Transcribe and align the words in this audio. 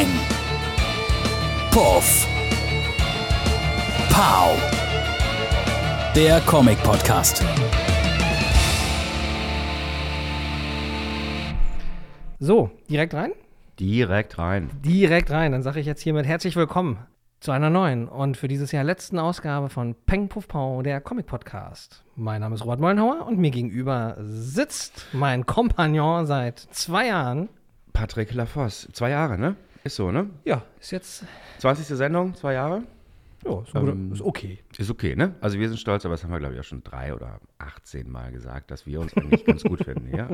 Peng. 0.00 0.08
Puff. 1.70 2.26
Pow. 4.08 4.56
Der 6.16 6.40
Comic-Podcast. 6.40 7.44
So, 12.38 12.70
direkt 12.88 13.12
rein? 13.12 13.32
Direkt 13.78 14.38
rein. 14.38 14.70
Direkt 14.82 15.30
rein. 15.30 15.52
Dann 15.52 15.62
sage 15.62 15.80
ich 15.80 15.86
jetzt 15.86 16.00
hiermit 16.00 16.24
herzlich 16.24 16.56
willkommen 16.56 17.00
zu 17.40 17.52
einer 17.52 17.68
neuen 17.68 18.08
und 18.08 18.38
für 18.38 18.48
dieses 18.48 18.72
Jahr 18.72 18.84
letzten 18.84 19.18
Ausgabe 19.18 19.68
von 19.68 19.94
Peng 20.06 20.30
Puff 20.30 20.48
Pau, 20.48 20.80
der 20.80 21.02
Comic 21.02 21.26
Podcast. 21.26 22.04
Mein 22.16 22.40
Name 22.40 22.54
ist 22.54 22.64
Robert 22.64 22.80
Mollenhauer 22.80 23.26
und 23.26 23.38
mir 23.38 23.50
gegenüber 23.50 24.16
sitzt 24.18 25.08
mein 25.12 25.44
Kompagnon 25.44 26.24
seit 26.24 26.58
zwei 26.58 27.08
Jahren. 27.08 27.50
Patrick 27.92 28.32
Lafosse. 28.32 28.90
Zwei 28.92 29.10
Jahre, 29.10 29.36
ne? 29.36 29.56
Ist 29.84 29.96
so, 29.96 30.10
ne? 30.10 30.30
Ja, 30.44 30.64
ist 30.80 30.90
jetzt. 30.90 31.24
20. 31.58 31.86
Sendung, 31.86 32.34
zwei 32.34 32.54
Jahre. 32.54 32.82
Ja, 33.44 33.62
ist, 33.62 33.74
Ähm, 33.74 34.12
ist 34.12 34.20
okay. 34.20 34.58
Ist 34.76 34.90
okay, 34.90 35.16
ne? 35.16 35.34
Also 35.40 35.58
wir 35.58 35.68
sind 35.68 35.78
stolz, 35.78 36.04
aber 36.04 36.14
das 36.14 36.24
haben 36.24 36.30
wir, 36.30 36.38
glaube 36.38 36.54
ich, 36.54 36.60
auch 36.60 36.64
schon 36.64 36.82
drei 36.82 37.14
oder 37.14 37.40
18 37.58 38.10
Mal 38.10 38.32
gesagt, 38.32 38.70
dass 38.70 38.86
wir 38.86 39.00
uns 39.00 39.14
eigentlich 39.14 39.44
ganz 39.46 39.62
gut 39.62 39.82
finden, 39.84 40.14
ja. 40.14 40.28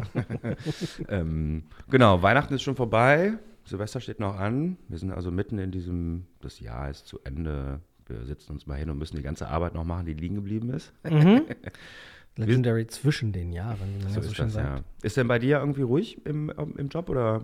ähm, 1.08 1.64
genau, 1.88 2.22
Weihnachten 2.22 2.54
ist 2.54 2.62
schon 2.62 2.74
vorbei. 2.74 3.34
Silvester 3.64 4.00
steht 4.00 4.18
noch 4.20 4.36
an. 4.36 4.76
Wir 4.88 4.98
sind 4.98 5.12
also 5.12 5.30
mitten 5.30 5.58
in 5.58 5.70
diesem, 5.70 6.26
das 6.40 6.58
Jahr 6.60 6.90
ist 6.90 7.06
zu 7.06 7.20
Ende. 7.24 7.80
Wir 8.06 8.24
sitzen 8.24 8.52
uns 8.52 8.66
mal 8.66 8.76
hin 8.76 8.90
und 8.90 8.98
müssen 8.98 9.16
die 9.16 9.22
ganze 9.22 9.48
Arbeit 9.48 9.74
noch 9.74 9.84
machen, 9.84 10.06
die 10.06 10.12
liegen 10.14 10.34
geblieben 10.36 10.70
ist. 10.70 10.92
Legendary 12.36 12.86
zwischen 12.86 13.32
den 13.32 13.52
Jahren, 13.52 13.78
wie 13.98 14.04
man 14.04 14.12
So 14.12 14.20
so 14.20 14.28
ist 14.28 14.36
schön 14.36 14.46
das, 14.46 14.54
sagt. 14.54 14.78
ja. 14.78 14.84
Ist 15.02 15.16
denn 15.16 15.26
bei 15.26 15.38
dir 15.38 15.58
irgendwie 15.58 15.82
ruhig 15.82 16.24
im, 16.26 16.50
im 16.50 16.88
Job 16.88 17.08
oder? 17.08 17.42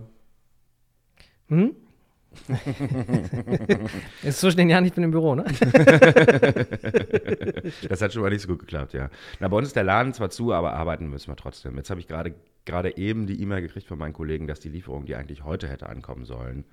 Hm? 1.47 1.75
ist 4.23 4.39
zwischen 4.39 4.57
den 4.57 4.69
Jahren, 4.69 4.85
ich 4.85 4.93
bin 4.93 5.03
im 5.03 5.11
Büro, 5.11 5.35
ne? 5.35 5.45
Das 7.89 8.01
hat 8.01 8.13
schon 8.13 8.21
mal 8.21 8.29
nicht 8.29 8.41
so 8.41 8.47
gut 8.47 8.59
geklappt, 8.59 8.93
ja. 8.93 9.09
Na, 9.39 9.47
bei 9.47 9.57
uns 9.57 9.67
ist 9.67 9.75
der 9.75 9.83
Laden 9.83 10.13
zwar 10.13 10.29
zu, 10.29 10.53
aber 10.53 10.73
arbeiten 10.73 11.09
müssen 11.09 11.29
wir 11.29 11.35
trotzdem. 11.35 11.77
Jetzt 11.77 11.89
habe 11.89 11.99
ich 11.99 12.07
gerade 12.07 12.33
gerade 12.65 12.97
eben 12.97 13.27
die 13.27 13.41
E-Mail 13.41 13.61
gekriegt 13.61 13.87
von 13.87 13.97
meinen 13.97 14.13
Kollegen, 14.13 14.47
dass 14.47 14.59
die 14.59 14.69
Lieferung, 14.69 15.05
die 15.05 15.15
eigentlich 15.15 15.43
heute 15.43 15.67
hätte 15.67 15.89
ankommen 15.89 16.25
sollen, 16.25 16.65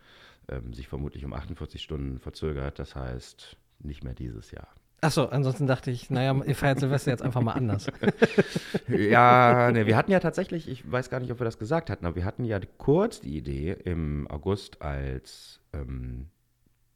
ähm, 0.49 0.73
sich 0.73 0.89
vermutlich 0.89 1.25
um 1.25 1.33
48 1.33 1.83
Stunden 1.83 2.19
verzögert. 2.19 2.79
Das 2.79 2.95
heißt, 2.95 3.57
nicht 3.81 4.05
mehr 4.05 4.15
dieses 4.15 4.51
Jahr. 4.51 4.69
Achso, 5.03 5.25
ansonsten 5.25 5.67
dachte 5.67 5.91
ich, 5.91 6.11
naja, 6.11 6.39
ihr 6.45 6.55
feiert 6.55 6.79
Silvester 6.79 7.11
jetzt 7.11 7.23
einfach 7.23 7.41
mal 7.41 7.53
anders. 7.53 7.87
Ja, 8.89 9.71
ne, 9.73 9.87
wir 9.87 9.97
hatten 9.97 10.11
ja 10.11 10.21
tatsächlich, 10.21 10.69
ich 10.69 10.91
weiß 10.91 11.11
gar 11.11 11.21
nicht, 11.21 11.31
ob 11.31 11.41
wir 11.41 11.45
das 11.45 11.59
gesagt 11.59 11.91
hatten, 11.91 12.05
aber 12.05 12.17
wir 12.17 12.25
hatten 12.25 12.45
ja 12.45 12.59
kurz 12.77 13.21
die 13.21 13.37
Idee 13.37 13.73
im 13.85 14.27
August, 14.29 14.83
als 14.83 15.61
ähm, 15.73 16.27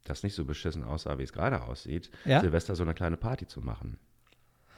das 0.02 0.22
nicht 0.22 0.34
so 0.34 0.44
beschissen 0.44 0.84
aussah, 0.84 1.18
wie 1.18 1.22
es 1.22 1.32
gerade 1.32 1.62
aussieht, 1.62 2.10
Ja? 2.24 2.40
Silvester 2.40 2.74
so 2.74 2.82
eine 2.82 2.94
kleine 2.94 3.16
Party 3.16 3.46
zu 3.46 3.60
machen. 3.60 3.98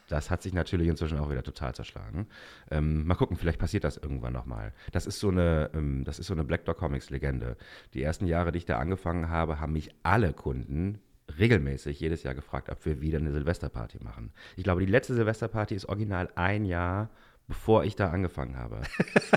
Das 0.08 0.30
hat 0.30 0.42
sich 0.42 0.52
natürlich 0.52 0.86
inzwischen 0.88 1.18
auch 1.18 1.30
wieder 1.30 1.42
total 1.42 1.74
zerschlagen. 1.74 2.28
Ähm, 2.70 3.06
mal 3.06 3.16
gucken, 3.16 3.36
vielleicht 3.36 3.58
passiert 3.58 3.82
das 3.82 3.96
irgendwann 3.96 4.32
nochmal. 4.34 4.72
Das 4.92 5.06
ist 5.06 5.18
so 5.18 5.30
eine, 5.30 5.70
ähm, 5.74 6.04
das 6.04 6.18
ist 6.20 6.28
so 6.28 6.34
eine 6.34 6.44
Black 6.44 6.64
Dog 6.64 6.76
Comics 6.76 7.10
Legende. 7.10 7.56
Die 7.92 8.02
ersten 8.02 8.26
Jahre, 8.26 8.52
die 8.52 8.58
ich 8.58 8.66
da 8.66 8.78
angefangen 8.78 9.28
habe, 9.30 9.58
haben 9.58 9.72
mich 9.72 9.90
alle 10.04 10.32
Kunden 10.32 11.00
regelmäßig 11.38 12.00
jedes 12.00 12.22
Jahr 12.22 12.34
gefragt, 12.34 12.68
ob 12.70 12.84
wir 12.84 13.00
wieder 13.00 13.18
eine 13.18 13.32
Silvesterparty 13.32 14.02
machen. 14.02 14.32
Ich 14.56 14.64
glaube, 14.64 14.80
die 14.80 14.90
letzte 14.90 15.14
Silvesterparty 15.14 15.74
ist 15.74 15.86
original 15.86 16.28
ein 16.34 16.64
Jahr, 16.64 17.10
bevor 17.48 17.84
ich 17.84 17.96
da 17.96 18.10
angefangen 18.10 18.56
habe, 18.56 18.80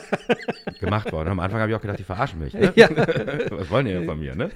gemacht 0.80 1.12
worden. 1.12 1.30
Am 1.30 1.40
Anfang 1.40 1.62
habe 1.62 1.72
ich 1.72 1.76
auch 1.76 1.82
gedacht, 1.82 2.00
die 2.00 2.04
verarschen 2.04 2.40
mich. 2.40 2.54
Ne? 2.54 2.74
Ja. 2.76 2.90
Was 3.52 3.70
wollen 3.70 3.86
die 3.86 3.94
denn 3.94 4.06
von 4.06 4.20
mir? 4.20 4.36
Ne? 4.36 4.52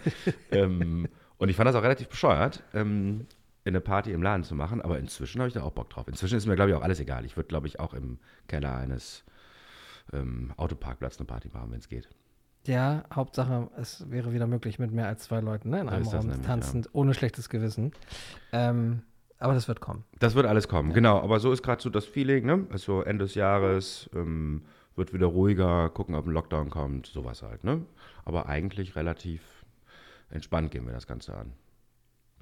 ähm, 0.52 1.08
und 1.38 1.50
ich 1.50 1.56
fand 1.56 1.67
das 1.67 1.76
auch 1.76 1.84
relativ 1.84 2.09
bescheuert, 2.09 2.64
ähm, 2.73 3.26
eine 3.66 3.81
Party 3.81 4.11
im 4.11 4.22
Laden 4.22 4.44
zu 4.44 4.56
machen, 4.56 4.81
aber 4.81 4.99
inzwischen 4.99 5.39
habe 5.39 5.48
ich 5.48 5.54
da 5.54 5.64
auch 5.64 5.72
Bock 5.72 5.89
drauf. 5.89 6.08
Inzwischen 6.08 6.38
ist 6.38 6.45
mir, 6.45 6.55
glaube 6.55 6.72
ich, 6.72 6.76
auch 6.76 6.82
alles 6.82 6.99
egal. 6.99 7.26
Ich 7.26 7.38
würde, 7.38 7.48
glaube 7.48 7.67
ich, 7.67 7.80
auch 7.80 7.93
im 7.93 8.20
Keller 8.48 8.76
eines 8.76 9.23
ähm, 10.11 10.54
Autoparkplatz 10.58 11.17
eine 11.17 11.26
Party 11.26 11.49
machen, 11.54 11.72
wenn 11.72 11.80
es 11.80 11.88
geht. 11.88 12.10
Ja, 12.65 13.03
Hauptsache, 13.13 13.69
es 13.77 14.09
wäre 14.09 14.33
wieder 14.33 14.47
möglich 14.47 14.79
mit 14.79 14.91
mehr 14.91 15.07
als 15.07 15.23
zwei 15.23 15.41
Leuten 15.41 15.69
ne, 15.69 15.81
in 15.81 15.89
einem 15.89 16.07
Raum 16.07 16.27
nämlich, 16.27 16.45
tanzend, 16.45 16.89
ohne 16.93 17.13
schlechtes 17.13 17.49
Gewissen. 17.49 17.91
Ähm, 18.53 19.01
aber 19.37 19.53
das 19.53 19.67
wird 19.67 19.81
kommen. 19.81 20.05
Das 20.19 20.35
wird 20.35 20.45
alles 20.45 20.69
kommen, 20.69 20.93
genau. 20.93 21.19
Aber 21.19 21.39
so 21.41 21.51
ist 21.51 21.61
gerade 21.63 21.81
so 21.81 21.89
das 21.89 22.05
Feeling, 22.05 22.45
ne? 22.45 22.65
Also 22.71 23.01
Ende 23.01 23.25
des 23.25 23.35
Jahres 23.35 24.09
ähm, 24.15 24.61
wird 24.95 25.13
wieder 25.13 25.25
ruhiger, 25.27 25.89
gucken, 25.89 26.15
ob 26.15 26.25
ein 26.25 26.31
Lockdown 26.31 26.69
kommt, 26.69 27.07
sowas 27.07 27.41
halt, 27.41 27.65
ne? 27.65 27.81
Aber 28.23 28.47
eigentlich 28.47 28.95
relativ 28.95 29.41
entspannt 30.30 30.71
gehen 30.71 30.85
wir 30.85 30.93
das 30.93 31.07
Ganze 31.07 31.35
an. 31.35 31.51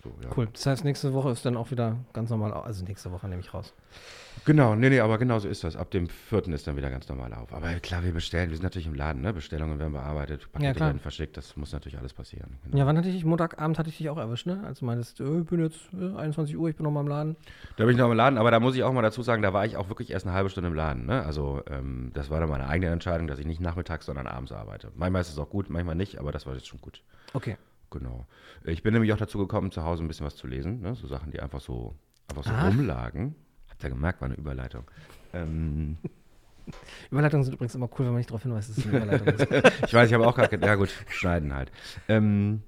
So, 0.04 0.12
ja. 0.24 0.30
Cool. 0.36 0.48
Das 0.52 0.66
heißt, 0.66 0.84
nächste 0.84 1.14
Woche 1.14 1.30
ist 1.32 1.46
dann 1.46 1.56
auch 1.58 1.70
wieder 1.72 1.98
ganz 2.14 2.30
normal, 2.30 2.54
also 2.54 2.84
nächste 2.84 3.12
Woche 3.12 3.28
nehme 3.28 3.42
ich 3.42 3.54
raus. 3.54 3.74
Genau, 4.46 4.76
nee, 4.76 4.90
nee, 4.90 5.00
aber 5.00 5.20
genau 5.20 5.38
so 5.38 5.48
ist 5.48 5.64
das. 5.64 5.76
Ab 5.76 5.92
dem 5.92 6.08
4. 6.08 6.48
ist 6.48 6.66
dann 6.66 6.76
wieder 6.76 6.90
ganz 6.90 7.08
normal 7.08 7.32
auf. 7.34 7.54
Aber 7.54 7.70
klar, 7.76 8.04
wir 8.04 8.12
bestellen, 8.12 8.50
wir 8.50 8.58
sind 8.58 8.64
natürlich 8.64 8.88
im 8.88 8.96
Laden, 8.96 9.22
ne? 9.22 9.34
Bestellungen 9.34 9.78
werden 9.78 9.94
bearbeitet, 9.94 10.52
Pakete 10.52 10.74
klar. 10.74 10.90
werden 10.90 11.00
verschickt, 11.00 11.38
das 11.38 11.56
muss 11.58 11.74
natürlich 11.74 12.00
alles 12.00 12.14
passieren. 12.14 12.58
Genau. 12.64 12.78
Ja, 12.78 12.88
wann 12.88 12.98
hatte 12.98 13.10
ich 13.10 13.16
dich? 13.16 13.26
Montagabend 13.26 13.78
hatte 13.78 13.90
ich 13.90 13.98
dich 13.98 14.10
auch 14.10 14.18
erwischt, 14.18 14.48
ne? 14.48 14.64
Als 14.66 14.80
du 14.80 14.86
meintest, 14.86 15.20
äh, 15.20 15.40
ich 15.40 15.46
bin 15.46 15.62
jetzt 15.62 15.80
äh, 15.94 16.18
21 16.18 16.58
Uhr, 16.58 16.70
ich 16.70 16.76
bin 16.76 16.86
noch 16.86 16.92
mal 16.92 17.02
im 17.02 17.08
Laden. 17.08 17.36
Da 17.78 17.86
bin 17.86 17.94
ich 17.94 18.00
noch 18.00 18.10
im 18.10 18.18
Laden, 18.18 18.40
aber 18.40 18.50
da 18.50 18.60
muss 18.60 18.76
ich 18.76 18.84
auch 18.84 18.94
mal 18.94 19.04
dazu 19.04 19.22
sagen, 19.22 19.44
da 19.44 19.54
war 19.54 19.66
ich 19.66 19.78
auch 19.78 19.90
wirklich 19.90 20.10
erst 20.10 20.26
eine 20.26 20.34
halbe 20.34 20.50
Stunde 20.50 20.70
im 20.70 20.76
Laden. 20.76 21.06
Ne? 21.06 21.24
Also 21.24 21.62
ähm, 21.70 22.10
das 22.16 22.32
war 22.32 22.40
dann 22.40 22.50
meine 22.50 22.68
eigene 22.68 22.92
Entscheidung, 22.92 23.28
dass 23.28 23.38
ich 23.38 23.46
nicht 23.46 23.62
nachmittags, 23.62 24.08
sondern 24.08 24.26
abends 24.26 24.52
arbeite. 24.52 24.92
Manchmal 24.96 25.22
ist 25.22 25.30
es 25.30 25.38
auch 25.38 25.50
gut, 25.50 25.70
manchmal 25.70 25.96
nicht, 25.96 26.18
aber 26.20 26.32
das 26.32 26.48
war 26.48 26.56
jetzt 26.56 26.68
schon 26.68 26.82
gut. 26.82 27.04
Okay. 27.34 27.58
Genau. 27.92 28.26
Ich 28.64 28.84
bin 28.84 28.94
nämlich 28.94 29.14
auch 29.14 29.18
dazu 29.18 29.38
gekommen, 29.38 29.72
zu 29.72 29.84
Hause 29.84 30.04
ein 30.04 30.08
bisschen 30.08 30.26
was 30.26 30.36
zu 30.36 30.48
lesen. 30.48 30.82
Ne? 30.82 30.96
So 30.96 31.08
Sachen, 31.08 31.32
die 31.32 31.40
einfach 31.40 31.62
so, 31.62 31.96
einfach 32.28 32.44
so 32.44 32.52
rumlagen. 32.52 33.36
Habt 33.70 33.84
ihr 33.84 33.90
gemerkt, 33.90 34.22
war 34.22 34.28
eine 34.28 34.38
Überleitung. 34.38 34.90
Ähm, 35.34 35.98
Überleitungen 37.12 37.44
sind 37.44 37.54
übrigens 37.54 37.76
immer 37.76 37.90
cool, 37.92 38.06
wenn 38.06 38.14
man 38.14 38.18
nicht 38.18 38.30
darauf 38.30 38.44
hinweist, 38.44 38.70
dass 38.70 38.78
es 38.78 38.88
eine 38.88 38.98
Überleitung 38.98 39.28
ist. 39.28 39.42
ich 39.86 39.94
weiß, 39.94 40.08
ich 40.08 40.14
habe 40.14 40.26
auch 40.26 40.36
gerade, 40.36 40.58
ja 40.58 40.76
gut, 40.76 40.90
schneiden 41.10 41.54
halt. 41.54 41.72
Ähm, 42.08 42.64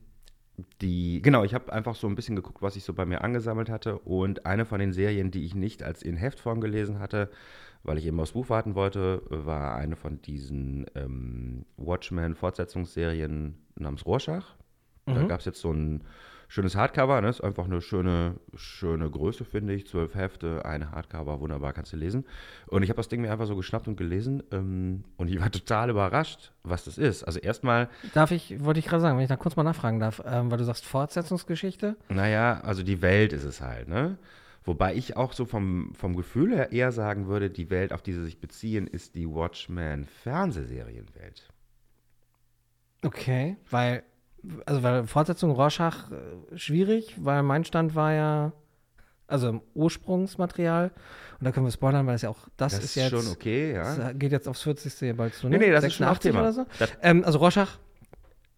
die, 0.82 1.22
genau, 1.22 1.44
ich 1.44 1.54
habe 1.54 1.72
einfach 1.72 1.96
so 1.96 2.08
ein 2.08 2.16
bisschen 2.16 2.36
geguckt, 2.36 2.62
was 2.62 2.76
ich 2.76 2.84
so 2.84 2.94
bei 2.94 3.06
mir 3.06 3.24
angesammelt 3.24 3.70
hatte. 3.70 4.00
Und 4.00 4.46
eine 4.46 4.66
von 4.66 4.80
den 4.80 4.94
Serien, 4.94 5.32
die 5.32 5.46
ich 5.46 5.56
nicht 5.56 5.84
als 5.84 6.04
in 6.04 6.18
Heftform 6.18 6.62
gelesen 6.62 7.00
hatte, 7.00 7.30
weil 7.84 7.98
ich 7.98 8.06
eben 8.06 8.20
aufs 8.20 8.34
Buch 8.34 8.50
warten 8.50 8.76
wollte, 8.76 9.22
war 9.30 9.76
eine 9.76 9.96
von 9.96 10.22
diesen 10.22 10.86
ähm, 10.96 11.66
Watchmen-Fortsetzungsserien 11.78 13.56
namens 13.76 14.06
Rorschach. 14.06 14.56
Da 15.06 15.14
Mhm. 15.24 15.28
gab 15.28 15.40
es 15.40 15.46
jetzt 15.46 15.62
so 15.62 15.72
ein 15.72 16.04
schönes 16.48 16.76
Hardcover, 16.76 17.20
ne? 17.20 17.30
ist 17.30 17.42
einfach 17.42 17.66
eine 17.66 17.82
schöne, 17.82 18.36
schöne 18.56 19.10
Größe, 19.10 19.44
finde 19.44 19.74
ich. 19.74 19.88
Zwölf 19.88 20.14
Hefte, 20.14 20.64
eine 20.66 20.92
Hardcover, 20.92 21.40
wunderbar, 21.40 21.74
kannst 21.74 21.94
du 21.94 21.98
lesen. 21.98 22.26
Und 22.68 22.84
ich 22.84 22.90
habe 22.90 22.98
das 22.98 23.08
Ding 23.08 23.22
mir 23.22 23.32
einfach 23.32 23.48
so 23.48 23.56
geschnappt 23.56 23.88
und 23.88 23.96
gelesen. 23.98 24.44
Ähm, 24.52 25.04
und 25.18 25.30
ich 25.30 25.42
war 25.42 25.50
total 25.52 25.90
überrascht, 25.90 26.52
was 26.64 26.86
das 26.86 26.98
ist. 27.00 27.24
Also 27.24 27.40
erstmal, 27.40 27.90
Darf 28.14 28.30
ich, 28.32 28.64
wollte 28.64 28.80
ich 28.80 28.86
gerade 28.86 29.02
sagen, 29.02 29.18
wenn 29.18 29.24
ich 29.24 29.30
da 29.30 29.36
kurz 29.36 29.56
mal 29.56 29.64
nachfragen 29.64 30.00
darf, 30.00 30.22
ähm, 30.26 30.52
weil 30.52 30.60
du 30.60 30.64
sagst 30.64 30.86
Fortsetzungsgeschichte. 30.86 31.96
naja, 32.10 32.62
also 32.62 32.84
die 32.84 33.02
Welt 33.02 33.34
ist 33.34 33.46
es 33.46 33.62
halt, 33.62 33.88
ne? 33.88 34.18
Wobei 34.66 34.96
ich 34.96 35.18
auch 35.18 35.34
so 35.34 35.44
vom, 35.46 35.94
vom 35.94 36.16
Gefühl 36.16 36.56
her 36.56 36.72
eher 36.72 36.94
sagen 36.94 37.28
würde, 37.28 37.50
die 37.50 37.70
Welt, 37.70 37.92
auf 37.92 38.02
die 38.02 38.14
sie 38.14 38.24
sich 38.24 38.40
beziehen, 38.40 38.88
ist 38.88 39.14
die 39.16 39.28
Watchmen-Fernsehserienwelt. 39.28 41.50
Okay, 43.04 43.58
weil, 43.70 44.04
also 44.66 44.84
weil 44.84 45.06
Fortsetzung 45.08 45.52
Rorschach 45.52 46.12
äh, 46.12 46.58
schwierig, 46.58 47.16
weil 47.18 47.44
mein 47.44 47.64
Stand 47.64 47.96
war 47.96 48.14
ja, 48.14 48.52
also 49.28 49.50
im 49.50 49.62
Ursprungsmaterial, 49.74 50.92
und 51.40 51.46
da 51.46 51.52
können 51.52 51.66
wir 51.66 51.72
spoilern, 51.72 52.06
weil 52.08 52.16
es 52.16 52.22
ja 52.22 52.30
auch, 52.30 52.48
das, 52.58 52.74
Das 52.76 52.84
ist 52.84 52.96
jetzt, 52.96 53.10
schon 53.10 53.28
okay, 53.32 53.74
ja. 53.74 53.96
das 53.96 54.12
geht 54.18 54.32
jetzt 54.32 54.48
aufs 54.48 54.62
40. 54.64 54.94
hier 54.94 55.16
bald 55.16 55.34
zu, 55.34 55.48
Nee, 55.48 55.58
ne? 55.58 55.66
nee, 55.66 55.72
das 55.72 55.84
ist 55.86 55.94
schon 55.96 56.06
auch 56.08 56.14
86 56.22 56.32
Thema. 56.32 56.42
oder 56.42 56.54
so. 56.54 56.66
Ähm, 57.02 57.24
also 57.26 57.40
Rorschach 57.40 57.80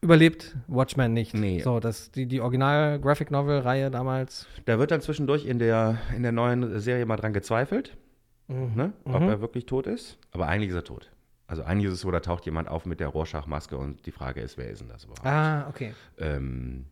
überlebt 0.02 0.56
Watchmen 0.68 1.14
nicht. 1.14 1.34
Nee. 1.34 1.62
So, 1.62 1.80
das, 1.80 2.12
die, 2.12 2.28
die 2.28 2.42
Original-Graphic-Novel-Reihe 2.42 3.90
damals. 3.90 4.48
Da 4.66 4.78
wird 4.78 4.92
dann 4.92 5.02
zwischendurch 5.02 5.46
in 5.46 5.58
der, 5.60 5.98
in 6.16 6.22
der 6.24 6.32
neuen 6.32 6.80
Serie 6.80 7.06
mal 7.08 7.16
dran 7.16 7.34
gezweifelt, 7.34 7.98
ne? 8.48 8.94
ob 9.06 9.22
Mhm. 9.22 9.30
er 9.30 9.42
wirklich 9.42 9.66
tot 9.66 9.88
ist. 9.88 10.18
Aber 10.32 10.48
eigentlich 10.48 10.70
ist 10.70 10.76
er 10.76 10.84
tot. 10.84 11.10
Also 11.48 11.64
eigentlich 11.64 11.88
ist 11.88 11.94
es 11.94 12.02
so, 12.02 12.12
da 12.12 12.20
taucht 12.20 12.46
jemand 12.46 12.68
auf 12.68 12.86
mit 12.86 13.00
der 13.00 13.10
Rorschach-Maske 13.10 13.78
und 13.78 14.06
die 14.06 14.12
Frage 14.12 14.42
ist, 14.42 14.58
wer 14.58 14.70
ist 14.70 14.82
denn 14.82 14.90
das 14.90 15.04
überhaupt? 15.04 15.26
Ah, 15.26 15.68
okay. 15.70 15.94
Ähm, 16.18 16.86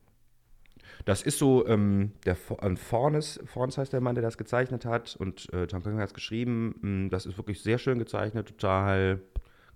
das 1.05 1.23
ist 1.23 1.39
so, 1.39 1.67
ähm, 1.67 2.11
der 2.25 2.37
äh, 2.61 2.75
Fornes, 2.75 3.39
Fornes 3.45 3.77
heißt 3.77 3.93
der 3.93 4.01
Mann, 4.01 4.15
der 4.15 4.21
das 4.21 4.37
gezeichnet 4.37 4.85
hat 4.85 5.15
und 5.15 5.51
äh, 5.53 5.65
Tom 5.67 5.83
King 5.83 5.97
hat 5.97 6.07
es 6.09 6.13
geschrieben. 6.13 6.75
Mm, 6.81 7.09
Das 7.09 7.25
ist 7.25 7.37
wirklich 7.37 7.61
sehr 7.61 7.79
schön 7.79 7.97
gezeichnet, 7.99 8.47
total 8.47 9.21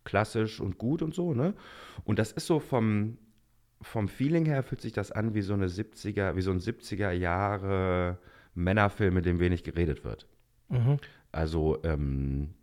klassisch 0.04 0.62
und 0.62 0.78
gut 0.78 1.02
und 1.02 1.14
so, 1.14 1.34
ne? 1.34 1.54
Und 2.06 2.20
das 2.20 2.32
ist 2.32 2.46
so 2.46 2.60
vom, 2.60 3.18
vom 3.82 4.08
Feeling 4.08 4.46
her 4.46 4.64
fühlt 4.64 4.82
sich 4.82 4.94
das 4.94 5.12
an 5.12 5.34
wie 5.34 5.42
so 5.42 5.54
eine 5.54 5.68
70er, 5.68 6.36
wie 6.36 6.42
so 6.42 6.52
ein 6.52 6.60
70er 6.60 7.12
Jahre 7.12 8.20
Männerfilm, 8.54 9.18
in 9.18 9.24
dem 9.24 9.40
wenig 9.40 9.64
geredet 9.64 10.04
wird. 10.04 10.28
Mhm. 10.70 10.98
Also 11.32 11.80
ähm, 11.84 12.54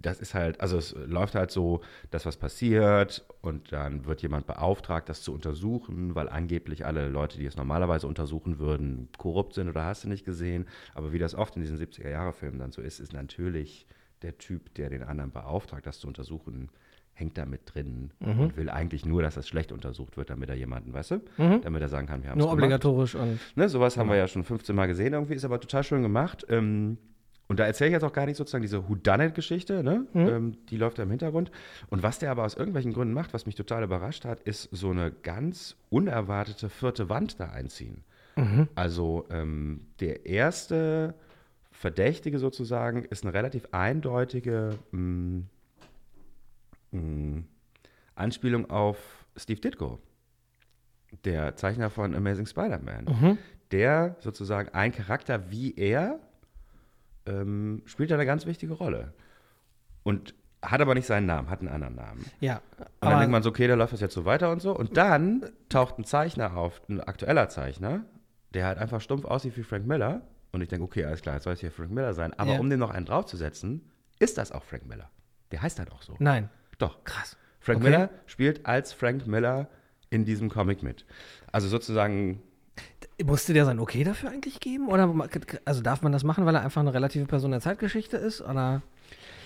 das 0.00 0.20
ist 0.20 0.34
halt, 0.34 0.60
also 0.60 0.78
es 0.78 0.94
läuft 1.06 1.34
halt 1.34 1.50
so, 1.50 1.80
dass 2.10 2.24
was 2.24 2.36
passiert 2.36 3.24
und 3.42 3.72
dann 3.72 4.04
wird 4.06 4.22
jemand 4.22 4.46
beauftragt, 4.46 5.08
das 5.08 5.22
zu 5.22 5.32
untersuchen, 5.34 6.14
weil 6.14 6.28
angeblich 6.28 6.86
alle 6.86 7.08
Leute, 7.08 7.38
die 7.38 7.46
es 7.46 7.56
normalerweise 7.56 8.06
untersuchen 8.06 8.58
würden, 8.58 9.08
korrupt 9.18 9.54
sind 9.54 9.68
oder 9.68 9.84
hast 9.84 10.04
du 10.04 10.08
nicht 10.08 10.24
gesehen. 10.24 10.66
Aber 10.94 11.12
wie 11.12 11.18
das 11.18 11.34
oft 11.34 11.56
in 11.56 11.62
diesen 11.62 11.76
70er-Jahre-Filmen 11.78 12.58
dann 12.58 12.72
so 12.72 12.80
ist, 12.80 13.00
ist 13.00 13.12
natürlich 13.12 13.86
der 14.22 14.38
Typ, 14.38 14.72
der 14.74 14.88
den 14.90 15.02
anderen 15.02 15.30
beauftragt, 15.32 15.84
das 15.86 15.98
zu 15.98 16.06
untersuchen, 16.08 16.70
hängt 17.14 17.36
da 17.36 17.44
mit 17.44 17.74
drin 17.74 18.12
Mhm. 18.20 18.40
und 18.40 18.56
will 18.56 18.70
eigentlich 18.70 19.04
nur, 19.04 19.20
dass 19.20 19.34
das 19.34 19.46
schlecht 19.46 19.70
untersucht 19.72 20.16
wird, 20.16 20.30
damit 20.30 20.48
er 20.48 20.54
jemanden, 20.56 20.92
weißt 20.94 21.10
du, 21.10 21.14
Mhm. 21.36 21.60
damit 21.62 21.82
er 21.82 21.88
sagen 21.90 22.06
kann, 22.06 22.22
wir 22.22 22.30
haben 22.30 22.38
Nur 22.38 22.46
es 22.48 22.50
gemacht. 22.52 22.64
obligatorisch 22.64 23.14
und. 23.16 23.38
Ne, 23.54 23.68
sowas 23.68 23.96
haben 23.98 24.08
wir 24.08 24.16
ja 24.16 24.26
schon 24.28 24.44
15 24.44 24.74
Mal 24.74 24.86
gesehen, 24.86 25.12
irgendwie 25.12 25.34
ist 25.34 25.44
aber 25.44 25.60
total 25.60 25.84
schön 25.84 26.02
gemacht. 26.02 26.46
Ähm, 26.48 26.96
und 27.52 27.60
da 27.60 27.66
erzähle 27.66 27.88
ich 27.88 27.92
jetzt 27.92 28.02
auch 28.02 28.14
gar 28.14 28.24
nicht 28.24 28.38
sozusagen 28.38 28.62
diese 28.62 28.88
Whodunit-Geschichte, 28.88 29.82
ne? 29.84 30.06
Ähm, 30.30 30.56
die 30.70 30.78
läuft 30.78 30.98
da 30.98 31.02
im 31.02 31.10
Hintergrund. 31.10 31.50
Und 31.90 32.02
was 32.02 32.18
der 32.18 32.30
aber 32.30 32.44
aus 32.44 32.54
irgendwelchen 32.54 32.94
Gründen 32.94 33.12
macht, 33.12 33.34
was 33.34 33.44
mich 33.44 33.56
total 33.56 33.82
überrascht 33.84 34.24
hat, 34.24 34.40
ist 34.40 34.70
so 34.72 34.88
eine 34.88 35.10
ganz 35.10 35.76
unerwartete 35.90 36.70
vierte 36.70 37.10
Wand 37.10 37.38
da 37.40 37.50
einziehen. 37.50 38.04
Also 38.74 39.26
ähm, 39.28 39.88
der 40.00 40.24
erste 40.24 41.14
Verdächtige 41.72 42.38
sozusagen 42.38 43.04
ist 43.04 43.22
eine 43.22 43.34
relativ 43.34 43.68
eindeutige 43.72 44.78
mh, 44.92 45.42
mh, 46.92 47.42
Anspielung 48.14 48.70
auf 48.70 49.26
Steve 49.36 49.60
Ditko, 49.60 49.98
der 51.26 51.54
Zeichner 51.56 51.90
von 51.90 52.14
Amazing 52.14 52.46
Spider-Man. 52.46 53.04
Mhm. 53.04 53.38
Der 53.72 54.16
sozusagen 54.20 54.70
ein 54.70 54.92
Charakter 54.92 55.50
wie 55.50 55.74
er 55.74 56.18
ähm, 57.26 57.82
spielt 57.86 58.10
da 58.10 58.14
eine 58.16 58.26
ganz 58.26 58.46
wichtige 58.46 58.74
Rolle. 58.74 59.12
Und 60.02 60.34
hat 60.62 60.80
aber 60.80 60.94
nicht 60.94 61.06
seinen 61.06 61.26
Namen, 61.26 61.50
hat 61.50 61.60
einen 61.60 61.68
anderen 61.68 61.96
Namen. 61.96 62.24
Ja. 62.40 62.60
Und 62.78 62.86
dann 63.10 63.18
denkt 63.18 63.32
man 63.32 63.42
so, 63.42 63.50
okay, 63.50 63.66
da 63.66 63.74
läuft 63.74 63.92
das 63.92 64.00
jetzt 64.00 64.14
so 64.14 64.24
weiter 64.24 64.50
und 64.52 64.60
so. 64.60 64.76
Und 64.76 64.96
dann 64.96 65.44
taucht 65.68 65.98
ein 65.98 66.04
Zeichner 66.04 66.56
auf, 66.56 66.80
ein 66.88 67.00
aktueller 67.00 67.48
Zeichner, 67.48 68.04
der 68.54 68.66
halt 68.66 68.78
einfach 68.78 69.00
stumpf 69.00 69.24
aussieht 69.24 69.56
wie 69.56 69.62
Frank 69.64 69.86
Miller. 69.86 70.22
Und 70.52 70.60
ich 70.60 70.68
denke, 70.68 70.84
okay, 70.84 71.04
alles 71.04 71.22
klar, 71.22 71.34
jetzt 71.36 71.44
soll 71.44 71.54
es 71.54 71.60
hier 71.60 71.72
Frank 71.72 71.90
Miller 71.90 72.14
sein. 72.14 72.32
Aber 72.38 72.52
Ja. 72.54 72.60
um 72.60 72.68
dem 72.70 72.78
noch 72.78 72.90
einen 72.90 73.06
draufzusetzen, 73.06 73.90
ist 74.18 74.38
das 74.38 74.52
auch 74.52 74.62
Frank 74.62 74.86
Miller. 74.86 75.10
Der 75.50 75.62
heißt 75.62 75.78
halt 75.78 75.90
auch 75.90 76.02
so. 76.02 76.14
Nein. 76.18 76.48
Doch. 76.78 77.02
Krass. 77.04 77.36
Frank 77.60 77.80
Okay. 77.80 77.90
Miller 77.90 78.10
spielt 78.26 78.66
als 78.66 78.92
Frank 78.92 79.26
Miller 79.26 79.68
in 80.10 80.24
diesem 80.24 80.48
Comic 80.48 80.82
mit. 80.82 81.06
Also 81.50 81.68
sozusagen 81.68 82.42
Musste 83.24 83.52
der 83.52 83.64
sein 83.64 83.78
Okay 83.78 84.04
dafür 84.04 84.30
eigentlich 84.30 84.58
geben? 84.60 84.88
Oder 84.88 85.12
also 85.64 85.82
darf 85.82 86.02
man 86.02 86.12
das 86.12 86.24
machen, 86.24 86.44
weil 86.46 86.54
er 86.54 86.62
einfach 86.62 86.80
eine 86.80 86.92
relative 86.92 87.26
Person 87.26 87.50
der 87.52 87.60
Zeitgeschichte 87.60 88.16
ist? 88.16 88.40
Oder? 88.40 88.82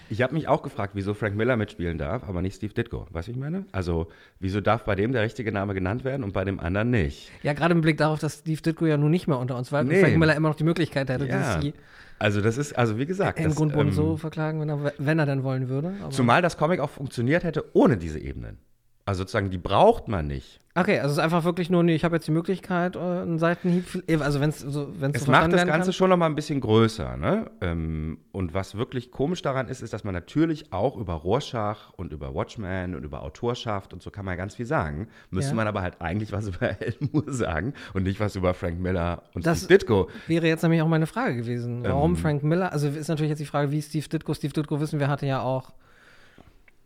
Ich 0.08 0.22
habe 0.22 0.34
mich 0.34 0.46
auch 0.46 0.62
gefragt, 0.62 0.92
wieso 0.94 1.14
Frank 1.14 1.34
Miller 1.34 1.56
mitspielen 1.56 1.98
darf, 1.98 2.22
aber 2.28 2.40
nicht 2.40 2.54
Steve 2.56 2.72
Ditko. 2.72 3.06
Weißt 3.10 3.26
du, 3.26 3.32
ich 3.32 3.36
meine? 3.38 3.66
Also, 3.72 4.06
wieso 4.38 4.60
darf 4.60 4.84
bei 4.84 4.94
dem 4.94 5.12
der 5.12 5.22
richtige 5.22 5.50
Name 5.50 5.74
genannt 5.74 6.04
werden 6.04 6.22
und 6.22 6.32
bei 6.32 6.44
dem 6.44 6.60
anderen 6.60 6.90
nicht? 6.90 7.30
Ja, 7.42 7.54
gerade 7.54 7.74
im 7.74 7.80
Blick 7.80 7.98
darauf, 7.98 8.20
dass 8.20 8.38
Steve 8.38 8.62
Ditko 8.62 8.86
ja 8.86 8.96
nun 8.96 9.10
nicht 9.10 9.26
mehr 9.26 9.38
unter 9.38 9.56
uns 9.56 9.72
war, 9.72 9.82
Nee. 9.82 10.00
Frank 10.00 10.16
Miller 10.16 10.36
immer 10.36 10.48
noch 10.48 10.54
die 10.56 10.64
Möglichkeit 10.64 11.08
hätte, 11.08 11.26
Ja. 11.26 11.58
dieses 11.58 11.74
Also, 12.18 12.40
das 12.40 12.56
ist, 12.56 12.72
also 12.78 12.98
wie 12.98 13.06
gesagt, 13.06 13.40
im 13.40 13.54
Grundbuch 13.54 13.80
ähm, 13.80 13.92
so 13.92 14.16
verklagen, 14.16 14.60
wenn 14.60 14.68
er, 14.70 14.92
wenn 14.96 15.18
er 15.18 15.26
denn 15.26 15.42
wollen 15.42 15.68
würde. 15.68 15.92
Zumal 16.10 16.40
das 16.40 16.56
Comic 16.56 16.78
auch 16.80 16.90
funktioniert 16.90 17.42
hätte 17.42 17.64
ohne 17.74 17.96
diese 17.96 18.20
Ebenen. 18.20 18.58
Also 19.06 19.20
sozusagen, 19.20 19.50
die 19.50 19.58
braucht 19.58 20.08
man 20.08 20.26
nicht. 20.26 20.58
okay, 20.74 20.98
also 20.98 21.12
es 21.12 21.18
ist 21.18 21.22
einfach 21.24 21.44
wirklich 21.44 21.70
nur, 21.70 21.82
nee, 21.84 21.94
ich 21.94 22.04
habe 22.04 22.16
jetzt 22.16 22.26
die 22.26 22.32
Möglichkeit, 22.32 22.96
äh, 22.96 22.98
einen 22.98 23.38
Seitenhieb, 23.38 23.86
also 24.20 24.40
wenn 24.40 24.50
es 24.50 24.58
so, 24.58 24.88
wenn's 25.00 25.16
Es 25.22 25.26
macht 25.28 25.52
das 25.52 25.64
Ganze 25.64 25.86
kann. 25.86 25.92
schon 25.92 26.10
noch 26.10 26.16
mal 26.16 26.26
ein 26.26 26.34
bisschen 26.34 26.60
größer. 26.60 27.16
Ne? 27.16 27.48
Ähm, 27.60 28.18
und 28.32 28.52
was 28.52 28.76
wirklich 28.76 29.12
komisch 29.12 29.42
daran 29.42 29.68
ist, 29.68 29.80
ist, 29.80 29.92
dass 29.92 30.02
man 30.02 30.12
natürlich 30.12 30.72
auch 30.72 30.96
über 30.96 31.14
Rorschach 31.14 31.92
und 31.96 32.12
über 32.12 32.34
Watchmen 32.34 32.96
und 32.96 33.04
über 33.04 33.22
Autorschaft 33.22 33.92
und 33.92 34.02
so 34.02 34.10
kann 34.10 34.24
man 34.24 34.32
ja 34.32 34.36
ganz 34.36 34.56
viel 34.56 34.66
sagen. 34.66 35.06
Müsste 35.30 35.52
Ja. 35.52 35.56
man 35.56 35.68
aber 35.68 35.82
halt 35.82 36.00
eigentlich 36.00 36.32
was 36.32 36.48
über 36.48 36.76
Moore 37.12 37.32
sagen 37.32 37.74
und 37.94 38.02
nicht 38.02 38.18
was 38.18 38.34
über 38.34 38.54
Frank 38.54 38.80
Miller 38.80 39.22
und 39.34 39.46
Das- 39.46 39.60
Steve 39.64 39.78
Ditko. 39.78 40.10
Wäre 40.26 40.48
jetzt 40.48 40.62
nämlich 40.64 40.82
auch 40.82 40.88
meine 40.88 41.06
Frage 41.06 41.36
gewesen. 41.36 41.84
Warum 41.84 42.10
Ähm. 42.10 42.16
Frank 42.16 42.42
Miller? 42.42 42.72
Also 42.72 42.88
ist 42.88 43.06
natürlich 43.06 43.30
jetzt 43.30 43.38
die 43.38 43.46
Frage, 43.46 43.70
wie 43.70 43.80
Steve 43.80 44.08
Ditko. 44.08 44.34
Steve 44.34 44.52
Ditko 44.52 44.80
wissen 44.80 44.98
wir, 44.98 45.06
hatte 45.06 45.26
ja 45.26 45.42
auch 45.42 45.72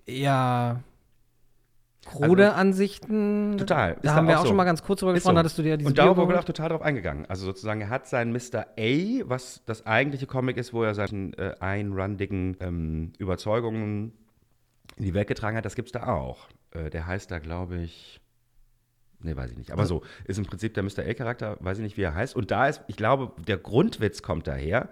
eher 0.07 0.83
krude 2.11 2.55
Ansichten. 2.55 3.57
Total. 3.59 3.97
Da 4.03 4.15
haben 4.15 4.29
wir 4.29 4.39
auch 4.39 4.43
so. 4.43 4.49
schon 4.49 4.57
mal 4.57 4.65
ganz 4.65 4.83
kurz 4.83 5.01
drüber 5.01 5.15
gesprochen, 5.15 5.35
so. 5.35 5.39
hattest 5.39 5.59
du 5.59 5.63
dir 5.63 5.77
diese 5.77 5.89
Und 5.89 5.95
Bio 5.95 6.17
wurde 6.17 6.39
auch 6.39 6.45
total 6.45 6.71
drauf 6.71 6.83
eingegangen. 6.83 7.27
Also 7.27 7.47
sozusagen, 7.47 7.81
er 7.81 7.91
hat 7.91 8.07
seinen 8.07 8.33
Mr. 8.33 8.67
A, 8.79 9.29
was 9.29 9.63
das 9.67 9.87
eigentliche 9.87 10.27
Comic 10.27 10.57
ist, 10.57 10.73
wo 10.73 10.83
er 10.83 10.95
seine 10.95 11.33
äh, 11.39 11.55
einrandigen 11.61 12.57
ähm, 12.61 13.13
Überzeugungen 13.19 14.13
in 14.97 15.05
die 15.05 15.15
Welt 15.15 15.29
getragen 15.29 15.57
hat, 15.57 15.65
das 15.65 15.75
gibt 15.75 15.89
es 15.89 15.93
da 15.93 16.07
auch. 16.09 16.49
Äh, 16.73 16.91
der 16.91 17.07
heißt 17.07 17.31
da, 17.31 17.39
glaube 17.39 17.79
ich, 17.79 18.21
nee, 19.21 19.37
weiß 19.37 19.51
ich 19.53 19.57
nicht. 19.57 19.73
Aber 19.73 19.87
so, 19.87 20.03
ist 20.25 20.39
im 20.39 20.47
Prinzip 20.47 20.75
der 20.75 20.83
Mr. 20.83 21.01
A-Charakter, 21.07 21.57
weiß 21.61 21.79
ich 21.79 21.85
nicht, 21.85 21.97
wie 21.97 22.03
er 22.03 22.15
heißt. 22.15 22.37
Und 22.37 22.51
da 22.51 22.69
ist, 22.69 22.83
ich 22.87 22.97
glaube, 22.97 23.33
der 23.43 23.59
Grundwitz 23.59 24.23
kommt 24.23 24.47
daher, 24.47 24.89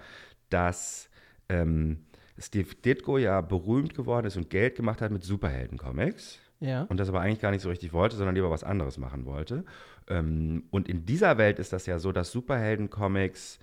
dass 0.51 1.11
ähm, 1.49 2.05
Steve 2.39 2.75
Ditko 2.75 3.19
ja 3.19 3.41
berühmt 3.41 3.95
geworden 3.95 4.27
ist 4.27 4.37
und 4.37 4.51
Geld 4.51 4.77
gemacht 4.77 5.01
hat 5.01 5.11
mit 5.11 5.25
Superhelden-Comics 5.25 6.39
Ja. 6.61 6.83
und 6.89 6.99
das 6.99 7.09
aber 7.09 7.21
eigentlich 7.21 7.41
gar 7.41 7.51
nicht 7.53 7.63
so 7.63 7.69
richtig 7.69 7.93
wollte, 7.93 8.17
sondern 8.17 8.35
lieber 8.35 8.51
was 8.51 8.65
anderes 8.65 8.99
machen 8.99 9.27
wollte. 9.27 9.65
Ähm, 10.09 10.65
und 10.71 10.89
in 10.89 11.07
dieser 11.07 11.39
Welt 11.39 11.59
ist 11.61 11.73
das 11.73 11.87
ja 11.87 11.99
so, 11.99 12.11
dass 12.13 12.33
Superhelden-Comics 12.33 13.59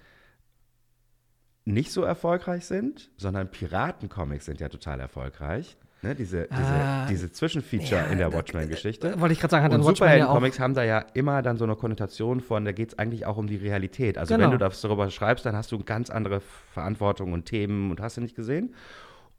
nicht 1.66 1.92
so 1.92 2.04
erfolgreich 2.04 2.66
sind, 2.66 3.10
sondern 3.18 3.50
Piraten-Comics 3.50 4.46
sind 4.46 4.60
ja 4.62 4.70
total 4.70 5.00
erfolgreich. 5.00 5.78
Ne? 6.04 6.14
Diese, 6.14 6.48
diese, 6.52 6.62
Ah, 6.74 7.08
diese 7.08 7.32
Zwischenfeature 7.32 8.02
ja, 8.02 8.06
in 8.08 8.20
der 8.20 8.32
Watchmen-Geschichte. 8.32 9.20
Wollte 9.20 9.34
ich 9.34 9.40
gerade 9.40 9.52
sagen, 9.52 9.64
hat 9.66 9.72
Und 9.72 9.80
dann 9.80 9.86
ja 9.86 9.92
auch. 9.92 9.96
Superhelden-Comics 9.98 10.60
haben 10.60 10.74
da 10.76 10.84
ja 10.84 11.00
immer 11.16 11.42
dann 11.42 11.58
so 11.58 11.64
eine 11.64 11.76
Konnotation 11.76 12.40
von, 12.42 12.64
da 12.66 12.72
geht 12.72 12.90
es 12.90 13.00
eigentlich 13.00 13.26
auch 13.26 13.38
um 13.38 13.48
die 13.48 13.56
Realität. 13.56 14.18
Also 14.20 14.36
Genau. 14.36 14.46
wenn 14.46 14.52
du 14.52 14.58
das 14.60 14.80
darüber 14.82 15.10
schreibst, 15.10 15.46
dann 15.46 15.56
hast 15.56 15.72
du 15.72 15.80
ganz 15.84 16.12
andere 16.12 16.42
Verantwortung 16.74 17.34
und 17.34 17.46
Themen 17.46 17.90
und 17.90 18.00
hast 18.00 18.18
du 18.18 18.22
nicht 18.22 18.36
gesehen. 18.36 18.76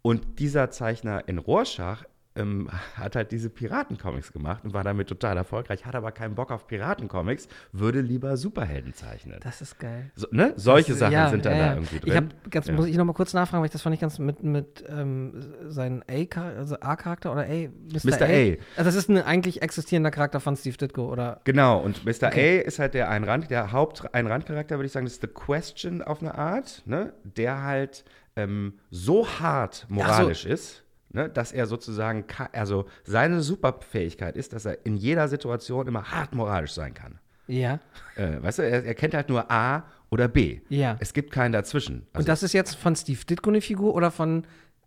Und 0.02 0.40
dieser 0.40 0.70
Zeichner 0.70 1.28
in 1.28 1.38
Rorschach 1.38 2.04
ähm, 2.36 2.68
hat 2.96 3.16
halt 3.16 3.32
diese 3.32 3.50
Piraten-Comics 3.50 4.32
gemacht 4.32 4.64
und 4.64 4.74
war 4.74 4.84
damit 4.84 5.08
total 5.08 5.36
erfolgreich, 5.36 5.84
hat 5.84 5.94
aber 5.94 6.12
keinen 6.12 6.34
Bock 6.34 6.50
auf 6.50 6.66
Piraten-Comics, 6.66 7.48
würde 7.72 8.00
lieber 8.00 8.36
Superhelden 8.36 8.94
zeichnen. 8.94 9.40
Das 9.42 9.60
ist 9.60 9.78
geil. 9.78 10.10
So, 10.14 10.26
ne? 10.30 10.52
Solche 10.56 10.92
Das- 10.92 11.00
Sachen 11.00 11.12
ja, 11.12 11.30
sind 11.30 11.44
dann 11.44 11.52
ja, 11.56 11.58
da 11.58 11.66
ja. 11.66 11.74
irgendwie 11.74 11.98
drin. 12.00 12.10
Ich 12.10 12.16
habe 12.16 12.28
ganz, 12.50 12.70
muss 12.70 12.86
ich 12.86 12.96
noch 12.96 13.04
mal 13.04 13.12
kurz 13.12 13.34
nachfragen, 13.34 13.60
weil 13.62 13.66
ich 13.66 13.72
das 13.72 13.82
fand 13.82 13.94
ich 13.94 14.00
ganz 14.00 14.18
mit, 14.18 14.42
mit 14.42 14.84
ähm, 14.88 15.32
seinem 15.68 16.02
A, 16.08 16.40
also 16.40 16.76
A-Charakter 16.80 17.32
oder 17.32 17.42
A, 17.42 17.68
Mr. 17.92 18.00
Mr. 18.04 18.22
A. 18.22 18.56
Also 18.76 18.84
das 18.84 18.94
ist 18.94 19.08
ein 19.08 19.18
eigentlich 19.18 19.62
existierender 19.62 20.10
Charakter 20.10 20.40
von 20.40 20.56
Steve 20.56 20.76
Ditko, 20.76 21.10
oder? 21.10 21.40
Genau, 21.44 21.78
und 21.80 22.04
Mr. 22.04 22.28
Okay. 22.28 22.60
A 22.60 22.62
ist 22.62 22.78
halt 22.78 22.94
der 22.94 23.08
ein 23.10 23.24
Rand, 23.24 23.50
der 23.50 23.72
Haupt 23.72 24.14
ein 24.14 24.26
Randcharakter, 24.26 24.76
würde 24.76 24.86
ich 24.86 24.92
sagen, 24.92 25.06
das 25.06 25.14
ist 25.14 25.22
The 25.22 25.28
Question 25.28 26.02
auf 26.02 26.20
eine 26.20 26.34
Art, 26.36 26.82
ne? 26.86 27.12
der 27.24 27.62
halt 27.62 28.04
ähm, 28.36 28.74
so 28.90 29.26
hart 29.26 29.86
moralisch 29.88 30.44
ist, 30.44 30.84
ne? 31.16 31.28
dass 31.28 31.50
er 31.50 31.66
sozusagen, 31.66 32.24
also 32.52 32.86
seine 33.04 33.40
Superfähigkeit 33.40 34.36
ist, 34.36 34.52
dass 34.52 34.64
er 34.66 34.86
in 34.86 34.96
jeder 34.96 35.26
Situation 35.26 35.88
immer 35.88 36.04
hart 36.12 36.34
moralisch 36.34 36.72
sein 36.72 36.94
kann. 36.94 37.18
Ja. 37.48 37.80
Äh, 38.16 38.42
weißt 38.42 38.58
du, 38.60 38.62
er, 38.62 38.84
er 38.84 38.94
kennt 38.94 39.14
halt 39.14 39.28
nur 39.28 39.50
A 39.50 39.84
oder 40.10 40.28
B. 40.28 40.60
Ja. 40.68 40.96
Es 41.00 41.12
gibt 41.12 41.32
keinen 41.32 41.52
dazwischen. 41.52 42.06
Also, 42.12 42.22
Und 42.22 42.28
das 42.28 42.42
ist 42.42 42.52
jetzt 42.52 42.74
von 42.76 42.94
Steve 42.94 43.18
Ditko 43.28 43.50
eine 43.50 43.60
Figur 43.60 43.94
oder 43.94 44.10
von 44.10 44.44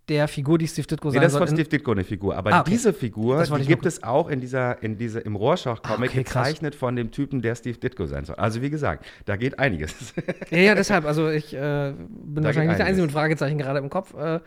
der 0.10 0.28
Figur, 0.28 0.58
die 0.58 0.68
Steve 0.68 0.88
Ditko 0.88 1.10
Nee, 1.10 1.14
sein 1.16 1.22
das 1.22 1.34
ist 1.34 1.38
soll? 1.38 1.48
von 1.48 1.56
Steve 1.56 1.70
Ditko 1.70 1.92
eine 1.92 2.04
Figur. 2.04 2.36
Aber 2.36 2.52
Ah, 2.52 2.62
okay. 2.62 2.72
diese 2.72 2.94
Figur, 2.94 3.38
Das 3.38 3.50
die 3.52 3.66
gibt 3.66 3.86
es 3.86 4.02
auch 4.02 4.28
in 4.28 4.42
dieser, 4.42 4.82
in 4.82 4.98
diese, 4.98 5.20
im 5.20 5.36
Rorschach-Comic 5.36 6.10
Ah, 6.10 6.14
okay, 6.14 6.24
krass. 6.24 6.48
gezeichnet 6.48 6.74
von 6.76 6.96
dem 6.96 7.12
Typen, 7.12 7.42
der 7.44 7.54
Steve 7.56 7.78
Ditko 7.78 8.08
sein 8.08 8.26
soll. 8.26 8.36
Also 8.38 8.62
wie 8.64 8.70
gesagt, 8.72 9.06
da 9.26 9.36
geht 9.36 9.60
einiges. 9.60 10.14
Ja, 10.50 10.58
ja, 10.58 10.76
deshalb. 10.76 11.06
Also 11.06 11.30
ich 11.30 11.54
äh, 11.54 11.94
bin 11.98 12.36
Da 12.36 12.44
wahrscheinlich 12.46 12.70
nicht 12.70 12.80
der 12.80 12.88
Einzige 12.88 13.04
mit 13.04 13.12
Fragezeichen 13.12 13.58
gerade 13.60 13.80
im 13.80 13.90
Kopf. 13.92 14.14
Äh, 14.16 14.40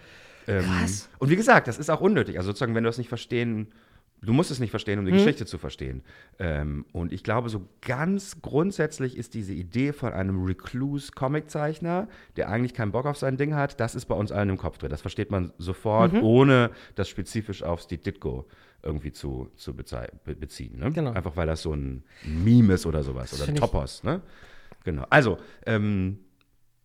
Ähm, 0.46 0.64
Krass. 0.64 1.08
Und 1.18 1.30
wie 1.30 1.36
gesagt, 1.36 1.68
das 1.68 1.78
ist 1.78 1.90
auch 1.90 2.00
unnötig. 2.00 2.36
Also 2.38 2.48
sozusagen, 2.48 2.74
wenn 2.74 2.84
du 2.84 2.88
das 2.88 2.98
nicht 2.98 3.08
verstehen, 3.08 3.68
du 4.24 4.32
musst 4.32 4.50
es 4.52 4.60
nicht 4.60 4.70
verstehen, 4.70 4.98
um 5.00 5.04
die 5.04 5.10
Geschichte 5.12 5.46
zu 5.46 5.58
verstehen. 5.58 6.02
Ähm, 6.38 6.84
und 6.92 7.12
ich 7.12 7.24
glaube, 7.24 7.48
so 7.48 7.68
ganz 7.80 8.40
grundsätzlich 8.40 9.16
ist 9.16 9.34
diese 9.34 9.52
Idee 9.52 9.92
von 9.92 10.12
einem 10.12 10.44
Recluse-Comiczeichner, 10.44 12.08
der 12.36 12.48
eigentlich 12.48 12.74
keinen 12.74 12.92
Bock 12.92 13.06
auf 13.06 13.16
sein 13.18 13.36
Ding 13.36 13.54
hat, 13.54 13.80
das 13.80 13.94
ist 13.94 14.06
bei 14.06 14.14
uns 14.14 14.32
allen 14.32 14.50
im 14.50 14.58
Kopf 14.58 14.78
drin. 14.78 14.90
Das 14.90 15.00
versteht 15.00 15.30
man 15.30 15.52
sofort, 15.58 16.14
ohne 16.22 16.70
das 16.94 17.08
spezifisch 17.08 17.62
auf 17.62 17.80
Steve 17.80 18.02
Ditko 18.02 18.46
irgendwie 18.82 19.12
zu, 19.12 19.48
zu 19.56 19.74
beziehen. 19.74 20.78
Ne? 20.78 20.90
Genau. 20.92 21.12
Einfach 21.12 21.36
weil 21.36 21.46
das 21.46 21.62
so 21.62 21.72
ein 21.72 22.02
Meme 22.24 22.74
ist 22.74 22.86
oder 22.86 23.02
sowas. 23.02 23.32
Oder 23.32 23.42
ein 23.42 23.46
find 23.46 23.58
ich- 23.58 23.64
Topos. 23.64 24.02
Ne? 24.02 24.20
Genau. 24.84 25.04
Also, 25.10 25.38
ähm, 25.66 26.18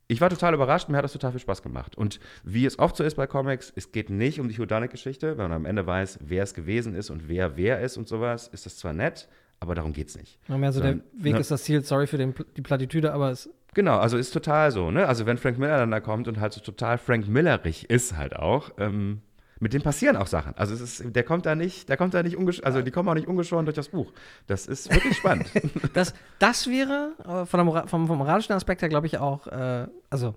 ich 0.07 0.21
war 0.21 0.29
total 0.29 0.53
überrascht, 0.53 0.89
mir 0.89 0.97
hat 0.97 1.03
das 1.03 1.13
total 1.13 1.31
viel 1.31 1.41
Spaß 1.41 1.61
gemacht. 1.61 1.97
Und 1.97 2.19
wie 2.43 2.65
es 2.65 2.79
oft 2.79 2.95
so 2.95 3.03
ist 3.03 3.15
bei 3.15 3.27
Comics, 3.27 3.71
es 3.75 3.91
geht 3.91 4.09
nicht 4.09 4.39
um 4.39 4.47
die 4.47 4.57
Whodunit-Geschichte, 4.57 5.37
wenn 5.37 5.49
man 5.49 5.53
am 5.53 5.65
Ende 5.65 5.85
weiß, 5.85 6.19
wer 6.21 6.43
es 6.43 6.53
gewesen 6.53 6.95
ist 6.95 7.09
und 7.09 7.27
wer 7.27 7.57
wer 7.57 7.81
ist 7.81 7.97
und 7.97 8.07
sowas, 8.07 8.47
ist 8.47 8.65
das 8.65 8.77
zwar 8.77 8.93
nett, 8.93 9.27
aber 9.59 9.75
darum 9.75 9.93
geht 9.93 10.09
es 10.09 10.17
nicht. 10.17 10.39
mehr 10.47 10.71
so 10.71 10.79
der 10.79 10.91
Sondern, 10.91 11.07
Weg 11.13 11.33
ne, 11.33 11.39
ist 11.39 11.51
das 11.51 11.63
Ziel. 11.63 11.83
Sorry 11.83 12.07
für 12.07 12.17
den, 12.17 12.33
die 12.55 12.61
Plattitüde, 12.61 13.11
aber 13.11 13.31
es 13.31 13.49
Genau, 13.73 13.97
also 13.99 14.17
ist 14.17 14.31
total 14.31 14.71
so, 14.71 14.89
ne? 14.89 15.07
Also 15.07 15.27
wenn 15.27 15.37
Frank 15.37 15.59
Miller 15.59 15.77
dann 15.77 15.91
da 15.91 15.99
kommt 15.99 16.27
und 16.27 16.39
halt 16.39 16.51
so 16.51 16.61
total 16.61 16.97
Frank 16.97 17.27
Millerig 17.27 17.87
ist 17.89 18.17
halt 18.17 18.35
auch, 18.35 18.71
ähm, 18.79 19.21
Mit 19.59 19.73
dem 19.73 19.81
passieren 19.81 20.17
auch 20.17 20.27
Sachen. 20.27 20.55
Also 20.55 20.73
es 20.73 20.81
ist, 20.81 21.15
der 21.15 21.23
kommt 21.23 21.45
da 21.45 21.55
nicht, 21.55 21.89
der 21.89 21.97
kommt 21.97 22.13
da 22.13 22.23
nicht 22.23 22.37
ungesch 22.37 22.61
also 22.63 22.81
die 22.81 22.91
kommen 22.91 23.09
auch 23.09 23.15
nicht 23.15 23.27
ungeschoren 23.27 23.65
durch 23.65 23.75
das 23.75 23.89
Buch. 23.89 24.11
Das 24.45 24.67
ist 24.67 24.91
wirklich 24.91 25.17
spannend. 25.17 25.47
Das, 25.93 26.13
das 26.37 26.67
wäre 26.67 27.13
äh, 27.25 27.63
Mora 27.63 27.87
vom, 27.87 28.07
vom 28.07 28.17
moralischen 28.17 28.53
Aspekt 28.53 28.81
her, 28.81 28.89
glaube 28.89 29.07
ich, 29.07 29.17
auch, 29.17 29.47
äh, 29.47 29.87
also 30.09 30.35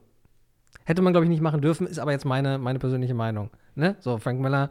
hätte 0.84 1.02
man, 1.02 1.12
glaube 1.12 1.24
ich, 1.24 1.30
nicht 1.30 1.42
machen 1.42 1.60
dürfen, 1.60 1.86
ist 1.86 1.98
aber 1.98 2.12
jetzt 2.12 2.24
meine, 2.24 2.58
meine 2.58 2.78
persönliche 2.78 3.14
Meinung. 3.14 3.50
Ne? 3.74 3.96
So, 4.00 4.18
Frank 4.18 4.40
Miller 4.40 4.70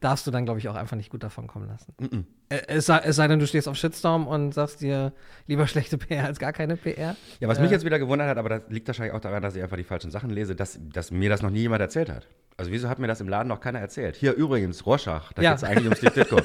darfst 0.00 0.26
du 0.26 0.30
dann, 0.30 0.44
glaube 0.44 0.60
ich, 0.60 0.68
auch 0.68 0.74
einfach 0.76 0.96
nicht 0.96 1.10
gut 1.10 1.22
davon 1.22 1.46
kommen 1.46 1.66
lassen. 1.68 2.26
Äh, 2.48 2.60
Es, 2.68 2.86
sei, 2.86 2.98
es 2.98 3.16
sei 3.16 3.26
denn, 3.28 3.38
du 3.38 3.46
stehst 3.46 3.68
auf 3.68 3.76
Shitstorm 3.76 4.26
und 4.26 4.52
sagst 4.52 4.80
dir 4.80 5.12
lieber 5.46 5.66
schlechte 5.66 5.98
PR 5.98 6.24
als 6.24 6.38
gar 6.38 6.52
keine 6.52 6.76
PR. 6.76 7.16
Ja, 7.40 7.48
was 7.48 7.58
mich 7.60 7.70
jetzt 7.70 7.84
wieder 7.84 7.98
gewundert 7.98 8.28
hat, 8.28 8.38
aber 8.38 8.48
das 8.48 8.62
liegt 8.68 8.86
wahrscheinlich 8.88 9.14
auch 9.14 9.20
daran, 9.20 9.42
dass 9.42 9.56
ich 9.56 9.62
einfach 9.62 9.76
die 9.76 9.84
falschen 9.84 10.10
Sachen 10.10 10.30
lese, 10.30 10.54
dass, 10.54 10.78
dass 10.92 11.10
mir 11.10 11.28
das 11.30 11.42
noch 11.42 11.50
nie 11.50 11.60
jemand 11.60 11.80
erzählt 11.80 12.10
hat. 12.10 12.26
Also 12.56 12.72
wieso 12.72 12.88
hat 12.88 12.98
mir 12.98 13.06
das 13.06 13.20
im 13.20 13.28
Laden 13.28 13.48
noch 13.48 13.60
keiner 13.60 13.78
erzählt? 13.78 14.16
Hier 14.16 14.34
übrigens, 14.34 14.84
Rorschach, 14.84 15.32
da 15.32 15.42
Ja. 15.42 15.50
geht 15.50 15.58
es 15.58 15.64
eigentlich 15.64 15.86
um 15.88 15.94
Steve 15.94 16.10
Ditko. 16.12 16.40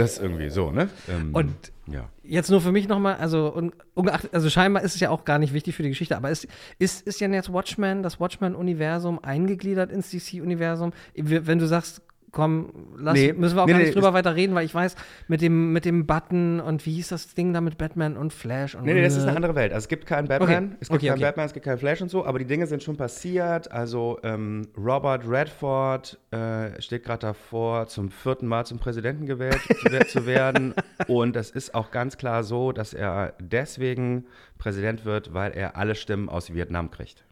Das 0.00 0.18
irgendwie 0.18 0.50
so, 0.50 0.70
ne? 0.70 0.88
Ähm, 1.08 1.34
Und 1.34 1.72
ja. 1.86 2.08
Jetzt 2.22 2.50
nur 2.50 2.60
für 2.60 2.72
mich 2.72 2.88
nochmal, 2.88 3.16
also, 3.16 3.54
un, 3.54 3.72
ungeachtet, 3.94 4.32
also 4.32 4.48
scheinbar 4.48 4.82
ist 4.82 4.94
es 4.94 5.00
ja 5.00 5.10
auch 5.10 5.24
gar 5.24 5.38
nicht 5.38 5.52
wichtig 5.52 5.74
für 5.74 5.82
die 5.82 5.88
Geschichte, 5.88 6.16
aber 6.16 6.30
ist, 6.30 6.46
ist, 6.78 7.06
ist 7.06 7.20
ja 7.20 7.28
jetzt 7.28 7.52
Watchmen, 7.52 8.02
das 8.02 8.20
Watchmen-Universum 8.20 9.22
eingegliedert 9.22 9.90
ins 9.90 10.10
DC-Universum? 10.10 10.92
Wenn 11.14 11.58
du 11.58 11.66
sagst, 11.66 12.02
komm, 12.32 12.72
lass, 12.96 13.14
Nee, 13.14 13.32
müssen 13.32 13.56
wir 13.56 13.62
auch 13.62 13.66
nee, 13.66 13.72
gar 13.72 13.78
nee, 13.78 13.84
nicht 13.86 13.94
drüber 13.96 14.08
ist- 14.08 14.14
weiter 14.14 14.36
reden, 14.36 14.54
weil 14.54 14.64
ich 14.64 14.74
weiß, 14.74 14.94
mit 15.28 15.40
dem, 15.40 15.72
mit 15.72 15.84
dem 15.84 16.06
Button 16.06 16.60
und 16.60 16.86
wie 16.86 16.92
hieß 16.94 17.08
das 17.08 17.34
Ding 17.34 17.52
da 17.52 17.60
mit 17.60 17.76
Batman 17.78 18.16
und 18.16 18.32
Flash 18.32 18.74
und 18.74 18.84
Nee, 18.84 18.94
nee, 18.94 19.02
das 19.02 19.16
ist 19.16 19.24
eine 19.24 19.36
andere 19.36 19.54
Welt. 19.54 19.72
Also 19.72 19.84
es 19.84 19.88
gibt 19.88 20.06
keinen 20.06 20.28
Batman, 20.28 20.64
Okay. 20.66 20.76
es 20.80 20.88
gibt 20.88 20.98
Okay, 21.00 21.06
keinen 21.08 21.16
okay. 21.16 21.24
Batman, 21.24 21.46
es 21.46 21.52
gibt 21.52 21.64
keinen 21.66 21.78
Flash 21.78 22.00
und 22.02 22.08
so, 22.10 22.24
aber 22.24 22.38
die 22.38 22.44
Dinge 22.44 22.66
sind 22.66 22.82
schon 22.82 22.96
passiert. 22.96 23.70
Also 23.72 24.18
ähm, 24.22 24.68
Robert 24.76 25.28
Redford 25.28 26.18
äh, 26.30 26.80
steht 26.80 27.04
gerade 27.04 27.20
davor, 27.26 27.86
zum 27.88 28.10
vierten 28.10 28.46
Mal 28.46 28.64
zum 28.66 28.78
Präsidenten 28.78 29.26
gewählt 29.26 29.60
zu 30.08 30.26
werden. 30.26 30.74
Und 31.08 31.36
es 31.36 31.50
ist 31.50 31.74
auch 31.74 31.90
ganz 31.90 32.16
klar 32.18 32.44
so, 32.44 32.72
dass 32.72 32.94
er 32.94 33.34
deswegen 33.40 34.26
Präsident 34.58 35.04
wird, 35.04 35.34
weil 35.34 35.52
er 35.52 35.76
alle 35.76 35.94
Stimmen 35.94 36.28
aus 36.28 36.52
Vietnam 36.52 36.90
kriegt. 36.90 37.24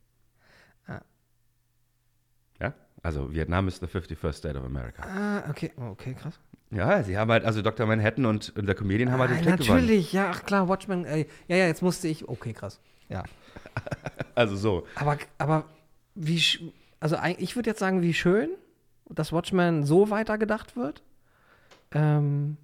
Ah. 0.87 1.01
Ja, 2.61 2.75
also 3.03 3.33
Vietnam 3.33 3.69
ist 3.69 3.81
the 3.81 3.87
51st 3.87 4.33
State 4.33 4.59
of 4.59 4.65
America. 4.65 5.03
Ah, 5.03 5.49
okay, 5.51 5.73
okay, 5.77 6.15
krass. 6.15 6.39
Ja, 6.71 7.03
sie 7.03 7.17
haben 7.17 7.31
halt, 7.31 7.45
also 7.45 7.63
Dr. 7.63 7.87
Manhattan 7.87 8.27
und, 8.27 8.55
und 8.57 8.67
der 8.67 8.75
Comedian 8.75 9.11
haben 9.11 9.21
halt 9.21 9.31
den 9.31 9.39
Ah, 9.39 9.41
Krieg 9.57 9.61
gewonnen. 9.61 9.81
natürlich, 9.83 10.13
ja, 10.13 10.31
ach 10.31 10.45
klar, 10.45 10.69
Watchmen, 10.69 11.05
ey, 11.07 11.27
ja, 11.47 11.57
ja, 11.57 11.67
jetzt 11.67 11.81
musste 11.83 12.09
ich, 12.09 12.29
okay, 12.29 12.53
krass, 12.53 12.79
ja. 13.09 13.23
Also 14.35 14.55
so. 14.57 14.87
Aber, 14.95 15.17
aber 15.39 15.65
wie, 16.15 16.41
also 17.01 17.17
ich 17.39 17.57
würde 17.57 17.71
jetzt 17.71 17.81
sagen, 17.81 18.03
wie 18.03 18.15
schön, 18.15 18.51
dass 19.09 19.33
Watchmen 19.33 19.85
so 19.85 20.11
weitergedacht 20.11 20.77
wird. 20.77 21.03
Ähm, 21.93 22.57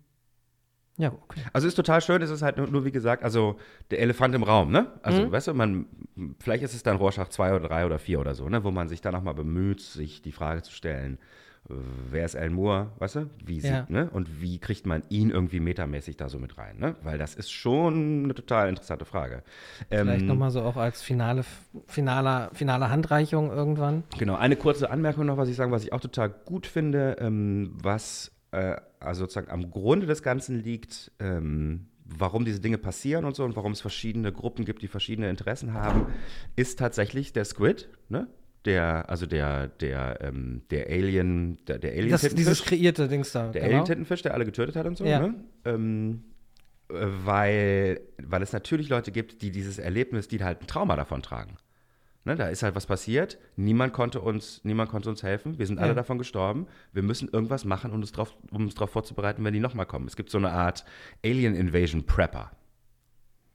ja, 0.97 1.13
okay. 1.13 1.41
Also 1.53 1.67
ist 1.69 1.75
total 1.75 2.01
schön, 2.01 2.23
es 2.23 2.31
ist 2.31 2.43
halt 2.43 2.57
nur, 2.57 2.67
nur 2.69 2.85
wie 2.85 2.93
gesagt, 2.93 3.25
also 3.25 3.57
der 3.91 4.01
Elefant 4.01 4.35
im 4.35 4.43
Raum, 4.43 4.71
ne? 4.71 4.87
Also, 5.03 5.23
Mhm. 5.23 5.33
weißt 5.33 5.49
du, 5.49 5.55
man, 5.55 5.87
vielleicht 6.41 6.63
ist 6.63 6.75
es 6.75 6.83
dann 6.83 6.97
Rorschach 6.97 7.29
2 7.29 7.55
oder 7.55 7.69
3 7.69 7.87
oder 7.87 7.99
4 7.99 8.21
oder 8.21 8.35
so, 8.35 8.49
ne? 8.49 8.63
Wo 8.65 8.71
man 8.71 8.89
sich 8.89 9.01
dann 9.01 9.13
nochmal 9.15 9.35
bemüht, 9.35 9.81
sich 9.81 10.23
die 10.23 10.33
Frage 10.33 10.63
zu 10.63 10.73
stellen, 10.73 11.19
äh, 11.69 11.73
wer 12.11 12.25
ist 12.27 12.37
Alan 12.37 12.53
Moore, 12.53 12.91
weißt 12.99 13.17
du? 13.17 13.31
Wie 13.45 13.59
sieht, 13.61 13.71
Ja. 13.71 13.87
ne? 13.89 14.11
Und 14.13 14.41
wie 14.43 14.59
kriegt 14.59 14.87
man 14.87 15.03
ihn 15.09 15.31
irgendwie 15.31 15.61
metamäßig 15.61 16.17
da 16.17 16.29
so 16.29 16.39
mit 16.39 16.59
rein, 16.59 16.79
ne? 16.79 16.95
Weil 17.03 17.19
das 17.19 17.35
ist 17.35 17.51
schon 17.51 18.25
eine 18.25 18.35
total 18.35 18.69
interessante 18.69 19.05
Frage. 19.07 19.43
Vielleicht 19.89 20.21
Ähm, 20.23 20.27
nochmal 20.29 20.51
so 20.51 20.61
auch 20.63 20.77
als 20.77 21.03
finale, 21.03 21.45
finaler, 21.87 22.51
finale 22.53 22.91
Handreichung 22.91 23.51
irgendwann. 23.51 24.05
Genau, 24.19 24.37
eine 24.37 24.57
kurze 24.57 24.91
Anmerkung 24.91 25.27
noch, 25.27 25.39
was 25.39 25.49
ich 25.49 25.57
sagen, 25.57 25.73
was 25.73 25.83
ich 25.85 25.93
auch 25.93 26.01
total 26.01 26.29
gut 26.29 26.67
finde, 26.67 27.17
ähm, 27.19 27.73
was 27.83 28.31
äh, 28.55 28.77
also 29.01 29.21
sozusagen 29.25 29.51
am 29.51 29.71
Grunde 29.71 30.07
des 30.07 30.23
Ganzen 30.23 30.63
liegt, 30.63 31.13
ähm, 31.19 31.87
warum 32.05 32.45
diese 32.45 32.61
Dinge 32.61 32.79
passieren 32.79 33.25
und 33.25 33.35
so 33.37 33.45
und 33.45 33.57
warum 33.57 33.73
es 33.73 33.81
verschiedene 33.81 34.33
Gruppen 34.33 34.65
gibt, 34.65 34.83
die 34.83 34.89
verschiedene 34.89 35.29
Interessen 35.31 35.73
haben, 35.73 36.07
ist 36.57 36.79
tatsächlich 36.79 37.33
der 37.33 37.45
Squid, 37.45 37.89
ne? 38.09 38.29
Der, 38.65 39.11
also 39.11 39.27
der, 39.27 39.69
der, 39.69 40.21
ähm, 40.23 40.63
der 40.71 40.87
Alien, 40.89 41.59
der, 41.67 41.79
der 41.79 41.93
Alien 41.93 42.11
Das, 42.11 42.23
dieses 42.35 42.63
kreierte 42.65 43.09
Dings 43.09 43.31
da. 43.33 43.49
der 43.49 43.61
genau. 43.61 43.73
Alien-Tintenfisch, 43.75 44.23
der 44.23 44.33
alle 44.33 44.47
getötet 44.47 44.75
hat 44.77 44.87
und 44.87 44.97
so, 44.97 45.05
Ja. 45.05 45.21
ne? 45.21 45.35
Ähm, 45.67 46.25
äh, 46.89 46.95
weil, 47.25 48.01
weil 48.23 48.43
es 48.43 48.55
natürlich 48.55 48.89
Leute 48.89 49.13
gibt, 49.13 49.43
die 49.43 49.51
dieses 49.51 49.79
Erlebnis, 49.79 50.29
die 50.29 50.43
halt 50.43 50.63
ein 50.63 50.67
Trauma 50.67 50.97
davon 50.97 51.21
tragen. 51.21 51.57
Ne, 52.27 52.37
da 52.37 52.49
ist 52.49 52.63
halt 52.63 52.75
was 52.75 52.87
passiert, 52.87 53.39
niemand 53.57 53.93
konnte 53.93 54.21
uns, 54.21 54.63
niemand 54.65 54.91
konnte 54.91 55.11
uns 55.11 55.23
helfen, 55.23 55.59
wir 55.59 55.67
sind 55.67 55.79
alle 55.79 55.89
Ja. 55.89 55.95
davon 55.95 56.17
gestorben, 56.17 56.67
wir 56.95 57.03
müssen 57.03 57.29
irgendwas 57.29 57.67
machen, 57.67 57.91
um 57.91 58.01
uns 58.01 58.13
darauf 58.13 58.35
um 58.51 58.63
uns 58.65 58.75
drauf 58.75 58.91
vorzubereiten, 58.91 59.45
wenn 59.45 59.53
die 59.53 59.61
nochmal 59.61 59.85
kommen. 59.85 60.07
Es 60.07 60.17
gibt 60.17 60.31
so 60.31 60.39
eine 60.39 60.51
Art 60.51 60.87
Alien 61.23 61.55
Invasion 61.55 62.05
Prepper. 62.07 62.51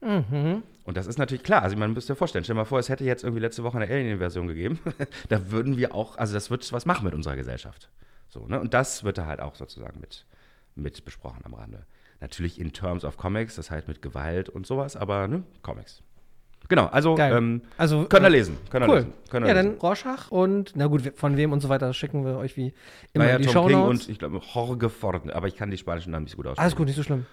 Mhm. 0.00 0.62
Und 0.84 0.96
das 0.96 1.06
ist 1.06 1.18
natürlich 1.18 1.42
klar, 1.42 1.62
also 1.62 1.76
man 1.76 1.92
müsste 1.92 2.12
sich 2.12 2.18
vorstellen, 2.18 2.44
stell 2.44 2.54
dir 2.54 2.60
mal 2.60 2.64
vor, 2.64 2.78
es 2.78 2.88
hätte 2.88 3.04
jetzt 3.04 3.22
irgendwie 3.22 3.42
letzte 3.42 3.64
Woche 3.64 3.76
eine 3.78 3.92
Alien-Invasion 3.92 4.46
gegeben, 4.46 4.78
da 5.28 5.50
würden 5.50 5.76
wir 5.76 5.94
auch, 5.94 6.16
also 6.16 6.32
das 6.32 6.50
wird 6.50 6.72
was 6.72 6.86
machen 6.86 7.04
mit 7.04 7.14
unserer 7.14 7.36
Gesellschaft. 7.36 7.90
So, 8.28 8.46
ne? 8.46 8.60
Und 8.60 8.72
das 8.72 9.04
wird 9.04 9.18
da 9.18 9.26
halt 9.26 9.40
auch 9.40 9.56
sozusagen 9.56 10.00
mit, 10.00 10.26
mit 10.74 11.04
besprochen 11.04 11.42
am 11.44 11.54
Rande. 11.54 11.86
Natürlich 12.20 12.60
in 12.60 12.72
terms 12.72 13.04
of 13.04 13.16
Comics, 13.16 13.56
das 13.56 13.70
heißt 13.70 13.88
mit 13.88 14.00
Gewalt 14.00 14.48
und 14.48 14.66
sowas, 14.66 14.96
aber 14.96 15.26
ne, 15.26 15.42
Comics. 15.62 16.02
Genau, 16.70 16.86
also 16.86 17.18
ähm, 17.18 17.60
Also, 17.76 18.06
könnt 18.06 18.24
ihr 18.24 18.28
äh, 18.28 18.30
lesen. 18.30 18.56
Könnt 18.70 18.86
ihr 18.86 18.88
Cool. 18.88 18.94
lesen. 19.00 19.12
Könnt 19.28 19.44
ihr 19.44 19.48
Ja, 19.54 19.60
lesen. 19.60 19.72
dann 19.72 19.80
Rorschach 19.80 20.30
und, 20.30 20.72
na 20.76 20.86
gut, 20.86 21.12
von 21.16 21.36
wem 21.36 21.52
und 21.52 21.60
so 21.60 21.68
weiter 21.68 21.92
schicken 21.92 22.24
wir 22.24 22.38
euch 22.38 22.56
wie 22.56 22.72
immer 23.12 23.24
Naja, 23.26 23.38
die 23.38 23.44
Tom 23.46 23.66
King 23.66 23.76
Shownotes. 23.76 24.06
und 24.06 24.08
ich 24.08 24.18
glaube 24.18 24.40
Jorge 24.54 24.88
Ford, 24.88 25.30
aber 25.34 25.48
ich 25.48 25.56
kann 25.56 25.70
die 25.70 25.76
spanischen 25.76 26.12
Namen 26.12 26.22
nicht 26.24 26.32
so 26.32 26.36
gut 26.38 26.46
aussprechen. 26.46 26.62
Alles 26.64 26.76
gut, 26.76 26.86
nicht 26.86 26.96
so 26.96 27.02
schlimm. 27.02 27.26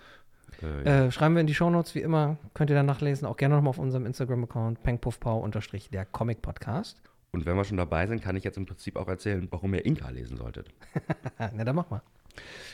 Äh, 0.61 0.85
ja. 0.89 1.05
Äh, 1.05 1.11
schreiben 1.11 1.35
wir 1.35 1.41
in 1.41 1.47
die 1.47 1.53
Shownotes, 1.53 1.93
wie 1.95 2.01
immer. 2.01 2.37
Könnt 2.55 2.69
ihr 2.71 2.75
dann 2.75 2.87
nachlesen. 2.87 3.27
Auch 3.27 3.37
gerne 3.37 3.55
nochmal 3.55 3.69
auf 3.69 3.77
unserem 3.77 4.05
Instagram-Account 4.07 4.81
pengpuffpau 4.81 5.39
unterstrich 5.39 5.89
der 5.91 6.03
Comic-Podcast. 6.05 6.99
Und 7.31 7.45
wenn 7.45 7.55
wir 7.55 7.63
schon 7.63 7.77
dabei 7.77 8.07
sind, 8.07 8.23
kann 8.23 8.35
ich 8.35 8.43
jetzt 8.43 8.57
im 8.57 8.65
Prinzip 8.65 8.95
auch 8.95 9.07
erzählen, 9.07 9.47
warum 9.51 9.73
ihr 9.75 9.85
Inka 9.85 10.09
lesen 10.09 10.37
solltet. 10.37 10.69
Na, 11.53 11.63
dann 11.63 11.75
mach 11.75 11.89
mal. 11.91 12.01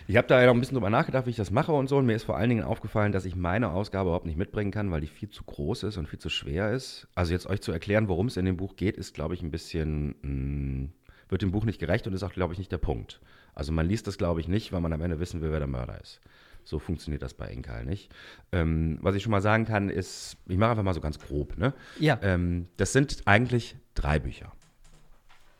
Ich 0.07 0.17
habe 0.17 0.27
da 0.27 0.39
ja 0.39 0.47
noch 0.47 0.53
ein 0.53 0.59
bisschen 0.59 0.75
drüber 0.75 0.89
nachgedacht, 0.89 1.25
wie 1.25 1.29
ich 1.29 1.35
das 1.35 1.51
mache 1.51 1.71
und 1.71 1.87
so. 1.87 1.97
Und 1.97 2.05
mir 2.05 2.15
ist 2.15 2.23
vor 2.23 2.37
allen 2.37 2.49
Dingen 2.49 2.63
aufgefallen, 2.63 3.11
dass 3.11 3.25
ich 3.25 3.35
meine 3.35 3.71
Ausgabe 3.71 4.09
überhaupt 4.09 4.25
nicht 4.25 4.37
mitbringen 4.37 4.71
kann, 4.71 4.91
weil 4.91 5.01
die 5.01 5.07
viel 5.07 5.29
zu 5.29 5.43
groß 5.43 5.83
ist 5.83 5.97
und 5.97 6.07
viel 6.07 6.19
zu 6.19 6.29
schwer 6.29 6.71
ist. 6.71 7.07
Also 7.15 7.33
jetzt 7.33 7.47
euch 7.47 7.61
zu 7.61 7.71
erklären, 7.71 8.07
worum 8.07 8.27
es 8.27 8.37
in 8.37 8.45
dem 8.45 8.57
Buch 8.57 8.75
geht, 8.75 8.97
ist, 8.97 9.13
glaube 9.13 9.33
ich, 9.33 9.41
ein 9.41 9.51
bisschen, 9.51 10.15
mh, 10.21 10.89
wird 11.29 11.41
dem 11.41 11.51
Buch 11.51 11.65
nicht 11.65 11.79
gerecht 11.79 12.05
und 12.07 12.13
ist 12.13 12.23
auch, 12.23 12.33
glaube 12.33 12.53
ich, 12.53 12.59
nicht 12.59 12.71
der 12.71 12.77
Punkt. 12.77 13.21
Also 13.55 13.71
man 13.71 13.87
liest 13.87 14.07
das, 14.07 14.17
glaube 14.17 14.41
ich, 14.41 14.47
nicht, 14.47 14.71
weil 14.73 14.81
man 14.81 14.93
am 14.93 15.01
Ende 15.01 15.19
wissen 15.19 15.41
will, 15.41 15.51
wer 15.51 15.59
der 15.59 15.67
Mörder 15.67 15.99
ist. 16.01 16.19
So 16.65 16.79
funktioniert 16.79 17.21
das 17.21 17.33
bei 17.33 17.47
Inkal 17.47 17.85
nicht. 17.85 18.11
Ähm, 18.51 18.97
was 19.01 19.15
ich 19.15 19.23
schon 19.23 19.31
mal 19.31 19.41
sagen 19.41 19.65
kann, 19.65 19.89
ist, 19.89 20.37
ich 20.47 20.57
mache 20.57 20.71
einfach 20.71 20.83
mal 20.83 20.93
so 20.93 21.01
ganz 21.01 21.19
grob. 21.19 21.57
Ne? 21.57 21.73
Ja. 21.99 22.19
Ähm, 22.21 22.67
das 22.77 22.93
sind 22.93 23.23
eigentlich 23.25 23.75
drei 23.95 24.19
Bücher. 24.19 24.51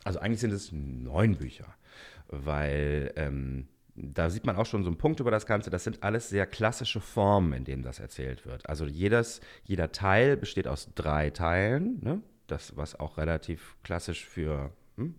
Also 0.03 0.19
eigentlich 0.19 0.39
sind 0.39 0.51
es 0.51 0.71
neun 0.71 1.35
Bücher, 1.35 1.73
weil 2.27 3.11
ähm, 3.15 3.67
da 3.95 4.29
sieht 4.29 4.45
man 4.45 4.55
auch 4.55 4.65
schon 4.65 4.83
so 4.83 4.89
einen 4.89 4.97
Punkt 4.97 5.19
über 5.19 5.31
das 5.31 5.45
Ganze. 5.45 5.69
Das 5.69 5.83
sind 5.83 6.01
alles 6.03 6.29
sehr 6.29 6.47
klassische 6.47 6.99
Formen, 6.99 7.53
in 7.53 7.63
denen 7.63 7.83
das 7.83 7.99
erzählt 7.99 8.45
wird. 8.45 8.67
Also 8.67 8.85
jedes, 8.85 9.39
jeder 9.63 9.91
Teil 9.91 10.35
besteht 10.35 10.67
aus 10.67 10.89
drei 10.95 11.29
Teilen. 11.29 11.99
Ne? 12.01 12.21
Das, 12.47 12.75
was 12.75 12.99
auch 12.99 13.17
relativ 13.17 13.75
klassisch 13.83 14.25
für, 14.25 14.71
hm, 14.97 15.15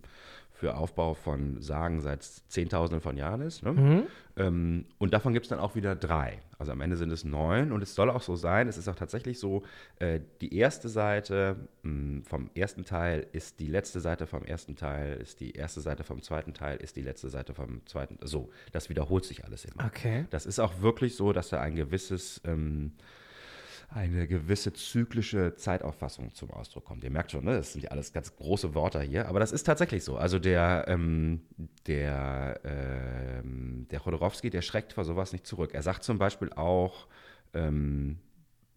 für 0.55 0.77
Aufbau 0.77 1.13
von 1.13 1.61
Sagen 1.61 1.99
seit 1.99 2.23
Zehntausenden 2.23 3.01
von 3.01 3.17
Jahren 3.17 3.41
ist. 3.41 3.61
Ne? 3.63 3.73
Mhm. 3.73 4.03
Ähm, 4.37 4.85
und 4.97 5.13
davon 5.13 5.33
gibt 5.33 5.45
es 5.45 5.49
dann 5.49 5.59
auch 5.59 5.75
wieder 5.75 5.95
drei. 5.95 6.39
Also 6.57 6.71
am 6.71 6.79
Ende 6.79 6.95
sind 6.95 7.11
es 7.11 7.25
neun 7.25 7.73
und 7.73 7.83
es 7.83 7.93
soll 7.93 8.09
auch 8.09 8.21
so 8.21 8.35
sein, 8.37 8.69
es 8.69 8.77
ist 8.77 8.87
auch 8.87 8.95
tatsächlich 8.95 9.37
so, 9.37 9.63
äh, 9.99 10.21
die 10.39 10.55
erste 10.57 10.87
Seite 10.87 11.57
mh, 11.83 12.23
vom 12.23 12.49
ersten 12.55 12.85
Teil 12.85 13.27
ist 13.33 13.59
die 13.59 13.67
letzte 13.67 13.99
Seite 13.99 14.27
vom 14.27 14.45
ersten 14.45 14.77
Teil, 14.77 15.17
ist 15.17 15.41
die 15.41 15.51
erste 15.51 15.81
Seite 15.81 16.03
vom 16.03 16.21
zweiten 16.21 16.53
Teil, 16.53 16.77
ist 16.77 16.95
die 16.95 17.01
letzte 17.01 17.29
Seite 17.29 17.53
vom 17.53 17.85
zweiten. 17.85 18.17
So, 18.25 18.49
das 18.71 18.89
wiederholt 18.89 19.25
sich 19.25 19.43
alles 19.43 19.65
immer. 19.65 19.85
Okay. 19.85 20.25
Das 20.29 20.45
ist 20.45 20.59
auch 20.59 20.81
wirklich 20.81 21.15
so, 21.15 21.33
dass 21.33 21.49
da 21.49 21.59
ein 21.59 21.75
gewisses, 21.75 22.39
ähm, 22.45 22.93
eine 23.89 24.27
gewisse 24.27 24.73
zyklische 24.73 25.55
Zeitauffassung 25.55 26.33
zum 26.33 26.51
Ausdruck 26.51 26.85
kommt. 26.85 27.03
Ihr 27.03 27.11
merkt 27.11 27.31
schon, 27.31 27.45
ne? 27.45 27.53
das 27.53 27.73
sind 27.73 27.83
ja 27.83 27.91
alles 27.91 28.13
ganz 28.13 28.35
große 28.35 28.73
Worte 28.73 29.01
hier, 29.01 29.27
aber 29.27 29.39
das 29.39 29.51
ist 29.51 29.63
tatsächlich 29.63 30.03
so. 30.03 30.17
Also 30.17 30.39
der, 30.39 30.85
ähm, 30.87 31.41
der, 31.87 32.59
ähm, 32.63 33.87
der 33.91 33.99
Chodorowski, 33.99 34.49
der 34.49 34.61
schreckt 34.61 34.93
vor 34.93 35.05
sowas 35.05 35.31
nicht 35.31 35.45
zurück. 35.45 35.73
Er 35.73 35.81
sagt 35.81 36.03
zum 36.03 36.17
Beispiel 36.17 36.51
auch, 36.53 37.07
ähm, 37.53 38.17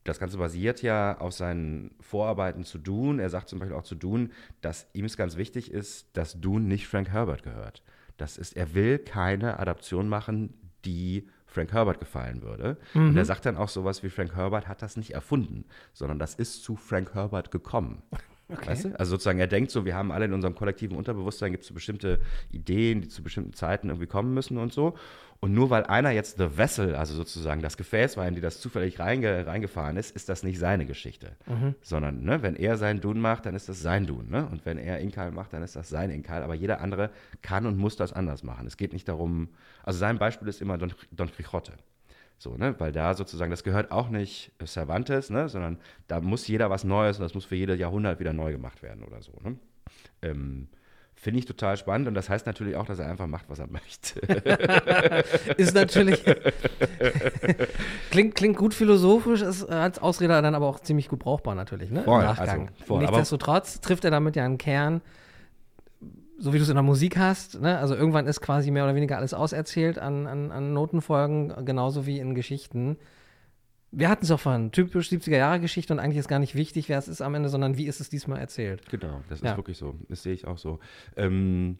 das 0.04 0.18
Ganze 0.18 0.38
basiert 0.38 0.82
ja 0.82 1.18
auf 1.18 1.34
seinen 1.34 1.94
Vorarbeiten 2.00 2.64
zu 2.64 2.78
Dune. 2.78 3.20
Er 3.22 3.28
sagt 3.28 3.48
zum 3.48 3.58
Beispiel 3.58 3.76
auch 3.76 3.82
zu 3.82 3.94
Dune, 3.94 4.30
dass 4.60 4.88
ihm 4.94 5.04
es 5.04 5.16
ganz 5.16 5.36
wichtig 5.36 5.70
ist, 5.70 6.08
dass 6.16 6.40
Dune 6.40 6.64
nicht 6.64 6.88
Frank 6.88 7.10
Herbert 7.10 7.42
gehört. 7.42 7.82
Das 8.16 8.38
ist, 8.38 8.56
er 8.56 8.74
will 8.74 8.98
keine 8.98 9.58
Adaption 9.58 10.08
machen, 10.08 10.54
die 10.84 11.28
Frank 11.48 11.72
Herbert 11.72 11.98
gefallen 11.98 12.42
würde. 12.42 12.76
Und 12.94 13.16
er 13.16 13.24
sagt 13.24 13.46
dann 13.46 13.56
auch 13.56 13.68
sowas 13.68 14.02
wie 14.02 14.10
Frank 14.10 14.36
Herbert 14.36 14.68
hat 14.68 14.82
das 14.82 14.96
nicht 14.96 15.14
erfunden, 15.14 15.64
sondern 15.92 16.18
das 16.18 16.34
ist 16.34 16.62
zu 16.62 16.76
Frank 16.76 17.14
Herbert 17.14 17.50
gekommen. 17.50 18.02
Okay. 18.50 18.70
Weißt 18.70 18.84
du? 18.86 18.98
Also 18.98 19.10
sozusagen, 19.10 19.38
er 19.40 19.46
denkt 19.46 19.70
so, 19.70 19.84
wir 19.84 19.94
haben 19.94 20.10
alle 20.10 20.24
in 20.24 20.32
unserem 20.32 20.54
kollektiven 20.54 20.96
Unterbewusstsein, 20.96 21.52
gibt 21.52 21.64
es 21.64 21.68
so 21.68 21.74
bestimmte 21.74 22.18
Ideen, 22.50 23.02
die 23.02 23.08
zu 23.08 23.22
bestimmten 23.22 23.52
Zeiten 23.52 23.90
irgendwie 23.90 24.06
kommen 24.06 24.32
müssen 24.32 24.56
und 24.56 24.72
so. 24.72 24.96
Und 25.40 25.54
nur 25.54 25.70
weil 25.70 25.84
einer 25.84 26.10
jetzt 26.10 26.38
the 26.38 26.56
vessel, 26.56 26.96
also 26.96 27.14
sozusagen 27.14 27.62
das 27.62 27.76
Gefäß 27.76 28.16
war, 28.16 28.26
in 28.26 28.34
die 28.34 28.40
das 28.40 28.60
zufällig 28.60 28.98
reinge, 28.98 29.46
reingefahren 29.46 29.96
ist, 29.96 30.16
ist 30.16 30.28
das 30.28 30.42
nicht 30.42 30.58
seine 30.58 30.84
Geschichte. 30.84 31.36
Sondern, 31.80 32.24
ne, 32.24 32.42
wenn 32.42 32.56
er 32.56 32.76
seinen 32.76 33.00
Dun 33.00 33.20
macht, 33.20 33.46
dann 33.46 33.54
ist 33.54 33.68
das 33.68 33.80
sein 33.80 34.06
Dun. 34.06 34.28
Ne? 34.30 34.48
Und 34.50 34.66
wenn 34.66 34.78
er 34.78 34.98
Inkal 34.98 35.30
macht, 35.30 35.52
dann 35.52 35.62
ist 35.62 35.76
das 35.76 35.88
sein 35.88 36.10
Inkal. 36.10 36.42
Aber 36.42 36.54
jeder 36.54 36.80
andere 36.80 37.10
kann 37.40 37.66
und 37.66 37.78
muss 37.78 37.94
das 37.94 38.12
anders 38.12 38.42
machen. 38.42 38.66
Es 38.66 38.76
geht 38.76 38.92
nicht 38.92 39.08
darum, 39.08 39.48
also 39.84 40.00
sein 40.00 40.18
Beispiel 40.18 40.48
ist 40.48 40.60
immer 40.60 40.76
Don, 40.76 40.92
Don 41.12 41.30
Quixote. 41.30 41.72
So, 42.38 42.56
ne? 42.56 42.74
Weil 42.78 42.90
da 42.90 43.14
sozusagen, 43.14 43.52
das 43.52 43.62
gehört 43.62 43.92
auch 43.92 44.08
nicht 44.08 44.52
Cervantes, 44.64 45.30
ne? 45.30 45.48
sondern 45.48 45.78
da 46.08 46.20
muss 46.20 46.48
jeder 46.48 46.68
was 46.68 46.82
Neues 46.82 47.18
und 47.18 47.22
das 47.22 47.34
muss 47.34 47.44
für 47.44 47.56
jedes 47.56 47.78
Jahrhundert 47.78 48.18
wieder 48.18 48.32
neu 48.32 48.50
gemacht 48.50 48.82
werden 48.82 49.04
oder 49.04 49.22
so. 49.22 49.32
Ne? 49.42 49.56
Ähm, 50.22 50.68
Finde 51.20 51.40
ich 51.40 51.46
total 51.46 51.76
spannend 51.76 52.06
und 52.06 52.14
das 52.14 52.28
heißt 52.28 52.46
natürlich 52.46 52.76
auch, 52.76 52.86
dass 52.86 53.00
er 53.00 53.10
einfach 53.10 53.26
macht, 53.26 53.50
was 53.50 53.58
er 53.58 53.66
möchte. 53.70 54.20
Ist 55.56 55.74
natürlich. 55.74 56.22
klingt, 58.10 58.36
klingt 58.36 58.56
gut 58.56 58.72
philosophisch, 58.72 59.42
ist 59.42 59.64
als 59.64 59.98
Ausrede 59.98 60.40
dann 60.40 60.54
aber 60.54 60.66
auch 60.68 60.78
ziemlich 60.78 61.08
gut 61.08 61.18
brauchbar 61.18 61.56
natürlich, 61.56 61.90
ne? 61.90 62.04
Voll, 62.04 62.20
Im 62.20 62.26
Nachgang. 62.26 62.60
also, 62.68 62.84
voll, 62.86 63.00
Nichtsdestotrotz 63.00 63.80
trifft 63.80 64.04
er 64.04 64.12
damit 64.12 64.36
ja 64.36 64.44
einen 64.44 64.58
Kern, 64.58 65.00
so 66.38 66.52
wie 66.52 66.58
du 66.58 66.62
es 66.62 66.68
in 66.68 66.76
der 66.76 66.84
Musik 66.84 67.16
hast, 67.16 67.60
ne? 67.60 67.78
Also 67.78 67.96
irgendwann 67.96 68.28
ist 68.28 68.40
quasi 68.40 68.70
mehr 68.70 68.84
oder 68.84 68.94
weniger 68.94 69.16
alles 69.16 69.34
auserzählt 69.34 69.98
an, 69.98 70.28
an, 70.28 70.52
an 70.52 70.72
Notenfolgen, 70.72 71.52
genauso 71.64 72.06
wie 72.06 72.20
in 72.20 72.36
Geschichten. 72.36 72.96
Wir 73.90 74.08
hatten 74.10 74.24
es 74.24 74.30
auch 74.30 74.40
von 74.40 74.70
typisch 74.70 75.08
70er-Jahre-Geschichte 75.08 75.92
und 75.94 75.98
eigentlich 75.98 76.18
ist 76.18 76.28
gar 76.28 76.38
nicht 76.38 76.54
wichtig, 76.54 76.88
wer 76.88 76.98
es 76.98 77.08
ist 77.08 77.22
am 77.22 77.34
Ende, 77.34 77.48
sondern 77.48 77.78
wie 77.78 77.86
ist 77.86 78.00
es 78.00 78.10
diesmal 78.10 78.38
erzählt. 78.38 78.82
Genau, 78.90 79.22
das 79.30 79.40
Ja. 79.40 79.52
ist 79.52 79.56
wirklich 79.56 79.78
so. 79.78 79.94
Das 80.08 80.22
sehe 80.22 80.34
ich 80.34 80.46
auch 80.46 80.58
so. 80.58 80.78
Ähm, 81.16 81.78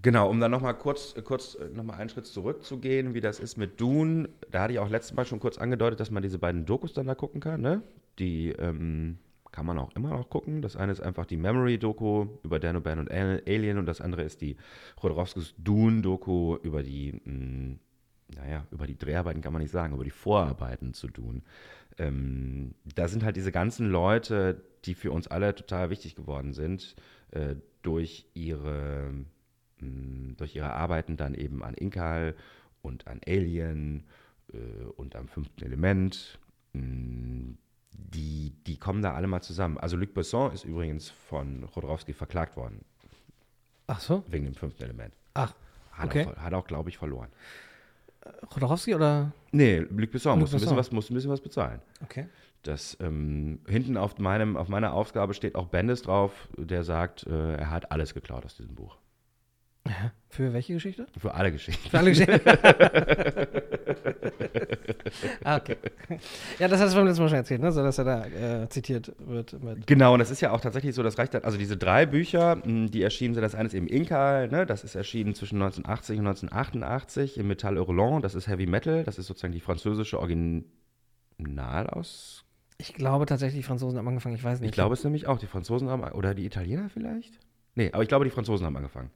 genau, 0.00 0.30
um 0.30 0.40
dann 0.40 0.50
nochmal 0.50 0.74
kurz, 0.78 1.14
kurz 1.24 1.58
nochmal 1.74 2.00
einen 2.00 2.08
Schritt 2.08 2.24
zurückzugehen, 2.26 3.12
wie 3.12 3.20
das 3.20 3.38
ist 3.38 3.58
mit 3.58 3.78
Dune. 3.80 4.30
Da 4.50 4.62
hatte 4.62 4.72
ich 4.72 4.78
auch 4.78 4.88
letztes 4.88 5.14
Mal 5.14 5.26
schon 5.26 5.38
kurz 5.40 5.58
angedeutet, 5.58 6.00
dass 6.00 6.10
man 6.10 6.22
diese 6.22 6.38
beiden 6.38 6.64
Dokus 6.64 6.94
dann 6.94 7.06
da 7.06 7.14
gucken 7.14 7.40
kann. 7.42 7.60
Ne? 7.60 7.82
Die 8.18 8.50
ähm, 8.52 9.18
kann 9.52 9.66
man 9.66 9.78
auch 9.78 9.94
immer 9.94 10.10
noch 10.10 10.30
gucken. 10.30 10.62
Das 10.62 10.74
eine 10.76 10.92
ist 10.92 11.00
einfach 11.00 11.26
die 11.26 11.36
Memory-Doku 11.36 12.26
über 12.44 12.58
Dan 12.58 12.76
O'Bannon 12.78 13.00
und 13.00 13.10
Al- 13.10 13.42
Alien 13.46 13.76
und 13.76 13.84
das 13.86 14.00
andere 14.00 14.22
ist 14.22 14.40
die 14.40 14.56
Rodorowskis 15.02 15.54
Dune-Doku 15.58 16.56
über 16.62 16.82
die, 16.82 17.20
mh, 17.24 17.76
naja, 18.34 18.66
über 18.70 18.86
die 18.86 18.98
Dreharbeiten 18.98 19.40
kann 19.42 19.52
man 19.52 19.62
nicht 19.62 19.70
sagen, 19.70 19.94
über 19.94 20.04
die 20.04 20.10
Vorarbeiten 20.10 20.94
zu 20.94 21.08
Dune. 21.08 21.42
Ähm, 21.98 22.74
da 22.94 23.08
sind 23.08 23.22
halt 23.24 23.36
diese 23.36 23.52
ganzen 23.52 23.88
Leute, 23.90 24.62
die 24.84 24.94
für 24.94 25.12
uns 25.12 25.28
alle 25.28 25.54
total 25.54 25.90
wichtig 25.90 26.14
geworden 26.14 26.52
sind, 26.52 26.96
äh, 27.30 27.54
durch, 27.82 28.26
ihre, 28.34 29.12
mh, 29.80 30.34
durch 30.36 30.56
ihre 30.56 30.72
Arbeiten 30.72 31.16
dann 31.16 31.34
eben 31.34 31.62
an 31.62 31.74
Inkal 31.74 32.34
und 32.82 33.06
an 33.06 33.20
Alien 33.26 34.04
äh, 34.52 34.56
und 34.96 35.16
am 35.16 35.28
fünften 35.28 35.64
Element. 35.64 36.38
Mh, 36.72 37.54
die, 37.98 38.52
die 38.66 38.76
kommen 38.76 39.00
da 39.00 39.14
alle 39.14 39.26
mal 39.26 39.40
zusammen. 39.40 39.78
Also 39.78 39.96
Luc 39.96 40.12
Besson 40.12 40.52
ist 40.52 40.64
übrigens 40.64 41.08
von 41.08 41.64
Rodorowski 41.64 42.12
verklagt 42.12 42.56
worden, 42.56 42.84
Ach 43.86 44.00
so? 44.00 44.22
wegen 44.28 44.44
dem 44.44 44.54
fünften 44.54 44.82
Element. 44.82 45.14
Ach, 45.34 45.54
Hat 45.92 46.08
Okay. 46.10 46.26
auch, 46.26 46.36
hat 46.36 46.52
auch 46.52 46.66
glaube 46.66 46.90
ich, 46.90 46.98
verloren. 46.98 47.30
Chodorowski 48.50 48.94
oder? 48.94 49.32
Nee, 49.52 49.78
Luc 49.78 50.10
Besson 50.10 50.38
Luc 50.38 50.40
muss, 50.40 50.50
ein 50.50 50.60
bisschen 50.60 50.60
Besson. 50.60 50.76
was, 50.76 50.92
muss 50.92 51.10
ein 51.10 51.14
bisschen 51.14 51.30
was 51.30 51.40
bezahlen. 51.40 51.80
Okay. 52.02 52.28
Das, 52.62 52.96
ähm, 53.00 53.60
hinten 53.68 53.96
auf, 53.96 54.18
meinem, 54.18 54.56
auf 54.56 54.68
meiner 54.68 54.92
Aufgabe 54.92 55.34
steht 55.34 55.54
auch 55.54 55.66
Bendis 55.66 56.02
drauf, 56.02 56.48
der 56.56 56.82
sagt, 56.82 57.26
äh, 57.26 57.54
er 57.54 57.70
hat 57.70 57.92
alles 57.92 58.12
geklaut 58.12 58.44
aus 58.44 58.56
diesem 58.56 58.74
Buch. 58.74 58.96
Für 60.28 60.52
welche 60.52 60.74
Geschichte? 60.74 61.06
Für 61.18 61.34
alle 61.34 61.50
Geschichten. 61.50 61.88
Für 61.88 61.98
alle 61.98 62.10
Geschichten. 62.10 62.40
ah, 65.44 65.56
okay. 65.56 65.76
Ja, 66.58 66.68
das 66.68 66.80
hast 66.80 66.92
du 66.92 66.98
beim 66.98 67.06
letzten 67.06 67.22
Mal 67.22 67.28
schon 67.28 67.38
erzählt, 67.38 67.62
ne? 67.62 67.72
So, 67.72 67.82
dass 67.82 67.98
er 67.98 68.04
da 68.04 68.26
äh, 68.26 68.68
zitiert 68.68 69.12
wird 69.18 69.62
mit. 69.62 69.86
Genau, 69.86 70.12
und 70.12 70.18
das 70.18 70.30
ist 70.30 70.40
ja 70.40 70.50
auch 70.50 70.60
tatsächlich 70.60 70.94
so, 70.94 71.02
das 71.02 71.18
reicht 71.18 71.34
dann, 71.34 71.44
also 71.44 71.58
diese 71.58 71.76
drei 71.76 72.06
Bücher, 72.06 72.56
die 72.64 73.02
erschienen 73.02 73.34
sind, 73.34 73.42
das 73.42 73.54
eine 73.54 73.66
ist 73.66 73.74
eben 73.74 73.86
Inka, 73.86 74.46
ne, 74.46 74.66
das 74.66 74.84
ist 74.84 74.94
erschienen 74.94 75.34
zwischen 75.34 75.56
1980 75.56 76.18
und 76.18 76.26
1988 76.26 77.38
im 77.38 77.48
Metall 77.48 77.78
Hurlant, 77.78 78.24
das 78.24 78.34
ist 78.34 78.48
Heavy 78.48 78.66
Metal, 78.66 79.04
das 79.04 79.18
ist 79.18 79.26
sozusagen 79.26 79.54
die 79.54 79.60
französische 79.60 80.18
Originalaus. 80.20 82.44
Ich 82.78 82.92
glaube 82.92 83.26
tatsächlich, 83.26 83.60
die 83.60 83.66
Franzosen 83.66 83.98
haben 83.98 84.08
angefangen, 84.08 84.34
ich 84.34 84.44
weiß 84.44 84.60
nicht. 84.60 84.68
Ich 84.68 84.74
glaube 84.74 84.94
es 84.94 85.02
nämlich 85.02 85.26
auch, 85.26 85.38
die 85.38 85.46
Franzosen 85.46 85.88
haben, 85.88 86.02
oder 86.02 86.34
die 86.34 86.44
Italiener 86.44 86.90
vielleicht? 86.90 87.38
Nee, 87.74 87.90
aber 87.92 88.02
ich 88.02 88.08
glaube, 88.08 88.24
die 88.24 88.30
Franzosen 88.30 88.66
haben 88.66 88.76
angefangen. 88.76 89.10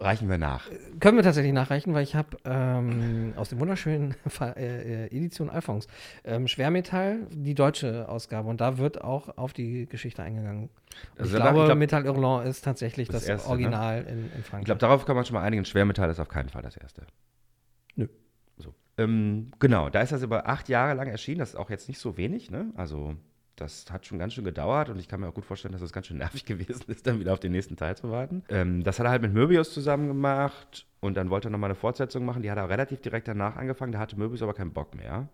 Reichen 0.00 0.28
wir 0.28 0.38
nach. 0.38 0.68
Können 1.00 1.16
wir 1.16 1.22
tatsächlich 1.24 1.52
nachreichen, 1.52 1.94
weil 1.94 2.02
ich 2.02 2.14
habe 2.14 2.36
ähm, 2.44 3.32
aus 3.36 3.48
dem 3.50 3.60
wunderschönen 3.60 4.14
äh, 4.40 5.04
äh, 5.04 5.16
Edition 5.16 5.50
Alphons 5.50 5.86
ähm, 6.24 6.48
Schwermetall, 6.48 7.26
die 7.30 7.54
deutsche 7.54 8.08
Ausgabe. 8.08 8.48
Und 8.48 8.60
da 8.60 8.78
wird 8.78 9.02
auch 9.02 9.36
auf 9.36 9.52
die 9.52 9.86
Geschichte 9.86 10.22
eingegangen. 10.22 10.70
Also 11.18 11.36
ich 11.36 11.42
glaube, 11.42 11.58
ich 11.60 11.64
glaub- 11.66 11.78
Metall 11.78 12.06
Hurlant 12.06 12.46
ist 12.48 12.62
tatsächlich 12.64 13.08
das, 13.08 13.22
Das 13.22 13.28
erste, 13.28 13.48
ne? 13.48 13.52
Original 13.52 14.02
in, 14.02 14.18
in 14.18 14.24
Ich 14.40 14.46
Frankreich. 14.46 14.64
glaube, 14.66 14.78
darauf 14.80 15.04
kann 15.06 15.16
man 15.16 15.24
schon 15.24 15.34
mal 15.34 15.42
einigen. 15.42 15.64
Schwermetall 15.64 16.10
ist 16.10 16.20
auf 16.20 16.28
keinen 16.28 16.48
Fall 16.48 16.62
das 16.62 16.76
erste. 16.76 17.02
Nö. 17.96 18.08
So. 18.58 18.74
Ähm, 18.96 19.50
genau, 19.58 19.90
da 19.90 20.00
ist 20.02 20.12
das 20.12 20.22
über 20.22 20.48
acht 20.48 20.68
Jahre 20.68 20.94
lang 20.94 21.08
erschienen. 21.08 21.38
Das 21.38 21.50
ist 21.50 21.56
auch 21.56 21.70
jetzt 21.70 21.88
nicht 21.88 21.98
so 21.98 22.16
wenig. 22.16 22.50
Ne? 22.50 22.72
Also, 22.76 23.14
das 23.60 23.90
hat 23.90 24.06
schon 24.06 24.18
ganz 24.18 24.34
schön 24.34 24.44
gedauert 24.44 24.88
und 24.88 24.98
ich 24.98 25.08
kann 25.08 25.20
mir 25.20 25.28
auch 25.28 25.34
gut 25.34 25.44
vorstellen, 25.44 25.72
dass 25.72 25.82
es 25.82 25.92
ganz 25.92 26.06
schön 26.06 26.18
nervig 26.18 26.44
gewesen 26.46 26.84
ist, 26.88 27.06
dann 27.06 27.20
wieder 27.20 27.32
auf 27.32 27.40
den 27.40 27.52
nächsten 27.52 27.76
Teil 27.76 27.96
zu 27.96 28.10
warten. 28.10 28.42
Ähm, 28.48 28.84
das 28.84 28.98
hat 28.98 29.06
er 29.06 29.10
halt 29.10 29.22
mit 29.22 29.32
Möbius 29.32 29.72
zusammen 29.72 30.08
gemacht 30.08 30.86
und 31.00 31.16
dann 31.16 31.30
wollte 31.30 31.48
er 31.48 31.50
nochmal 31.50 31.68
eine 31.70 31.74
Fortsetzung 31.74 32.24
machen. 32.24 32.42
Die 32.42 32.50
hat 32.50 32.58
er 32.58 32.68
relativ 32.68 33.00
direkt 33.00 33.28
danach 33.28 33.56
angefangen. 33.56 33.92
Da 33.92 33.98
hatte 33.98 34.18
Möbius 34.18 34.42
aber 34.42 34.54
keinen 34.54 34.72
Bock 34.72 34.94
mehr. 34.94 35.28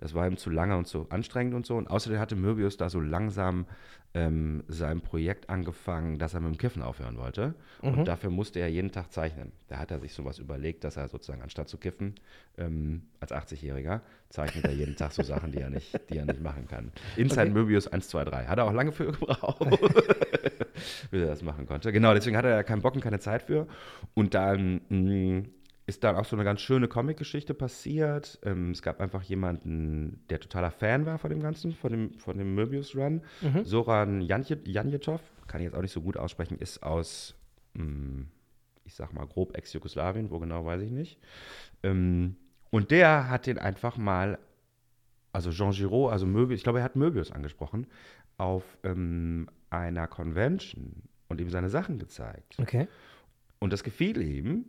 Das 0.00 0.14
war 0.14 0.26
ihm 0.26 0.36
zu 0.36 0.50
lange 0.50 0.76
und 0.76 0.86
zu 0.86 1.06
anstrengend 1.10 1.54
und 1.54 1.66
so. 1.66 1.76
Und 1.76 1.88
außerdem 1.88 2.18
hatte 2.18 2.36
Möbius 2.36 2.76
da 2.76 2.88
so 2.88 3.00
langsam 3.00 3.66
ähm, 4.14 4.64
sein 4.68 5.00
Projekt 5.00 5.50
angefangen, 5.50 6.18
dass 6.18 6.34
er 6.34 6.40
mit 6.40 6.54
dem 6.54 6.58
Kiffen 6.58 6.82
aufhören 6.82 7.18
wollte. 7.18 7.54
Und 7.82 8.06
dafür 8.08 8.30
musste 8.30 8.58
er 8.58 8.68
jeden 8.68 8.90
Tag 8.90 9.12
zeichnen. 9.12 9.52
Da 9.68 9.78
hat 9.78 9.90
er 9.90 10.00
sich 10.00 10.14
sowas 10.14 10.38
überlegt, 10.38 10.84
dass 10.84 10.96
er 10.96 11.08
sozusagen 11.08 11.42
anstatt 11.42 11.68
zu 11.68 11.76
kiffen, 11.76 12.14
ähm, 12.56 13.02
als 13.20 13.32
80-Jähriger, 13.32 14.00
zeichnet 14.30 14.64
er 14.64 14.72
jeden 14.72 14.96
Tag 14.96 15.12
so 15.12 15.22
Sachen, 15.22 15.52
die 15.52 15.58
er 15.58 15.70
nicht, 15.70 15.98
die 16.10 16.18
er 16.18 16.24
nicht 16.24 16.42
machen 16.42 16.66
kann. 16.66 16.90
Inside 17.16 17.42
Okay. 17.42 17.50
Möbius 17.50 17.86
1, 17.86 18.08
2, 18.08 18.24
3. 18.24 18.46
Hat 18.46 18.58
er 18.58 18.64
auch 18.64 18.72
lange 18.72 18.92
für 18.92 19.06
gebraucht, 19.12 19.58
bis 21.10 21.22
er 21.22 21.26
das 21.26 21.42
machen 21.42 21.66
konnte. 21.66 21.92
Genau, 21.92 22.14
deswegen 22.14 22.36
hatte 22.36 22.48
er 22.48 22.64
keinen 22.64 22.82
Bock 22.82 22.94
und 22.94 23.00
keine 23.02 23.20
Zeit 23.20 23.42
für. 23.42 23.66
Und 24.14 24.34
dann 24.34 24.80
mh, 24.88 25.42
ist 25.88 26.04
dann 26.04 26.16
auch 26.16 26.24
so 26.26 26.36
eine 26.36 26.44
ganz 26.44 26.60
schöne 26.60 26.86
Comic-Geschichte 26.86 27.54
passiert. 27.54 28.38
Ähm, 28.44 28.70
es 28.72 28.82
gab 28.82 29.00
einfach 29.00 29.22
jemanden, 29.22 30.22
der 30.28 30.38
totaler 30.38 30.70
Fan 30.70 31.06
war 31.06 31.18
von 31.18 31.30
dem 31.30 31.40
Ganzen, 31.40 31.72
von 31.72 31.90
dem, 31.90 32.12
von 32.18 32.36
dem 32.38 32.54
Möbius-Run. 32.54 33.22
Soran 33.64 34.20
Janje- 34.22 34.60
Janjetov, 34.68 35.20
kann 35.46 35.60
ich 35.60 35.64
jetzt 35.64 35.74
auch 35.74 35.80
nicht 35.82 35.92
so 35.92 36.02
gut 36.02 36.16
aussprechen, 36.18 36.58
ist 36.58 36.82
aus, 36.82 37.34
mh, 37.72 38.26
ich 38.84 38.94
sag 38.94 39.12
mal 39.14 39.26
grob 39.26 39.56
Ex-Jugoslawien, 39.56 40.30
wo 40.30 40.38
genau 40.38 40.64
weiß 40.66 40.82
ich 40.82 40.90
nicht. 40.90 41.18
Ähm, 41.82 42.36
und 42.70 42.90
der 42.90 43.30
hat 43.30 43.46
den 43.46 43.58
einfach 43.58 43.96
mal, 43.96 44.38
also 45.32 45.50
Jean 45.50 45.72
Giraud, 45.72 46.12
also 46.12 46.26
Möbius, 46.26 46.58
ich 46.58 46.64
glaube, 46.64 46.80
er 46.80 46.84
hat 46.84 46.96
Möbius 46.96 47.32
angesprochen, 47.32 47.86
auf 48.36 48.62
ähm, 48.84 49.48
einer 49.70 50.06
Convention 50.06 51.02
und 51.28 51.40
ihm 51.40 51.48
seine 51.50 51.70
Sachen 51.70 51.98
gezeigt. 51.98 52.56
okay. 52.60 52.88
Und 53.58 53.72
das 53.72 53.82
gefiel 53.82 54.20
ihm. 54.22 54.66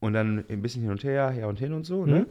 Und 0.00 0.12
dann 0.12 0.44
ein 0.48 0.62
bisschen 0.62 0.82
hin 0.82 0.90
und 0.92 1.02
her, 1.04 1.30
her 1.30 1.48
und 1.48 1.58
hin 1.58 1.72
und 1.72 1.84
so, 1.84 2.02
Mhm. 2.04 2.10
ne? 2.10 2.26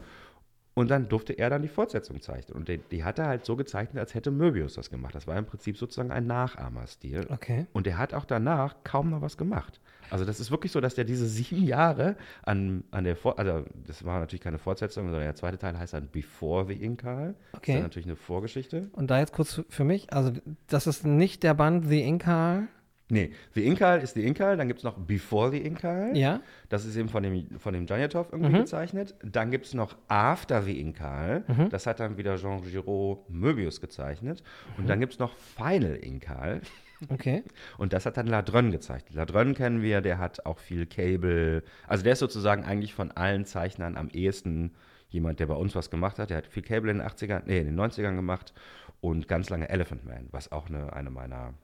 Und 0.74 0.92
dann 0.92 1.08
durfte 1.08 1.32
er 1.32 1.50
dann 1.50 1.62
die 1.62 1.66
Fortsetzung 1.68 2.20
zeichnen. 2.20 2.56
Und 2.56 2.68
die, 2.68 2.78
die 2.78 3.02
hat 3.02 3.18
er 3.18 3.26
halt 3.26 3.44
so 3.44 3.56
gezeichnet, 3.56 3.98
als 3.98 4.14
hätte 4.14 4.30
Möbius 4.30 4.74
das 4.74 4.90
gemacht. 4.90 5.12
Das 5.12 5.26
war 5.26 5.36
im 5.36 5.44
Prinzip 5.44 5.76
sozusagen 5.76 6.12
ein 6.12 6.28
Nachahmerstil. 6.28 7.26
Okay. 7.30 7.66
Und 7.72 7.86
der 7.86 7.98
hat 7.98 8.14
auch 8.14 8.24
danach 8.24 8.76
kaum 8.84 9.10
noch 9.10 9.20
was 9.20 9.36
gemacht. 9.36 9.80
Also 10.08 10.24
das 10.24 10.38
ist 10.38 10.52
wirklich 10.52 10.70
so, 10.70 10.80
dass 10.80 10.94
der 10.94 11.04
diese 11.04 11.26
sieben 11.26 11.64
Jahre 11.64 12.14
an, 12.44 12.84
an 12.92 13.02
der 13.02 13.16
Vor 13.16 13.40
also 13.40 13.64
das 13.88 14.04
war 14.04 14.20
natürlich 14.20 14.40
keine 14.40 14.58
Fortsetzung, 14.58 15.06
sondern 15.06 15.22
der 15.22 15.34
zweite 15.34 15.58
Teil 15.58 15.76
heißt 15.76 15.94
dann 15.94 16.08
Before 16.12 16.66
the 16.68 16.74
Incal. 16.74 17.34
Das 17.50 17.58
Okay. 17.58 17.72
ist 17.72 17.76
dann 17.78 17.82
natürlich 17.82 18.06
eine 18.06 18.16
Vorgeschichte. 18.16 18.88
Und 18.92 19.10
da 19.10 19.18
jetzt 19.18 19.32
kurz 19.32 19.60
für 19.68 19.84
mich, 19.84 20.12
also 20.12 20.30
das 20.68 20.86
ist 20.86 21.04
nicht 21.04 21.42
der 21.42 21.54
Band 21.54 21.88
The 21.88 22.02
Inca. 22.02 22.68
Nee, 23.10 23.32
The 23.54 23.66
Incal 23.66 24.00
ist 24.00 24.14
The 24.14 24.26
Incal, 24.26 24.56
dann 24.56 24.68
gibt 24.68 24.78
es 24.78 24.84
noch 24.84 24.98
Before 24.98 25.50
the 25.50 25.58
Incal. 25.58 26.14
Ja. 26.14 26.40
Das 26.68 26.84
ist 26.84 26.96
eben 26.96 27.08
von 27.08 27.22
dem, 27.22 27.58
von 27.58 27.72
dem 27.72 27.86
Janjetov 27.86 28.28
irgendwie 28.32 28.52
gezeichnet. 28.52 29.14
Dann 29.22 29.50
gibt 29.50 29.66
es 29.66 29.74
noch 29.74 29.96
After 30.08 30.62
the 30.62 30.78
Incal. 30.78 31.44
Das 31.70 31.86
hat 31.86 32.00
dann 32.00 32.18
wieder 32.18 32.36
Jean 32.36 32.60
Giraud 32.62 33.28
Möbius 33.30 33.80
gezeichnet. 33.80 34.42
Und 34.76 34.88
dann 34.88 35.00
gibt 35.00 35.14
es 35.14 35.18
noch 35.18 35.34
Final 35.36 35.96
Incal. 35.96 36.60
Okay. 37.08 37.44
Und 37.78 37.92
das 37.92 38.06
hat 38.06 38.16
dann 38.16 38.26
Ladrön 38.26 38.70
gezeichnet. 38.70 39.14
Ladrön 39.14 39.54
kennen 39.54 39.82
wir, 39.82 40.00
der 40.00 40.18
hat 40.18 40.44
auch 40.44 40.58
viel 40.58 40.84
Cable. 40.84 41.62
Also 41.86 42.04
der 42.04 42.14
ist 42.14 42.18
sozusagen 42.18 42.64
eigentlich 42.64 42.92
von 42.92 43.10
allen 43.12 43.44
Zeichnern 43.44 43.96
am 43.96 44.08
ehesten 44.08 44.72
jemand, 45.08 45.40
der 45.40 45.46
bei 45.46 45.54
uns 45.54 45.74
was 45.74 45.90
gemacht 45.90 46.18
hat. 46.18 46.30
Der 46.30 46.38
hat 46.38 46.46
viel 46.46 46.62
Cable 46.62 46.90
in 46.90 46.98
den 46.98 47.06
80ern, 47.06 47.42
nee, 47.46 47.58
in 47.58 47.66
den 47.66 47.78
90ern 47.78 48.16
gemacht 48.16 48.52
und 49.00 49.28
ganz 49.28 49.48
lange 49.48 49.68
Elephant 49.68 50.04
Man, 50.04 50.28
was 50.32 50.52
auch 50.52 50.68
eine, 50.68 50.92
eine 50.92 51.10
meiner 51.10 51.54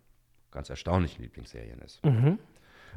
ganz 0.55 0.71
erstaunlichen 0.71 1.23
Lieblingsserien 1.23 1.81
ist. 1.81 2.03
Mhm. 2.05 2.39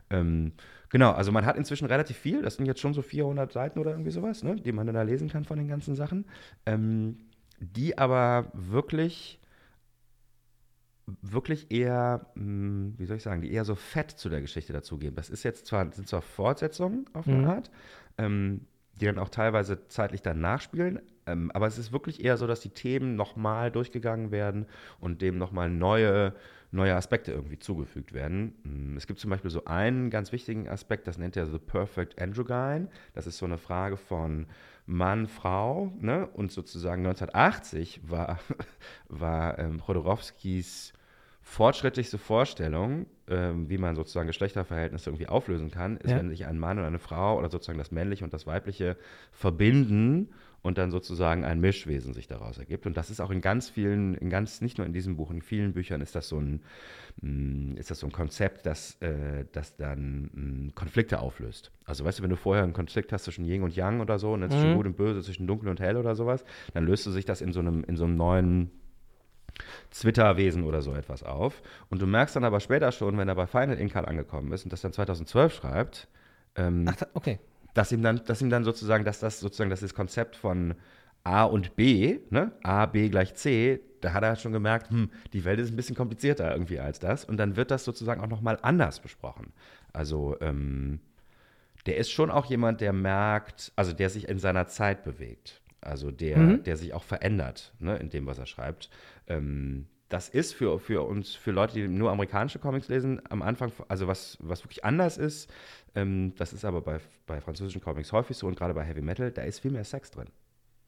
Ähm, 0.10 0.54
genau, 0.90 1.12
also 1.12 1.32
man 1.34 1.46
hat 1.46 1.58
inzwischen 1.58 1.86
relativ 1.86 2.18
viel, 2.18 2.42
das 2.42 2.56
sind 2.56 2.66
jetzt 2.66 2.80
schon 2.80 2.94
so 2.94 3.02
400 3.02 3.52
Seiten 3.52 3.80
oder 3.80 3.92
irgendwie 3.92 4.12
sowas, 4.12 4.44
ne, 4.44 4.56
die 4.56 4.72
man 4.72 4.86
dann 4.86 4.96
da 4.96 5.02
lesen 5.02 5.28
kann 5.28 5.44
von 5.44 5.58
den 5.58 5.68
ganzen 5.68 5.96
Sachen, 5.96 6.26
ähm, 6.66 7.18
die 7.60 7.98
aber 7.98 8.52
wirklich 8.54 9.40
wirklich 11.22 11.72
eher, 11.72 12.28
mh, 12.36 12.94
wie 12.98 13.06
soll 13.06 13.18
ich 13.18 13.24
sagen, 13.24 13.42
die 13.42 13.52
eher 13.52 13.64
so 13.64 13.76
fett 13.76 14.12
zu 14.12 14.28
der 14.30 14.42
Geschichte 14.42 14.74
dazugeben. 14.74 15.16
Das 15.16 15.30
ist 15.30 15.44
jetzt 15.44 15.66
zwar, 15.66 15.92
sind 15.92 16.08
zwar 16.08 16.22
Fortsetzungen 16.22 17.06
auf 17.14 17.28
eine 17.28 17.38
Mhm. 17.38 17.46
Art, 17.46 17.72
ähm, 18.18 18.68
die 19.00 19.06
dann 19.06 19.20
auch 19.20 19.30
teilweise 19.30 19.88
zeitlich 19.88 20.22
dann 20.22 20.42
nachspielen, 20.42 21.00
ähm, 21.26 21.52
aber 21.52 21.68
es 21.68 21.78
ist 21.78 21.92
wirklich 21.92 22.24
eher 22.24 22.36
so, 22.38 22.48
dass 22.48 22.60
die 22.60 22.72
Themen 22.72 23.16
nochmal 23.16 23.72
durchgegangen 23.72 24.32
werden 24.32 24.66
und 25.00 25.22
dem 25.22 25.38
nochmal 25.38 25.70
neue, 25.70 26.34
neue 26.72 26.96
Aspekte 26.96 27.32
irgendwie 27.32 27.60
zugefügt 27.60 28.14
werden. 28.14 28.54
Mm, 28.64 28.98
Es 28.98 29.08
gibt 29.08 29.20
zum 29.20 29.30
Beispiel 29.30 29.52
so 29.52 29.66
einen 29.66 30.10
ganz 30.10 30.32
wichtigen 30.32 30.68
Aspekt, 30.68 31.08
das 31.08 31.18
nennt 31.18 31.38
er 31.38 31.48
The 31.48 31.60
Perfect 31.60 32.22
Androgyne. 32.22 32.90
Das 33.14 33.26
ist 33.28 33.38
so 33.38 33.46
eine 33.46 33.58
Frage 33.58 33.98
von 33.98 34.48
Mann, 34.86 35.28
Frau, 35.28 35.92
ne? 36.00 36.28
Und 36.28 36.52
sozusagen 36.52 37.06
1980 37.06 38.02
war, 38.10 38.40
war 39.10 39.60
ähm, 39.60 39.80
Chodorowskis 39.82 40.94
fortschrittlichste 41.42 42.18
Vorstellung, 42.18 43.06
ähm, 43.30 43.70
wie 43.70 43.78
man 43.78 43.96
sozusagen 43.96 44.28
Geschlechterverhältnisse 44.28 45.10
irgendwie 45.10 45.28
auflösen 45.30 45.72
kann, 45.72 45.96
ist, 45.96 46.12
Ja. 46.12 46.18
wenn 46.18 46.30
sich 46.30 46.46
ein 46.46 46.60
Mann 46.60 46.78
und 46.78 46.84
eine 46.84 47.00
Frau 47.00 47.38
oder 47.38 47.50
sozusagen 47.50 47.78
das 47.80 47.92
Männliche 47.92 48.26
und 48.26 48.34
das 48.34 48.46
Weibliche 48.46 48.98
verbinden 49.32 50.30
und 50.68 50.78
dann 50.78 50.92
sozusagen 50.92 51.44
ein 51.44 51.60
Mischwesen 51.60 52.14
sich 52.14 52.28
daraus 52.28 52.58
ergibt. 52.58 52.86
Und 52.86 52.98
das 52.98 53.10
ist 53.10 53.20
auch 53.22 53.32
in 53.32 53.42
ganz 53.42 53.70
vielen, 53.70 54.14
in 54.16 54.30
ganz, 54.30 54.62
nicht 54.62 54.78
nur 54.78 54.86
in 54.86 54.94
diesem 54.94 55.16
Buch, 55.18 55.32
in 55.32 55.42
vielen 55.42 55.74
Büchern 55.74 56.02
ist 56.02 56.14
das 56.16 56.28
so 56.28 56.40
ein, 56.40 56.62
mh, 57.22 57.80
ist 57.80 57.90
das 57.90 58.00
so 58.00 58.08
ein 58.08 58.12
Konzept, 58.12 58.66
das, 58.66 59.02
äh, 59.02 59.46
das 59.52 59.76
dann 59.78 60.30
mh, 60.34 60.72
Konflikte 60.76 61.20
auflöst. 61.20 61.72
Also 61.86 62.06
weißt 62.06 62.20
du, 62.20 62.24
wenn 62.24 62.30
du 62.30 62.36
vorher 62.36 62.64
einen 62.64 62.74
Konflikt 62.74 63.12
hast 63.14 63.24
zwischen 63.24 63.46
Yin 63.46 63.64
und 63.64 63.76
Yang 63.76 64.02
oder 64.02 64.20
so, 64.20 64.36
ne, 64.38 64.50
zwischen 64.50 64.72
Mhm. 64.72 64.76
Gut 64.76 64.86
und 64.86 64.98
Böse, 64.98 65.22
zwischen 65.22 65.48
Dunkel 65.48 65.70
und 65.70 65.80
Hell 65.80 65.98
oder 65.98 66.16
sowas, 66.16 66.44
dann 66.74 66.86
löst 66.86 67.06
du 67.06 67.12
sich 67.12 67.26
das 67.26 67.42
in 67.42 67.54
so 67.54 67.60
einem, 67.62 67.84
in 67.86 67.96
so 67.96 68.04
einem 68.04 68.16
neuen 68.16 68.72
Zwitterwesen 69.90 70.64
oder 70.64 70.82
so 70.82 70.94
etwas 70.94 71.24
auf. 71.24 71.62
Und 71.90 72.02
du 72.02 72.08
merkst 72.08 72.36
dann 72.36 72.44
aber 72.44 72.60
später 72.60 72.92
schon, 72.92 73.18
wenn 73.18 73.28
er 73.28 73.36
bei 73.36 73.48
Final 73.48 73.78
Inkal 73.78 74.06
angekommen 74.06 74.52
ist 74.52 74.64
und 74.66 74.74
das 74.74 74.82
dann 74.82 74.94
2012 74.94 75.54
schreibt, 75.54 76.08
ähm, 76.56 76.86
Ach, 76.88 76.96
okay. 77.14 77.40
Dass 77.78 77.92
ihm 77.92 78.02
dann, 78.02 78.22
dass 78.26 78.42
ihm 78.42 78.50
dann 78.50 78.64
sozusagen, 78.64 79.06
dass 79.06 79.20
das 79.20 79.40
sozusagen 79.40 79.70
das 79.70 79.84
ist 79.84 79.94
Konzept 79.94 80.36
von 80.36 80.74
A 81.24 81.44
und 81.44 81.76
B, 81.76 82.20
ne? 82.32 82.52
A, 82.64 82.86
B 82.88 83.10
gleich 83.10 83.36
C, 83.36 83.80
da 84.02 84.14
hat 84.14 84.24
er 84.24 84.36
schon 84.36 84.52
gemerkt, 84.54 84.90
hm, 84.90 85.10
die 85.34 85.46
Welt 85.46 85.60
ist 85.60 85.72
ein 85.72 85.76
bisschen 85.76 85.96
komplizierter 85.96 86.52
irgendwie 86.52 86.80
als 86.80 87.00
das. 87.00 87.26
Und 87.26 87.38
dann 87.38 87.56
wird 87.56 87.70
das 87.70 87.84
sozusagen 87.84 88.22
auch 88.22 88.28
nochmal 88.28 88.58
anders 88.62 89.00
besprochen. 89.00 89.54
Also, 89.94 90.38
ähm, 90.42 91.00
der 91.86 91.98
ist 91.98 92.12
schon 92.12 92.32
auch 92.32 92.46
jemand, 92.48 92.82
der 92.82 92.94
merkt, 92.94 93.72
also 93.76 93.94
der 93.94 94.10
sich 94.10 94.28
in 94.28 94.40
seiner 94.40 94.68
Zeit 94.68 95.04
bewegt. 95.04 95.62
Also 95.82 96.12
der, 96.12 96.40
Mhm. 96.40 96.64
der 96.64 96.78
sich 96.78 96.94
auch 96.94 97.04
verändert, 97.04 97.74
ne, 97.80 97.98
in 97.98 98.10
dem, 98.10 98.26
was 98.26 98.40
er 98.40 98.46
schreibt. 98.48 98.90
Ähm, 99.28 99.88
das 100.10 100.30
ist 100.30 100.54
für, 100.54 100.80
für 100.80 101.06
uns, 101.06 101.36
für 101.36 101.52
Leute, 101.52 101.74
die 101.74 101.88
nur 101.88 102.12
amerikanische 102.12 102.60
Comics 102.60 102.88
lesen, 102.88 103.22
am 103.30 103.42
Anfang, 103.42 103.72
also 103.88 104.08
was, 104.08 104.38
was 104.42 104.64
wirklich 104.64 104.86
anders 104.86 105.18
ist, 105.18 105.52
ähm, 105.96 106.34
das 106.38 106.54
ist 106.54 106.64
aber 106.64 106.82
bei, 106.82 107.00
bei 107.26 107.42
französischen 107.42 107.82
Comics 107.82 108.12
häufig 108.12 108.38
so 108.38 108.48
und 108.48 108.58
gerade 108.58 108.74
bei 108.74 108.84
Heavy 108.84 109.02
Metal, 109.02 109.32
da 109.32 109.42
ist 109.44 109.60
viel 109.60 109.72
mehr 109.72 109.84
Sex 109.84 110.12
drin. 110.12 110.28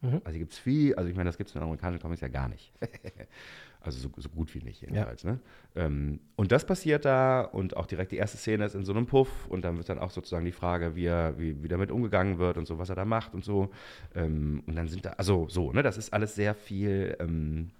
Mhm. 0.01 0.21
Also 0.23 0.39
gibt 0.39 0.53
es 0.53 0.59
viel, 0.59 0.95
also 0.95 1.09
ich 1.09 1.15
meine, 1.15 1.27
das 1.27 1.37
gibt 1.37 1.49
es 1.49 1.55
in 1.55 1.61
amerikanischen 1.61 2.01
Comics 2.01 2.21
ja 2.21 2.29
gar 2.29 2.47
nicht. 2.47 2.71
also 3.81 3.99
so, 3.99 4.09
so 4.15 4.29
gut 4.29 4.53
wie 4.55 4.61
nicht 4.61 4.81
jedenfalls. 4.81 5.25
Ne? 5.25 5.39
Ähm, 5.75 6.21
und 6.37 6.53
das 6.53 6.65
passiert 6.65 7.03
da 7.03 7.41
und 7.41 7.75
auch 7.75 7.85
direkt 7.85 8.13
die 8.13 8.17
erste 8.17 8.37
Szene 8.37 8.65
ist 8.65 8.75
in 8.75 8.85
so 8.85 8.93
einem 8.93 9.07
Puff 9.07 9.47
und 9.47 9.63
dann 9.63 9.75
wird 9.75 9.89
dann 9.89 9.99
auch 9.99 10.11
sozusagen 10.11 10.45
die 10.45 10.53
Frage, 10.53 10.95
wie, 10.95 11.05
er, 11.05 11.37
wie, 11.37 11.61
wie 11.61 11.67
damit 11.67 11.91
umgegangen 11.91 12.37
wird 12.37 12.57
und 12.57 12.65
so, 12.65 12.77
was 12.79 12.89
er 12.89 12.95
da 12.95 13.03
macht 13.03 13.33
und 13.33 13.43
so. 13.43 13.71
Ähm, 14.15 14.63
und 14.65 14.75
dann 14.75 14.87
sind 14.87 15.05
da, 15.05 15.11
also 15.11 15.49
so, 15.49 15.73
ne, 15.73 15.83
das 15.83 15.97
ist 15.97 16.13
alles 16.13 16.33
sehr 16.35 16.55
viel 16.55 17.17
ähm, 17.19 17.71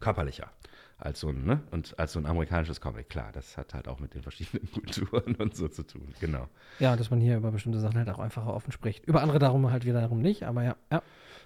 körperlicher 0.00 0.50
als 0.98 1.20
so 1.20 1.28
ein, 1.28 1.44
ne? 1.44 1.60
Und 1.70 1.98
als 1.98 2.12
so 2.12 2.18
ein 2.18 2.26
amerikanisches 2.26 2.80
Comic, 2.80 3.10
klar, 3.10 3.30
das 3.32 3.56
hat 3.56 3.74
halt 3.74 3.86
auch 3.88 4.00
mit 4.00 4.14
den 4.14 4.22
verschiedenen 4.22 4.70
Kulturen 4.72 5.34
und 5.36 5.54
so 5.54 5.68
zu 5.68 5.82
tun, 5.82 6.14
genau. 6.20 6.48
Ja, 6.78 6.96
dass 6.96 7.10
man 7.10 7.20
hier 7.20 7.36
über 7.36 7.50
bestimmte 7.50 7.80
Sachen 7.80 7.98
halt 7.98 8.08
auch 8.08 8.18
einfacher 8.18 8.52
offen 8.54 8.72
spricht. 8.72 9.04
Über 9.06 9.22
andere 9.22 9.38
darum 9.38 9.70
halt 9.70 9.84
wiederum 9.84 10.20
nicht, 10.20 10.44
aber 10.44 10.64
ja. 10.64 10.76
ja. 10.90 11.02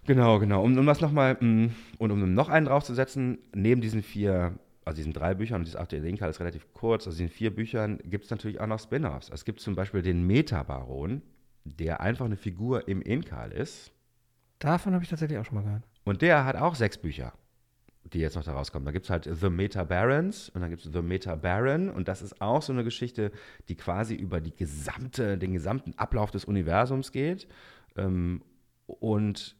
Genau, 0.06 0.38
genau. 0.38 0.62
Um, 0.62 0.78
um 0.78 0.86
das 0.86 1.00
nochmal, 1.00 1.36
und 1.36 1.74
um 1.98 2.34
noch 2.34 2.48
einen 2.48 2.66
draufzusetzen, 2.66 3.38
neben 3.54 3.80
diesen 3.80 4.02
vier, 4.02 4.58
also 4.84 4.96
diesen 4.96 5.12
drei 5.12 5.34
Büchern, 5.34 5.60
und 5.60 5.64
dieses 5.64 5.78
achte 5.78 5.98
Linker 5.98 6.28
ist 6.28 6.40
relativ 6.40 6.72
kurz, 6.72 7.06
also 7.06 7.18
diesen 7.18 7.32
vier 7.32 7.54
Büchern 7.54 7.98
gibt 8.04 8.26
es 8.26 8.30
natürlich 8.30 8.60
auch 8.60 8.66
noch 8.66 8.78
Spin-offs. 8.78 9.30
Es 9.30 9.44
gibt 9.44 9.60
zum 9.60 9.74
Beispiel 9.74 10.02
den 10.02 10.26
Metabaron, 10.26 11.22
der 11.64 12.00
einfach 12.00 12.24
eine 12.24 12.36
Figur 12.36 12.86
im 12.88 13.02
Inkal 13.02 13.52
ist. 13.52 13.92
Davon 14.60 14.94
habe 14.94 15.02
ich 15.02 15.10
tatsächlich 15.10 15.38
auch 15.38 15.44
schon 15.44 15.56
mal 15.56 15.64
gehört. 15.64 15.82
Und 16.04 16.22
der 16.22 16.44
hat 16.44 16.56
auch 16.56 16.74
sechs 16.74 16.96
Bücher, 16.96 17.32
die 18.12 18.18
jetzt 18.18 18.36
noch 18.36 18.44
da 18.44 18.52
rauskommen. 18.52 18.84
Da 18.84 18.92
gibt 18.92 19.06
es 19.06 19.10
halt 19.10 19.28
The 19.30 19.50
Meta 19.50 19.84
Barons 19.84 20.48
und 20.50 20.60
dann 20.60 20.70
gibt 20.70 20.84
es 20.84 20.92
The 20.92 21.02
Meta 21.02 21.36
Baron. 21.36 21.88
Und 21.90 22.08
das 22.08 22.22
ist 22.22 22.40
auch 22.40 22.62
so 22.62 22.72
eine 22.72 22.84
Geschichte, 22.84 23.30
die 23.68 23.76
quasi 23.76 24.14
über 24.14 24.40
die 24.40 24.54
gesamte, 24.54 25.38
den 25.38 25.52
gesamten 25.52 25.94
Ablauf 25.96 26.30
des 26.30 26.44
Universums 26.44 27.12
geht. 27.12 27.46
Ähm, 27.96 28.42
und 28.86 29.56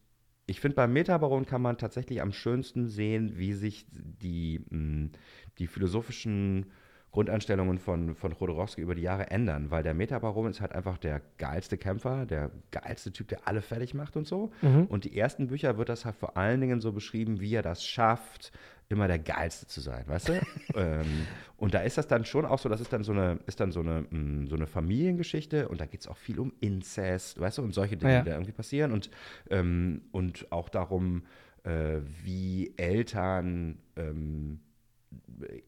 ich 0.46 0.60
finde, 0.60 0.74
beim 0.74 0.92
Metabaron 0.92 1.46
kann 1.46 1.62
man 1.62 1.78
tatsächlich 1.78 2.20
am 2.20 2.32
schönsten 2.32 2.88
sehen, 2.88 3.38
wie 3.38 3.52
sich 3.52 3.86
die, 3.92 4.64
mh, 4.68 5.10
die 5.58 5.68
philosophischen 5.68 6.66
Grundeinstellungen 7.12 7.79
von, 7.79 8.14
von 8.14 8.35
Chodorowski 8.37 8.81
über 8.83 8.94
die 8.94 9.03
Jahre 9.03 9.31
ändern, 9.31 9.70
weil 9.70 9.83
der 9.83 9.94
Metabaron 9.94 10.49
ist 10.51 10.61
halt 10.61 10.73
einfach 10.73 10.96
der 10.96 11.20
geilste 11.38 11.77
Kämpfer, 11.77 12.25
der 12.25 12.51
geilste 12.70 13.12
Typ, 13.12 13.27
der 13.29 13.49
alle 13.49 13.62
fertig 13.62 13.94
macht 13.94 14.16
und 14.16 14.27
so. 14.29 14.53
Mhm. 14.62 14.85
Und 14.85 15.05
die 15.05 15.16
ersten 15.18 15.49
Bücher 15.49 15.77
wird 15.77 15.88
das 15.88 16.05
halt 16.05 16.14
vor 16.16 16.37
allen 16.37 16.61
Dingen 16.61 16.81
so 16.81 16.92
beschrieben, 16.92 17.40
wie 17.40 17.53
er 17.55 17.62
das 17.62 17.85
schafft, 17.85 18.53
immer 18.88 19.09
der 19.09 19.18
Geilste 19.18 19.66
zu 19.66 19.81
sein, 19.81 20.05
weißt 20.07 20.29
du? 20.29 20.40
ähm, 20.75 21.27
und 21.57 21.75
da 21.75 21.81
ist 21.81 21.99
das 21.99 22.07
dann 22.07 22.25
schon 22.25 22.44
auch 22.44 22.59
so, 22.61 22.68
das 22.68 22.81
ist 22.81 22.92
dann 22.92 23.03
so 23.05 23.12
eine, 23.12 23.38
ist 23.46 23.59
dann 23.61 23.73
so 23.73 23.81
eine, 23.81 24.05
mh, 24.11 24.49
so 24.49 24.55
eine 24.57 24.66
Familiengeschichte 24.68 25.68
und 25.68 25.81
da 25.81 25.87
geht 25.87 26.01
es 26.03 26.09
auch 26.09 26.16
viel 26.16 26.38
um 26.38 26.53
Inzest, 26.61 27.40
weißt 27.40 27.59
du, 27.59 27.62
und 27.62 27.73
solche 27.75 27.96
Dinge, 27.96 28.12
Ja. 28.14 28.20
die 28.23 28.27
da 28.31 28.35
irgendwie 28.37 28.53
passieren 28.53 28.92
und, 28.92 29.11
ähm, 29.51 30.03
und 30.12 30.51
auch 30.51 30.68
darum, 30.68 31.23
äh, 31.64 32.01
wie 32.25 32.73
Eltern 32.77 33.79
ähm, 33.96 34.61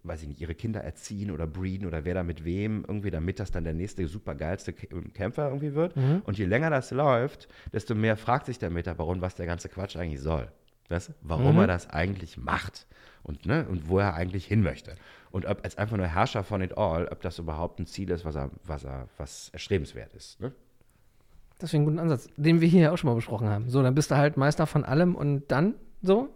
weiß 0.04 0.22
ich 0.22 0.28
nicht, 0.28 0.40
ihre 0.40 0.54
Kinder 0.54 0.80
erziehen 0.82 1.30
oder 1.30 1.46
breeden 1.46 1.86
oder 1.86 2.04
wer 2.04 2.14
da 2.14 2.22
mit 2.22 2.44
wem, 2.44 2.84
irgendwie, 2.86 3.10
damit 3.10 3.40
das 3.40 3.50
dann 3.50 3.64
der 3.64 3.74
nächste 3.74 4.06
supergeilste 4.06 4.72
Kä- 4.72 5.12
Kämpfer 5.12 5.46
irgendwie 5.48 5.74
wird. 5.74 5.96
Mhm. 5.96 6.22
Und 6.24 6.38
je 6.38 6.44
länger 6.44 6.70
das 6.70 6.90
läuft, 6.90 7.48
desto 7.72 7.94
mehr 7.94 8.16
fragt 8.16 8.46
sich 8.46 8.58
der 8.58 8.70
Metabaron, 8.70 9.20
was 9.20 9.34
der 9.34 9.46
ganze 9.46 9.68
Quatsch 9.68 9.96
eigentlich 9.96 10.20
soll. 10.20 10.48
Weißt? 10.88 11.08
du? 11.08 11.12
Warum 11.22 11.54
Mhm. 11.54 11.60
er 11.62 11.66
das 11.68 11.88
eigentlich 11.90 12.36
macht 12.36 12.86
und, 13.22 13.46
ne, 13.46 13.66
und 13.68 13.88
wo 13.88 13.98
er 13.98 14.14
eigentlich 14.14 14.46
hin 14.46 14.62
möchte. 14.62 14.94
Und 15.30 15.46
ob 15.46 15.64
als 15.64 15.78
einfach 15.78 15.96
nur 15.96 16.06
Herrscher 16.06 16.44
von 16.44 16.60
it 16.60 16.76
all, 16.76 17.08
ob 17.08 17.22
das 17.22 17.38
überhaupt 17.38 17.80
ein 17.80 17.86
Ziel 17.86 18.10
ist, 18.10 18.24
was 18.24 18.36
er, 18.36 18.50
was 18.64 18.84
er, 18.84 19.08
was 19.16 19.48
erstrebenswert 19.50 20.12
ist. 20.14 20.38
Ne? 20.40 20.52
Das 21.58 21.72
wäre 21.72 21.82
ein 21.82 21.86
guter 21.86 22.02
Ansatz, 22.02 22.28
den 22.36 22.60
wir 22.60 22.68
hier 22.68 22.92
auch 22.92 22.98
schon 22.98 23.08
mal 23.08 23.14
besprochen 23.14 23.48
haben. 23.48 23.68
So, 23.70 23.82
dann 23.82 23.94
bist 23.94 24.10
du 24.10 24.16
halt 24.16 24.36
Meister 24.36 24.66
von 24.66 24.84
allem 24.84 25.14
und 25.14 25.50
dann 25.50 25.74
so. 26.02 26.28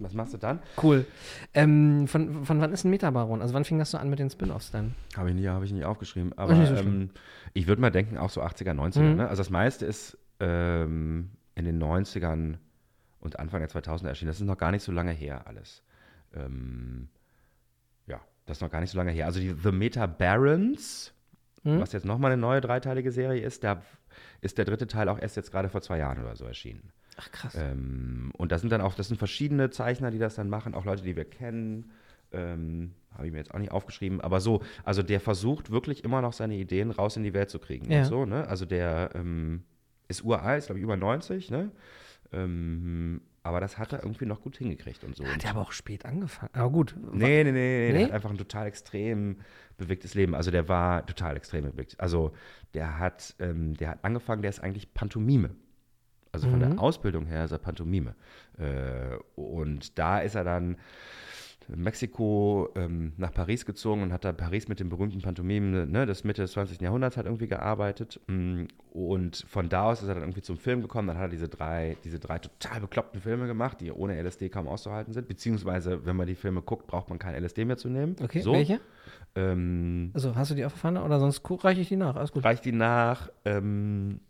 Was 0.00 0.14
machst 0.14 0.32
du 0.32 0.38
dann? 0.38 0.60
Cool. 0.80 1.06
Ähm, 1.54 2.06
von, 2.06 2.44
von 2.44 2.60
wann 2.60 2.72
ist 2.72 2.84
ein 2.84 2.90
Metabaron? 2.90 3.42
Also 3.42 3.52
wann 3.54 3.64
fing 3.64 3.78
das 3.78 3.90
so 3.90 3.98
an 3.98 4.08
mit 4.10 4.18
den 4.20 4.30
Spin-Offs 4.30 4.70
dann? 4.70 4.94
Habe 5.16 5.30
ich 5.30 5.34
nie, 5.34 5.46
habe 5.48 5.64
ich 5.64 5.72
nie 5.72 5.84
aufgeschrieben. 5.84 6.32
Aber 6.38 6.54
so 6.66 6.74
ähm, 6.74 7.10
ich 7.52 7.66
würde 7.66 7.80
mal 7.80 7.90
denken, 7.90 8.16
auch 8.16 8.30
so 8.30 8.42
80er, 8.42 8.74
90er. 8.74 9.00
Mhm. 9.00 9.16
Ne? 9.16 9.28
Also 9.28 9.40
das 9.40 9.50
meiste 9.50 9.86
ist 9.86 10.16
ähm, 10.38 11.30
in 11.56 11.64
den 11.64 11.82
90ern 11.82 12.58
und 13.20 13.38
Anfang 13.40 13.60
der 13.60 13.68
2000er 13.70 14.06
erschienen. 14.08 14.28
Das 14.28 14.38
ist 14.40 14.46
noch 14.46 14.58
gar 14.58 14.70
nicht 14.70 14.84
so 14.84 14.92
lange 14.92 15.10
her 15.12 15.46
alles. 15.48 15.82
Ähm, 16.32 17.08
ja, 18.06 18.20
das 18.46 18.58
ist 18.58 18.60
noch 18.60 18.70
gar 18.70 18.80
nicht 18.80 18.90
so 18.90 18.98
lange 18.98 19.10
her. 19.10 19.26
Also 19.26 19.40
die 19.40 19.54
The 19.62 19.72
Meta 19.72 20.06
Barons, 20.06 21.12
Mhm. 21.64 21.80
was 21.80 21.92
jetzt 21.92 22.04
nochmal 22.06 22.30
eine 22.30 22.40
neue 22.40 22.60
dreiteilige 22.60 23.10
Serie 23.10 23.42
ist, 23.42 23.64
da 23.64 23.82
ist 24.40 24.58
der 24.58 24.64
dritte 24.64 24.86
Teil 24.86 25.08
auch 25.08 25.18
erst 25.18 25.36
jetzt 25.36 25.50
gerade 25.50 25.68
vor 25.68 25.80
zwei 25.82 25.98
Jahren 25.98 26.22
oder 26.22 26.36
so 26.36 26.44
erschienen. 26.44 26.92
Ach 27.20 27.30
krass. 27.32 27.54
Ähm, 27.56 28.30
und 28.36 28.52
das 28.52 28.60
sind 28.60 28.70
dann 28.70 28.80
auch, 28.80 28.94
das 28.94 29.08
sind 29.08 29.16
verschiedene 29.18 29.70
Zeichner, 29.70 30.10
die 30.10 30.18
das 30.18 30.36
dann 30.36 30.48
machen, 30.48 30.74
auch 30.74 30.84
Leute, 30.84 31.02
die 31.02 31.16
wir 31.16 31.24
kennen. 31.24 31.90
Ähm, 32.30 32.92
Habe 33.14 33.26
ich 33.26 33.32
mir 33.32 33.38
jetzt 33.38 33.52
auch 33.54 33.58
nicht 33.58 33.72
aufgeschrieben, 33.72 34.20
aber 34.20 34.40
so, 34.40 34.62
also 34.84 35.02
der 35.02 35.18
versucht 35.20 35.70
wirklich 35.70 36.04
immer 36.04 36.20
noch 36.22 36.32
seine 36.32 36.54
Ideen 36.56 36.90
raus 36.90 37.16
in 37.16 37.22
die 37.24 37.34
Welt 37.34 37.50
zu 37.50 37.58
kriegen 37.58 37.90
Ja. 37.90 38.04
so, 38.04 38.24
ne? 38.26 38.46
Also 38.46 38.66
der 38.66 39.10
ähm, 39.14 39.64
ist 40.08 40.22
uralt, 40.24 40.66
glaube 40.66 40.78
ich 40.78 40.82
über 40.84 40.96
90, 40.96 41.50
ne? 41.50 41.70
Ähm, 42.32 43.22
aber 43.42 43.60
das 43.60 43.78
hat 43.78 43.92
er 43.94 44.02
irgendwie 44.02 44.26
noch 44.26 44.42
gut 44.42 44.58
hingekriegt 44.58 45.04
und 45.04 45.16
so. 45.16 45.24
Hat 45.24 45.42
er 45.44 45.50
aber 45.52 45.62
auch 45.62 45.72
spät 45.72 46.04
angefangen. 46.04 46.52
Aber 46.54 46.70
gut. 46.70 46.94
Nee, 47.12 47.44
nee, 47.44 47.44
nee, 47.44 47.52
nee, 47.52 47.86
Nee? 47.86 47.92
der 47.98 48.04
hat 48.08 48.12
einfach 48.12 48.30
ein 48.30 48.36
total 48.38 48.66
extrem 48.66 49.36
bewegtes 49.78 50.14
Leben. 50.14 50.34
Also 50.34 50.50
der 50.50 50.68
war 50.68 51.06
total 51.06 51.36
extrem 51.36 51.64
bewegt. 51.64 51.98
Also 51.98 52.32
der 52.74 52.98
hat, 52.98 53.34
ähm, 53.38 53.74
der 53.74 53.90
hat 53.90 54.04
angefangen, 54.04 54.42
der 54.42 54.50
ist 54.50 54.60
eigentlich 54.60 54.92
Pantomime. 54.92 55.50
Also 56.32 56.48
von 56.48 56.58
Mhm. 56.58 56.70
der 56.70 56.80
Ausbildung 56.80 57.26
her 57.26 57.44
ist 57.44 57.52
er 57.52 57.58
Pantomime. 57.58 58.14
Äh, 58.58 59.16
und 59.34 59.98
da 59.98 60.18
ist 60.20 60.34
er 60.34 60.44
dann 60.44 60.76
in 61.70 61.82
Mexiko 61.82 62.70
ähm, 62.76 63.12
nach 63.18 63.30
Paris 63.32 63.66
gezogen 63.66 64.02
und 64.02 64.10
hat 64.10 64.24
da 64.24 64.32
Paris 64.32 64.68
mit 64.68 64.80
den 64.80 64.88
berühmten 64.88 65.20
Pantomimen 65.20 65.90
ne, 65.90 66.06
des 66.06 66.24
Mitte 66.24 66.40
des 66.40 66.52
20. 66.52 66.80
Jahrhunderts 66.80 67.18
hat 67.18 67.26
irgendwie 67.26 67.46
gearbeitet. 67.46 68.18
Mm, 68.26 68.64
Und 68.90 69.44
von 69.46 69.68
da 69.68 69.82
aus 69.82 70.00
ist 70.00 70.08
er 70.08 70.14
dann 70.14 70.22
irgendwie 70.22 70.40
zum 70.40 70.56
Film 70.56 70.80
gekommen. 70.80 71.08
Dann 71.08 71.18
hat 71.18 71.24
er 71.24 71.28
diese 71.28 71.48
drei, 71.50 71.98
diese 72.04 72.18
drei 72.18 72.38
total 72.38 72.80
bekloppten 72.80 73.20
Filme 73.20 73.46
gemacht, 73.46 73.82
die 73.82 73.92
ohne 73.92 74.16
LSD 74.22 74.48
kaum 74.48 74.66
auszuhalten 74.66 75.12
sind. 75.12 75.28
Beziehungsweise, 75.28 76.06
wenn 76.06 76.16
man 76.16 76.26
die 76.26 76.36
Filme 76.36 76.62
guckt, 76.62 76.86
braucht 76.86 77.10
man 77.10 77.18
kein 77.18 77.34
LSD 77.34 77.66
mehr 77.66 77.76
zu 77.76 77.90
nehmen. 77.90 78.16
Okay, 78.22 78.40
so. 78.40 78.54
welche? 78.54 78.80
Ähm, 79.34 80.10
Also 80.14 80.34
hast 80.36 80.50
du 80.50 80.54
die 80.54 80.64
auf 80.64 80.72
der 80.72 80.80
Pfanne 80.80 81.02
oder 81.04 81.20
sonst 81.20 81.42
reiche 81.64 81.82
ich 81.82 81.88
die 81.88 81.96
nach? 81.96 82.16
Alles 82.16 82.32
gut. 82.32 82.44
reicht 82.44 82.64
die 82.64 82.72
nach? 82.72 83.28
Ähm, 83.44 84.20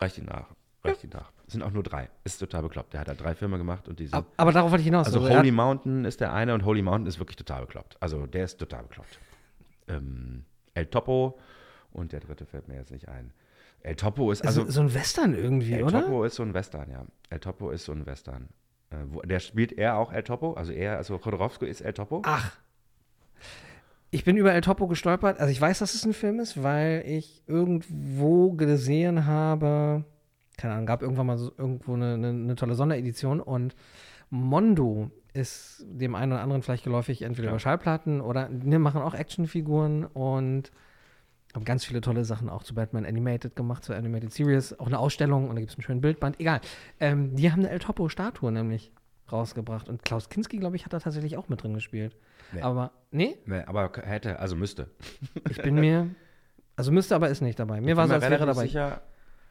reicht 0.00 0.16
die 0.16 0.22
nach? 0.22 0.46
Reicht 0.82 1.04
die 1.04 1.08
nach? 1.08 1.30
Es 1.50 1.54
sind 1.54 1.64
auch 1.64 1.72
nur 1.72 1.82
drei. 1.82 2.08
Ist 2.22 2.38
total 2.38 2.62
bekloppt. 2.62 2.92
Der 2.92 3.00
hat 3.00 3.08
da 3.08 3.14
drei 3.14 3.34
Filme 3.34 3.58
gemacht 3.58 3.88
und 3.88 3.98
die 3.98 4.04
sind. 4.06 4.14
Ab- 4.14 4.26
Aber 4.36 4.52
darauf 4.52 4.70
wollte 4.70 4.82
ich 4.82 4.86
hinaus. 4.86 5.06
Also 5.08 5.26
er 5.26 5.36
Holy 5.38 5.50
Mountain 5.50 6.04
ist 6.04 6.20
der 6.20 6.32
eine 6.32 6.54
und 6.54 6.64
Holy 6.64 6.80
Mountain 6.80 7.06
ist 7.08 7.18
wirklich 7.18 7.34
total 7.34 7.62
bekloppt. 7.62 7.96
Also 7.98 8.24
der 8.28 8.44
ist 8.44 8.58
total 8.58 8.84
bekloppt. 8.84 9.18
Ähm, 9.88 10.44
El 10.74 10.86
Topo 10.86 11.40
und 11.90 12.12
der 12.12 12.20
dritte 12.20 12.46
fällt 12.46 12.68
mir 12.68 12.76
jetzt 12.76 12.92
nicht 12.92 13.08
ein. 13.08 13.32
El 13.80 13.96
Topo 13.96 14.30
ist 14.30 14.46
also 14.46 14.64
so, 14.66 14.70
so 14.70 14.80
ein 14.82 14.94
Western 14.94 15.34
irgendwie, 15.34 15.72
El 15.72 15.82
oder? 15.82 16.02
Topo 16.02 16.22
ist 16.22 16.36
so 16.36 16.44
ein 16.44 16.54
Western, 16.54 16.88
ja. 16.88 17.04
El 17.30 17.40
Topo 17.40 17.70
ist 17.72 17.84
so 17.84 17.90
ein 17.90 18.06
Western. 18.06 18.48
Äh, 18.90 18.98
wo, 19.08 19.20
der 19.22 19.40
spielt 19.40 19.72
er 19.72 19.96
auch 19.96 20.12
El 20.12 20.22
Topo, 20.22 20.52
also 20.52 20.70
er, 20.70 20.98
also 20.98 21.18
Chodorowski 21.18 21.66
ist 21.66 21.80
El 21.80 21.94
Topo. 21.94 22.22
Ach. 22.24 22.56
Ich 24.12 24.22
bin 24.24 24.36
über 24.36 24.52
El 24.52 24.60
Topo 24.60 24.86
gestolpert. 24.86 25.40
Also 25.40 25.50
ich 25.50 25.60
weiß, 25.60 25.80
dass 25.80 25.94
es 25.94 26.04
ein 26.04 26.12
Film 26.12 26.38
ist, 26.38 26.62
weil 26.62 27.02
ich 27.06 27.42
irgendwo 27.48 28.52
gesehen 28.52 29.26
habe, 29.26 30.04
keine 30.60 30.74
Ahnung, 30.74 30.86
gab 30.86 31.02
irgendwann 31.02 31.26
mal 31.26 31.38
so 31.38 31.52
irgendwo 31.56 31.94
eine, 31.94 32.14
eine, 32.14 32.28
eine 32.28 32.54
tolle 32.54 32.74
Sonderedition 32.74 33.40
und 33.40 33.74
Mondo 34.28 35.10
ist 35.32 35.84
dem 35.88 36.14
einen 36.14 36.32
oder 36.32 36.42
anderen 36.42 36.62
vielleicht 36.62 36.84
geläufig, 36.84 37.22
entweder 37.22 37.46
Ja. 37.46 37.52
über 37.52 37.58
Schallplatten 37.60 38.20
oder 38.20 38.48
ne, 38.48 38.78
machen 38.78 39.00
auch 39.02 39.14
Actionfiguren 39.14 40.04
und 40.04 40.70
haben 41.54 41.64
ganz 41.64 41.84
viele 41.84 42.00
tolle 42.00 42.24
Sachen 42.24 42.48
auch 42.48 42.62
zu 42.62 42.74
Batman 42.74 43.04
Animated 43.06 43.56
gemacht, 43.56 43.82
zur 43.84 43.96
Animated 43.96 44.32
Series, 44.32 44.78
auch 44.78 44.86
eine 44.86 44.98
Ausstellung 44.98 45.48
und 45.48 45.56
da 45.56 45.60
gibt 45.60 45.70
es 45.72 45.76
einen 45.76 45.82
schönen 45.82 46.00
Bildband. 46.00 46.38
Egal. 46.40 46.60
Ähm, 47.00 47.34
die 47.34 47.50
haben 47.50 47.60
eine 47.60 47.70
El 47.70 47.78
Topo-Statue 47.80 48.52
nämlich 48.52 48.92
rausgebracht 49.32 49.88
und 49.88 50.02
Klaus 50.04 50.28
Kinski, 50.28 50.58
glaube 50.58 50.76
ich, 50.76 50.84
hat 50.84 50.92
da 50.92 50.98
tatsächlich 51.00 51.36
auch 51.36 51.48
mit 51.48 51.62
drin 51.62 51.74
gespielt. 51.74 52.16
Nee. 52.52 52.62
Aber, 52.62 52.90
nee, 53.12 53.36
Nee, 53.46 53.62
aber 53.66 53.90
hätte, 54.02 54.38
also 54.40 54.56
müsste. 54.56 54.90
ich 55.48 55.60
bin 55.62 55.76
mir, 55.76 56.08
also 56.76 56.90
müsste, 56.92 57.14
aber 57.16 57.28
ist 57.28 57.40
nicht 57.40 57.58
dabei. 57.58 57.80
Mir 57.80 57.96
war 57.96 58.06
so, 58.06 58.14
bin 58.14 58.22
als 58.22 58.30
wäre 58.30 58.46
dabei. 58.46 58.62
sicher. 58.62 59.00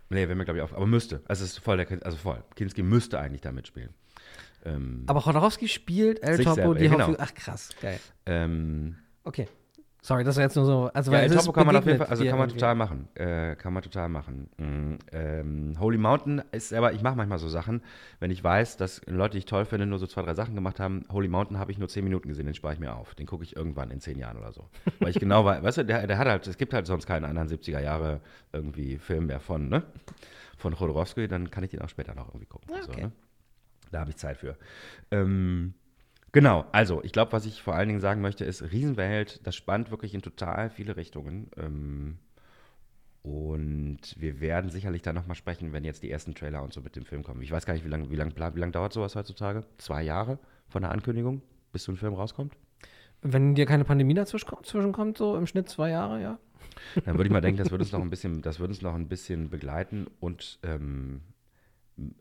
Nee, 0.09 0.27
wäre 0.27 0.35
mir, 0.35 0.45
glaube 0.45 0.57
ich, 0.59 0.63
auch. 0.63 0.73
Aber 0.73 0.87
müsste. 0.87 1.21
Also, 1.27 1.43
es 1.43 1.51
ist 1.51 1.59
voll 1.59 1.77
der, 1.77 1.87
also 2.03 2.17
voll. 2.17 2.43
Kinski 2.55 2.81
müsste 2.83 3.19
eigentlich 3.19 3.41
da 3.41 3.51
mitspielen. 3.51 3.93
Ähm, 4.65 5.03
Aber 5.07 5.21
Chodorowski 5.21 5.67
spielt 5.67 6.21
El 6.21 6.43
Topo 6.43 6.73
die 6.73 6.85
ja, 6.85 6.91
genau. 6.91 7.15
Ach 7.17 7.33
krass, 7.33 7.69
geil. 7.81 7.99
ähm, 8.25 8.97
Okay. 9.23 9.47
Sorry, 10.01 10.23
das 10.23 10.37
war 10.37 10.43
jetzt 10.43 10.55
nur 10.55 10.65
so. 10.65 10.89
Also, 10.93 11.11
ja, 11.11 11.19
El 11.19 11.29
Topo 11.29 11.51
kann 11.51 11.65
man 11.65 11.75
auf 11.75 11.85
jeden 11.85 11.97
Fall, 11.97 12.07
also 12.07 12.23
kann 12.23 12.39
man 12.39 12.47
total 12.47 12.73
machen. 12.73 13.09
Äh, 13.15 13.55
kann 13.57 13.73
man 13.73 13.83
total 13.83 14.07
machen. 14.07 14.49
Mm, 14.57 14.95
ähm, 15.11 15.77
Holy 15.79 15.97
Mountain 15.97 16.41
ist 16.53 16.73
aber, 16.73 16.93
ich 16.93 17.01
mache 17.01 17.17
manchmal 17.17 17.37
so 17.37 17.49
Sachen, 17.49 17.81
wenn 18.21 18.31
ich 18.31 18.41
weiß, 18.41 18.77
dass 18.77 19.01
Leute, 19.07 19.33
die 19.33 19.39
ich 19.39 19.45
toll 19.45 19.65
finde, 19.65 19.85
nur 19.85 19.99
so 19.99 20.07
zwei, 20.07 20.21
drei 20.21 20.35
Sachen 20.35 20.55
gemacht 20.55 20.79
haben. 20.79 21.05
Holy 21.11 21.27
Mountain 21.27 21.59
habe 21.59 21.73
ich 21.73 21.77
nur 21.77 21.89
zehn 21.89 22.05
Minuten 22.05 22.29
gesehen, 22.29 22.45
den 22.45 22.55
spare 22.55 22.73
ich 22.73 22.79
mir 22.79 22.95
auf. 22.95 23.13
Den 23.15 23.27
gucke 23.27 23.43
ich 23.43 23.57
irgendwann 23.57 23.91
in 23.91 23.99
zehn 23.99 24.17
Jahren 24.17 24.37
oder 24.37 24.53
so. 24.53 24.69
Weil 24.99 25.09
ich 25.09 25.19
genau 25.19 25.43
weiß, 25.43 25.63
weißt 25.63 25.77
du, 25.79 25.85
der, 25.85 26.07
der 26.07 26.17
hat 26.17 26.27
halt, 26.27 26.47
es 26.47 26.57
gibt 26.57 26.73
halt 26.73 26.87
sonst 26.87 27.05
keinen 27.05 27.25
anderen 27.25 27.49
70er 27.49 27.81
Jahre 27.81 28.21
irgendwie 28.53 28.97
Film 28.99 29.25
mehr 29.25 29.41
von, 29.41 29.67
ne? 29.67 29.83
Von 30.57 30.75
Chodorowski, 30.75 31.27
dann 31.27 31.51
kann 31.51 31.63
ich 31.63 31.71
den 31.71 31.81
auch 31.81 31.89
später 31.89 32.15
noch 32.15 32.29
irgendwie 32.29 32.45
gucken. 32.45 32.69
Ah, 32.73 32.83
So, 32.83 32.91
okay. 32.91 33.03
ne? 33.03 33.11
Da 33.91 33.99
habe 34.01 34.11
ich 34.11 34.17
Zeit 34.17 34.37
für. 34.37 34.55
Ähm, 35.11 35.73
genau, 36.31 36.65
also 36.71 37.03
ich 37.03 37.11
glaube, 37.11 37.31
was 37.31 37.45
ich 37.45 37.61
vor 37.61 37.75
allen 37.75 37.87
Dingen 37.87 38.01
sagen 38.01 38.21
möchte, 38.21 38.45
ist, 38.45 38.71
Riesenwelt, 38.71 39.45
das 39.45 39.55
spannt 39.55 39.91
wirklich 39.91 40.13
in 40.13 40.21
total 40.21 40.69
viele 40.69 40.97
Richtungen. 40.97 41.49
Ähm, 41.57 42.19
und 43.21 43.99
wir 44.17 44.39
werden 44.39 44.69
sicherlich 44.69 45.01
da 45.01 45.11
nochmal 45.11 45.35
sprechen, 45.35 45.73
wenn 45.73 45.83
jetzt 45.83 46.03
die 46.03 46.09
ersten 46.09 46.33
Trailer 46.33 46.63
und 46.63 46.73
so 46.73 46.81
mit 46.81 46.95
dem 46.95 47.05
Film 47.05 47.23
kommen. 47.23 47.41
Ich 47.41 47.51
weiß 47.51 47.65
gar 47.65 47.73
nicht, 47.73 47.85
wie 47.85 47.89
lange 47.89 48.09
wie 48.09 48.15
lang, 48.15 48.33
wie 48.35 48.59
lang 48.59 48.71
dauert 48.71 48.93
sowas 48.93 49.15
heutzutage? 49.15 49.65
Zwei 49.77 50.03
Jahre 50.03 50.39
von 50.69 50.81
der 50.81 50.91
Ankündigung, 50.91 51.41
bis 51.71 51.83
so 51.83 51.91
ein 51.91 51.97
Film 51.97 52.13
rauskommt? 52.13 52.55
Wenn 53.21 53.55
dir 53.55 53.65
keine 53.65 53.83
Pandemie 53.83 54.13
dazwischen 54.13 54.47
zwischenkommt, 54.63 55.17
so 55.17 55.35
im 55.35 55.45
Schnitt 55.45 55.67
zwei 55.67 55.89
Jahre, 55.89 56.21
ja. 56.21 56.39
Dann 57.03 57.15
würde 57.17 57.25
ich 57.25 57.31
mal 57.31 57.41
denken, 57.41 57.57
das 57.57 57.71
wird 57.71 57.81
uns 57.81 57.91
noch 57.91 58.01
ein 58.01 58.09
bisschen, 58.09 58.41
das 58.41 58.59
wird 58.59 58.69
uns 58.69 58.81
noch 58.81 58.95
ein 58.95 59.09
bisschen 59.09 59.49
begleiten 59.49 60.07
und 60.21 60.59
ähm, 60.63 61.21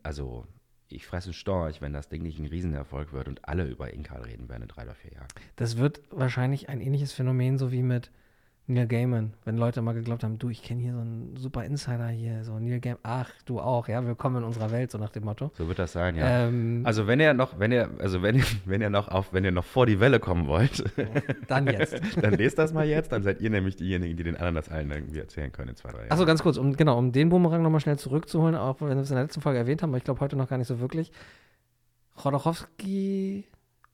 also 0.03 0.45
ich 0.89 1.05
fresse 1.05 1.33
Storch, 1.33 1.81
wenn 1.81 1.93
das 1.93 2.09
Ding 2.09 2.23
nicht 2.23 2.39
ein 2.39 2.45
Riesenerfolg 2.45 3.13
wird 3.13 3.27
und 3.27 3.47
alle 3.47 3.65
über 3.65 3.93
Inkal 3.93 4.21
reden 4.23 4.49
werden 4.49 4.63
in 4.63 4.67
drei 4.67 4.83
oder 4.83 4.95
vier 4.95 5.13
Jahren. 5.13 5.27
Das 5.55 5.77
wird 5.77 6.01
wahrscheinlich 6.09 6.69
ein 6.69 6.81
ähnliches 6.81 7.13
Phänomen, 7.13 7.57
so 7.57 7.71
wie 7.71 7.83
mit 7.83 8.11
Neil 8.69 8.85
Gaiman. 8.85 9.33
Wenn 9.45 9.57
Leute 9.57 9.81
mal 9.81 9.93
geglaubt 9.93 10.23
haben, 10.23 10.37
du, 10.37 10.49
ich 10.49 10.61
kenne 10.61 10.79
hier 10.81 10.93
so 10.93 10.99
einen 10.99 11.35
super 11.35 11.65
Insider 11.65 12.07
hier, 12.09 12.43
so 12.43 12.59
Neil 12.59 12.79
Gaiman. 12.79 12.99
Ach, 13.01 13.31
du 13.45 13.59
auch, 13.59 13.87
ja, 13.87 14.05
willkommen 14.05 14.37
in 14.37 14.43
unserer 14.43 14.69
Welt, 14.69 14.91
so 14.91 14.99
nach 14.99 15.09
dem 15.09 15.25
Motto. 15.25 15.51
So 15.57 15.67
wird 15.67 15.79
das 15.79 15.91
sein, 15.93 16.15
ja. 16.15 16.47
Ähm, 16.47 16.83
Also 16.85 17.07
wenn 17.07 17.19
ihr 17.19 17.33
noch, 17.33 17.57
wenn 17.57 17.71
ihr, 17.71 17.89
also 17.97 18.21
wenn 18.21 18.35
ihr, 18.35 18.43
wenn 18.65 18.81
ihr 18.81 18.91
noch 18.91 19.07
auf, 19.07 19.33
wenn 19.33 19.43
ihr 19.43 19.51
noch 19.51 19.65
vor 19.65 19.87
die 19.87 19.99
Welle 19.99 20.19
kommen 20.19 20.45
wollt, 20.45 20.83
dann 21.47 21.65
jetzt. 21.65 21.99
dann 22.21 22.35
lest 22.35 22.59
das 22.59 22.71
mal 22.71 22.85
jetzt, 22.85 23.11
dann 23.11 23.23
seid 23.23 23.41
ihr 23.41 23.49
nämlich 23.49 23.75
diejenigen, 23.75 24.15
die 24.15 24.23
den 24.23 24.35
anderen 24.35 24.55
das 24.55 24.69
allen 24.69 24.91
irgendwie 24.91 25.17
erzählen 25.17 25.51
können 25.51 25.69
in 25.69 25.75
zwei, 25.75 25.89
drei 25.89 26.01
Jahren. 26.01 26.11
Achso, 26.11 26.25
ganz 26.27 26.43
kurz, 26.43 26.57
um, 26.57 26.75
genau, 26.75 26.95
um 26.99 27.11
den 27.11 27.29
Boomerang 27.29 27.63
nochmal 27.63 27.81
schnell 27.81 27.97
zurückzuholen, 27.97 28.53
auch 28.53 28.81
wenn 28.81 28.89
wir 28.89 28.97
es 28.97 29.09
in 29.09 29.15
der 29.15 29.23
letzten 29.23 29.41
Folge 29.41 29.57
erwähnt 29.57 29.81
haben, 29.81 29.89
aber 29.89 29.97
ich 29.97 30.03
glaube 30.03 30.19
heute 30.19 30.35
noch 30.35 30.47
gar 30.47 30.59
nicht 30.59 30.67
so 30.67 30.79
wirklich. 30.79 31.11
Chodorowski, 32.17 33.45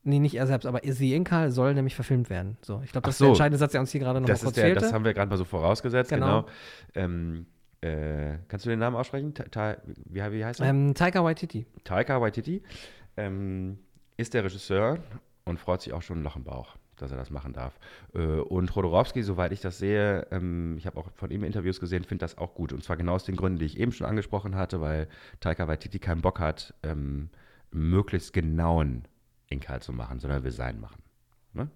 nee, 0.05 0.19
nicht 0.19 0.35
er 0.35 0.47
selbst, 0.47 0.65
aber 0.65 0.79
Sie 0.83 1.13
Inkal 1.13 1.51
soll 1.51 1.73
nämlich 1.73 1.95
verfilmt 1.95 2.29
werden. 2.29 2.57
So, 2.61 2.81
ich 2.83 2.91
glaube, 2.91 3.05
das 3.05 3.15
Ach 3.15 3.15
ist 3.15 3.17
so. 3.19 3.25
der 3.25 3.29
entscheidende 3.31 3.57
Satz, 3.57 3.71
der 3.73 3.81
uns 3.81 3.91
hier 3.91 3.99
gerade 4.01 4.21
noch 4.21 4.27
das 4.27 4.41
mal 4.41 4.47
kurz 4.47 4.57
ist 4.57 4.61
der, 4.61 4.65
fehlte. 4.67 4.81
das 4.81 4.93
haben 4.93 5.03
wir 5.05 5.13
gerade 5.13 5.29
mal 5.29 5.37
so 5.37 5.43
vorausgesetzt, 5.45 6.09
Genau. 6.11 6.43
genau. 6.43 6.47
Ähm, 6.95 7.45
äh, 7.81 8.37
kannst 8.47 8.65
du 8.65 8.69
den 8.69 8.79
Namen 8.79 8.95
aussprechen? 8.95 9.33
Ta 9.33 9.43
Ta 9.43 9.77
wie, 10.05 10.21
wie 10.31 10.45
heißt 10.45 10.61
er? 10.61 10.67
ähm, 10.67 10.93
Taika 10.95 11.23
Waititi. 11.23 11.65
Taika 11.83 12.19
Waititi 12.21 12.63
ähm, 13.17 13.77
ist 14.17 14.33
der 14.33 14.43
Regisseur 14.43 14.99
und 15.43 15.59
freut 15.59 15.81
sich 15.81 15.93
auch 15.93 16.01
schon 16.01 16.19
ein 16.19 16.23
Loch 16.23 16.35
im 16.35 16.43
Bauch, 16.45 16.75
dass 16.95 17.11
er 17.11 17.17
das 17.17 17.29
machen 17.29 17.53
darf. 17.53 17.77
Äh, 18.15 18.19
und 18.19 18.71
Chodorowski, 18.73 19.21
soweit 19.23 19.51
ich 19.51 19.61
das 19.61 19.77
sehe, 19.77 20.25
ähm, 20.31 20.75
ich 20.77 20.87
habe 20.87 20.97
auch 20.97 21.09
von 21.13 21.29
ihm 21.29 21.43
Interviews 21.43 21.79
gesehen, 21.79 22.03
findet 22.03 22.23
das 22.23 22.37
auch 22.39 22.55
gut. 22.55 22.73
Und 22.73 22.83
zwar 22.83 22.97
genau 22.97 23.13
aus 23.13 23.25
den 23.25 23.35
Gründen, 23.35 23.59
die 23.59 23.65
ich 23.65 23.77
eben 23.77 23.91
schon 23.91 24.07
angesprochen 24.07 24.55
hatte, 24.55 24.81
weil 24.81 25.07
Taika 25.39 25.67
Waititi 25.67 25.99
keinen 25.99 26.21
Bock 26.21 26.39
hat, 26.39 26.73
ähm, 26.81 27.29
möglichst 27.71 28.33
genauen 28.33 29.03
Inkal 29.49 29.81
zu 29.81 29.93
machen, 29.93 30.19
sondern 30.19 30.43
will 30.43 30.51
sein 30.51 30.79
machen. 30.79 31.01
Ne? 31.53 31.67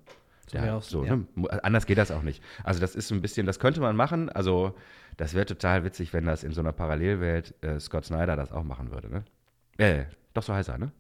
Ja, 0.52 0.78
auch- 0.78 0.82
so, 0.82 1.06
ja. 1.06 1.16
ne? 1.16 1.26
Anders 1.64 1.86
geht 1.86 1.98
das 2.00 2.10
auch 2.12 2.24
nicht. 2.24 2.44
Also 2.64 2.80
das 2.82 2.96
ist 2.96 3.12
ein 3.12 3.22
bisschen, 3.22 3.46
das 3.46 3.60
könnte 3.60 3.82
man 3.82 3.96
machen. 3.96 4.30
Also 4.30 4.74
das 5.18 5.34
wäre 5.36 5.46
total 5.46 5.84
witzig, 5.84 6.12
wenn 6.14 6.26
das 6.26 6.44
in 6.44 6.54
so 6.54 6.62
einer 6.62 6.72
Parallelwelt 6.72 7.54
äh, 7.62 7.80
Scott 7.80 8.06
Snyder 8.06 8.36
das 8.36 8.52
auch 8.52 8.64
machen 8.64 8.92
würde, 8.92 9.10
ne? 9.10 9.24
Äh, 9.78 10.06
doch 10.34 10.44
so 10.44 10.54
heißt 10.54 10.70
er, 10.70 10.78
ne? 10.80 10.92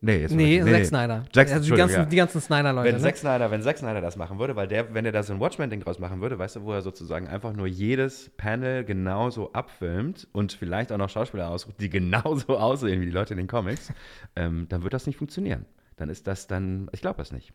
Nee, 0.00 0.22
jetzt 0.22 0.34
Nee, 0.34 0.60
nee, 0.62 0.72
Zack 0.72 0.86
Snyder. 0.86 1.24
Zack- 1.32 1.52
also 1.52 1.70
die 1.72 1.76
ganzen, 1.78 1.96
ja. 2.00 2.04
die 2.04 2.16
ganzen 2.16 2.40
Snyder-Leute. 2.40 2.88
Wenn 2.88 2.96
Ne? 2.96 3.00
Zack 3.00 3.16
Snyder, 3.16 3.50
wenn 3.52 3.62
Zack 3.62 3.78
Snyder 3.78 4.00
das 4.00 4.16
machen 4.16 4.38
würde, 4.40 4.56
weil 4.56 4.66
der, 4.66 4.92
wenn 4.92 5.06
er 5.06 5.12
da 5.12 5.22
so 5.22 5.32
ein 5.32 5.38
Watchmen-Ding 5.40 5.80
draus 5.80 6.00
machen 6.00 6.20
würde, 6.20 6.36
weißt 6.36 6.56
du, 6.56 6.62
wo 6.64 6.72
er 6.72 6.82
sozusagen 6.82 7.28
einfach 7.28 7.52
nur 7.52 7.68
jedes 7.68 8.28
Panel 8.36 8.84
genauso 8.84 9.52
abfilmt 9.52 10.26
und 10.32 10.52
vielleicht 10.52 10.90
auch 10.90 10.98
noch 10.98 11.08
Schauspieler 11.08 11.48
ausruft, 11.48 11.80
die 11.80 11.88
genauso 11.90 12.58
aussehen 12.58 13.00
wie 13.00 13.06
die 13.06 13.12
Leute 13.12 13.34
in 13.34 13.38
den 13.38 13.46
Comics, 13.46 13.92
ähm, 14.34 14.66
dann 14.68 14.82
wird 14.82 14.94
das 14.94 15.06
nicht 15.06 15.16
funktionieren. 15.16 15.64
Dann 15.98 16.08
ist 16.08 16.26
das 16.26 16.46
dann, 16.46 16.88
ich 16.92 17.00
glaube 17.00 17.18
das 17.18 17.32
nicht. 17.32 17.52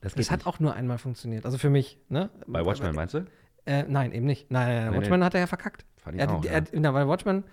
Das, 0.00 0.14
Das 0.14 0.30
hat 0.30 0.40
nicht. 0.40 0.46
auch 0.46 0.60
nur 0.60 0.74
einmal 0.74 0.98
funktioniert. 0.98 1.44
Also 1.46 1.58
für 1.58 1.70
mich, 1.70 1.98
ne? 2.08 2.28
Bei 2.46 2.64
Watchmen 2.66 2.94
meinst 2.94 3.14
du? 3.14 3.24
Äh, 3.64 3.84
nein, 3.84 4.12
eben 4.12 4.26
nicht. 4.26 4.50
Nein, 4.50 4.66
nein, 4.66 4.84
nein. 4.84 4.90
Nee, 4.92 4.98
Watchmen 4.98 5.24
hat 5.24 5.34
er 5.34 5.40
ja 5.40 5.46
verkackt. 5.46 5.84
Fand 5.96 6.16
ich 6.16 6.20
Er, 6.22 6.30
auch, 6.30 6.36
hat, 6.38 6.44
ja. 6.44 6.50
er, 6.50 6.56
hat- 6.62 6.70
na, 6.72 6.92
weil 6.92 7.06
Watchmen, 7.06 7.44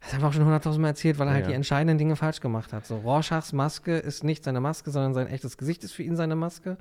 das 0.00 0.12
haben 0.14 0.22
wir 0.22 0.28
auch 0.28 0.32
schon 0.32 0.44
hunderttausend 0.44 0.80
Mal 0.82 0.88
erzählt, 0.88 1.18
weil 1.18 1.26
er 1.26 1.30
Ja, 1.30 1.34
halt 1.34 1.44
ja. 1.46 1.48
die 1.50 1.54
entscheidenden 1.56 1.98
Dinge 1.98 2.14
falsch 2.14 2.40
gemacht 2.40 2.72
hat. 2.72 2.86
So, 2.86 2.98
Rorschachs 2.98 3.52
Maske 3.52 3.96
ist 3.98 4.22
nicht 4.22 4.44
seine 4.44 4.60
Maske, 4.60 4.90
sondern 4.92 5.14
sein 5.14 5.26
echtes 5.26 5.58
Gesicht 5.58 5.82
ist 5.82 5.92
für 5.92 6.04
ihn 6.04 6.14
seine 6.14 6.36
Maske. 6.36 6.76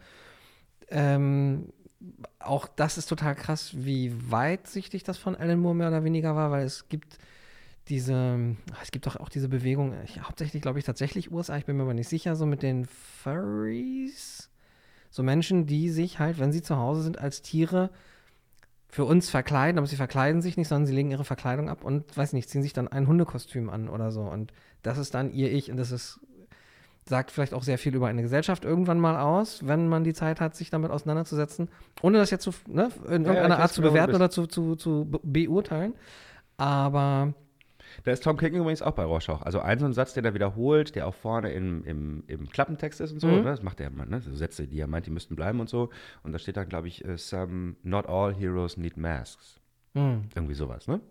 Ähm, 0.89 1.69
auch 2.39 2.67
das 2.67 2.97
ist 2.97 3.07
total 3.07 3.33
krass, 3.33 3.71
wie 3.75 4.13
weitsichtig 4.31 5.03
das 5.03 5.17
von 5.17 5.35
Alan 5.35 5.59
Moore 5.59 5.75
mehr 5.75 5.87
oder 5.87 6.03
weniger 6.03 6.35
war, 6.35 6.51
weil 6.51 6.65
es 6.65 6.89
gibt 6.89 7.17
diese, 7.89 8.55
es 8.81 8.91
gibt 8.91 9.05
doch 9.05 9.17
auch 9.17 9.29
diese 9.29 9.49
Bewegung, 9.49 9.93
ich, 10.05 10.21
hauptsächlich 10.21 10.61
glaube 10.61 10.79
ich 10.79 10.85
tatsächlich 10.85 11.31
USA, 11.31 11.57
ich 11.57 11.65
bin 11.65 11.75
mir 11.77 11.83
aber 11.83 11.93
nicht 11.93 12.09
sicher, 12.09 12.35
so 12.35 12.45
mit 12.45 12.63
den 12.63 12.85
Furries. 12.85 14.49
So 15.09 15.21
Menschen, 15.21 15.65
die 15.67 15.89
sich 15.89 16.19
halt, 16.19 16.39
wenn 16.39 16.51
sie 16.51 16.61
zu 16.61 16.77
Hause 16.77 17.03
sind, 17.03 17.19
als 17.19 17.41
Tiere 17.41 17.91
für 18.87 19.05
uns 19.05 19.29
verkleiden, 19.29 19.77
aber 19.77 19.87
sie 19.87 19.95
verkleiden 19.95 20.41
sich 20.41 20.55
nicht, 20.55 20.67
sondern 20.67 20.85
sie 20.85 20.93
legen 20.93 21.11
ihre 21.11 21.25
Verkleidung 21.25 21.69
ab 21.69 21.83
und, 21.83 22.15
weiß 22.15 22.33
nicht, 22.33 22.49
ziehen 22.49 22.63
sich 22.63 22.73
dann 22.73 22.87
ein 22.87 23.07
Hundekostüm 23.07 23.69
an 23.69 23.89
oder 23.89 24.11
so. 24.11 24.21
Und 24.21 24.53
das 24.81 24.97
ist 24.97 25.13
dann 25.13 25.31
ihr 25.31 25.51
Ich 25.51 25.69
und 25.69 25.77
das 25.77 25.91
ist, 25.91 26.19
sagt 27.07 27.31
vielleicht 27.31 27.53
auch 27.53 27.63
sehr 27.63 27.77
viel 27.77 27.95
über 27.95 28.07
eine 28.07 28.21
Gesellschaft 28.21 28.63
irgendwann 28.65 28.99
mal 28.99 29.19
aus, 29.19 29.67
wenn 29.67 29.87
man 29.87 30.03
die 30.03 30.13
Zeit 30.13 30.39
hat, 30.39 30.55
sich 30.55 30.69
damit 30.69 30.89
auseinanderzusetzen, 30.89 31.69
ohne 32.01 32.17
das 32.19 32.29
jetzt 32.31 32.43
zu, 32.43 32.51
ne, 32.67 32.89
in 33.07 33.23
ja, 33.23 33.29
irgendeiner 33.29 33.45
ich 33.45 33.51
Art 33.51 33.61
weiß 33.63 33.73
zu 33.73 33.81
genau, 33.81 33.93
bewerten 33.93 34.15
oder 34.15 34.29
zu, 34.29 34.47
zu, 34.47 34.75
zu 34.75 35.05
be- 35.05 35.19
beurteilen. 35.23 35.93
Aber 36.57 37.33
Da 38.03 38.11
ist 38.11 38.23
Tom 38.23 38.37
King 38.37 38.53
übrigens 38.53 38.81
auch 38.81 38.91
bei 38.91 39.03
Rorschach. 39.05 39.41
Also 39.41 39.59
ein 39.59 39.79
so 39.79 39.85
ein 39.85 39.93
Satz, 39.93 40.13
den 40.13 40.25
er 40.25 40.33
wiederholt, 40.33 40.95
der 40.95 41.07
auch 41.07 41.13
vorne 41.15 41.51
im, 41.53 41.83
im, 41.85 42.23
im 42.27 42.49
Klappentext 42.49 42.99
ist 43.01 43.11
und 43.13 43.19
so. 43.19 43.27
Mhm. 43.27 43.35
Ne? 43.37 43.43
Das 43.43 43.63
macht 43.63 43.79
er 43.79 43.87
immer, 43.87 44.05
ne? 44.05 44.19
So 44.21 44.35
Sätze, 44.35 44.67
die 44.67 44.79
er 44.79 44.87
meint, 44.87 45.05
die 45.05 45.11
müssten 45.11 45.35
bleiben 45.35 45.59
und 45.59 45.69
so. 45.69 45.89
Und 46.23 46.33
da 46.33 46.39
steht 46.39 46.57
dann, 46.57 46.67
glaube 46.67 46.87
ich, 46.89 47.03
äh, 47.05 47.17
some, 47.17 47.75
not 47.83 48.07
all 48.07 48.33
heroes 48.33 48.75
need 48.77 48.97
masks. 48.97 49.59
Hm. 49.95 50.23
Irgendwie 50.33 50.55
sowas, 50.55 50.87
ne? 50.87 51.01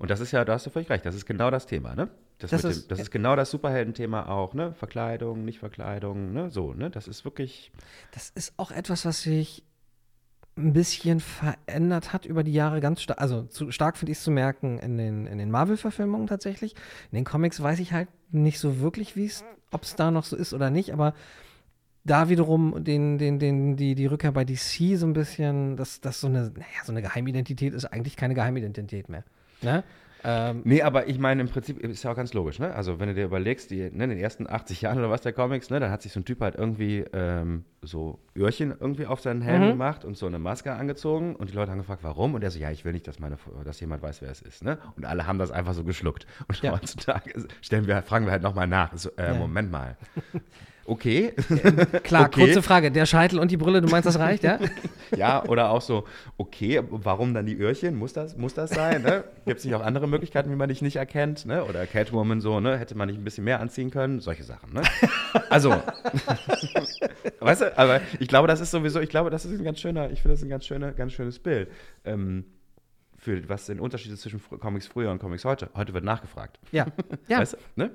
Und 0.00 0.10
das 0.10 0.18
ist 0.18 0.32
ja, 0.32 0.44
da 0.44 0.54
hast 0.54 0.66
du 0.66 0.70
völlig 0.70 0.90
recht, 0.90 1.06
das 1.06 1.14
ist 1.14 1.26
genau 1.26 1.50
das 1.52 1.66
Thema, 1.66 1.94
ne? 1.94 2.08
Das, 2.38 2.50
Das 2.50 2.64
ist- 2.64 2.86
dem, 2.86 2.88
das 2.88 2.98
ist 2.98 3.10
genau 3.12 3.36
das 3.36 3.52
Superheldenthema 3.52 4.26
auch, 4.26 4.52
ne? 4.52 4.74
Verkleidung, 4.74 5.44
Nicht-Verkleidung, 5.44 6.32
ne? 6.32 6.50
So, 6.50 6.74
ne? 6.74 6.90
Das 6.90 7.06
ist 7.06 7.24
wirklich. 7.24 7.70
Das 8.10 8.30
ist 8.30 8.52
auch 8.56 8.72
etwas, 8.72 9.06
was 9.06 9.22
sich 9.22 9.62
ein 10.56 10.72
bisschen 10.72 11.20
verändert 11.20 12.12
hat 12.12 12.26
über 12.26 12.44
die 12.44 12.52
Jahre 12.52 12.80
ganz 12.80 13.00
stark. 13.00 13.20
Also 13.20 13.42
zu 13.44 13.70
stark 13.70 13.96
finde 13.96 14.12
ich 14.12 14.18
es 14.18 14.24
zu 14.24 14.30
merken 14.30 14.78
in 14.78 14.98
den, 14.98 15.26
in 15.26 15.38
den 15.38 15.50
Marvel-Verfilmungen 15.50 16.26
tatsächlich. 16.26 16.74
In 17.10 17.16
den 17.16 17.24
Comics 17.24 17.62
weiß 17.62 17.78
ich 17.78 17.92
halt 17.92 18.08
nicht 18.30 18.58
so 18.58 18.80
wirklich, 18.80 19.16
wie 19.16 19.26
es, 19.26 19.44
ob 19.70 19.84
es 19.84 19.96
da 19.96 20.10
noch 20.10 20.24
so 20.24 20.36
ist 20.36 20.52
oder 20.52 20.70
nicht, 20.70 20.92
aber 20.92 21.14
da 22.04 22.28
wiederum 22.28 22.84
den, 22.84 23.16
den, 23.16 23.38
den, 23.38 23.76
die, 23.76 23.94
die 23.94 24.06
Rückkehr 24.06 24.32
bei 24.32 24.44
DC 24.44 24.96
so 24.96 25.06
ein 25.06 25.12
bisschen, 25.12 25.76
dass 25.76 26.00
das 26.00 26.20
so 26.20 26.26
eine, 26.26 26.50
naja, 26.50 26.84
so 26.84 26.92
eine 26.92 27.00
Geheimidentität 27.00 27.72
ist 27.72 27.86
eigentlich 27.86 28.16
keine 28.16 28.34
Geheimidentität 28.34 29.08
mehr. 29.08 29.24
Ne? 29.62 29.84
Ähm, 30.24 30.62
Nee, 30.64 30.82
aber 30.82 31.08
ich 31.08 31.18
meine, 31.18 31.40
im 31.42 31.48
Prinzip 31.48 31.78
ist 31.80 32.02
ja 32.04 32.12
auch 32.12 32.16
ganz 32.16 32.32
logisch, 32.32 32.58
ne? 32.60 32.72
Also, 32.74 33.00
wenn 33.00 33.08
du 33.08 33.14
dir 33.14 33.24
überlegst, 33.24 33.70
die, 33.70 33.90
ne, 33.90 34.04
in 34.04 34.10
den 34.10 34.18
ersten 34.18 34.48
80 34.48 34.80
Jahren 34.82 34.98
oder 34.98 35.10
was 35.10 35.22
der 35.22 35.32
Comics, 35.32 35.68
ne, 35.70 35.80
dann 35.80 35.90
hat 35.90 36.02
sich 36.02 36.12
so 36.12 36.20
ein 36.20 36.24
Typ 36.24 36.40
halt 36.40 36.54
irgendwie 36.54 37.04
ähm, 37.12 37.64
so 37.82 38.20
Öhrchen 38.36 38.72
irgendwie 38.78 39.06
auf 39.06 39.20
seinen 39.20 39.42
Helm 39.42 39.62
Mhm. 39.64 39.68
gemacht 39.68 40.04
und 40.04 40.16
so 40.16 40.26
eine 40.26 40.38
Maske 40.38 40.72
angezogen 40.72 41.34
und 41.34 41.50
die 41.50 41.54
Leute 41.54 41.72
haben 41.72 41.78
gefragt, 41.78 42.04
warum? 42.04 42.34
Und 42.34 42.44
er 42.44 42.50
so, 42.52 42.58
ja, 42.60 42.70
ich 42.70 42.84
will 42.84 42.92
nicht, 42.92 43.08
dass, 43.08 43.18
meine, 43.18 43.36
dass 43.64 43.80
jemand 43.80 44.02
weiß, 44.02 44.22
wer 44.22 44.30
es 44.30 44.42
ist, 44.42 44.62
ne? 44.62 44.78
Und 44.96 45.04
alle 45.04 45.26
haben 45.26 45.38
das 45.38 45.50
einfach 45.50 45.74
so 45.74 45.82
geschluckt. 45.82 46.26
Und 46.46 46.60
Ja. 46.62 46.72
heutzutage 46.72 47.32
stellen 47.60 47.86
wir, 47.88 48.00
fragen 48.02 48.24
wir 48.26 48.32
halt 48.32 48.42
nochmal 48.42 48.68
nach. 48.68 48.96
So, 48.96 49.10
äh, 49.16 49.28
Ja. 49.28 49.34
Moment 49.34 49.70
mal. 49.72 49.96
Okay. 50.84 51.32
klar, 52.02 52.26
Okay. 52.26 52.44
kurze 52.44 52.62
Frage. 52.62 52.90
Der 52.90 53.06
Scheitel 53.06 53.38
und 53.38 53.50
die 53.50 53.56
Brille, 53.56 53.80
du 53.80 53.88
meinst, 53.88 54.06
das 54.06 54.18
reicht, 54.18 54.42
ja? 54.44 54.58
Ja, 55.16 55.44
oder 55.44 55.70
auch 55.70 55.82
so, 55.82 56.04
okay, 56.38 56.80
warum 56.88 57.34
dann 57.34 57.44
die 57.44 57.56
Öhrchen? 57.58 57.96
Muss 57.96 58.14
das, 58.14 58.34
muss 58.36 58.54
das 58.54 58.70
sein? 58.70 59.02
Ne? 59.02 59.24
Gibt 59.44 59.58
es 59.58 59.64
nicht 59.66 59.74
auch 59.74 59.82
andere 59.82 60.08
Möglichkeiten, 60.08 60.50
wie 60.50 60.56
man 60.56 60.70
dich 60.70 60.80
nicht 60.80 60.96
erkennt? 60.96 61.44
Ne? 61.44 61.64
Oder 61.64 61.86
Catwoman 61.86 62.40
so, 62.40 62.60
ne? 62.60 62.78
Hätte 62.78 62.96
man 62.96 63.08
nicht 63.08 63.18
ein 63.18 63.24
bisschen 63.24 63.44
mehr 63.44 63.60
anziehen 63.60 63.90
können? 63.90 64.20
Solche 64.20 64.44
Sachen, 64.44 64.72
ne? 64.72 64.80
Also, 65.50 65.70
weißt 67.40 67.60
du, 67.60 67.78
aber 67.78 68.00
ich 68.20 68.28
glaube, 68.28 68.48
das 68.48 68.60
ist 68.60 68.70
sowieso, 68.70 69.00
ich 69.00 69.10
glaube, 69.10 69.28
das 69.28 69.44
ist 69.44 69.58
ein 69.58 69.64
ganz 69.64 69.80
schöner, 69.80 70.10
ich 70.10 70.22
finde 70.22 70.34
das 70.36 70.42
ein 70.42 70.48
ganz, 70.48 70.64
schöner, 70.64 70.92
ganz 70.92 71.12
schönes 71.12 71.38
Bild. 71.38 71.70
Ähm, 72.04 72.46
für 73.18 73.48
was 73.48 73.66
den 73.66 73.80
Unterschied 73.80 74.12
ist 74.12 74.22
zwischen 74.22 74.40
Comics 74.60 74.86
früher 74.86 75.10
und 75.10 75.18
Comics 75.18 75.44
heute. 75.44 75.68
Heute 75.76 75.94
wird 75.94 76.04
nachgefragt. 76.04 76.58
Ja. 76.72 76.86
ja. 77.28 77.38
Weißt 77.38 77.52
du, 77.52 77.56
ne? 77.76 77.90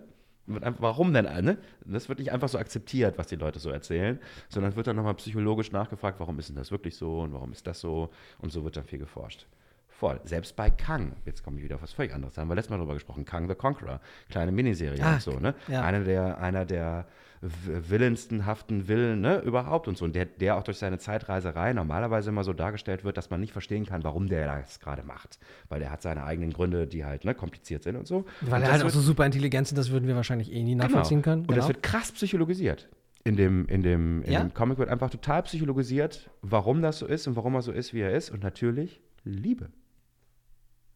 Warum 0.47 1.13
denn? 1.13 1.25
Ne? 1.43 1.57
Das 1.85 2.07
wird 2.07 2.19
nicht 2.19 2.31
einfach 2.31 2.47
so 2.47 2.57
akzeptiert, 2.57 3.17
was 3.17 3.27
die 3.27 3.35
Leute 3.35 3.59
so 3.59 3.69
erzählen, 3.69 4.19
sondern 4.47 4.75
wird 4.75 4.87
dann 4.87 4.95
nochmal 4.95 5.15
psychologisch 5.15 5.71
nachgefragt, 5.73 6.19
warum 6.19 6.39
ist 6.39 6.47
denn 6.49 6.55
das 6.55 6.71
wirklich 6.71 6.95
so 6.95 7.19
und 7.21 7.33
warum 7.33 7.51
ist 7.51 7.67
das 7.67 7.79
so? 7.81 8.09
Und 8.39 8.51
so 8.51 8.63
wird 8.63 8.77
dann 8.77 8.85
viel 8.85 8.99
geforscht. 8.99 9.45
Voll. 9.89 10.21
Selbst 10.23 10.55
bei 10.55 10.69
Kang, 10.69 11.13
jetzt 11.25 11.43
komme 11.43 11.57
ich 11.57 11.63
wieder 11.63 11.75
auf 11.75 11.81
was 11.81 11.91
völlig 11.91 12.13
anderes, 12.13 12.35
da 12.35 12.41
haben 12.41 12.49
wir 12.49 12.55
letztes 12.55 12.69
Mal 12.69 12.77
drüber 12.77 12.93
gesprochen, 12.93 13.25
Kang 13.25 13.49
the 13.49 13.55
Conqueror, 13.55 13.99
kleine 14.29 14.51
Miniserie 14.51 15.03
Ah, 15.03 15.15
und 15.15 15.21
so, 15.21 15.39
ne? 15.39 15.55
ja. 15.67 15.81
Einer 15.81 16.01
der, 16.01 16.37
einer 16.37 16.65
der 16.65 17.07
willenstenhaften 17.41 18.87
Willen, 18.87 19.21
ne, 19.21 19.39
überhaupt 19.41 19.87
und 19.87 19.97
so. 19.97 20.05
Und 20.05 20.15
der, 20.15 20.25
der 20.25 20.57
auch 20.57 20.63
durch 20.63 20.77
seine 20.77 20.97
Zeitreiserei 20.97 21.73
normalerweise 21.73 22.29
immer 22.29 22.43
so 22.43 22.53
dargestellt 22.53 23.03
wird, 23.03 23.17
dass 23.17 23.29
man 23.29 23.39
nicht 23.39 23.53
verstehen 23.53 23.85
kann, 23.85 24.03
warum 24.03 24.27
der 24.27 24.47
das 24.47 24.79
gerade 24.79 25.03
macht. 25.03 25.39
Weil 25.69 25.81
er 25.81 25.91
hat 25.91 26.01
seine 26.01 26.23
eigenen 26.23 26.51
Gründe, 26.51 26.87
die 26.87 27.05
halt, 27.05 27.25
ne, 27.25 27.35
kompliziert 27.35 27.83
sind 27.83 27.95
und 27.95 28.07
so. 28.07 28.25
Weil 28.41 28.61
und 28.61 28.67
er 28.67 28.71
halt 28.73 28.83
auch 28.83 28.89
so 28.89 29.01
super 29.01 29.25
intelligent 29.25 29.67
ist, 29.67 29.77
das 29.77 29.91
würden 29.91 30.07
wir 30.07 30.15
wahrscheinlich 30.15 30.51
eh 30.51 30.63
nie 30.63 30.75
nachvollziehen 30.75 31.21
können. 31.21 31.45
und 31.45 31.55
das 31.55 31.67
wird 31.67 31.83
krass 31.83 32.11
psychologisiert. 32.11 32.89
In 33.23 33.35
dem, 33.35 33.65
in, 33.67 33.83
dem, 33.83 34.23
in 34.23 34.31
Ja? 34.31 34.39
dem 34.41 34.53
Comic 34.53 34.77
wird 34.77 34.89
einfach 34.89 35.09
total 35.09 35.43
psychologisiert, 35.43 36.29
warum 36.41 36.81
das 36.81 36.99
so 36.99 37.05
ist 37.05 37.27
und 37.27 37.35
warum 37.35 37.55
er 37.55 37.61
so 37.61 37.71
ist, 37.73 37.93
wie 37.93 37.99
er 37.99 38.13
ist. 38.13 38.29
Und 38.29 38.41
natürlich 38.41 39.01
Liebe. 39.23 39.69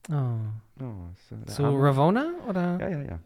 oh. 0.09 0.13
Oh, 0.79 1.63
Arme. 1.63 1.83
Ravona 1.83 2.31
oder? 2.47 2.79
Ja, 2.79 2.87
ja, 2.89 3.01
ja. 3.03 3.19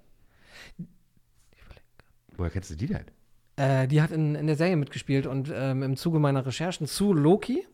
Woher 2.38 2.50
kennst 2.52 2.69
du 2.71 2.76
die 2.76 2.88
denn? 2.88 3.06
Äh, 3.58 3.88
die 3.88 4.02
hat 4.02 4.12
in, 4.12 4.36
in 4.36 4.48
der 4.48 4.56
Serie 4.56 4.76
mitgespielt 4.76 5.28
und 5.28 5.52
ähm, 5.54 5.84
im 5.84 5.95
Zuge 5.95 6.19
meiner 6.19 6.45
Recherchen 6.45 6.88
zu 6.88 7.13
Loki. 7.13 7.65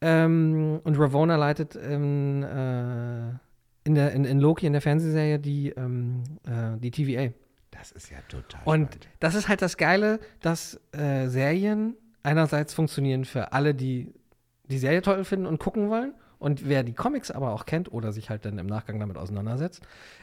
Ähm, 0.00 0.80
und 0.84 0.98
Ravona 0.98 1.36
leitet 1.36 1.74
in, 1.74 2.42
äh, 2.42 3.28
in, 3.84 3.94
der, 3.94 4.12
in, 4.12 4.24
in 4.24 4.40
Loki, 4.40 4.66
in 4.66 4.72
der 4.72 4.82
Fernsehserie, 4.82 5.38
die, 5.38 5.70
ähm, 5.70 6.22
äh, 6.46 6.78
die 6.78 6.90
TVA. 6.90 7.32
Das 7.70 7.92
ist 7.92 8.10
ja 8.10 8.18
total 8.28 8.60
Und 8.64 8.86
spannend. 8.94 9.08
das 9.20 9.34
ist 9.34 9.48
halt 9.48 9.62
das 9.62 9.76
Geile, 9.76 10.20
dass 10.40 10.80
äh, 10.92 11.28
Serien 11.28 11.94
einerseits 12.22 12.74
funktionieren 12.74 13.24
für 13.24 13.52
alle, 13.52 13.74
die 13.74 14.12
die 14.68 14.78
Serie 14.78 15.02
toll 15.02 15.24
finden 15.24 15.46
und 15.46 15.58
gucken 15.58 15.90
wollen. 15.90 16.12
Und 16.38 16.68
wer 16.68 16.82
die 16.82 16.92
Comics 16.92 17.30
aber 17.30 17.52
auch 17.52 17.64
kennt 17.64 17.90
oder 17.92 18.12
sich 18.12 18.28
halt 18.28 18.44
dann 18.44 18.58
im 18.58 18.66
Nachgang 18.66 19.00
damit 19.00 19.16
auseinandersetzt, 19.16 19.82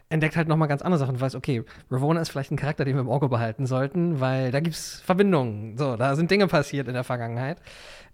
entdeckt 0.10 0.36
halt 0.36 0.48
nochmal 0.48 0.68
ganz 0.68 0.82
andere 0.84 1.00
Sachen 1.00 1.16
und 1.16 1.22
weiß, 1.22 1.34
okay, 1.36 1.64
Ravona 1.90 2.22
ist 2.22 2.30
vielleicht 2.30 2.52
ein 2.52 2.58
Charakter, 2.58 2.86
den 2.86 2.96
wir 2.96 3.02
im 3.02 3.10
Auge 3.10 3.30
behalten 3.30 3.66
sollten, 3.66 4.20
weil 4.20 4.52
da 4.52 4.60
gibt 4.60 4.76
es 4.76 5.00
Verbindungen. 5.02 5.78
So, 5.78 5.96
da 5.96 6.16
sind 6.16 6.30
Dinge 6.30 6.48
passiert 6.48 6.88
in 6.88 6.94
der 6.94 7.04
Vergangenheit. 7.04 7.58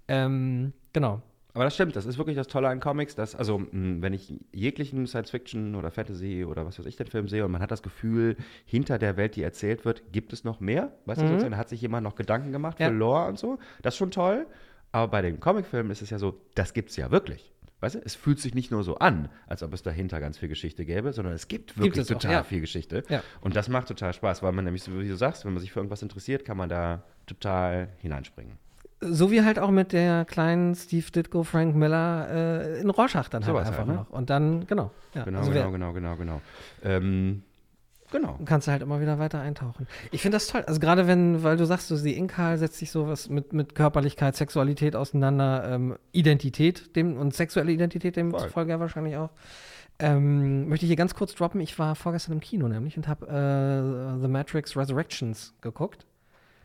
Ähm, 0.08 0.74
genau. 0.94 1.22
Aber 1.54 1.64
das 1.64 1.74
stimmt, 1.74 1.96
das 1.96 2.06
ist 2.06 2.18
wirklich 2.18 2.38
das 2.38 2.48
Tolle 2.48 2.70
an 2.70 2.80
Comics, 2.80 3.16
dass, 3.16 3.36
also, 3.36 3.62
wenn 3.72 4.14
ich 4.14 4.34
jeglichen 4.54 5.08
Science-Fiction 5.08 5.76
oder 5.76 5.92
Fantasy 5.92 6.46
oder 6.46 6.66
was 6.66 6.78
weiß 6.80 6.86
ich 6.86 6.96
den 6.96 7.08
Film 7.08 7.28
sehe 7.28 7.44
und 7.44 7.52
man 7.52 7.62
hat 7.62 7.72
das 7.72 7.82
Gefühl, 7.82 8.38
hinter 8.66 9.00
der 9.00 9.18
Welt, 9.18 9.36
die 9.36 9.42
erzählt 9.44 9.84
wird, 9.84 10.14
gibt 10.14 10.32
es 10.32 10.44
noch 10.44 10.60
mehr. 10.60 10.94
Weißt 11.06 11.20
du, 11.22 11.26
Mhm. 11.26 11.30
sozusagen, 11.30 11.52
da 11.52 11.58
hat 11.58 11.68
sich 11.70 11.82
jemand 11.82 12.04
noch 12.04 12.16
Gedanken 12.16 12.52
gemacht 12.52 12.78
für 12.78 12.84
Ja. 12.84 12.90
Lore 12.90 13.28
und 13.28 13.40
so. 13.40 13.58
Das 13.82 13.96
ist 13.96 13.98
schon 13.98 14.12
toll. 14.12 14.46
Aber 14.92 15.08
bei 15.10 15.22
den 15.22 15.40
Comicfilmen 15.40 15.92
ist 15.92 16.02
es 16.02 16.12
ja 16.12 16.18
so, 16.20 16.40
das 16.56 16.74
gibt 16.74 16.92
es 16.92 16.96
ja 16.98 17.12
wirklich. 17.12 17.52
Weißt 17.82 17.96
du, 17.96 18.00
es 18.04 18.16
fühlt 18.16 18.40
sich 18.40 18.54
nicht 18.54 18.72
nur 18.72 18.84
so 18.84 18.98
an, 18.98 19.30
als 19.48 19.64
ob 19.64 19.74
es 19.74 19.82
dahinter 19.84 20.20
ganz 20.20 20.38
viel 20.38 20.50
Geschichte 20.50 20.86
gäbe, 20.86 21.14
sondern 21.14 21.34
es 21.34 21.48
gibt 21.48 21.78
wirklich 21.78 22.02
es 22.04 22.08
auch, 22.12 22.16
total 22.20 22.32
ja. 22.34 22.44
viel 22.44 22.60
Geschichte. 22.62 23.04
Ja. 23.10 23.24
Und 23.42 23.56
das 23.56 23.70
macht 23.70 23.88
total 23.88 24.14
Spaß, 24.14 24.44
weil 24.44 24.52
man 24.52 24.66
nämlich, 24.66 24.84
so 24.84 25.00
wie 25.00 25.08
du 25.08 25.16
sagst, 25.16 25.46
wenn 25.46 25.54
man 25.54 25.62
sich 25.62 25.72
für 25.72 25.80
irgendwas 25.80 26.02
interessiert, 26.02 26.44
kann 26.44 26.58
man 26.58 26.68
da 26.68 27.04
total 27.26 27.90
hineinspringen. 28.00 28.58
So 29.02 29.32
wie 29.32 29.44
halt 29.44 29.60
auch 29.60 29.72
mit 29.72 29.94
der 29.94 30.26
kleinen 30.26 30.76
Steve 30.76 31.10
Ditko, 31.10 31.44
Frank 31.44 31.74
Miller 31.74 32.28
äh, 32.30 32.82
in 32.82 32.90
Rorschach 32.90 33.30
dann 33.30 33.46
halt 33.46 33.56
einfach 33.56 33.78
halt, 33.78 33.88
ne? 33.88 33.94
noch. 33.94 34.10
Und 34.10 34.30
dann, 34.30 34.68
genau. 34.68 34.92
Ja, 35.14 35.24
Genau, 35.24 35.40
also 35.40 35.52
genau, 35.52 35.64
wer- 35.64 35.72
genau, 35.72 35.94
genau, 35.94 36.16
genau. 36.18 36.42
Ähm, 36.84 37.44
genau. 38.12 38.40
kannst 38.46 38.68
du 38.68 38.72
halt 38.72 38.82
immer 38.82 39.02
wieder 39.02 39.20
weiter 39.20 39.40
eintauchen. 39.42 39.88
Ich 40.12 40.22
finde 40.22 40.36
das 40.36 40.48
toll. 40.48 40.64
Also 40.66 40.80
gerade 40.80 41.08
wenn, 41.08 41.44
weil 41.44 41.58
du 41.58 41.66
sagst, 41.66 41.88
so 41.88 42.02
die 42.02 42.18
Inkal 42.18 42.58
setzt 42.58 42.78
sich 42.78 42.92
sowas 42.92 43.30
mit, 43.30 43.54
mit 43.54 43.76
Körperlichkeit, 43.76 44.36
Sexualität 44.36 44.96
auseinander, 44.96 45.70
ähm, 45.72 45.98
Identität 46.12 46.96
dem, 46.96 47.18
und 47.18 47.34
sexuelle 47.34 47.72
Identität 47.72 48.16
demzufolge 48.16 48.72
ja 48.72 48.80
wahrscheinlich 48.80 49.18
auch. 49.18 49.30
Ähm, 50.02 50.70
möchte 50.70 50.86
ich 50.86 50.90
hier 50.90 50.96
ganz 50.96 51.14
kurz 51.14 51.36
droppen. 51.36 51.60
Ich 51.60 51.78
war 51.78 51.96
vorgestern 51.96 52.34
im 52.34 52.40
Kino 52.40 52.68
nämlich 52.68 52.96
und 52.96 53.08
habe 53.08 53.26
äh, 53.28 54.22
The 54.22 54.28
Matrix 54.30 54.78
Resurrections 54.78 55.54
geguckt. 55.62 56.06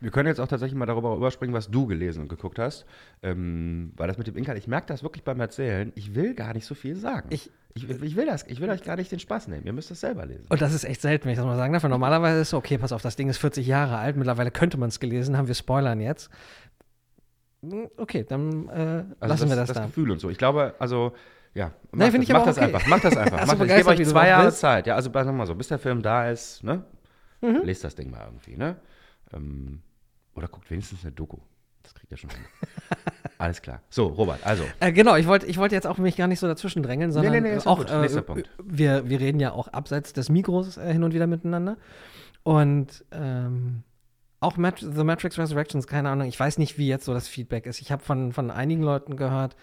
Wir 0.00 0.11
können 0.11 0.28
jetzt 0.28 0.38
auch 0.38 0.46
tatsächlich 0.46 0.78
mal 0.78 0.87
darüber 0.87 1.16
überspringen, 1.16 1.54
was 1.54 1.70
du 1.70 1.87
gelesen 1.87 2.22
und 2.22 2.28
geguckt 2.28 2.59
hast. 2.59 2.85
Ähm, 3.22 3.92
weil 3.96 4.07
das 4.07 4.18
mit 4.18 4.26
dem 4.26 4.37
Inka, 4.37 4.54
ich 4.54 4.68
merke 4.68 4.87
das 4.87 5.02
wirklich 5.02 5.24
beim 5.24 5.40
Erzählen, 5.40 5.92
ich 5.94 6.14
will 6.14 6.35
gar 6.35 6.52
nicht 6.52 6.66
so 6.66 6.74
viel 6.74 6.94
sagen. 6.94 7.28
Ich- 7.30 7.50
ich, 7.74 7.88
ich 7.90 8.16
will 8.16 8.26
das, 8.26 8.44
ich 8.46 8.60
will 8.60 8.70
euch 8.70 8.84
gar 8.84 8.94
nicht 8.96 9.10
den 9.10 9.18
Spaß 9.18 9.48
nehmen. 9.48 9.66
Ihr 9.66 9.72
müsst 9.72 9.90
es 9.90 10.00
selber 10.00 10.24
lesen. 10.26 10.46
Und 10.48 10.62
das 10.62 10.72
ist 10.72 10.84
echt 10.84 11.00
selten, 11.00 11.24
wenn 11.24 11.32
ich 11.32 11.38
das 11.38 11.44
mal 11.46 11.56
sagen 11.56 11.72
darf. 11.72 11.82
Normalerweise 11.82 12.40
ist 12.40 12.50
so, 12.50 12.56
okay, 12.56 12.78
pass 12.78 12.92
auf, 12.92 13.02
das 13.02 13.16
Ding 13.16 13.28
ist 13.28 13.38
40 13.38 13.66
Jahre 13.66 13.98
alt. 13.98 14.16
Mittlerweile 14.16 14.52
könnte 14.52 14.76
man 14.78 14.90
es 14.90 15.00
gelesen 15.00 15.37
haben. 15.37 15.48
Wir 15.48 15.54
spoilern 15.56 16.00
jetzt. 16.00 16.30
Hm, 17.62 17.88
Okay, 17.96 18.24
dann 18.28 18.68
äh, 18.68 19.04
Also 19.18 19.32
lassen 19.32 19.48
wir 19.48 19.56
das, 19.56 19.68
das 19.68 19.76
da. 19.76 19.87
Gefühl 19.87 20.10
und 20.12 20.20
so. 20.20 20.30
Ich 20.30 20.38
glaube, 20.38 20.74
also, 20.78 21.14
ja, 21.52 21.72
mach, 21.90 22.06
find 22.06 22.18
das, 22.18 22.28
ich 22.28 22.32
mach 22.32 22.44
das 22.44 22.56
okay. 22.58 22.66
einfach. 22.66 22.87
Mach 22.87 23.00
das 23.00 23.16
einfach. 23.16 23.40
Mach 23.46 23.54
das. 23.58 23.68
Ich 23.68 23.76
gebe 23.76 23.88
euch 23.88 24.06
zwei 24.08 24.28
Jahre. 24.28 24.52
Zeit. 24.52 24.87
Ja, 24.87 24.94
also 24.94 25.10
sag 25.12 25.32
mal 25.32 25.46
so, 25.46 25.54
bis 25.54 25.68
der 25.68 25.78
Film 25.78 26.02
da 26.02 26.30
ist, 26.30 26.62
ne? 26.62 26.84
Mhm. 27.40 27.62
Lest 27.64 27.82
das 27.84 27.94
Ding 27.94 28.10
mal 28.10 28.24
irgendwie, 28.24 28.56
ne? 28.56 28.76
Ähm, 29.32 29.82
oder 30.34 30.48
guckt 30.48 30.70
wenigstens 30.70 31.04
eine 31.04 31.12
Doku. 31.12 31.38
Das 31.84 31.94
kriegt 31.94 32.10
ihr 32.10 32.18
schon 32.18 32.30
hin. 32.30 32.40
Alles 33.38 33.62
klar. 33.62 33.80
So, 33.90 34.06
Robert, 34.06 34.44
also. 34.44 34.64
Äh, 34.80 34.92
genau, 34.92 35.16
ich 35.16 35.26
wollte 35.26 35.46
ich 35.46 35.58
wollte 35.58 35.74
jetzt 35.74 35.87
auch 35.87 35.98
mich 35.98 36.16
gar 36.16 36.26
nicht 36.26 36.40
so 36.40 36.46
dazwischen 36.46 36.82
drängeln, 36.82 37.12
sondern 37.12 37.32
nee, 37.32 37.40
nee, 37.40 37.54
ja 37.54 37.66
auch, 37.66 37.85
äh, 37.85 38.00
Nächster 38.00 38.22
Punkt. 38.22 38.48
Wir, 38.62 39.08
wir 39.08 39.20
reden 39.20 39.40
ja 39.40 39.52
auch 39.52 39.68
abseits 39.68 40.12
des 40.12 40.28
Mikros 40.28 40.76
äh, 40.76 40.92
hin 40.92 41.02
und 41.02 41.14
wieder 41.14 41.26
miteinander. 41.26 41.76
Und 42.42 43.04
ähm, 43.12 43.82
auch 44.40 44.56
Mat 44.56 44.78
The 44.78 45.04
Matrix 45.04 45.38
Resurrections, 45.38 45.87
keine 45.87 46.10
Ahnung, 46.10 46.28
ich 46.28 46.38
weiß 46.38 46.58
nicht, 46.58 46.78
wie 46.78 46.87
jetzt 46.87 47.04
so 47.04 47.14
das 47.14 47.28
Feedback 47.28 47.66
ist. 47.66 47.80
Ich 47.80 47.90
habe 47.90 48.02
von, 48.02 48.32
von 48.32 48.50
einigen 48.50 48.82
Leuten 48.82 49.16
gehört, 49.16 49.56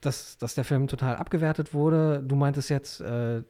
dass, 0.00 0.36
dass 0.38 0.54
der 0.54 0.64
Film 0.64 0.88
total 0.88 1.16
abgewertet 1.16 1.72
wurde. 1.72 2.22
Du 2.22 2.36
meintest 2.36 2.68
jetzt, 2.68 3.00
äh, 3.00 3.42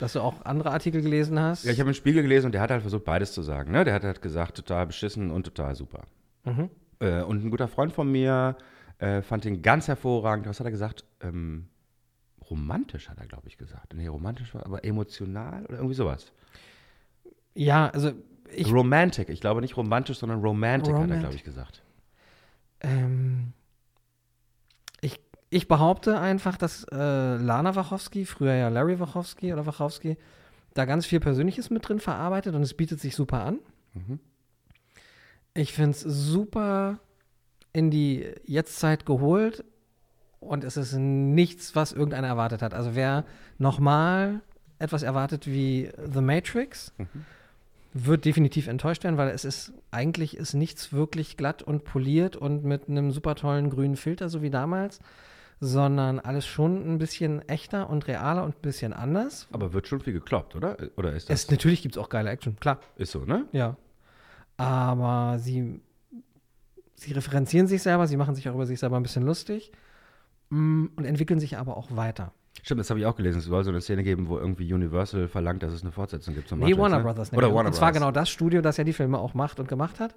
dass 0.00 0.12
du 0.12 0.20
auch 0.20 0.44
andere 0.44 0.70
Artikel 0.72 1.02
gelesen 1.02 1.40
hast. 1.40 1.64
Ja, 1.64 1.72
ich 1.72 1.80
habe 1.80 1.88
einen 1.88 1.94
Spiegel 1.94 2.22
gelesen 2.22 2.46
und 2.46 2.52
der 2.52 2.60
hat 2.60 2.70
halt 2.70 2.82
versucht, 2.82 3.04
beides 3.04 3.32
zu 3.32 3.42
sagen. 3.42 3.72
Ne? 3.72 3.84
Der 3.84 3.94
hat 3.94 4.04
halt 4.04 4.20
gesagt, 4.22 4.56
total 4.56 4.86
beschissen 4.86 5.30
und 5.30 5.44
total 5.44 5.74
super. 5.74 6.02
Mhm. 6.44 6.70
Äh, 7.00 7.22
und 7.22 7.44
ein 7.44 7.50
guter 7.50 7.68
Freund 7.68 7.92
von 7.92 8.10
mir 8.10 8.56
äh, 8.98 9.22
fand 9.22 9.44
ihn 9.44 9.62
ganz 9.62 9.88
hervorragend. 9.88 10.46
Was 10.46 10.60
hat 10.60 10.66
er 10.66 10.70
gesagt? 10.70 11.04
Ähm, 11.20 11.68
romantisch, 12.50 13.08
hat 13.08 13.18
er, 13.18 13.26
glaube 13.26 13.48
ich, 13.48 13.58
gesagt. 13.58 13.94
Nee, 13.94 14.06
romantisch 14.08 14.54
war, 14.54 14.64
aber 14.66 14.84
emotional 14.84 15.64
oder 15.66 15.76
irgendwie 15.76 15.94
sowas. 15.94 16.32
Ja, 17.54 17.88
also 17.88 18.12
ich, 18.54 18.72
Romantic. 18.72 19.28
Ich 19.28 19.40
glaube 19.40 19.60
nicht 19.60 19.76
romantisch, 19.76 20.18
sondern 20.18 20.40
romantic, 20.40 20.94
hat 20.94 21.00
er, 21.00 21.02
Romantic. 21.02 21.20
glaube 21.20 21.34
ich, 21.34 21.44
gesagt. 21.44 21.82
ähm, 22.80 23.52
ich, 25.00 25.20
ich 25.50 25.68
behaupte 25.68 26.18
einfach, 26.18 26.56
dass 26.56 26.84
äh, 26.84 26.96
Lana 27.36 27.74
Wachowski, 27.74 28.24
früher 28.24 28.54
ja 28.54 28.68
Larry 28.68 28.98
Wachowski 28.98 29.52
oder 29.52 29.66
Wachowski, 29.66 30.16
da 30.74 30.84
ganz 30.84 31.06
viel 31.06 31.20
Persönliches 31.20 31.70
mit 31.70 31.88
drin 31.88 32.00
verarbeitet 32.00 32.54
und 32.54 32.62
es 32.62 32.74
bietet 32.74 33.00
sich 33.00 33.14
super 33.14 33.44
an. 33.44 33.58
Mhm. 33.94 34.20
Ich 35.58 35.72
finde 35.72 35.90
es 35.90 36.02
super 36.02 37.00
in 37.72 37.90
die 37.90 38.32
Jetztzeit 38.44 39.04
geholt 39.04 39.64
und 40.38 40.62
es 40.62 40.76
ist 40.76 40.94
nichts, 40.94 41.74
was 41.74 41.90
irgendeiner 41.92 42.28
erwartet 42.28 42.62
hat. 42.62 42.74
Also 42.74 42.94
wer 42.94 43.24
nochmal 43.58 44.40
etwas 44.78 45.02
erwartet 45.02 45.48
wie 45.48 45.90
The 46.12 46.20
Matrix, 46.20 46.92
wird 47.92 48.24
definitiv 48.24 48.68
enttäuscht 48.68 49.02
werden, 49.02 49.16
weil 49.16 49.30
es 49.30 49.44
ist 49.44 49.72
eigentlich 49.90 50.36
ist 50.36 50.54
nichts 50.54 50.92
wirklich 50.92 51.36
glatt 51.36 51.64
und 51.64 51.82
poliert 51.82 52.36
und 52.36 52.62
mit 52.62 52.88
einem 52.88 53.10
super 53.10 53.34
tollen 53.34 53.68
grünen 53.68 53.96
Filter, 53.96 54.28
so 54.28 54.42
wie 54.42 54.50
damals, 54.50 55.00
sondern 55.58 56.20
alles 56.20 56.46
schon 56.46 56.88
ein 56.88 56.98
bisschen 56.98 57.42
echter 57.48 57.90
und 57.90 58.06
realer 58.06 58.44
und 58.44 58.58
ein 58.58 58.62
bisschen 58.62 58.92
anders. 58.92 59.48
Aber 59.50 59.72
wird 59.72 59.88
schon 59.88 59.98
viel 59.98 60.12
gekloppt, 60.12 60.54
oder? 60.54 60.76
Oder 60.96 61.14
ist 61.14 61.28
das 61.28 61.46
Es, 61.46 61.50
natürlich 61.50 61.82
gibt 61.82 61.96
es 61.96 61.98
auch 62.00 62.10
geile 62.10 62.30
Action, 62.30 62.54
klar. 62.60 62.78
ist 62.96 63.10
so, 63.10 63.24
ne? 63.24 63.46
Ja. 63.50 63.76
Aber 64.58 65.38
sie, 65.38 65.80
sie 66.96 67.12
referenzieren 67.12 67.66
sich 67.66 67.80
selber, 67.82 68.06
sie 68.06 68.16
machen 68.16 68.34
sich 68.34 68.48
auch 68.48 68.54
über 68.54 68.66
sich 68.66 68.78
selber 68.78 68.96
ein 68.96 69.02
bisschen 69.02 69.22
lustig 69.22 69.72
mm, 70.50 70.86
und 70.96 71.04
entwickeln 71.04 71.40
sich 71.40 71.56
aber 71.56 71.76
auch 71.76 71.96
weiter. 71.96 72.32
Stimmt, 72.62 72.80
das 72.80 72.90
habe 72.90 72.98
ich 73.00 73.06
auch 73.06 73.14
gelesen. 73.16 73.38
Es 73.38 73.44
soll 73.44 73.62
so 73.64 73.70
eine 73.70 73.80
Szene 73.80 74.02
geben, 74.02 74.28
wo 74.28 74.36
irgendwie 74.36 74.72
Universal 74.74 75.28
verlangt, 75.28 75.62
dass 75.62 75.72
es 75.72 75.82
eine 75.82 75.92
Fortsetzung 75.92 76.34
gibt 76.34 76.48
zum 76.48 76.58
Nee, 76.58 76.64
Matrix, 76.64 76.80
Warner 76.80 76.98
ne? 76.98 77.02
Brothers. 77.04 77.32
Oder. 77.32 77.54
Warner 77.54 77.68
Und 77.68 77.74
zwar 77.74 77.92
Brothers. 77.92 78.02
genau 78.02 78.10
das 78.10 78.28
Studio, 78.28 78.60
das 78.60 78.76
ja 78.76 78.84
die 78.84 78.92
Filme 78.92 79.18
auch 79.18 79.34
macht 79.34 79.60
und 79.60 79.68
gemacht 79.68 80.00
hat. 80.00 80.14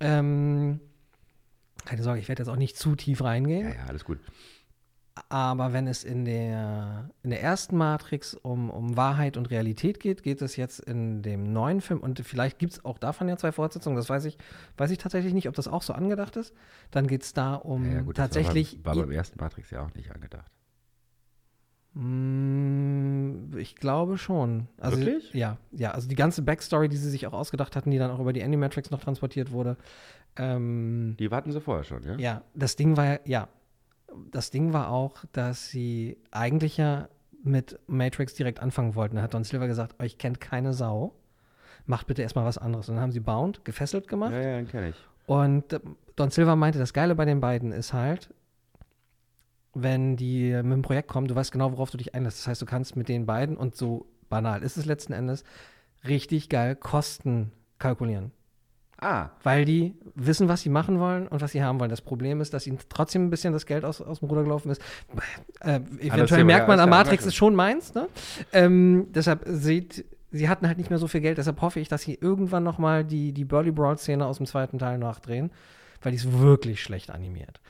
Ähm, 0.00 0.80
keine 1.84 2.02
Sorge, 2.02 2.20
ich 2.20 2.28
werde 2.28 2.42
jetzt 2.42 2.48
auch 2.48 2.56
nicht 2.56 2.78
zu 2.78 2.96
tief 2.96 3.22
reingehen. 3.22 3.68
Ja, 3.68 3.74
ja, 3.74 3.84
alles 3.86 4.04
gut. 4.04 4.18
Aber 5.28 5.72
wenn 5.72 5.86
es 5.86 6.04
in 6.04 6.24
der, 6.24 7.10
in 7.22 7.30
der 7.30 7.42
ersten 7.42 7.76
Matrix 7.76 8.34
um, 8.34 8.70
um 8.70 8.96
Wahrheit 8.96 9.36
und 9.36 9.50
Realität 9.50 10.00
geht, 10.00 10.22
geht 10.22 10.42
es 10.42 10.56
jetzt 10.56 10.80
in 10.80 11.22
dem 11.22 11.52
neuen 11.52 11.80
Film, 11.80 12.00
und 12.00 12.20
vielleicht 12.20 12.58
gibt 12.58 12.74
es 12.74 12.84
auch 12.84 12.98
davon 12.98 13.28
ja 13.28 13.36
zwei 13.36 13.52
Fortsetzungen, 13.52 13.96
das 13.96 14.08
weiß 14.10 14.24
ich, 14.26 14.38
weiß 14.76 14.90
ich 14.90 14.98
tatsächlich 14.98 15.34
nicht, 15.34 15.48
ob 15.48 15.54
das 15.54 15.68
auch 15.68 15.82
so 15.82 15.92
angedacht 15.92 16.36
ist. 16.36 16.54
Dann 16.90 17.06
geht 17.06 17.22
es 17.22 17.32
da 17.32 17.54
um 17.54 17.84
Ja, 17.86 17.92
ja, 17.92 18.00
gut, 18.02 18.18
das 18.18 18.24
tatsächlich. 18.30 18.74
War, 18.84 18.92
beim- 18.94 18.96
war 19.00 19.06
beim 19.06 19.12
ersten 19.12 19.38
Matrix 19.40 19.70
ja 19.70 19.82
auch 19.84 19.94
nicht 19.94 20.14
angedacht. 20.14 20.50
Mm, 21.94 23.56
Ich 23.58 23.76
glaube 23.76 24.18
schon. 24.18 24.68
Also, 24.78 24.98
Wirklich? 24.98 25.32
Ja, 25.32 25.56
ja. 25.72 25.92
Also 25.92 26.08
die 26.08 26.14
ganze 26.14 26.42
Backstory, 26.42 26.88
die 26.88 26.96
sie 26.96 27.10
sich 27.10 27.26
auch 27.26 27.32
ausgedacht 27.32 27.76
hatten, 27.76 27.90
die 27.90 27.98
dann 27.98 28.10
auch 28.10 28.20
über 28.20 28.32
die 28.32 28.42
Animatrix 28.42 28.90
noch 28.90 29.00
transportiert 29.00 29.50
wurde. 29.52 29.76
Ähm, 30.36 31.16
Die 31.18 31.30
warten 31.30 31.50
sie 31.52 31.60
vorher 31.60 31.84
schon, 31.84 32.02
ja? 32.04 32.16
ja, 32.16 32.42
das 32.54 32.76
Ding 32.76 32.96
war 32.96 33.04
ja, 33.06 33.18
ja. 33.24 33.48
Das 34.30 34.50
Ding 34.50 34.72
war 34.72 34.90
auch, 34.90 35.24
dass 35.32 35.68
sie 35.68 36.18
eigentlich 36.30 36.76
ja 36.76 37.08
mit 37.42 37.78
Matrix 37.86 38.34
direkt 38.34 38.60
anfangen 38.60 38.94
wollten. 38.94 39.16
Da 39.16 39.22
hat 39.22 39.34
Don 39.34 39.44
Silver 39.44 39.66
gesagt, 39.66 40.00
euch 40.02 40.18
kennt 40.18 40.40
keine 40.40 40.72
Sau. 40.72 41.14
Macht 41.86 42.06
bitte 42.06 42.22
erstmal 42.22 42.44
was 42.44 42.58
anderes. 42.58 42.88
Und 42.88 42.96
dann 42.96 43.02
haben 43.02 43.12
sie 43.12 43.20
Bound 43.20 43.64
gefesselt 43.64 44.08
gemacht. 44.08 44.32
Ja, 44.32 44.40
ja, 44.40 44.56
den 44.56 44.68
kenne 44.68 44.90
ich. 44.90 44.96
Und 45.26 45.72
äh, 45.72 45.80
Don 46.16 46.30
Silver 46.30 46.56
meinte, 46.56 46.78
das 46.78 46.92
Geile 46.92 47.14
bei 47.14 47.24
den 47.24 47.40
beiden 47.40 47.72
ist 47.72 47.92
halt, 47.92 48.32
wenn 49.74 50.16
die 50.16 50.52
mit 50.62 50.72
dem 50.72 50.82
Projekt 50.82 51.08
kommen, 51.08 51.28
du 51.28 51.34
weißt 51.34 51.52
genau, 51.52 51.72
worauf 51.72 51.90
du 51.90 51.98
dich 51.98 52.14
einlässt. 52.14 52.40
Das 52.40 52.46
heißt, 52.48 52.62
du 52.62 52.66
kannst 52.66 52.96
mit 52.96 53.08
den 53.08 53.26
beiden, 53.26 53.56
und 53.56 53.76
so 53.76 54.06
banal 54.28 54.62
ist 54.62 54.76
es 54.76 54.84
letzten 54.84 55.12
Endes, 55.12 55.44
richtig 56.06 56.48
geil 56.48 56.76
Kosten 56.76 57.52
kalkulieren. 57.78 58.32
Ah, 59.00 59.30
Weil 59.44 59.64
die 59.64 59.94
wissen, 60.16 60.48
was 60.48 60.62
sie 60.62 60.68
machen 60.68 60.98
wollen 60.98 61.28
und 61.28 61.40
was 61.40 61.52
sie 61.52 61.62
haben 61.62 61.78
wollen. 61.78 61.90
Das 61.90 62.00
Problem 62.00 62.40
ist, 62.40 62.52
dass 62.52 62.66
ihnen 62.66 62.78
trotzdem 62.88 63.26
ein 63.26 63.30
bisschen 63.30 63.52
das 63.52 63.64
Geld 63.64 63.84
aus, 63.84 64.00
aus 64.00 64.18
dem 64.18 64.28
Ruder 64.28 64.42
gelaufen 64.42 64.70
ist. 64.70 64.82
Äh, 65.60 65.76
eventuell 66.00 66.26
Thema, 66.26 66.44
merkt 66.44 66.68
man, 66.68 66.80
am 66.80 66.88
ja 66.88 66.90
Matrix 66.90 67.10
Matrix. 67.10 67.26
ist 67.26 67.34
schon 67.36 67.54
meins. 67.54 67.94
Ne? 67.94 68.08
Ähm, 68.52 69.06
deshalb 69.14 69.44
sieht, 69.46 70.04
sie 70.32 70.48
hatten 70.48 70.66
halt 70.66 70.78
nicht 70.78 70.90
mehr 70.90 70.98
so 70.98 71.06
viel 71.06 71.20
Geld. 71.20 71.38
Deshalb 71.38 71.60
hoffe 71.60 71.78
ich, 71.78 71.88
dass 71.88 72.02
sie 72.02 72.14
irgendwann 72.14 72.64
noch 72.64 72.78
mal 72.78 73.04
die, 73.04 73.32
die 73.32 73.44
Burly 73.44 73.70
Brawl-Szene 73.70 74.26
aus 74.26 74.38
dem 74.38 74.46
zweiten 74.46 74.80
Teil 74.80 74.98
nachdrehen, 74.98 75.52
weil 76.02 76.10
die 76.10 76.16
ist 76.16 76.36
wirklich 76.40 76.82
schlecht 76.82 77.10
animiert. 77.10 77.60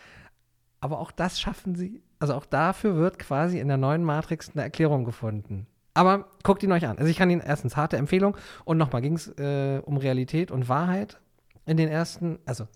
Aber 0.80 0.98
auch 1.00 1.10
das 1.10 1.38
schaffen 1.38 1.74
sie. 1.74 2.02
Also 2.20 2.34
auch 2.34 2.46
dafür 2.46 2.96
wird 2.96 3.18
quasi 3.18 3.58
in 3.58 3.68
der 3.68 3.76
neuen 3.76 4.02
Matrix 4.02 4.50
eine 4.54 4.62
Erklärung 4.62 5.04
gefunden. 5.04 5.66
Aber 5.98 6.28
guckt 6.44 6.62
ihn 6.62 6.70
euch 6.70 6.86
an. 6.86 6.96
Also 6.96 7.10
ich 7.10 7.16
kann 7.16 7.28
Ihnen 7.28 7.40
erstens 7.44 7.76
harte 7.76 7.96
Empfehlung 7.96 8.36
und 8.64 8.78
nochmal 8.78 9.02
ging 9.02 9.14
es 9.14 9.26
äh, 9.36 9.82
um 9.84 9.96
Realität 9.96 10.52
und 10.52 10.68
Wahrheit 10.68 11.18
in 11.66 11.76
den 11.76 11.88
ersten, 11.88 12.38
also 12.46 12.68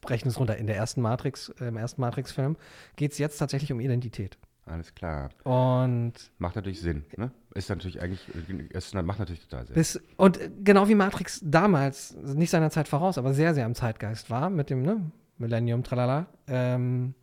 brechen 0.00 0.26
es 0.26 0.40
runter, 0.40 0.56
in 0.56 0.66
der 0.66 0.74
ersten 0.74 1.00
Matrix, 1.00 1.50
äh, 1.60 1.66
im 1.66 1.76
ersten 1.76 2.00
Matrix-Film 2.00 2.56
geht 2.96 3.12
es 3.12 3.18
jetzt 3.18 3.38
tatsächlich 3.38 3.70
um 3.70 3.78
Identität. 3.78 4.38
alles 4.66 4.92
klar. 4.92 5.30
Und 5.44 6.14
Macht 6.38 6.56
natürlich 6.56 6.80
Sinn, 6.80 7.04
ne? 7.16 7.30
Ist 7.54 7.68
natürlich 7.68 8.02
eigentlich, 8.02 8.28
es 8.74 8.92
macht 8.92 9.20
natürlich 9.20 9.46
total 9.46 9.66
Sinn. 9.66 9.74
bis, 9.74 10.02
und 10.16 10.40
äh, 10.40 10.50
genau 10.64 10.88
wie 10.88 10.96
Matrix 10.96 11.40
damals, 11.44 12.16
nicht 12.16 12.50
seiner 12.50 12.70
Zeit 12.70 12.88
voraus, 12.88 13.18
aber 13.18 13.34
sehr, 13.34 13.54
sehr 13.54 13.66
im 13.66 13.76
Zeitgeist 13.76 14.30
war, 14.30 14.50
mit 14.50 14.68
dem 14.68 14.82
ne, 14.82 15.12
Millennium, 15.38 15.84
tralala, 15.84 16.26
ähm, 16.48 17.14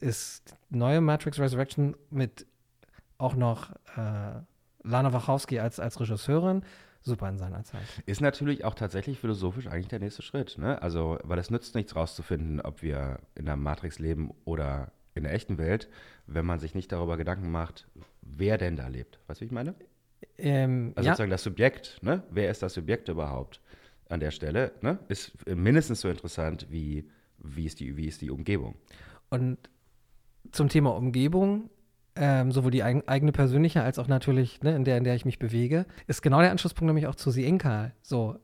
ist 0.00 0.56
neue 0.70 1.00
Matrix 1.00 1.38
Resurrection 1.38 1.94
mit 2.10 2.46
auch 3.16 3.36
noch 3.36 3.70
äh, 3.96 4.40
Lana 4.82 5.12
Wachowski 5.12 5.58
als, 5.58 5.80
als 5.80 6.00
Regisseurin 6.00 6.62
super 7.02 7.28
in 7.28 7.38
seiner 7.38 7.64
Zeit. 7.64 7.82
Ist 8.06 8.20
natürlich 8.20 8.64
auch 8.64 8.74
tatsächlich 8.74 9.18
philosophisch 9.18 9.66
eigentlich 9.66 9.88
der 9.88 9.98
nächste 9.98 10.22
Schritt, 10.22 10.56
ne? 10.58 10.80
Also, 10.82 11.18
weil 11.24 11.38
es 11.38 11.50
nützt 11.50 11.74
nichts 11.74 11.96
rauszufinden, 11.96 12.60
ob 12.60 12.82
wir 12.82 13.18
in 13.34 13.44
der 13.44 13.56
Matrix 13.56 13.98
leben 13.98 14.32
oder 14.44 14.92
in 15.14 15.24
der 15.24 15.34
echten 15.34 15.58
Welt, 15.58 15.88
wenn 16.26 16.46
man 16.46 16.58
sich 16.58 16.74
nicht 16.74 16.90
darüber 16.92 17.16
Gedanken 17.16 17.50
macht, 17.50 17.88
wer 18.22 18.56
denn 18.56 18.76
da 18.76 18.86
lebt. 18.88 19.18
Weißt 19.26 19.40
du, 19.40 19.42
wie 19.42 19.46
ich 19.46 19.52
meine? 19.52 19.74
Ähm, 20.38 20.92
Also 20.94 21.06
ja, 21.06 21.12
sozusagen 21.12 21.30
das 21.30 21.42
Subjekt, 21.42 21.98
ne? 22.02 22.22
Wer 22.30 22.50
ist 22.50 22.62
das 22.62 22.74
Subjekt 22.74 23.08
überhaupt 23.08 23.60
an 24.08 24.20
der 24.20 24.30
Stelle, 24.30 24.72
ne? 24.80 24.98
Ist 25.08 25.32
mindestens 25.46 26.00
so 26.00 26.08
interessant 26.08 26.66
wie, 26.70 27.10
wie, 27.38 27.66
ist, 27.66 27.80
die, 27.80 27.96
wie 27.96 28.06
ist 28.06 28.20
die 28.20 28.30
Umgebung. 28.30 28.76
Und 29.28 29.58
zum 30.52 30.68
Thema 30.68 30.90
Umgebung, 30.96 31.70
ähm, 32.16 32.52
sowohl 32.52 32.70
die 32.70 32.82
eigen, 32.82 33.06
eigene 33.08 33.32
persönliche 33.32 33.82
als 33.82 33.98
auch 33.98 34.08
natürlich 34.08 34.62
ne, 34.62 34.74
in 34.74 34.84
der, 34.84 34.98
in 34.98 35.04
der 35.04 35.14
ich 35.14 35.24
mich 35.24 35.38
bewege, 35.38 35.86
ist 36.06 36.22
genau 36.22 36.40
der 36.40 36.50
Anschlusspunkt 36.50 36.86
nämlich 36.86 37.06
auch 37.06 37.14
zu 37.14 37.30
The 37.30 37.44
Incal. 37.44 37.92
So, 38.02 38.36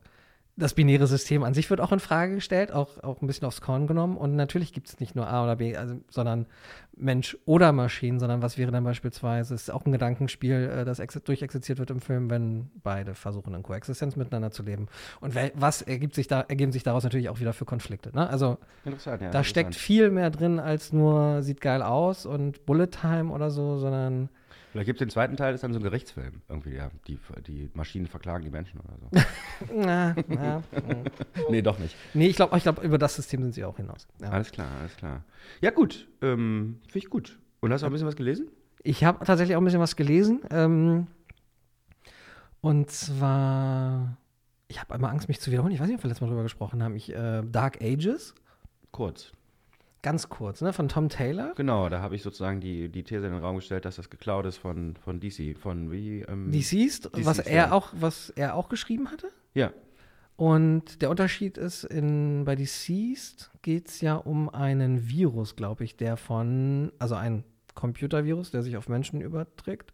das 0.59 0.75
binäre 0.75 1.07
System 1.07 1.45
an 1.45 1.55
sich 1.55 1.71
wird 1.71 1.81
auch 1.81 1.93
in 1.93 2.01
Frage 2.01 2.35
gestellt, 2.35 2.73
auch, 2.73 3.03
auch 3.05 3.23
ein 3.23 3.29
bisschen 3.29 3.47
aufs 3.47 3.61
Korn 3.61 3.87
genommen. 3.87 4.17
Und 4.17 4.35
natürlich 4.35 4.73
gibt 4.73 4.89
es 4.89 4.99
nicht 4.99 5.15
nur 5.15 5.29
A 5.29 5.45
oder 5.45 5.57
B, 5.57 5.77
also, 5.77 5.95
sondern 6.11 6.47
Mensch 6.97 7.39
oder 7.45 7.71
Maschinen, 7.71 8.19
sondern 8.19 8.43
was 8.43 8.59
wäre 8.59 8.73
dann 8.73 8.83
beispielsweise, 8.83 9.55
ist 9.55 9.71
auch 9.71 9.87
ein 9.87 9.93
Gedankenspiel, 9.93 10.79
äh, 10.81 10.85
das 10.85 10.99
ex 10.99 11.15
durchexerziert 11.15 11.79
wird 11.79 11.91
im 11.91 12.01
Film, 12.01 12.29
wenn 12.29 12.71
beide 12.83 13.15
versuchen, 13.15 13.55
in 13.55 13.63
Koexistenz 13.63 14.17
miteinander 14.17 14.51
zu 14.51 14.65
leben. 14.65 14.89
Und 15.21 15.37
was 15.55 15.81
ergibt 15.83 16.17
sich 16.17 16.27
da, 16.27 16.41
ergeben 16.41 16.73
sich 16.73 16.83
daraus 16.83 17.05
natürlich 17.05 17.29
auch 17.29 17.39
wieder 17.39 17.53
für 17.53 17.65
Konflikte. 17.65 18.11
Ne? 18.13 18.29
Also 18.29 18.59
ja. 18.85 19.17
da 19.31 19.45
steckt 19.45 19.77
viel 19.77 20.11
mehr 20.11 20.31
drin 20.31 20.59
als 20.59 20.93
nur 20.93 21.43
sieht 21.43 21.61
geil 21.61 21.83
aus 21.83 22.27
und 22.27 22.67
Bullet 22.67 22.89
Time 22.89 23.33
oder 23.33 23.51
so, 23.51 23.79
sondern 23.79 24.29
Vielleicht 24.71 24.87
gibt 24.87 25.01
es 25.01 25.07
den 25.07 25.11
zweiten 25.11 25.37
Teil, 25.37 25.53
das 25.53 25.59
ist 25.59 25.65
dann 25.65 25.73
so 25.73 25.79
ein 25.79 25.83
Gerichtsfilm. 25.83 26.43
Irgendwie, 26.49 26.75
ja. 26.75 26.91
Die, 27.07 27.19
die 27.47 27.71
Maschinen 27.75 28.07
verklagen 28.07 28.45
die 28.45 28.51
Menschen 28.51 28.81
oder 28.81 28.95
so. 29.01 29.09
na, 29.75 30.15
na, 30.29 30.63
nee, 31.51 31.63
doch 31.63 31.79
nicht. 31.79 31.97
nee, 32.15 32.27
ich 32.29 32.37
glaube, 32.37 32.57
ich 32.57 32.63
glaub, 32.63 32.83
über 32.83 32.99
das 32.99 33.17
System 33.17 33.43
sind 33.43 33.55
sie 33.55 33.65
auch 33.65 33.77
hinaus. 33.77 34.07
Ja. 34.21 34.31
Alles 34.31 34.53
klar, 34.53 34.69
alles 34.81 34.97
klar. 34.97 35.25
Ja, 35.61 35.71
gut. 35.71 36.09
Ähm, 36.23 36.81
Finde 36.83 36.99
ich 36.99 37.11
gut. 37.11 37.39
Und 37.61 37.73
hast 37.73 37.81
du 37.81 37.87
auch 37.87 37.91
ein 37.91 37.93
bisschen 37.93 38.09
was 38.09 38.17
gelesen? 38.17 38.49
Ich 38.83 39.05
habe 39.05 39.25
tatsächlich 39.25 39.57
auch 39.57 39.61
ein 39.61 39.65
bisschen 39.65 39.81
was 39.81 39.97
gelesen. 39.97 40.43
Ähm, 40.51 41.07
und 42.61 42.91
zwar, 42.91 44.17
ich 44.69 44.81
habe 44.81 44.95
einmal 44.95 45.11
Angst, 45.11 45.29
mich 45.29 45.41
zu 45.41 45.51
wiederholen. 45.51 45.73
Ich 45.73 45.81
weiß 45.81 45.89
nicht, 45.89 45.97
ob 45.97 46.05
wir 46.05 46.09
letztes 46.09 46.21
Mal 46.21 46.29
drüber 46.29 46.43
gesprochen 46.43 46.83
haben. 46.83 46.95
Ich, 46.95 47.15
äh, 47.15 47.43
Dark 47.45 47.81
Ages, 47.83 48.35
Kurz. 48.91 49.33
Ganz 50.09 50.31
kurz, 50.31 50.63
ne, 50.63 50.73
von 50.73 50.89
Tom 50.89 51.11
Taylor. 51.11 51.53
Genau, 51.55 51.91
da 51.91 52.01
habe 52.01 52.17
ich 52.17 52.23
sozusagen 52.23 52.61
die, 52.61 52.89
die 52.89 53.03
These 53.03 53.27
in 53.27 53.33
den 53.35 53.43
Raum 53.43 53.57
gestellt, 53.57 53.85
dass 53.85 53.97
das 53.97 54.09
geklaut 54.09 54.47
ist 54.47 54.57
von, 54.57 54.97
von 55.05 55.21
DC. 55.21 55.59
Von 55.59 55.93
wie? 55.93 56.21
Ähm, 56.23 56.51
Deceased, 56.51 57.11
was 57.13 57.37
Deceased, 57.37 57.47
er 57.47 57.67
ja. 57.67 57.73
auch, 57.73 57.91
was 57.93 58.31
er 58.31 58.55
auch 58.55 58.71
geschrieben 58.71 59.11
hatte. 59.11 59.29
Ja. 59.53 59.71
Und 60.37 61.03
der 61.03 61.11
Unterschied 61.11 61.59
ist, 61.59 61.85
in, 61.85 62.45
bei 62.47 62.57
Deceased 62.57 63.51
geht 63.61 63.89
es 63.89 64.01
ja 64.01 64.15
um 64.15 64.49
einen 64.49 65.09
Virus, 65.11 65.57
glaube 65.57 65.85
ich, 65.85 65.97
der 65.97 66.17
von, 66.17 66.91
also 66.99 67.15
ein 67.15 67.45
Computervirus, 67.75 68.51
der 68.51 68.63
sich 68.63 68.79
auf 68.79 68.89
Menschen 68.89 69.21
überträgt. 69.21 69.93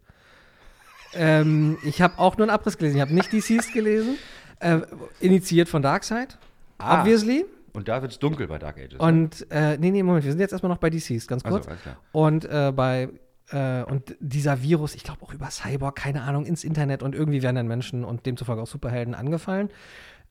ähm, 1.15 1.77
ich 1.83 2.01
habe 2.03 2.21
auch 2.21 2.37
nur 2.37 2.45
einen 2.47 2.55
Abriss 2.55 2.79
gelesen, 2.79 2.97
ich 2.99 3.03
habe 3.03 3.15
nicht 3.15 3.33
Deceased 3.33 3.73
gelesen. 3.73 4.17
Äh, 4.61 4.83
initiiert 5.19 5.69
von 5.69 5.83
Darkseid, 5.83 6.39
Ah. 6.79 7.01
obviously. 7.01 7.47
Und 7.75 7.89
da 7.89 8.01
wird 8.01 8.13
es 8.13 8.19
dunkel 8.19 8.47
bei 8.47 8.59
Dark 8.59 8.79
Ages. 8.79 8.99
ne? 8.99 9.05
Und, 9.05 9.47
äh, 9.51 9.77
nee, 9.79 9.91
nee, 9.91 10.03
Moment, 10.03 10.25
wir 10.25 10.33
sind 10.33 10.41
jetzt 10.41 10.53
erstmal 10.53 10.71
noch 10.71 10.79
bei 10.79 10.89
Deceased, 10.91 11.29
ganz 11.29 11.45
Also, 11.45 11.59
kurz. 11.59 11.69
alles 11.69 11.83
klar. 11.83 11.97
Und 12.13 12.45
äh, 12.47 12.73
bei 12.75 13.11
Äh, 13.51 13.83
und 13.85 14.17
dieser 14.21 14.63
Virus, 14.63 14.95
ich 14.95 15.05
glaube 15.05 15.21
auch 15.23 15.35
über 15.35 15.51
Cyborg, 15.51 15.97
keine 15.97 16.23
Ahnung, 16.23 16.47
ins 16.47 16.65
Internet 16.65 17.03
und 17.03 17.15
irgendwie 17.15 17.43
werden 17.43 17.57
dann 17.57 17.69
Menschen 17.69 18.03
und 18.03 18.25
demzufolge 18.25 18.63
auch 18.63 18.67
Superhelden 18.67 19.15
angefallen. 19.15 19.69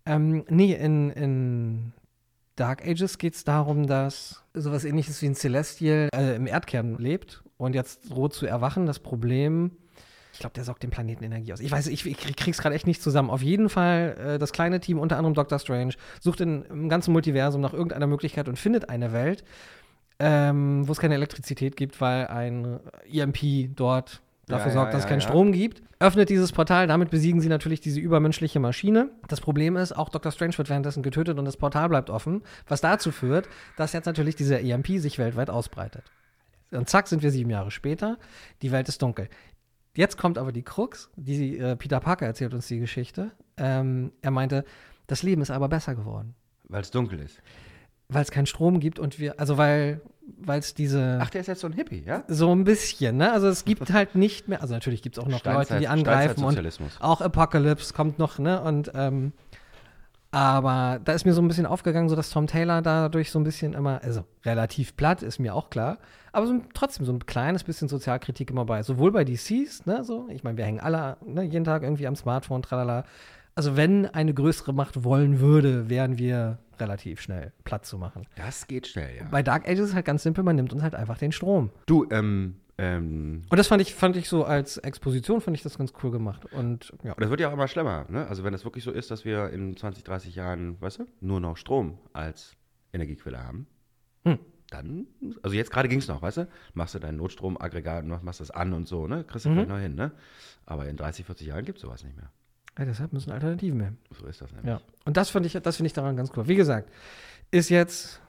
Ähm, 0.08 0.44
nee, 0.50 0.74
in, 0.74 1.12
in 1.12 1.94
Dark 2.56 2.84
Ages 2.84 3.20
geht 3.20 3.36
es 3.36 3.44
darum, 3.44 3.86
dass 3.86 4.44
sowas 4.56 4.84
ähnliches 4.84 5.22
wie 5.22 5.28
ein 5.28 5.36
Celestial 5.36 6.10
äh, 6.16 6.36
im 6.36 6.48
Erdkern 6.48 6.98
lebt 6.98 7.44
und 7.58 7.76
jetzt 7.76 8.10
droht 8.10 8.34
zu 8.34 8.48
erwachen. 8.48 8.88
Das 8.88 8.98
Problem, 8.98 9.78
ich 10.34 10.40
glaube, 10.40 10.54
der 10.56 10.64
saugt 10.64 10.82
den 10.82 10.90
Planeten 10.90 11.24
Energie 11.24 11.54
aus. 11.54 11.60
Ich 11.60 11.72
weiß, 11.72 11.88
ich, 11.88 12.06
ich 12.08 12.36
krieg's 12.36 12.58
gerade 12.58 12.74
echt 12.74 12.88
nicht 12.88 13.02
zusammen. 13.02 13.30
Auf 13.30 13.44
jeden 13.44 13.70
Fall, 13.70 14.18
äh, 14.18 14.40
das 14.40 14.52
kleine 14.52 14.80
Team, 14.80 14.98
unter 14.98 15.18
anderem 15.18 15.36
Doctor 15.36 15.60
Strange, 15.60 15.94
sucht 16.20 16.42
in, 16.42 16.64
im 16.64 16.90
ganzen 16.90 17.14
Multiversum 17.14 17.62
nach 17.62 17.74
irgendeiner 17.74 18.08
Möglichkeit 18.08 18.50
und 18.50 18.58
findet 18.58 18.90
eine 18.90 19.14
Welt, 19.14 19.44
ähm, 20.20 20.88
wo 20.88 20.92
es 20.92 21.00
keine 21.00 21.14
Elektrizität 21.14 21.78
gibt, 21.78 22.02
weil 22.02 22.28
ein 22.28 22.80
EMP 23.12 23.76
dort 23.76 24.22
dafür 24.48 24.68
Ja, 24.68 24.74
sorgt, 24.74 24.88
ja, 24.88 24.92
dass 24.94 25.04
es 25.04 25.08
keinen 25.08 25.22
ja. 25.22 25.28
Strom 25.28 25.52
gibt. 25.52 25.84
Öffnet 26.00 26.30
dieses 26.30 26.52
Portal, 26.52 26.88
damit 26.88 27.12
besiegen 27.12 27.40
sie 27.40 27.48
natürlich 27.48 27.80
diese 27.80 28.00
übermenschliche 28.00 28.60
Maschine. 28.60 29.10
Das 29.28 29.40
Problem 29.40 29.78
ist, 29.78 29.96
auch 29.96 30.10
Dr. 30.10 30.32
Strange 30.32 30.58
wird 30.58 30.68
währenddessen 30.68 31.04
getötet 31.04 31.38
und 31.38 31.46
das 31.46 31.58
Portal 31.58 31.90
bleibt 31.90 32.10
offen, 32.10 32.42
was 32.68 32.82
dazu 32.82 33.12
führt, 33.12 33.48
dass 33.78 33.94
jetzt 33.94 34.06
natürlich 34.06 34.36
dieser 34.36 34.60
EMP 34.62 35.00
sich 35.00 35.20
weltweit 35.20 35.52
ausbreitet. 35.52 36.04
Und 36.72 36.90
zack, 36.90 37.08
sind 37.08 37.22
wir 37.24 37.32
sieben 37.32 37.52
Jahre 37.52 37.72
später, 37.72 38.18
die 38.62 38.72
Welt 38.72 38.90
ist 38.90 39.02
dunkel. 39.02 39.30
Jetzt 39.96 40.18
kommt 40.18 40.38
aber 40.38 40.52
die 40.52 40.64
Krux, 40.64 41.10
die 41.16 41.58
äh, 41.58 41.76
Peter 41.76 42.00
Parker 42.00 42.26
erzählt 42.26 42.54
uns 42.54 42.68
die 42.68 42.80
Geschichte. 42.80 43.32
Ähm, 43.58 44.12
er 44.22 44.32
meinte, 44.32 44.66
das 45.08 45.22
Leben 45.24 45.42
ist 45.42 45.52
aber 45.52 45.70
besser 45.70 45.94
geworden, 45.96 46.34
Weil 46.68 46.82
es 46.82 46.90
dunkel 46.92 47.20
ist. 47.20 47.40
weil 48.10 48.24
es 48.24 48.32
keinen 48.32 48.48
Strom 48.48 48.80
gibt 48.80 48.98
und 49.00 49.20
wir, 49.20 49.40
also 49.40 49.58
weil 49.58 50.02
weil 50.40 50.60
es 50.60 50.74
diese 50.74 51.20
Ach, 51.22 51.30
der 51.30 51.42
ist 51.42 51.48
jetzt 51.48 51.60
so 51.62 51.68
ein 51.68 51.74
Hippie, 51.74 52.02
ja? 52.06 52.24
so 52.30 52.56
ein 52.56 52.64
bisschen, 52.64 53.18
ne? 53.18 53.34
Also 53.34 53.48
es 53.50 53.66
gibt 53.66 53.92
halt 53.92 54.16
nicht 54.16 54.48
mehr, 54.48 54.62
also 54.62 54.74
natürlich 54.74 55.02
gibt 55.02 55.18
es 55.18 55.24
auch 55.24 55.28
noch 55.28 55.44
Leute, 55.44 55.78
die 55.80 55.88
angreifen 55.90 56.44
und 56.46 56.58
auch 57.02 57.20
Apocalypse 57.20 57.94
kommt 57.94 58.20
noch, 58.20 58.40
ne? 58.40 58.62
Und 58.62 58.92
ähm, 58.96 59.34
aber 60.34 61.00
da 61.06 61.14
ist 61.14 61.26
mir 61.26 61.34
so 61.34 61.44
ein 61.44 61.48
bisschen 61.48 61.68
aufgegangen, 61.68 62.10
so 62.10 62.16
dass 62.16 62.32
Tom 62.32 62.48
Taylor 62.48 62.82
dadurch 62.82 63.30
so 63.30 63.38
ein 63.38 63.44
bisschen 63.44 63.74
immer, 63.74 64.02
also 64.04 64.26
relativ 64.44 64.96
platt, 64.96 65.22
ist 65.22 65.38
mir 65.38 65.54
auch 65.54 65.70
klar, 65.70 66.00
aber 66.32 66.48
so, 66.48 66.60
trotzdem 66.74 67.06
so 67.06 67.14
ein 67.14 67.24
kleines 67.28 67.64
bisschen 67.64 67.88
Sozialkritik 67.88 68.50
immer 68.50 68.66
bei. 68.66 68.82
Sowohl 68.82 69.12
bei 69.12 69.26
DCs, 69.26 69.86
ne, 69.86 70.04
so, 70.04 70.28
ich 70.30 70.44
meine, 70.44 70.58
wir 70.58 70.66
hängen 70.66 70.80
alle 70.80 71.18
ne, 71.24 71.44
jeden 71.44 71.66
Tag 71.66 71.84
irgendwie 71.84 72.08
am 72.08 72.16
Smartphone, 72.16 72.64
tralala. 72.64 73.06
Also 73.54 73.78
wenn 73.78 74.08
eine 74.08 74.34
größere 74.34 74.74
Macht 74.74 75.04
wollen 75.04 75.40
würde, 75.40 75.88
wären 75.88 76.18
wir 76.18 76.58
relativ 76.80 77.22
schnell 77.22 77.52
platt 77.64 77.86
zu 77.86 78.00
machen. 78.00 78.26
Das 78.36 78.66
geht 78.66 78.88
schnell, 78.88 79.16
ja. 79.16 79.28
Bei 79.30 79.44
Dark 79.44 79.68
Ages 79.68 79.82
ist 79.82 79.90
es 79.90 79.96
halt 79.96 80.06
ganz 80.06 80.24
simpel, 80.24 80.44
man 80.44 80.56
nimmt 80.56 80.74
uns 80.74 80.82
halt 80.82 80.96
einfach 80.96 81.20
den 81.20 81.32
Strom. 81.32 81.70
Du, 81.86 82.08
ähm, 82.10 82.56
ähm, 82.78 83.44
Und 83.50 83.58
das 83.58 83.68
fand 83.68 83.82
ich, 83.82 83.94
fand 83.94 84.16
ich 84.16 84.28
so 84.28 84.46
als 84.46 84.78
Exposition, 84.78 85.42
fand 85.42 85.56
ich 85.56 85.64
das 85.64 85.78
ganz 85.78 85.94
cool 86.04 86.12
gemacht. 86.12 86.46
Und 86.54 86.92
ja. 87.04 87.14
Und 87.14 87.22
das 87.22 87.30
wird 87.30 87.40
ja 87.40 87.50
auch 87.50 87.54
immer 87.54 87.68
schlimmer, 87.68 88.06
ne? 88.10 88.28
Also 88.28 88.44
wenn 88.44 88.54
es 88.54 88.64
wirklich 88.66 88.84
so 88.84 88.92
ist, 88.92 89.12
dass 89.12 89.26
wir 89.26 89.50
in 89.52 89.78
20, 89.78 90.04
30 90.04 90.36
Jahren, 90.36 90.82
weißt 90.82 91.00
du, 91.00 91.06
nur 91.22 91.40
noch 91.40 91.58
Strom 91.58 92.00
als 92.14 92.56
Energiequelle 92.94 93.44
haben, 93.44 93.68
Hm. 94.26 94.40
dann, 94.70 95.08
also 95.44 95.56
jetzt 95.56 95.70
gerade 95.72 95.88
ging 95.90 96.00
es 96.00 96.08
noch, 96.08 96.22
weißt 96.22 96.38
du, 96.38 96.48
machst 96.74 96.96
du 96.96 97.00
dein 97.00 97.18
Notstromaggregat, 97.18 98.06
machst, 98.06 98.24
machst 98.24 98.40
das 98.40 98.50
an 98.52 98.74
und 98.74 98.88
so, 98.88 99.08
ne? 99.08 99.24
Kriegst 99.24 99.46
du 99.46 99.50
Mhm. 99.50 99.54
vielleicht 99.54 99.70
noch 99.70 99.80
hin, 99.80 99.96
ne? 99.96 100.12
Aber 100.66 100.88
in 100.88 100.96
30, 100.98 101.26
40 101.26 101.48
Jahren 101.48 101.66
gibt 101.66 101.78
es 101.78 101.82
sowas 101.84 102.04
nicht 102.04 102.16
mehr. 102.16 102.32
ja, 102.80 102.86
deshalb 102.86 103.14
müssen 103.14 103.32
Alternativen 103.32 103.80
her. 103.82 103.94
So 104.20 104.26
ist 104.26 104.42
das 104.42 104.52
nämlich. 104.52 104.72
Ja. 104.72 104.82
Und 105.06 105.16
das 105.18 105.30
finde 105.30 105.46
ich, 105.48 105.54
das 105.54 105.76
finde 105.76 105.88
ich 105.88 105.94
daran 105.94 106.16
ganz 106.16 106.32
cool. 106.36 106.48
Wie 106.48 106.56
gesagt, 106.56 106.90
ist 107.52 107.70
jetzt 107.70 108.20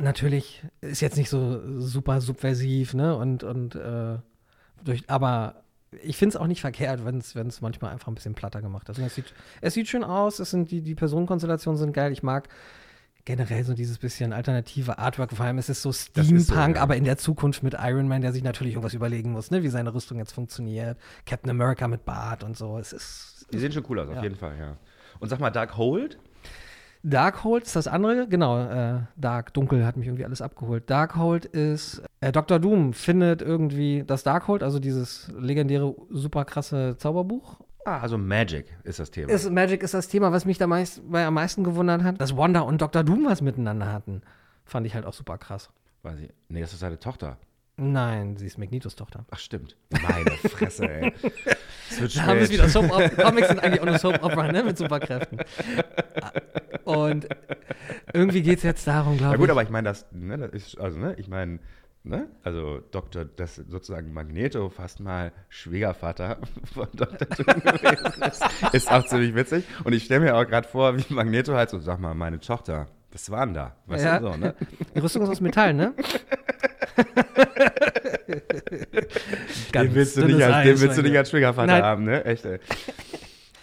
natürlich, 0.00 0.62
ist 0.80 1.00
jetzt 1.00 1.16
nicht 1.16 1.28
so 1.28 1.80
super 1.80 2.20
subversiv, 2.20 2.94
ne? 2.94 3.16
Und, 3.16 3.44
und 3.44 3.74
äh, 3.74 4.18
durch, 4.84 5.08
aber 5.08 5.62
ich 6.02 6.16
finde 6.16 6.34
es 6.36 6.40
auch 6.40 6.46
nicht 6.46 6.60
verkehrt, 6.62 7.04
wenn 7.04 7.18
es 7.18 7.60
manchmal 7.60 7.92
einfach 7.92 8.08
ein 8.08 8.14
bisschen 8.14 8.34
platter 8.34 8.62
gemacht 8.62 8.88
ist. 8.88 8.98
Und 8.98 9.04
es 9.04 9.14
sieht, 9.14 9.34
es 9.60 9.74
sieht 9.74 9.88
schön 9.88 10.04
aus, 10.04 10.38
es 10.38 10.50
sind 10.50 10.70
die, 10.70 10.80
die 10.80 10.94
Personenkonstellationen 10.94 11.78
sind 11.78 11.92
geil. 11.92 12.12
Ich 12.12 12.22
mag 12.22 12.48
generell 13.24 13.62
so 13.64 13.74
dieses 13.74 13.98
bisschen 13.98 14.32
alternative 14.32 14.98
Artwork, 14.98 15.32
vor 15.36 15.44
allem 15.46 15.58
es 15.58 15.68
ist 15.68 15.82
so 15.82 15.90
ist 15.90 16.12
so, 16.14 16.22
Steampunk, 16.22 16.76
ja. 16.76 16.82
aber 16.82 16.96
in 16.96 17.04
der 17.04 17.18
Zukunft 17.18 17.62
mit 17.62 17.74
Iron 17.78 18.08
Man, 18.08 18.22
der 18.22 18.32
sich 18.32 18.42
natürlich 18.42 18.72
irgendwas 18.74 18.94
überlegen 18.94 19.30
muss, 19.32 19.50
ne? 19.50 19.62
wie 19.62 19.68
seine 19.68 19.94
Rüstung 19.94 20.18
jetzt 20.18 20.32
funktioniert. 20.32 20.98
Captain 21.26 21.50
America 21.50 21.86
mit 21.86 22.04
Bart 22.04 22.42
und 22.42 22.56
so. 22.56 22.78
Es 22.78 22.92
ist 22.92 23.46
Die 23.52 23.58
sehen 23.58 23.70
schon 23.70 23.84
cool 23.88 24.00
aus, 24.00 24.08
auf 24.08 24.16
Ja. 24.16 24.22
jeden 24.22 24.36
Fall, 24.36 24.58
ja. 24.58 24.76
Und 25.20 25.28
sag 25.28 25.38
mal, 25.38 25.50
Dark 25.50 25.76
Hold? 25.76 26.18
Darkhold 27.02 27.64
ist 27.64 27.74
das 27.74 27.88
andere, 27.88 28.28
genau. 28.28 28.60
Äh, 28.60 29.00
Dark, 29.16 29.52
dunkel 29.54 29.84
hat 29.84 29.96
mich 29.96 30.06
irgendwie 30.06 30.24
alles 30.24 30.40
abgeholt. 30.40 30.88
Darkhold 30.88 31.44
ist, 31.46 32.02
äh, 32.20 32.30
Dr. 32.30 32.58
Doom 32.58 32.92
findet 32.92 33.42
irgendwie 33.42 34.04
das 34.06 34.22
Darkhold, 34.22 34.62
also 34.62 34.78
dieses 34.78 35.32
legendäre, 35.36 35.94
super 36.10 36.44
krasse 36.44 36.96
Zauberbuch. 36.98 37.60
Ah, 37.84 37.98
also 37.98 38.16
Magic 38.16 38.66
ist 38.84 39.00
das 39.00 39.10
Thema. 39.10 39.32
Ist, 39.32 39.50
Magic 39.50 39.82
ist 39.82 39.94
das 39.94 40.06
Thema, 40.06 40.30
was 40.30 40.44
mich 40.44 40.58
da 40.58 40.68
meist, 40.68 41.02
bei 41.10 41.26
am 41.26 41.34
meisten 41.34 41.64
gewundert 41.64 42.04
hat. 42.04 42.20
Dass 42.20 42.36
Wanda 42.36 42.60
und 42.60 42.80
Dr. 42.80 43.02
Doom 43.02 43.24
was 43.26 43.40
miteinander 43.42 43.92
hatten. 43.92 44.22
Fand 44.64 44.86
ich 44.86 44.94
halt 44.94 45.04
auch 45.04 45.12
super 45.12 45.38
krass. 45.38 45.70
Weiß 46.02 46.20
ich. 46.20 46.30
Nee, 46.48 46.60
das 46.60 46.72
ist 46.72 46.80
seine 46.80 47.00
Tochter. 47.00 47.38
Nein, 47.76 48.36
sie 48.36 48.46
ist 48.46 48.58
Magnetos 48.58 48.94
Tochter. 48.96 49.24
Ach, 49.30 49.38
stimmt. 49.38 49.76
Meine 49.90 50.30
Fresse, 50.32 50.88
ey. 50.88 51.12
Es 51.90 52.00
wird 52.00 52.16
Da 52.16 52.22
haben 52.22 52.36
wir 52.36 52.42
es 52.44 52.50
wieder. 52.50 52.68
Soap 52.68 52.88
Comics 53.16 53.48
sind 53.48 53.60
eigentlich 53.60 53.80
auch 53.80 53.86
eine 53.86 53.98
Soap 53.98 54.22
Opera, 54.22 54.52
ne? 54.52 54.62
Mit 54.62 54.76
Superkräften. 54.78 55.38
Und 56.84 57.28
irgendwie 58.12 58.42
geht 58.42 58.58
es 58.58 58.62
jetzt 58.64 58.86
darum, 58.86 59.16
glaube 59.16 59.32
Ja 59.32 59.34
ich. 59.34 59.40
gut, 59.40 59.50
aber 59.50 59.62
ich 59.62 59.70
meine, 59.70 59.88
das, 59.88 60.06
ne, 60.12 60.36
das 60.36 60.50
ist, 60.52 60.78
also, 60.78 60.98
ne, 60.98 61.14
ich 61.16 61.28
meine, 61.28 61.60
ne, 62.04 62.28
also 62.42 62.80
Dr., 62.90 63.24
das 63.24 63.56
sozusagen 63.56 64.12
Magneto 64.12 64.68
fast 64.68 65.00
mal 65.00 65.32
Schwiegervater 65.48 66.38
von 66.74 66.88
Dr. 66.92 67.26
Doom 67.28 67.60
gewesen 67.62 68.22
ist, 68.22 68.44
ist 68.74 68.90
auch 68.90 69.06
ziemlich 69.06 69.34
witzig. 69.34 69.64
Und 69.84 69.94
ich 69.94 70.04
stelle 70.04 70.20
mir 70.20 70.36
auch 70.36 70.46
gerade 70.46 70.68
vor, 70.68 70.96
wie 70.98 71.14
Magneto 71.14 71.54
halt 71.54 71.70
so, 71.70 71.78
sag 71.78 72.00
mal, 72.00 72.14
meine 72.14 72.38
Tochter, 72.38 72.86
was 73.12 73.30
war 73.30 73.46
denn 73.46 73.54
da? 73.54 73.76
Weißt 73.86 74.04
Ja. 74.04 74.20
so, 74.20 74.36
ne? 74.36 74.54
Die 74.94 74.98
Rüstung 74.98 75.22
ist 75.22 75.28
aus 75.30 75.40
Metall, 75.40 75.72
ne? 75.74 75.94
Den 79.74 79.94
willst 79.94 80.16
du 80.16 80.24
nicht 80.24 80.42
als, 80.42 80.66
den 80.66 80.80
willst 80.80 80.98
du 80.98 81.02
nicht 81.02 81.16
als 81.16 81.30
Schwiegervater 81.30 81.66
Nein. 81.66 81.82
haben, 81.82 82.04
ne? 82.04 82.24
Echt, 82.24 82.44
ey. 82.44 82.58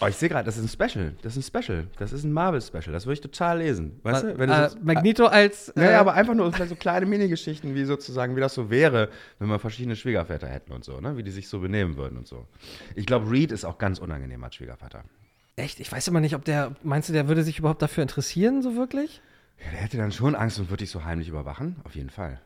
Oh, 0.01 0.07
ich 0.07 0.15
sehe 0.15 0.29
gerade, 0.29 0.45
das 0.45 0.55
ist 0.57 0.63
ein 0.63 0.69
Special. 0.69 1.13
Das 1.21 1.35
ist 1.35 1.53
ein 1.53 1.61
Special. 1.61 1.87
Das 1.97 2.13
ist 2.13 2.23
ein 2.23 2.31
Marvel-Special. 2.31 2.93
Das 2.93 3.05
würde 3.05 3.15
ich 3.15 3.21
total 3.21 3.57
lesen. 3.57 3.99
Weißt 4.03 4.23
du? 4.23 4.37
Wenn 4.37 4.49
du 4.49 4.55
äh, 4.55 4.69
so, 4.69 4.77
Magneto 4.81 5.25
als. 5.25 5.73
Äh, 5.75 5.93
aber 5.93 6.13
einfach 6.13 6.35
nur 6.35 6.53
vielleicht 6.53 6.69
so 6.69 6.77
kleine 6.77 7.05
Minigeschichten, 7.05 7.75
wie 7.75 7.83
sozusagen, 7.83 8.37
wie 8.37 8.39
das 8.39 8.53
so 8.53 8.69
wäre, 8.69 9.09
wenn 9.39 9.49
wir 9.49 9.59
verschiedene 9.59 9.97
Schwiegerväter 9.97 10.47
hätten 10.47 10.71
und 10.71 10.85
so, 10.85 11.01
ne? 11.01 11.17
Wie 11.17 11.23
die 11.23 11.31
sich 11.31 11.49
so 11.49 11.59
benehmen 11.59 11.97
würden 11.97 12.17
und 12.17 12.27
so. 12.27 12.47
Ich 12.95 13.05
glaube, 13.05 13.29
Reed 13.29 13.51
ist 13.51 13.65
auch 13.65 13.77
ganz 13.77 13.99
unangenehm 13.99 14.41
als 14.43 14.55
Schwiegervater. 14.55 15.03
Echt? 15.57 15.81
Ich 15.81 15.91
weiß 15.91 16.07
immer 16.07 16.21
nicht, 16.21 16.35
ob 16.35 16.45
der. 16.45 16.71
Meinst 16.81 17.09
du, 17.09 17.13
der 17.13 17.27
würde 17.27 17.43
sich 17.43 17.59
überhaupt 17.59 17.81
dafür 17.81 18.03
interessieren, 18.03 18.61
so 18.61 18.77
wirklich? 18.77 19.21
Ja, 19.65 19.71
der 19.71 19.81
hätte 19.81 19.97
dann 19.97 20.13
schon 20.13 20.33
Angst 20.33 20.59
und 20.59 20.69
würde 20.69 20.83
dich 20.83 20.91
so 20.91 21.03
heimlich 21.03 21.27
überwachen, 21.27 21.75
auf 21.83 21.95
jeden 21.95 22.09
Fall. 22.09 22.39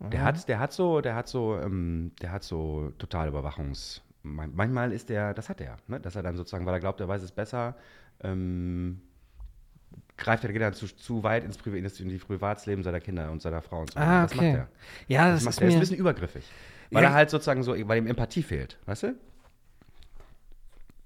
Der 0.00 0.22
hat, 0.22 0.48
der 0.48 0.58
hat 0.60 0.72
so, 0.72 1.00
der 1.00 1.14
hat 1.16 1.26
so, 1.28 1.58
ähm, 1.60 2.12
der 2.22 2.30
hat 2.30 2.44
so 2.44 2.92
total 2.98 3.28
Überwachungs. 3.28 4.02
man- 4.22 4.54
Manchmal 4.54 4.92
ist 4.92 5.08
der, 5.08 5.34
das 5.34 5.48
hat 5.48 5.60
er, 5.60 5.76
ne? 5.88 5.98
dass 6.00 6.14
er 6.16 6.22
dann 6.22 6.36
sozusagen, 6.36 6.64
weil 6.66 6.74
er 6.74 6.80
glaubt, 6.80 7.00
er 7.00 7.08
weiß 7.08 7.22
es 7.22 7.32
besser, 7.32 7.74
ähm, 8.22 9.00
greift 10.16 10.44
er 10.44 10.52
dann 10.52 10.74
zu, 10.74 10.86
zu 10.86 11.22
weit 11.22 11.44
ins, 11.44 11.56
Priva- 11.58 11.76
ins, 11.76 11.98
in 12.00 12.08
die 12.08 12.18
Privatsleben 12.18 12.84
seiner 12.84 13.00
Kinder 13.00 13.30
und 13.30 13.40
seiner 13.42 13.62
Frau 13.62 13.80
und 13.80 13.92
so. 13.92 13.98
Ah, 13.98 14.22
Das 14.22 14.32
okay. 14.32 14.52
macht 14.52 14.60
er. 14.60 14.68
Ja, 15.08 15.30
Das 15.30 15.34
das, 15.40 15.44
macht 15.44 15.54
ist 15.54 15.60
er. 15.60 15.62
Er 15.62 15.68
ist 15.68 15.72
ein 15.72 15.76
mir. 15.76 15.80
bisschen 15.80 15.96
übergriffig. 15.98 16.44
Weil 16.90 17.02
Ja. 17.02 17.08
er 17.10 17.14
halt 17.14 17.30
sozusagen 17.30 17.62
so, 17.62 17.72
weil 17.88 17.98
ihm 17.98 18.06
Empathie 18.06 18.42
fehlt, 18.42 18.78
weißt 18.86 19.02
du? 19.04 19.14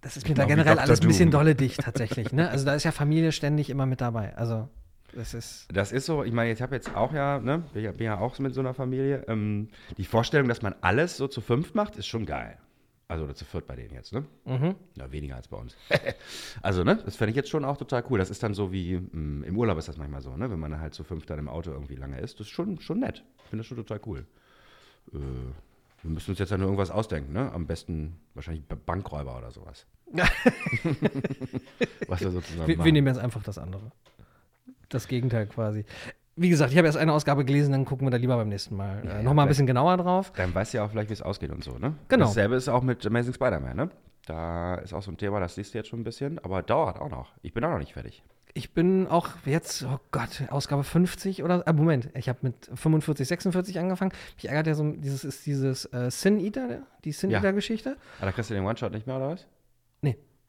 Das 0.01 0.16
ist 0.16 0.28
mir 0.28 0.34
da 0.34 0.43
Genau 0.45 0.59
wie 0.59 0.62
generell 0.64 0.78
alles 0.80 1.01
ein 1.01 1.07
bisschen 1.07 1.30
dolle 1.30 1.55
dicht, 1.55 1.80
tatsächlich. 1.80 2.32
Ne? 2.32 2.49
Also 2.51 2.64
da 2.64 2.74
ist 2.74 2.82
ja 2.84 2.93
Familie 2.93 3.30
ständig 3.32 3.70
immer 3.70 3.86
mit 3.86 4.01
dabei. 4.01 4.34
Also, 4.36 4.68
das 5.14 5.34
ist. 5.34 5.68
Das 5.72 5.92
ist 5.92 6.06
so, 6.06 6.24
ich 6.24 6.32
meine, 6.32 6.52
ich 6.52 6.62
habe 6.62 6.74
jetzt 6.74 6.94
auch 6.94 7.12
ja, 7.12 7.38
ne, 7.38 7.62
bin 7.72 7.84
ja, 7.84 7.92
bin 7.92 8.06
ja 8.06 8.18
auch 8.18 8.38
mit 8.38 8.54
so 8.54 8.60
einer 8.60 8.74
Familie. 8.74 9.24
Ähm, 9.28 9.68
die 9.96 10.04
Vorstellung, 10.04 10.48
dass 10.48 10.62
man 10.62 10.74
alles 10.80 11.16
so 11.16 11.28
zu 11.28 11.40
fünft 11.40 11.74
macht, 11.74 11.96
ist 11.96 12.06
schon 12.06 12.26
geil. 12.26 12.58
Also 13.08 13.24
oder 13.24 13.34
zu 13.34 13.44
viert 13.44 13.66
bei 13.66 13.76
denen 13.76 13.92
jetzt, 13.92 14.14
ne? 14.14 14.24
Mhm. 14.46 14.74
Na, 14.96 15.12
weniger 15.12 15.36
als 15.36 15.48
bei 15.48 15.58
uns. 15.58 15.76
also, 16.62 16.82
ne, 16.82 16.96
das 17.04 17.16
fände 17.16 17.30
ich 17.30 17.36
jetzt 17.36 17.50
schon 17.50 17.64
auch 17.64 17.76
total 17.76 18.02
cool. 18.08 18.18
Das 18.18 18.30
ist 18.30 18.42
dann 18.42 18.54
so 18.54 18.72
wie, 18.72 18.96
mh, 18.96 19.46
im 19.46 19.58
Urlaub 19.58 19.76
ist 19.76 19.88
das 19.88 19.98
manchmal 19.98 20.22
so, 20.22 20.34
ne? 20.34 20.50
Wenn 20.50 20.58
man 20.58 20.80
halt 20.80 20.94
zu 20.94 21.04
fünft 21.04 21.28
dann 21.28 21.38
im 21.38 21.48
Auto 21.48 21.72
irgendwie 21.72 21.96
lange 21.96 22.18
ist. 22.20 22.40
Das 22.40 22.46
ist 22.46 22.52
schon, 22.52 22.80
schon 22.80 23.00
nett. 23.00 23.22
Ich 23.44 23.50
finde 23.50 23.60
das 23.60 23.66
schon 23.66 23.76
total 23.76 24.00
cool. 24.06 24.24
Äh, 25.12 25.18
wir 25.18 26.10
müssen 26.10 26.30
uns 26.30 26.38
jetzt 26.38 26.50
ja 26.50 26.56
nur 26.56 26.68
irgendwas 26.68 26.90
ausdenken, 26.90 27.34
ne? 27.34 27.52
Am 27.52 27.66
besten 27.66 28.16
wahrscheinlich 28.32 28.64
Bankräuber 28.64 29.36
oder 29.36 29.50
sowas. 29.50 29.86
Was 32.08 32.20
wir 32.20 32.30
sozusagen 32.30 32.66
Wir, 32.66 32.76
machen. 32.78 32.84
wir 32.86 32.92
nehmen 32.92 33.08
jetzt 33.08 33.18
einfach 33.18 33.42
das 33.42 33.58
andere. 33.58 33.92
Das 34.93 35.09
Gegenteil 35.09 35.47
quasi. 35.47 35.84
Wie 36.36 36.49
gesagt, 36.49 36.72
ich 36.72 36.78
habe 36.78 36.86
erst 36.86 36.97
eine 36.99 37.12
Ausgabe 37.12 37.45
gelesen, 37.45 37.72
dann 37.72 37.84
gucken 37.84 38.07
wir 38.07 38.11
da 38.11 38.16
lieber 38.16 38.36
beim 38.36 38.49
nächsten 38.49 38.76
Mal 38.76 39.03
Ja, 39.05 39.11
äh, 39.11 39.16
ja, 39.16 39.22
nochmal 39.22 39.45
ein 39.47 39.49
bisschen 39.49 39.66
genauer 39.66 39.97
drauf. 39.99 40.32
Dann 40.36 40.55
weißt 40.55 40.72
du 40.72 40.78
ja 40.78 40.84
auch 40.84 40.90
vielleicht, 40.90 41.11
wie 41.11 41.14
es 41.14 41.22
ausgeht 41.22 41.51
und 41.51 41.62
so, 41.62 41.72
ne? 41.78 41.95
Genau. 42.09 42.26
Dasselbe 42.26 42.55
ist 42.57 42.68
auch 42.68 42.82
mit 42.82 43.05
Amazing 43.07 43.34
Spider-Man, 43.34 43.76
ne? 43.76 43.90
Da 44.26 44.76
ist 44.76 44.95
auch 44.95 45.03
so 45.03 45.11
ein 45.11 45.16
Thema, 45.16 45.40
das 45.40 45.57
liest 45.57 45.74
du 45.74 45.78
jetzt 45.78 45.88
schon 45.88 46.01
ein 46.01 46.05
bisschen, 46.05 46.38
aber 46.38 46.62
dauert 46.62 47.01
auch 47.01 47.11
noch. 47.11 47.32
Ich 47.43 47.53
bin 47.53 47.64
auch 47.64 47.70
noch 47.70 47.78
nicht 47.78 47.95
fertig. 47.95 48.22
Ich 48.55 48.72
bin 48.74 49.07
auch 49.09 49.30
jetzt, 49.47 49.82
oh 49.84 49.99
Gott, 50.11 50.43
Ausgabe 50.51 50.84
50 50.84 51.43
oder, 51.43 51.62
ah, 51.66 51.72
Moment, 51.72 52.11
ich 52.14 52.28
habe 52.28 52.38
mit 52.43 52.70
45, 52.74 53.26
46 53.26 53.78
angefangen. 53.78 54.12
Mich 54.36 54.49
ärgert 54.49 54.66
ja 54.66 54.74
so, 54.74 54.90
dieses 54.93 55.24
ist 55.24 55.45
dieses 55.47 55.86
äh, 55.86 56.11
Sin 56.11 56.38
Eater, 56.38 56.80
die 57.05 57.12
Sin 57.12 57.30
Ja. 57.30 57.38
Eater-Geschichte. 57.38 57.97
Ah, 58.20 58.26
da 58.26 58.32
kriegst 58.32 58.51
du 58.51 58.55
den 58.55 58.64
One-Shot 58.64 58.93
nicht 58.93 59.07
mehr, 59.07 59.16
oder 59.16 59.30
was? 59.30 59.47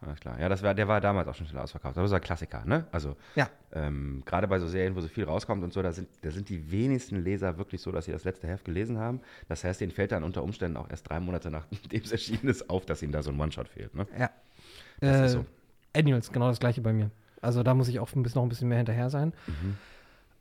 Alles 0.05 0.19
klar. 0.19 0.39
Ja, 0.39 0.49
das 0.49 0.61
war, 0.63 0.73
der 0.73 0.87
war 0.87 0.99
damals 1.01 1.27
auch 1.27 1.35
schon 1.35 1.47
schnell 1.47 1.61
ausverkauft. 1.61 1.95
Das 1.97 2.05
ist 2.05 2.13
ein 2.13 2.21
Klassiker, 2.21 2.65
ne? 2.65 2.85
Also, 2.91 3.15
Ja. 3.35 3.49
ähm, 3.71 4.21
gerade 4.25 4.47
bei 4.47 4.59
so 4.59 4.67
Serien, 4.67 4.95
wo 4.95 5.01
so 5.01 5.07
viel 5.07 5.23
rauskommt 5.23 5.63
und 5.63 5.71
so, 5.73 5.81
da 5.81 5.91
sind, 5.91 6.09
da 6.21 6.31
sind 6.31 6.49
die 6.49 6.71
wenigsten 6.71 7.23
Leser 7.23 7.57
wirklich 7.57 7.81
so, 7.81 7.91
dass 7.91 8.05
sie 8.05 8.11
das 8.11 8.23
letzte 8.23 8.47
Heft 8.47 8.65
gelesen 8.65 8.97
haben. 8.97 9.21
Das 9.47 9.63
heißt, 9.63 9.79
denen 9.81 9.91
fällt 9.91 10.11
dann 10.11 10.23
unter 10.23 10.43
Umständen 10.43 10.77
auch 10.77 10.89
erst 10.89 11.09
drei 11.09 11.19
Monate 11.19 11.49
nachdem 11.51 11.79
es 12.03 12.11
erschienen 12.11 12.47
ist 12.49 12.69
auf, 12.69 12.85
dass 12.85 13.01
ihnen 13.01 13.11
da 13.13 13.23
so 13.23 13.31
ein 13.31 13.39
One-Shot 13.39 13.69
fehlt, 13.69 13.95
ne? 13.95 14.05
Ja. 14.19 14.29
Das 14.99 15.17
äh, 15.19 15.25
ist 15.25 15.31
so. 15.33 15.45
Annuals, 15.95 16.31
genau 16.31 16.47
das 16.47 16.59
gleiche 16.59 16.81
bei 16.81 16.91
mir. 16.93 17.11
Also 17.41 17.61
da 17.63 17.73
muss 17.73 17.87
ich 17.87 17.99
auch 17.99 18.11
ein 18.15 18.23
bisschen, 18.23 18.39
noch 18.39 18.45
ein 18.45 18.49
bisschen 18.49 18.67
mehr 18.69 18.77
hinterher 18.77 19.09
sein. 19.09 19.33
Mhm. 19.47 19.77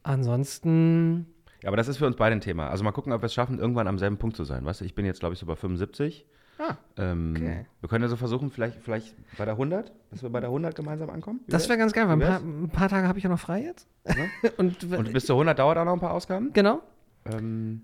Ansonsten, 0.03 1.27
Ja, 1.63 1.69
aber 1.69 1.77
das 1.77 1.89
ist 1.89 1.99
für 1.99 2.07
uns 2.07 2.17
beide 2.17 2.35
ein 2.35 2.41
Thema. 2.41 2.69
Also 2.69 2.85
mal 2.85 2.93
gucken, 2.93 3.13
ob 3.13 3.23
wir 3.23 3.27
es 3.27 3.35
schaffen, 3.35 3.59
irgendwann 3.59 3.87
am 3.87 3.99
selben 3.99 4.17
Punkt 4.19 4.37
zu 4.37 4.45
sein. 4.45 4.65
Weißt 4.65 4.81
du, 4.81 4.85
ich 4.85 4.95
bin 4.95 5.05
jetzt, 5.07 5.21
glaube 5.21 5.33
ich, 5.35 5.39
so 5.39 5.47
bei 5.47 5.55
75. 5.57 6.27
ah, 6.69 6.77
Ähm, 6.97 7.35
Okay. 7.37 7.67
Wir 7.81 7.89
können 7.89 8.03
ja 8.05 8.09
so 8.09 8.17
versuchen, 8.17 8.51
vielleicht, 8.51 8.81
vielleicht 8.83 9.15
bei 9.37 9.45
der 9.45 9.55
100, 9.55 9.93
dass 10.11 10.23
wir 10.23 10.31
bei 10.31 10.41
der 10.41 10.49
100 10.51 10.75
gemeinsam 10.75 11.11
ankommen. 11.11 11.41
Das 11.49 11.69
wäre 11.69 11.79
ganz 11.79 11.93
geil, 11.93 12.07
weil 12.07 12.15
ein 12.15 12.21
paar, 12.21 12.39
ein 12.41 12.69
paar 12.71 12.89
Tage 12.89 13.09
habe 13.09 13.19
ich 13.19 13.25
ja 13.25 13.31
noch 13.31 13.41
frei 13.41 13.63
jetzt. 13.63 13.89
Ja. 14.07 14.15
und, 14.59 14.83
Und 14.85 15.13
bis 15.13 15.27
zur 15.27 15.37
100 15.37 15.59
dauert 15.59 15.79
auch 15.79 15.85
noch 15.85 15.95
ein 15.95 16.01
paar 16.01 16.13
Ausgaben. 16.13 16.53
genau. 16.53 16.81
Ähm, 17.25 17.83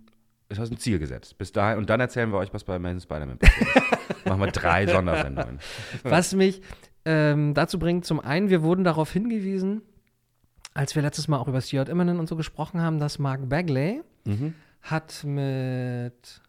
ist 0.49 0.59
uns 0.59 0.70
ein 0.70 0.79
Ziel 0.79 0.99
gesetzt. 0.99 1.37
Bis 1.39 1.53
dahin, 1.53 1.79
und 1.79 1.91
dann 1.91 2.01
erzählen 2.01 2.31
wir 2.33 2.39
euch, 2.39 2.53
was 2.55 2.64
bei 2.64 2.76
Amazing 2.76 3.01
Spider-Man 3.01 3.39
passiert 3.39 3.68
ist. 3.76 4.24
Machen 4.26 4.41
wir 4.41 4.47
drei 4.51 4.87
Sondersendungen. 4.87 5.59
Was 6.05 6.35
mich 6.35 6.62
ähm, 7.05 7.53
dazu 7.55 7.79
bringt, 7.79 8.05
zum 8.07 8.18
einen, 8.20 8.49
wir 8.51 8.62
wurden 8.62 8.83
darauf 8.85 9.12
hingewiesen, 9.12 9.83
als 10.74 10.95
wir 10.95 11.03
letztes 11.03 11.29
Mal 11.29 11.37
auch 11.39 11.49
über 11.49 11.61
Stuart 11.61 11.89
Immonen 11.89 12.18
und 12.18 12.29
so 12.29 12.37
gesprochen 12.37 12.81
haben, 12.81 12.99
dass 12.99 13.18
Mark 13.18 13.49
Bagley 13.49 14.03
Mhm. 14.24 14.55
hat 14.83 15.22
mit 15.24 16.41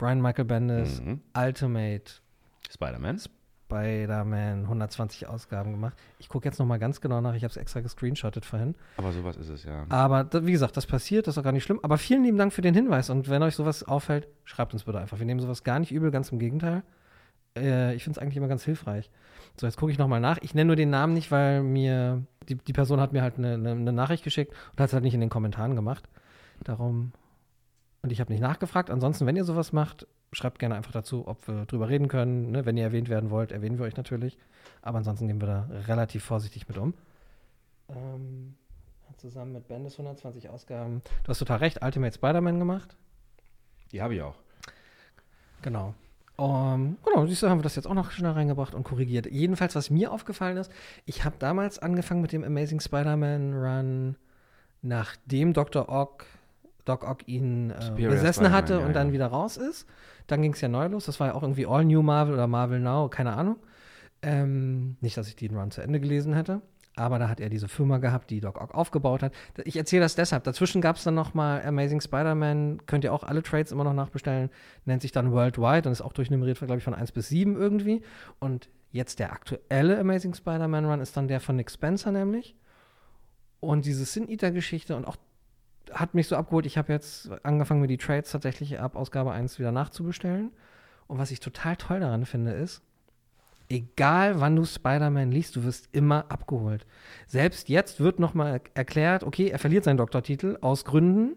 Brian 0.00 0.20
Michael 0.22 0.46
Bendis 0.46 1.00
Mhm. 1.02 1.20
Ultimate 1.36 2.10
Spider-Man. 2.70 3.20
Spider-Man 3.66 4.62
120 4.62 5.28
Ausgaben 5.28 5.72
gemacht. 5.72 5.94
Ich 6.18 6.28
gucke 6.30 6.48
jetzt 6.48 6.58
noch 6.58 6.64
mal 6.66 6.78
ganz 6.78 7.02
genau 7.02 7.20
nach. 7.20 7.34
Ich 7.34 7.44
habe 7.44 7.50
es 7.50 7.58
extra 7.58 7.80
gescreenshottet 7.80 8.46
vorhin. 8.46 8.74
Aber 8.96 9.12
sowas 9.12 9.36
ist 9.36 9.50
es 9.50 9.64
ja. 9.64 9.84
Aber 9.90 10.26
wie 10.46 10.52
gesagt, 10.52 10.76
das 10.78 10.86
passiert, 10.86 11.26
das 11.26 11.34
ist 11.34 11.38
auch 11.38 11.44
gar 11.44 11.52
nicht 11.52 11.64
schlimm. 11.64 11.80
Aber 11.82 11.98
vielen 11.98 12.24
lieben 12.24 12.38
Dank 12.38 12.52
für 12.54 12.62
den 12.62 12.74
Hinweis. 12.74 13.10
Und 13.10 13.28
wenn 13.28 13.42
euch 13.42 13.54
sowas 13.54 13.84
auffällt, 13.84 14.26
schreibt 14.44 14.72
uns 14.72 14.84
bitte 14.84 14.98
einfach. 14.98 15.18
Wir 15.18 15.26
nehmen 15.26 15.40
sowas 15.40 15.62
gar 15.64 15.78
nicht 15.78 15.92
übel, 15.92 16.10
ganz 16.10 16.32
im 16.32 16.38
Gegenteil. 16.38 16.82
Äh, 17.56 17.94
ich 17.94 18.02
finde 18.02 18.18
es 18.18 18.22
eigentlich 18.22 18.38
immer 18.38 18.48
ganz 18.48 18.64
hilfreich. 18.64 19.10
So, 19.60 19.66
jetzt 19.66 19.76
gucke 19.76 19.92
ich 19.92 19.98
noch 19.98 20.08
mal 20.08 20.18
nach. 20.20 20.38
Ich 20.40 20.54
nenne 20.54 20.68
nur 20.68 20.76
den 20.76 20.88
Namen 20.90 21.12
nicht, 21.12 21.30
weil 21.30 21.62
mir 21.62 22.24
die, 22.48 22.54
die 22.54 22.72
Person 22.72 23.00
hat 23.00 23.12
mir 23.12 23.20
halt 23.22 23.36
eine, 23.36 23.54
eine, 23.54 23.72
eine 23.72 23.92
Nachricht 23.92 24.24
geschickt 24.24 24.54
und 24.72 24.80
hat 24.80 24.88
es 24.88 24.94
halt 24.94 25.04
nicht 25.04 25.14
in 25.14 25.20
den 25.20 25.28
Kommentaren 25.30 25.76
gemacht. 25.76 26.08
Darum. 26.64 27.12
Und 28.02 28.12
ich 28.12 28.20
habe 28.20 28.32
nicht 28.32 28.40
nachgefragt. 28.40 28.90
Ansonsten, 28.90 29.26
wenn 29.26 29.36
ihr 29.36 29.44
sowas 29.44 29.72
macht, 29.72 30.06
schreibt 30.32 30.58
gerne 30.58 30.74
einfach 30.74 30.92
dazu, 30.92 31.26
ob 31.28 31.46
wir 31.46 31.66
drüber 31.66 31.88
reden 31.88 32.08
können. 32.08 32.50
Ne? 32.50 32.64
Wenn 32.64 32.76
ihr 32.76 32.84
erwähnt 32.84 33.08
werden 33.08 33.30
wollt, 33.30 33.52
erwähnen 33.52 33.78
wir 33.78 33.84
euch 33.84 33.96
natürlich. 33.96 34.38
Aber 34.82 34.98
ansonsten 34.98 35.26
gehen 35.26 35.40
wir 35.40 35.46
da 35.46 35.68
relativ 35.86 36.24
vorsichtig 36.24 36.68
mit 36.68 36.78
um. 36.78 36.94
Ähm, 37.88 38.54
zusammen 39.20 39.52
mit 39.52 39.68
Bendis 39.68 39.94
120 39.94 40.48
Ausgaben. 40.48 41.02
Du 41.24 41.28
hast 41.28 41.38
total 41.38 41.58
recht, 41.58 41.82
Ultimate 41.82 42.14
Spider-Man 42.14 42.58
gemacht. 42.58 42.96
Die 43.92 44.00
habe 44.00 44.14
ich 44.14 44.22
auch. 44.22 44.36
Genau. 45.62 45.94
Um, 46.36 46.96
genau, 47.04 47.26
siehst 47.26 47.42
du, 47.42 47.50
haben 47.50 47.58
wir 47.58 47.64
das 47.64 47.76
jetzt 47.76 47.86
auch 47.86 47.94
noch 47.94 48.12
schnell 48.12 48.30
reingebracht 48.30 48.74
und 48.74 48.82
korrigiert. 48.82 49.26
Jedenfalls, 49.30 49.74
was 49.74 49.90
mir 49.90 50.10
aufgefallen 50.10 50.56
ist, 50.56 50.72
ich 51.04 51.24
habe 51.24 51.36
damals 51.38 51.78
angefangen 51.78 52.22
mit 52.22 52.32
dem 52.32 52.44
Amazing 52.44 52.80
Spider-Man 52.80 53.52
Run, 53.52 54.16
nachdem 54.80 55.52
Dr. 55.52 55.90
Ock, 55.90 56.24
Doc 56.90 57.08
Ock 57.08 57.28
ihn 57.28 57.70
äh, 57.70 58.02
besessen 58.08 58.50
hatte 58.50 58.74
ja, 58.74 58.86
und 58.86 58.94
dann 58.94 59.08
ja. 59.08 59.12
wieder 59.14 59.26
raus 59.28 59.56
ist. 59.56 59.86
Dann 60.26 60.42
ging 60.42 60.52
es 60.52 60.60
ja 60.60 60.68
neu 60.68 60.86
los. 60.88 61.06
Das 61.06 61.20
war 61.20 61.28
ja 61.28 61.34
auch 61.34 61.42
irgendwie 61.42 61.66
All 61.66 61.84
New 61.84 62.02
Marvel 62.02 62.34
oder 62.34 62.46
Marvel 62.46 62.80
Now, 62.80 63.08
keine 63.08 63.32
Ahnung. 63.34 63.56
Ähm, 64.22 64.96
nicht, 65.00 65.16
dass 65.16 65.28
ich 65.28 65.36
den 65.36 65.56
Run 65.56 65.70
zu 65.70 65.80
Ende 65.80 66.00
gelesen 66.00 66.34
hätte. 66.34 66.62
Aber 66.96 67.18
da 67.18 67.28
hat 67.28 67.40
er 67.40 67.48
diese 67.48 67.68
Firma 67.68 67.98
gehabt, 67.98 68.30
die 68.30 68.40
Doc 68.40 68.60
Ock 68.60 68.74
aufgebaut 68.74 69.22
hat. 69.22 69.32
Ich 69.64 69.76
erzähle 69.76 70.02
das 70.02 70.16
deshalb. 70.16 70.44
Dazwischen 70.44 70.80
gab 70.80 70.96
es 70.96 71.04
dann 71.04 71.14
noch 71.14 71.34
mal 71.34 71.62
Amazing 71.64 72.00
Spider-Man. 72.00 72.82
Könnt 72.86 73.04
ihr 73.04 73.14
auch 73.14 73.22
alle 73.22 73.42
Trades 73.42 73.72
immer 73.72 73.84
noch 73.84 73.94
nachbestellen. 73.94 74.50
Nennt 74.84 75.00
sich 75.00 75.12
dann 75.12 75.30
Worldwide 75.30 75.88
und 75.88 75.92
ist 75.92 76.02
auch 76.02 76.12
durchnummeriert, 76.12 76.58
glaube 76.58 76.78
ich, 76.78 76.84
von 76.84 76.94
1 76.94 77.12
bis 77.12 77.28
7 77.28 77.56
irgendwie. 77.56 78.02
Und 78.40 78.68
jetzt 78.90 79.20
der 79.20 79.32
aktuelle 79.32 79.98
Amazing 79.98 80.34
Spider-Man 80.34 80.84
Run 80.84 81.00
ist 81.00 81.16
dann 81.16 81.28
der 81.28 81.40
von 81.40 81.56
Nick 81.56 81.70
Spencer 81.70 82.10
nämlich. 82.10 82.56
Und 83.60 83.86
diese 83.86 84.04
Sin 84.04 84.28
Eater-Geschichte 84.28 84.96
und 84.96 85.06
auch 85.06 85.16
hat 85.92 86.14
mich 86.14 86.28
so 86.28 86.36
abgeholt. 86.36 86.66
Ich 86.66 86.78
habe 86.78 86.92
jetzt 86.92 87.30
angefangen, 87.42 87.80
mir 87.80 87.86
die 87.86 87.96
Trades 87.96 88.30
tatsächlich 88.30 88.78
ab 88.78 88.96
Ausgabe 88.96 89.32
1 89.32 89.58
wieder 89.58 89.72
nachzubestellen. 89.72 90.50
Und 91.06 91.18
was 91.18 91.30
ich 91.30 91.40
total 91.40 91.76
toll 91.76 92.00
daran 92.00 92.24
finde, 92.24 92.52
ist, 92.52 92.82
egal 93.68 94.40
wann 94.40 94.56
du 94.56 94.64
Spider-Man 94.64 95.30
liest, 95.30 95.56
du 95.56 95.64
wirst 95.64 95.88
immer 95.92 96.26
abgeholt. 96.28 96.86
Selbst 97.26 97.68
jetzt 97.68 98.00
wird 98.00 98.18
nochmal 98.18 98.60
erklärt, 98.74 99.24
okay, 99.24 99.48
er 99.48 99.58
verliert 99.58 99.84
seinen 99.84 99.96
Doktortitel 99.96 100.58
aus 100.60 100.84
Gründen, 100.84 101.36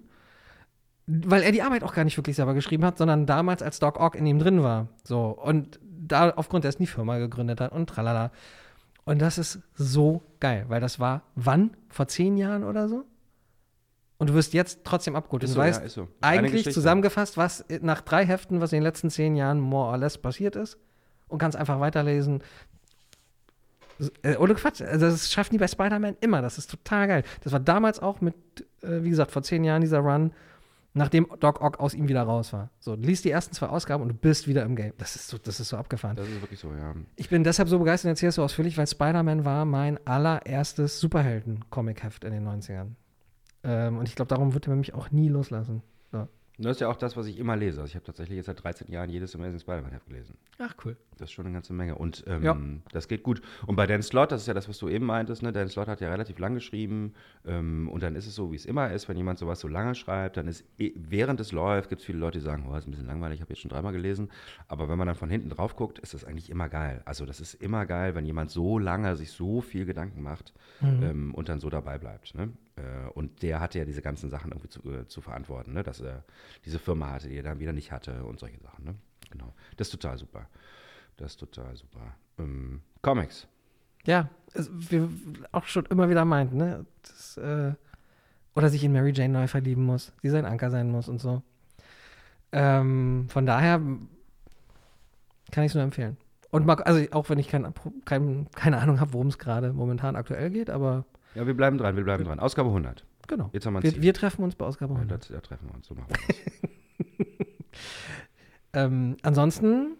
weil 1.05 1.43
er 1.43 1.51
die 1.51 1.61
Arbeit 1.61 1.83
auch 1.83 1.93
gar 1.93 2.03
nicht 2.03 2.17
wirklich 2.17 2.35
selber 2.35 2.53
geschrieben 2.53 2.85
hat, 2.85 2.97
sondern 2.97 3.25
damals 3.25 3.61
als 3.61 3.79
Doc 3.79 3.99
Ock 3.99 4.15
in 4.15 4.25
ihm 4.25 4.39
drin 4.39 4.63
war. 4.63 4.87
So. 5.03 5.27
Und 5.27 5.79
da 5.81 6.31
aufgrund 6.31 6.65
dessen 6.65 6.83
die 6.83 6.87
Firma 6.87 7.17
gegründet 7.17 7.61
hat 7.61 7.71
und 7.71 7.89
tralala. 7.89 8.31
Und 9.05 9.21
das 9.21 9.37
ist 9.37 9.59
so 9.75 10.23
geil, 10.39 10.65
weil 10.69 10.81
das 10.81 10.99
war 10.99 11.23
wann? 11.35 11.75
Vor 11.89 12.07
zehn 12.07 12.37
Jahren 12.37 12.63
oder 12.63 12.87
so? 12.87 13.05
Und 14.17 14.29
du 14.29 14.33
wirst 14.35 14.53
jetzt 14.53 14.81
trotzdem 14.83 15.15
abgeholt. 15.15 15.43
Ist 15.43 15.51
du 15.51 15.55
so, 15.55 15.61
ja, 15.61 15.67
weißt 15.67 15.83
ist 15.83 15.93
so. 15.93 16.07
Eigentlich 16.21 16.71
zusammengefasst, 16.71 17.35
was 17.35 17.65
nach 17.81 18.01
drei 18.01 18.25
Heften, 18.25 18.61
was 18.61 18.71
in 18.71 18.77
den 18.77 18.83
letzten 18.83 19.09
zehn 19.09 19.35
Jahren 19.35 19.59
more 19.59 19.89
or 19.89 19.97
less 19.97 20.17
passiert 20.17 20.55
ist 20.55 20.77
und 21.27 21.39
kannst 21.39 21.57
einfach 21.57 21.79
weiterlesen. 21.79 22.41
Äh, 24.21 24.37
ohne 24.37 24.55
Quatsch. 24.55 24.81
Also 24.81 25.07
das 25.07 25.31
schaffen 25.31 25.53
die 25.53 25.57
bei 25.57 25.67
Spider-Man 25.67 26.17
immer. 26.21 26.41
Das 26.41 26.57
ist 26.57 26.69
total 26.69 27.07
geil. 27.07 27.23
Das 27.41 27.53
war 27.53 27.59
damals 27.59 27.99
auch 27.99 28.21
mit, 28.21 28.35
äh, 28.81 29.03
wie 29.03 29.09
gesagt, 29.09 29.31
vor 29.31 29.43
zehn 29.43 29.63
Jahren 29.63 29.81
dieser 29.81 29.99
Run, 29.99 30.31
nachdem 30.93 31.27
Doc 31.39 31.61
Ock 31.61 31.79
aus 31.79 31.93
ihm 31.93 32.07
wieder 32.07 32.23
raus 32.23 32.53
war. 32.53 32.69
So, 32.79 32.95
du 32.95 33.01
liest 33.01 33.25
die 33.25 33.31
ersten 33.31 33.53
zwei 33.53 33.67
Ausgaben 33.67 34.03
und 34.03 34.09
du 34.09 34.15
bist 34.15 34.47
wieder 34.47 34.63
im 34.63 34.75
Game. 34.75 34.93
Das 34.97 35.15
ist 35.15 35.27
so, 35.27 35.37
das 35.37 35.59
ist 35.59 35.69
so 35.69 35.77
abgefahren. 35.77 36.15
Das 36.15 36.27
ist 36.27 36.41
wirklich 36.41 36.59
so, 36.59 36.71
ja. 36.71 36.93
Ich 37.15 37.29
bin 37.29 37.43
deshalb 37.43 37.69
so 37.69 37.79
begeistert 37.79 38.09
und 38.09 38.11
erzähle 38.11 38.29
es 38.29 38.35
so 38.35 38.43
ausführlich, 38.43 38.77
weil 38.77 38.87
Spider-Man 38.87 39.45
war 39.45 39.65
mein 39.65 40.05
allererstes 40.05 40.99
Superhelden-Comic-Heft 40.99 42.23
in 42.23 42.31
den 42.31 42.47
90ern. 42.47 42.91
Ähm, 43.63 43.97
und 43.97 44.07
ich 44.09 44.15
glaube, 44.15 44.29
darum 44.29 44.53
wird 44.53 44.67
er 44.67 44.75
mich 44.75 44.93
auch 44.93 45.11
nie 45.11 45.29
loslassen. 45.29 45.81
So. 46.11 46.27
Und 46.59 46.65
das 46.65 46.77
ist 46.77 46.81
ja 46.81 46.87
auch 46.89 46.97
das, 46.97 47.17
was 47.17 47.25
ich 47.25 47.39
immer 47.39 47.55
lese. 47.55 47.81
Also 47.81 47.89
ich 47.89 47.95
habe 47.95 48.05
tatsächlich 48.05 48.35
jetzt 48.35 48.45
seit 48.45 48.63
13 48.63 48.87
Jahren 48.91 49.09
jedes 49.09 49.33
Amazing 49.33 49.57
Spider-Man-Heft 49.57 50.05
gelesen. 50.05 50.37
Ach, 50.59 50.75
cool. 50.85 50.95
Das 51.17 51.29
ist 51.29 51.31
schon 51.31 51.45
eine 51.47 51.53
ganze 51.55 51.73
Menge. 51.73 51.95
Und 51.95 52.23
ähm, 52.27 52.43
Ja. 52.43 52.55
das 52.91 53.07
geht 53.07 53.23
gut. 53.23 53.41
Und 53.65 53.75
bei 53.75 53.87
Dan 53.87 54.03
Slott, 54.03 54.31
das 54.31 54.41
ist 54.41 54.47
ja 54.47 54.53
das, 54.53 54.69
was 54.69 54.77
du 54.77 54.87
eben 54.87 55.03
meintest, 55.07 55.41
ne? 55.41 55.51
Dan 55.51 55.67
Slott 55.67 55.87
hat 55.87 55.99
ja 55.99 56.09
relativ 56.11 56.37
lang 56.37 56.53
geschrieben. 56.53 57.13
Ähm, 57.43 57.89
und 57.89 58.03
dann 58.03 58.15
ist 58.15 58.27
es 58.27 58.35
so, 58.35 58.51
wie 58.51 58.55
es 58.55 58.65
immer 58.67 58.91
ist, 58.91 59.09
wenn 59.09 59.17
jemand 59.17 59.39
sowas 59.39 59.61
so 59.61 59.67
lange 59.67 59.95
schreibt, 59.95 60.37
dann 60.37 60.47
ist, 60.47 60.63
eh- 60.77 60.93
während 60.95 61.39
es 61.39 61.51
läuft, 61.53 61.89
gibt 61.89 62.01
es 62.01 62.05
viele 62.05 62.19
Leute, 62.19 62.37
die 62.37 62.43
sagen, 62.45 62.67
oh, 62.69 62.75
ist 62.75 62.87
ein 62.87 62.91
bisschen 62.91 63.07
langweilig, 63.07 63.37
ich 63.37 63.41
habe 63.41 63.51
jetzt 63.51 63.61
schon 63.61 63.69
dreimal 63.71 63.91
gelesen. 63.91 64.29
Aber 64.67 64.87
wenn 64.89 64.97
man 64.99 65.07
dann 65.07 65.15
von 65.15 65.31
hinten 65.31 65.49
drauf 65.49 65.75
guckt, 65.75 65.97
ist 65.99 66.13
das 66.13 66.23
eigentlich 66.23 66.51
immer 66.51 66.69
geil. 66.69 67.01
Also 67.05 67.25
das 67.25 67.39
ist 67.39 67.55
immer 67.55 67.87
geil, 67.87 68.13
wenn 68.13 68.25
jemand 68.27 68.51
so 68.51 68.77
lange 68.77 69.15
sich 69.15 69.31
so 69.31 69.61
viel 69.61 69.85
Gedanken 69.85 70.21
macht 70.21 70.53
ähm, 70.83 71.33
und 71.33 71.49
dann 71.49 71.59
so 71.59 71.71
dabei 71.71 71.97
bleibt. 71.97 72.35
Ne? 72.35 72.49
Äh, 72.75 73.09
und 73.13 73.41
der 73.43 73.59
hatte 73.59 73.79
ja 73.79 73.85
diese 73.85 74.01
ganzen 74.01 74.29
Sachen 74.29 74.51
irgendwie 74.51 74.69
zu, 74.69 74.81
äh, 74.91 75.07
zu 75.07 75.21
verantworten, 75.21 75.73
ne? 75.73 75.83
dass 75.83 76.01
er 76.01 76.23
diese 76.65 76.79
Firma 76.79 77.11
hatte, 77.11 77.29
die 77.29 77.37
er 77.37 77.43
dann 77.43 77.59
wieder 77.59 77.73
nicht 77.73 77.91
hatte 77.91 78.23
und 78.23 78.39
solche 78.39 78.59
Sachen. 78.59 78.85
Ne? 78.85 78.95
Genau. 79.29 79.53
Das 79.77 79.87
ist 79.87 79.91
total 79.91 80.17
super. 80.17 80.47
Das 81.17 81.33
ist 81.33 81.37
total 81.37 81.75
super. 81.75 82.15
Ähm, 82.39 82.81
Comics. 83.01 83.47
Ja, 84.05 84.29
es, 84.53 84.69
wir 84.73 85.09
auch 85.51 85.65
schon 85.65 85.85
immer 85.85 86.09
wieder 86.09 86.25
meinten, 86.25 86.57
ne? 86.57 86.85
Das, 87.03 87.37
äh, 87.37 87.73
oder 88.55 88.69
sich 88.69 88.83
in 88.83 88.91
Mary 88.91 89.11
Jane 89.13 89.33
neu 89.33 89.47
verlieben 89.47 89.85
muss, 89.85 90.11
die 90.21 90.29
sein 90.29 90.45
Anker 90.45 90.69
sein 90.69 90.91
muss 90.91 91.07
und 91.07 91.19
so. 91.19 91.41
Ähm, 92.51 93.27
von 93.29 93.45
daher 93.45 93.79
kann 95.51 95.63
ich 95.63 95.71
es 95.71 95.75
nur 95.75 95.83
empfehlen. 95.83 96.17
Und 96.51 96.65
mag, 96.65 96.85
also 96.85 97.03
auch 97.11 97.29
wenn 97.29 97.39
ich 97.39 97.47
kein, 97.47 97.73
kein, 98.05 98.47
keine 98.51 98.77
Ahnung 98.77 98.99
habe, 98.99 99.13
worum 99.13 99.27
es 99.27 99.39
gerade 99.39 99.73
momentan 99.73 100.15
aktuell 100.15 100.51
geht, 100.51 100.69
aber 100.69 101.05
Ja, 101.35 101.47
wir 101.47 101.53
bleiben 101.55 101.77
dran, 101.77 101.95
wir 101.95 102.03
bleiben 102.03 102.23
dran. 102.23 102.39
Ausgabe 102.39 102.69
100. 102.69 103.05
genau. 103.27 103.49
Jetzt 103.53 103.65
haben 103.65 103.73
wir 103.73 103.83
Wir, 103.83 104.01
wir 104.01 104.13
treffen 104.13 104.43
uns 104.43 104.55
bei 104.55 104.65
Ausgabe 104.65 104.93
Ja, 104.93 104.99
100. 104.99 105.21
das, 105.21 105.29
ja, 105.29 105.41
treffen 105.41 105.67
wir 105.67 105.75
uns. 105.75 105.87
So 105.87 105.95
machen 105.95 106.07
wir 106.09 106.17
das. 106.27 106.37
Ähm, 108.75 109.17
ansonsten 109.21 109.97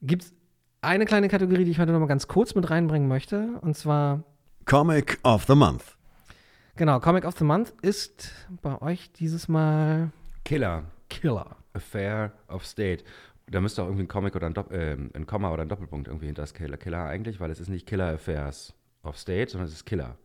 gibt 0.00 0.22
es 0.22 0.34
eine 0.80 1.04
kleine 1.04 1.28
Kategorie, 1.28 1.64
die 1.64 1.70
ich 1.70 1.78
heute 1.78 1.92
noch 1.92 2.00
mal 2.00 2.06
ganz 2.06 2.28
kurz 2.28 2.54
mit 2.54 2.70
reinbringen 2.70 3.08
möchte. 3.08 3.58
Und 3.60 3.76
zwar 3.76 4.24
Comic 4.64 5.18
of 5.22 5.44
the 5.44 5.54
Month. 5.54 5.96
Genau, 6.76 7.00
Comic 7.00 7.24
of 7.24 7.36
the 7.38 7.44
Month 7.44 7.74
ist 7.82 8.32
bei 8.62 8.80
euch 8.80 9.12
dieses 9.12 9.48
Mal 9.48 10.10
Killer. 10.44 10.84
Killer. 11.08 11.56
Affair 11.74 12.32
of 12.48 12.64
State. 12.64 13.04
Da 13.48 13.60
müsste 13.60 13.82
auch 13.82 13.86
irgendwie 13.86 14.04
ein 14.04 14.08
Comic 14.08 14.34
oder 14.34 14.46
ein, 14.46 14.54
Dopp 14.54 14.72
ähm, 14.72 15.10
ein 15.14 15.26
Komma 15.26 15.52
oder 15.52 15.62
ein 15.62 15.68
Doppelpunkt 15.68 16.08
irgendwie 16.08 16.26
hinter 16.26 16.42
das 16.42 16.54
Killer, 16.54 16.76
Killer 16.78 17.04
eigentlich, 17.04 17.38
weil 17.38 17.50
es 17.50 17.60
ist 17.60 17.68
nicht 17.68 17.86
Killer 17.86 18.14
Affairs 18.14 18.74
of 19.04 19.18
State, 19.18 19.50
sondern 19.52 19.68
es 19.68 19.74
ist 19.74 19.84
Killer. 19.84 20.16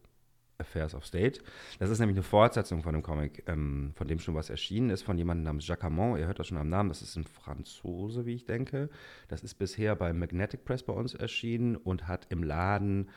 Affairs 0.61 0.95
of 0.95 1.05
State. 1.05 1.41
Das 1.79 1.89
ist 1.89 1.99
nämlich 1.99 2.17
eine 2.17 2.23
Fortsetzung 2.23 2.81
von 2.81 2.95
einem 2.95 3.03
Comic, 3.03 3.43
ähm, 3.47 3.91
von 3.95 4.07
dem 4.07 4.19
schon 4.19 4.35
was 4.35 4.49
erschienen 4.49 4.89
ist, 4.89 5.03
von 5.03 5.17
jemandem 5.17 5.43
namens 5.43 5.67
Jacques 5.67 5.83
Hamon. 5.83 6.17
Ihr 6.17 6.27
hört 6.27 6.39
das 6.39 6.47
schon 6.47 6.57
am 6.57 6.69
Namen, 6.69 6.89
das 6.89 7.01
ist 7.01 7.15
ein 7.15 7.25
Franzose, 7.25 8.25
wie 8.25 8.35
ich 8.35 8.45
denke. 8.45 8.89
Das 9.27 9.43
ist 9.43 9.55
bisher 9.55 9.95
bei 9.95 10.13
Magnetic 10.13 10.63
Press 10.63 10.83
bei 10.83 10.93
uns 10.93 11.13
erschienen 11.13 11.75
und 11.75 12.07
hat 12.07 12.27
im 12.29 12.43
Laden 12.43 13.09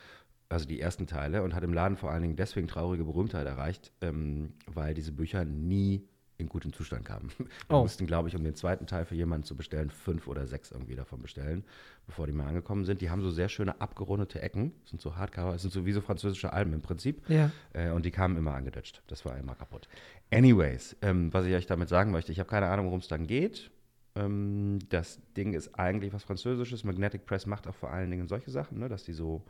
also 0.49 0.67
die 0.67 0.79
ersten 0.79 1.07
Teile, 1.07 1.41
und 1.43 1.55
hat 1.55 1.63
im 1.63 1.73
Laden 1.73 1.97
vor 1.97 2.11
allen 2.11 2.21
Dingen 2.21 2.35
deswegen 2.35 2.67
traurige 2.67 3.03
Berühmtheit 3.03 3.47
erreicht, 3.47 3.91
ähm, 4.01 4.53
weil 4.67 4.93
diese 4.93 5.11
Bücher 5.11 5.43
nie 5.43 6.07
in 6.37 6.49
gutem 6.49 6.73
Zustand 6.73 7.05
kamen. 7.05 7.29
Wir 7.37 7.45
Oh. 7.69 7.81
mussten, 7.81 8.05
glaube 8.07 8.27
ich, 8.29 8.35
um 8.35 8.43
den 8.43 8.55
zweiten 8.55 8.87
Teil 8.87 9.05
für 9.05 9.15
jemanden 9.15 9.45
zu 9.45 9.55
bestellen, 9.55 9.89
fünf 9.89 10.27
oder 10.27 10.47
sechs 10.47 10.71
irgendwie 10.71 10.95
davon 10.95 11.21
bestellen, 11.21 11.63
bevor 12.07 12.27
die 12.27 12.33
mal 12.33 12.47
angekommen 12.47 12.83
sind. 12.85 13.01
Die 13.01 13.09
haben 13.09 13.21
so 13.21 13.31
sehr 13.31 13.49
schöne 13.49 13.79
abgerundete 13.81 14.41
Ecken, 14.41 14.73
das 14.81 14.89
sind 14.91 15.01
so 15.01 15.15
Hardcover, 15.15 15.53
das 15.53 15.61
sind 15.61 15.71
so 15.73 15.85
wie 15.85 15.91
so 15.93 16.01
französische 16.01 16.51
Alben 16.53 16.73
im 16.73 16.81
Prinzip. 16.81 17.27
Ja. 17.29 17.51
Äh, 17.73 17.91
und 17.91 18.05
die 18.05 18.11
kamen 18.11 18.35
immer 18.37 18.53
angedutscht. 18.53 19.01
Das 19.07 19.25
war 19.25 19.37
immer 19.37 19.55
kaputt. 19.55 19.87
Anyways, 20.31 20.95
ähm, 21.01 21.33
was 21.33 21.45
ich 21.45 21.53
euch 21.53 21.67
damit 21.67 21.89
sagen 21.89 22.11
möchte, 22.11 22.31
ich 22.31 22.39
habe 22.39 22.49
keine 22.49 22.67
Ahnung, 22.67 22.87
worum 22.87 22.99
es 22.99 23.07
dann 23.07 23.27
geht. 23.27 23.71
Ähm, 24.17 24.79
das 24.89 25.19
Ding 25.35 25.53
ist 25.53 25.77
eigentlich 25.77 26.13
was 26.13 26.23
Französisches. 26.23 26.83
Magnetic 26.83 27.25
Press 27.25 27.45
macht 27.45 27.67
auch 27.67 27.75
vor 27.75 27.91
allen 27.91 28.09
Dingen 28.11 28.27
solche 28.27 28.49
Sachen, 28.49 28.79
ne, 28.79 28.87
dass 28.89 29.03
die 29.03 29.13
so 29.13 29.43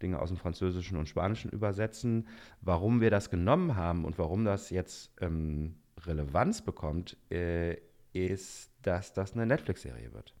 Dinge 0.00 0.20
aus 0.20 0.28
dem 0.28 0.36
Französischen 0.38 0.96
und 0.96 1.08
Spanischen 1.08 1.50
übersetzen. 1.50 2.28
Warum 2.60 3.00
wir 3.00 3.10
das 3.10 3.30
genommen 3.30 3.74
haben 3.76 4.04
und 4.04 4.18
warum 4.18 4.44
das 4.44 4.70
jetzt 4.70 5.12
ähm, 5.20 5.74
Relevanz 6.06 6.62
bekommt, 6.62 7.16
äh, 7.30 7.76
ist, 8.12 8.70
dass 8.82 9.12
das 9.12 9.32
eine 9.32 9.46
Netflix-Serie 9.46 10.12
wird. 10.12 10.34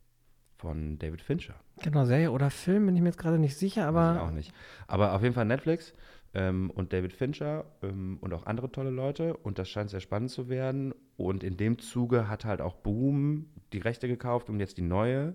Von 0.58 0.98
David 0.98 1.22
Fincher. 1.22 1.54
Genau, 1.82 2.04
Serie 2.04 2.30
oder 2.30 2.50
Film, 2.50 2.86
bin 2.86 2.94
ich 2.94 3.02
mir 3.02 3.08
jetzt 3.08 3.18
gerade 3.18 3.38
nicht 3.38 3.56
sicher, 3.56 3.82
Weiß 3.82 3.88
aber 3.88 4.14
ich 4.14 4.28
auch 4.28 4.30
nicht. 4.30 4.52
Aber 4.86 5.14
auf 5.14 5.22
jeden 5.22 5.34
Fall 5.34 5.44
Netflix 5.44 5.92
ähm, 6.34 6.70
und 6.70 6.92
David 6.92 7.12
Fincher 7.12 7.64
ähm, 7.82 8.18
und 8.20 8.32
auch 8.32 8.46
andere 8.46 8.70
tolle 8.70 8.90
Leute. 8.90 9.36
Und 9.36 9.58
das 9.58 9.68
scheint 9.68 9.90
sehr 9.90 10.00
spannend 10.00 10.30
zu 10.30 10.48
werden. 10.48 10.94
Und 11.16 11.42
in 11.42 11.56
dem 11.56 11.78
Zuge 11.78 12.28
hat 12.28 12.44
halt 12.44 12.60
auch 12.60 12.76
Boom 12.76 13.46
die 13.72 13.78
Rechte 13.78 14.06
gekauft, 14.06 14.48
um 14.50 14.60
jetzt 14.60 14.78
die 14.78 14.82
neue, 14.82 15.34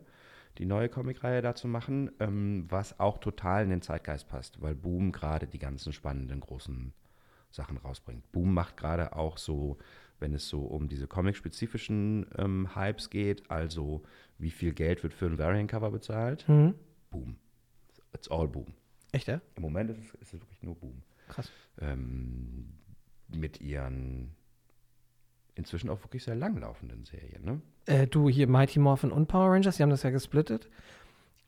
die 0.57 0.65
neue 0.65 0.89
Comicreihe 0.89 1.41
da 1.41 1.55
zu 1.55 1.67
machen, 1.67 2.11
ähm, 2.19 2.65
was 2.69 2.99
auch 2.99 3.17
total 3.17 3.63
in 3.63 3.69
den 3.69 3.81
Zeitgeist 3.81 4.27
passt, 4.27 4.61
weil 4.61 4.75
Boom 4.75 5.11
gerade 5.11 5.47
die 5.47 5.59
ganzen 5.59 5.91
spannenden 5.91 6.39
großen 6.39 6.93
Sachen 7.51 7.77
rausbringt. 7.77 8.31
Boom 8.31 8.53
macht 8.53 8.77
gerade 8.77 9.13
auch 9.13 9.37
so, 9.37 9.77
wenn 10.19 10.33
es 10.33 10.47
so 10.47 10.61
um 10.61 10.87
diese 10.87 11.07
comic-spezifischen 11.07 12.25
ähm, 12.37 12.75
Hypes 12.75 13.09
geht, 13.09 13.49
also 13.49 14.03
wie 14.37 14.51
viel 14.51 14.73
Geld 14.73 15.03
wird 15.03 15.13
für 15.13 15.25
ein 15.25 15.37
Variant-Cover 15.37 15.91
bezahlt, 15.91 16.47
hm, 16.47 16.73
Boom. 17.09 17.35
It's 18.13 18.29
all 18.29 18.47
Boom. 18.47 18.73
echt, 19.11 19.27
ja? 19.27 19.41
Im 19.55 19.61
Moment 19.63 19.89
ist 19.91 19.99
es, 19.99 20.13
ist 20.15 20.33
es 20.33 20.41
wirklich 20.41 20.61
nur 20.63 20.75
Boom. 20.75 21.01
Krass. 21.29 21.51
Ähm, 21.79 22.69
mit 23.27 23.61
ihren 23.61 24.31
inzwischen 25.55 25.89
auch 25.89 26.01
wirklich 26.03 26.23
sehr 26.23 26.35
langlaufenden 26.35 27.03
Serien. 27.05 27.43
Ne? 27.43 27.61
Äh, 27.85 28.07
du, 28.07 28.29
hier 28.29 28.47
Mighty 28.47 28.79
Morphin 28.79 29.11
und 29.11 29.27
Power 29.27 29.51
Rangers, 29.51 29.77
die 29.77 29.83
haben 29.83 29.89
das 29.89 30.03
ja 30.03 30.11
gesplittet. 30.11 30.69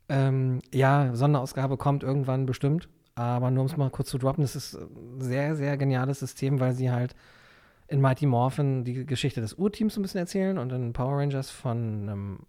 Ähm, 0.09 0.61
ja, 0.74 1.15
Sonderausgabe 1.15 1.78
kommt 1.78 2.03
irgendwann 2.03 2.45
bestimmt. 2.45 2.89
Aber 3.15 3.51
nur 3.51 3.61
um 3.61 3.67
es 3.67 3.76
mal 3.76 3.89
kurz 3.89 4.09
zu 4.09 4.17
droppen, 4.17 4.43
das 4.43 4.55
ist 4.55 4.76
ein 4.76 5.20
sehr, 5.20 5.55
sehr 5.55 5.78
geniales 5.78 6.20
System, 6.20 6.59
weil 6.61 6.74
sie 6.74 6.89
halt 6.89 7.15
in 7.89 8.01
Mighty 8.01 8.25
Morphin 8.25 8.83
die 8.83 9.05
Geschichte 9.05 9.41
des 9.41 9.53
Urteams 9.53 9.93
so 9.95 9.99
ein 9.99 10.03
bisschen 10.03 10.19
erzählen 10.19 10.57
und 10.57 10.71
in 10.71 10.93
Power 10.93 11.17
Rangers 11.17 11.49
von 11.49 11.77
einem 12.03 12.39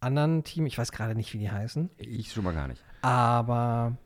anderen 0.00 0.44
Team, 0.44 0.66
ich 0.66 0.76
weiß 0.76 0.92
gerade 0.92 1.14
nicht, 1.14 1.32
wie 1.32 1.38
die 1.38 1.50
heißen, 1.50 1.90
Ich 1.96 2.32
schon 2.32 2.44
mal 2.44 2.52
gar 2.54 2.68
nicht. 2.68 2.82
aber 3.02 3.96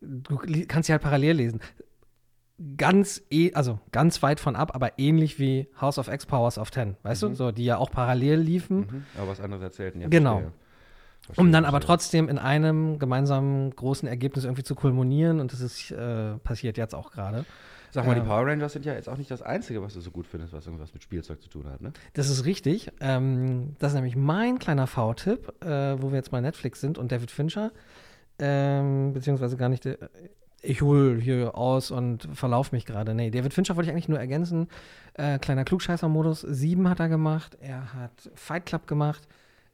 du 0.00 0.36
kannst 0.68 0.86
sie 0.86 0.92
halt 0.92 1.02
parallel 1.02 1.36
lesen. 1.36 1.60
Ganz, 2.76 3.20
eh, 3.30 3.52
also 3.54 3.80
ganz 3.90 4.22
weit 4.22 4.38
von 4.38 4.54
ab, 4.54 4.76
aber 4.76 4.96
ähnlich 4.96 5.40
wie 5.40 5.66
House 5.80 5.98
of 5.98 6.06
X 6.06 6.24
Powers 6.24 6.56
of 6.56 6.70
Ten, 6.70 6.96
weißt 7.02 7.22
du? 7.24 7.34
So, 7.34 7.50
die 7.50 7.64
ja 7.64 7.78
auch 7.78 7.90
parallel 7.90 8.38
liefen. 8.38 8.78
Mhm. 8.78 9.04
Aber 9.18 9.28
was 9.28 9.40
anderes 9.40 9.62
erzählten. 9.62 10.00
Ja, 10.00 10.08
Genau. 10.08 10.34
verstehe. 10.38 10.52
Verstehe, 11.22 11.42
Um 11.44 11.52
dann 11.52 11.64
aber 11.64 11.78
verstehe. 11.78 11.86
trotzdem 11.88 12.28
in 12.28 12.38
einem 12.38 12.98
gemeinsamen 13.00 13.74
großen 13.74 14.06
Ergebnis 14.06 14.44
irgendwie 14.44 14.62
zu 14.62 14.76
kulminieren 14.76 15.40
und 15.40 15.52
das 15.52 15.60
ist 15.60 15.90
äh, 15.90 16.36
passiert 16.44 16.76
jetzt 16.76 16.94
auch 16.94 17.10
gerade. 17.10 17.44
Sag 17.94 18.06
mal, 18.06 18.14
die 18.14 18.20
ähm, 18.22 18.26
Power 18.26 18.44
Rangers 18.44 18.72
sind 18.72 18.84
ja 18.84 18.92
jetzt 18.92 19.08
auch 19.08 19.16
nicht 19.16 19.30
das 19.30 19.40
Einzige, 19.40 19.80
was 19.80 19.94
du 19.94 20.00
so 20.00 20.10
gut 20.10 20.26
findest, 20.26 20.52
was 20.52 20.66
irgendwas 20.66 20.92
mit 20.92 21.04
Spielzeug 21.04 21.40
zu 21.40 21.48
tun 21.48 21.66
hat, 21.70 21.80
ne? 21.80 21.92
Das 22.14 22.28
ist 22.28 22.44
richtig. 22.44 22.90
Ähm, 22.98 23.76
das 23.78 23.92
ist 23.92 23.94
nämlich 23.94 24.16
mein 24.16 24.58
kleiner 24.58 24.88
V-Tipp, 24.88 25.62
äh, 25.62 26.02
wo 26.02 26.10
wir 26.10 26.16
jetzt 26.16 26.32
bei 26.32 26.40
Netflix 26.40 26.80
sind 26.80 26.98
und 26.98 27.12
David 27.12 27.30
Fincher, 27.30 27.70
ähm, 28.40 29.12
beziehungsweise 29.12 29.56
gar 29.56 29.68
nicht, 29.68 29.86
äh, 29.86 29.96
ich 30.60 30.82
hole 30.82 31.20
hier 31.20 31.56
aus 31.56 31.92
und 31.92 32.28
verlauf 32.34 32.72
mich 32.72 32.84
gerade. 32.84 33.14
Nee, 33.14 33.30
David 33.30 33.54
Fincher 33.54 33.76
wollte 33.76 33.88
ich 33.88 33.92
eigentlich 33.92 34.08
nur 34.08 34.18
ergänzen. 34.18 34.66
Äh, 35.12 35.38
kleiner 35.38 35.62
Klugscheißer-Modus. 35.62 36.40
Sieben 36.40 36.88
hat 36.88 36.98
er 36.98 37.08
gemacht, 37.08 37.56
er 37.60 37.94
hat 37.94 38.28
Fight 38.34 38.66
Club 38.66 38.88
gemacht, 38.88 39.28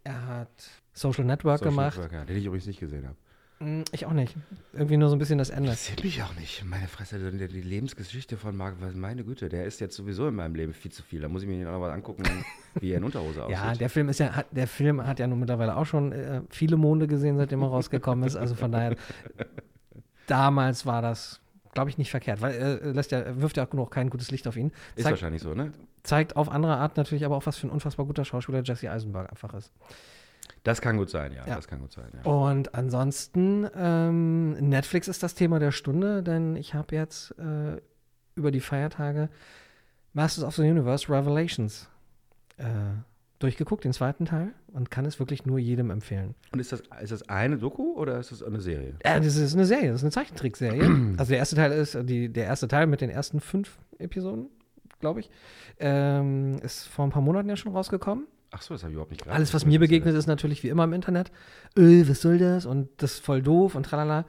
er 0.05 0.27
hat 0.27 0.71
Social 0.93 1.25
Network 1.25 1.61
Social 1.61 1.71
gemacht. 1.71 1.97
Network, 1.97 2.13
ja, 2.13 2.25
den 2.27 2.37
ich 2.37 2.45
übrigens 2.45 2.67
nicht 2.67 2.81
gesehen 2.81 3.07
habe. 3.07 3.17
Hm, 3.63 3.85
Ich 3.93 4.07
auch 4.07 4.13
nicht. 4.13 4.35
Irgendwie 4.73 4.97
nur 4.97 5.09
so 5.11 5.17
ein 5.17 5.19
bisschen 5.19 5.39
das 5.39 5.51
Ende. 5.51 5.71
Interessiert 5.71 6.03
mich 6.03 6.23
auch 6.23 6.35
nicht. 6.35 6.65
Meine 6.65 6.89
Fresse, 6.89 7.19
die, 7.31 7.47
Lebensgeschichte 7.61 8.37
von 8.37 8.57
Marc, 8.57 8.77
was- 8.81 8.95
meine 8.95 9.23
Güte, 9.25 9.49
der 9.49 9.65
ist 9.67 9.81
jetzt 9.81 9.95
sowieso 9.97 10.29
in 10.29 10.35
meinem 10.35 10.55
Leben 10.55 10.73
viel 10.73 10.91
zu 10.91 11.03
viel. 11.03 11.21
Da 11.21 11.29
muss 11.29 11.43
ich 11.43 11.49
mir 11.49 11.65
noch 11.71 11.79
mal 11.79 11.91
angucken, 11.91 12.23
wie 12.81 12.91
er 12.93 12.99
in 12.99 13.05
Unterhose 13.05 13.45
aussieht. 13.45 13.57
Ja, 13.59 13.75
der 13.75 13.91
Film 13.91 14.09
ist 14.09 14.19
ja, 14.21 14.31
hat, 14.35 14.47
der 14.51 14.67
Film 14.67 15.07
hat 15.07 15.19
ja 15.19 15.27
nun 15.27 15.41
mittlerweile 15.41 15.77
auch 15.77 15.85
schon 15.87 16.13
äh, 16.13 16.41
viele 16.49 16.77
Monde 16.77 17.07
gesehen, 17.07 17.37
seitdem 17.37 17.61
er 17.63 17.69
rausgekommen 17.69 18.27
ist. 18.27 18.37
Also 18.37 18.55
von 18.55 18.73
daher, 18.73 18.97
damals 20.27 20.87
war 20.87 21.03
das, 21.03 21.41
glaube 21.75 21.91
ich, 21.91 21.99
nicht 21.99 22.11
verkehrt, 22.11 22.41
weil 22.41 22.55
er 22.55 22.83
äh, 22.83 22.93
lässt 22.93 23.11
ja, 23.13 23.41
wirft 23.41 23.57
ja 23.57 23.67
auch 23.67 23.73
noch 23.75 23.91
kein 23.91 24.09
gutes 24.11 24.31
Licht 24.31 24.47
auf 24.49 24.57
ihn. 24.57 24.69
ist 24.97 25.03
Zeigt, 25.05 25.11
wahrscheinlich 25.11 25.43
so, 25.43 25.55
ne? 25.55 25.73
zeigt 26.03 26.37
auf 26.37 26.49
andere 26.49 26.77
Art 26.79 26.97
natürlich 26.97 27.25
aber 27.27 27.37
auch, 27.37 27.45
was 27.47 27.59
für 27.59 27.67
ein 27.67 27.71
unfassbar 27.71 28.07
guter 28.07 28.25
Schauspieler 28.25 28.63
Jesse 28.63 28.91
Eisenberg 28.91 29.29
einfach 29.31 29.53
ist. 29.55 29.71
Das 30.63 30.81
kann 30.81 30.97
gut 30.97 31.11
sein, 31.11 31.33
ja. 31.33 31.47
Ja. 31.47 31.57
Das 31.57 31.69
kann 31.69 31.81
gut 31.81 31.93
sein, 31.93 32.11
ja. 32.15 32.31
Und 32.31 32.75
ansonsten, 32.75 33.67
ähm, 33.75 34.53
Netflix 34.53 35.09
ist 35.09 35.23
das 35.23 35.35
Thema 35.35 35.59
der 35.59 35.73
Stunde, 35.73 36.23
denn 36.23 36.57
ich 36.57 36.75
habe 36.75 36.95
jetzt 36.95 37.35
äh, 37.39 37.81
über 38.35 38.51
die 38.51 38.61
Feiertage 38.61 39.29
Masters 40.13 40.45
of 40.45 40.57
the 40.57 40.63
Universe 40.63 41.09
Revelations 41.09 41.89
äh, 42.59 42.65
durchgeguckt, 43.39 43.85
den 43.85 43.93
zweiten 43.93 44.27
Teil, 44.27 44.53
und 44.73 44.91
kann 44.91 45.07
es 45.07 45.19
wirklich 45.19 45.47
nur 45.47 45.59
jedem 45.59 45.91
empfehlen. 45.91 46.35
Und 46.53 46.61
ist 46.61 46.73
das, 46.73 46.83
ist 47.03 47.13
das 47.13 47.29
eine 47.29 47.57
Doku 47.57 47.95
oder 47.95 48.19
ist 48.19 48.33
das 48.33 48.43
eine 48.43 48.61
Serie? 48.61 48.97
Ja, 49.05 49.19
das 49.19 49.37
ist 49.37 49.55
eine 49.55 49.65
Serie, 49.65 49.89
das 49.89 50.03
ist 50.03 50.05
eine 50.05 50.13
Zeichentrickserie. 50.13 51.15
also 51.17 51.31
der 51.31 51.39
erste 51.39 51.57
Teil 51.57 51.73
ist, 51.73 51.97
die, 52.03 52.29
der 52.29 52.45
erste 52.45 52.69
Teil 52.69 52.87
mit 52.87 53.01
den 53.01 53.09
ersten 53.09 53.41
fünf 53.41 53.79
Episoden, 53.99 54.49
glaube 55.01 55.21
ich, 55.21 55.31
ähm, 55.79 56.59
ist 56.63 56.85
vor 56.85 57.07
ein 57.07 57.11
paar 57.11 57.23
Monaten 57.23 57.49
ja 57.49 57.57
schon 57.57 57.73
rausgekommen. 57.73 58.27
Ach 58.51 58.63
so, 58.63 58.75
das 58.75 58.83
habe 58.83 58.91
ich 58.91 58.95
überhaupt 58.95 59.13
nicht 59.13 59.23
gerade. 59.23 59.35
Alles, 59.35 59.55
was 59.55 59.65
mir 59.65 59.79
begegnet, 59.79 60.15
ist 60.15 60.27
natürlich 60.27 60.63
wie 60.63 60.69
immer 60.69 60.85
im 60.85 60.93
Internet. 60.93 61.31
Äh, 61.77 62.09
was 62.09 62.21
soll 62.21 62.39
das? 62.39 62.67
Und 62.67 62.89
das 62.99 63.15
ist 63.15 63.25
voll 63.25 63.43
doof 63.43 63.75
und 63.75 63.85
tralala. 63.85 64.25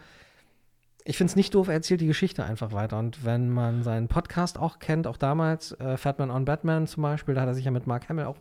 Ich 1.04 1.18
finde 1.18 1.32
es 1.32 1.36
nicht 1.36 1.56
doof, 1.56 1.68
er 1.68 1.74
erzählt 1.74 2.02
die 2.02 2.08
Geschichte 2.08 2.44
einfach 2.44 2.72
weiter. 2.72 3.00
Und 3.00 3.26
wenn 3.26 3.50
man 3.50 3.82
seinen 3.82 4.08
Podcast 4.08 4.60
auch 4.60 4.78
kennt, 4.78 5.08
auch 5.08 5.18
damals, 5.18 5.72
äh, 5.74 5.98
Fatman 5.98 6.30
on 6.30 6.46
Batman 6.46 6.86
zum 6.86 7.02
Beispiel, 7.02 7.34
da 7.34 7.42
hat 7.42 7.48
er 7.48 7.56
sich 7.56 7.66
ja 7.66 7.72
mit 7.72 7.88
Mark 7.88 8.08
Hamill 8.10 8.26
auch 8.26 8.38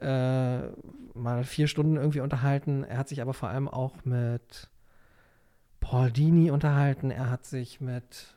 äh, 0.00 0.68
mal 1.14 1.42
vier 1.42 1.66
Stunden 1.66 1.96
irgendwie 1.96 2.20
unterhalten. 2.20 2.84
Er 2.84 2.98
hat 2.98 3.08
sich 3.08 3.20
aber 3.20 3.34
vor 3.34 3.48
allem 3.48 3.68
auch 3.68 4.04
mit 4.04 4.68
Paul 5.80 6.12
Dini 6.12 6.52
unterhalten. 6.52 7.10
Er 7.10 7.30
hat 7.30 7.44
sich 7.44 7.80
mit, 7.80 8.36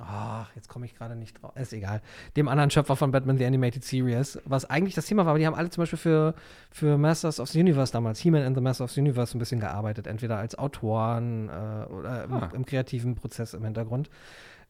ach, 0.00 0.50
jetzt 0.54 0.68
komme 0.68 0.86
ich 0.86 0.94
gerade 0.94 1.14
nicht 1.16 1.40
drauf, 1.42 1.52
ist 1.56 1.72
egal, 1.72 2.00
dem 2.36 2.48
anderen 2.48 2.70
Schöpfer 2.70 2.96
von 2.96 3.10
Batman 3.10 3.36
The 3.38 3.44
Animated 3.44 3.84
Series, 3.84 4.38
was 4.44 4.64
eigentlich 4.68 4.94
das 4.94 5.06
Thema 5.06 5.24
war, 5.24 5.30
aber 5.30 5.38
die 5.38 5.46
haben 5.46 5.54
alle 5.54 5.68
zum 5.70 5.82
Beispiel 5.82 5.98
für, 5.98 6.34
für 6.70 6.96
Masters 6.98 7.38
of 7.40 7.48
the 7.50 7.60
Universe 7.60 7.92
damals, 7.92 8.18
He-Man 8.20 8.42
and 8.42 8.56
the 8.56 8.62
Masters 8.62 8.84
of 8.86 8.90
the 8.92 9.00
Universe, 9.00 9.36
ein 9.36 9.38
bisschen 9.38 9.60
gearbeitet, 9.60 10.06
entweder 10.06 10.38
als 10.38 10.58
Autoren 10.58 11.48
äh, 11.48 11.52
oder 11.92 12.24
im, 12.24 12.32
Ah. 12.32 12.50
im 12.54 12.64
kreativen 12.64 13.14
Prozess 13.14 13.52
im 13.54 13.64
Hintergrund. 13.64 14.08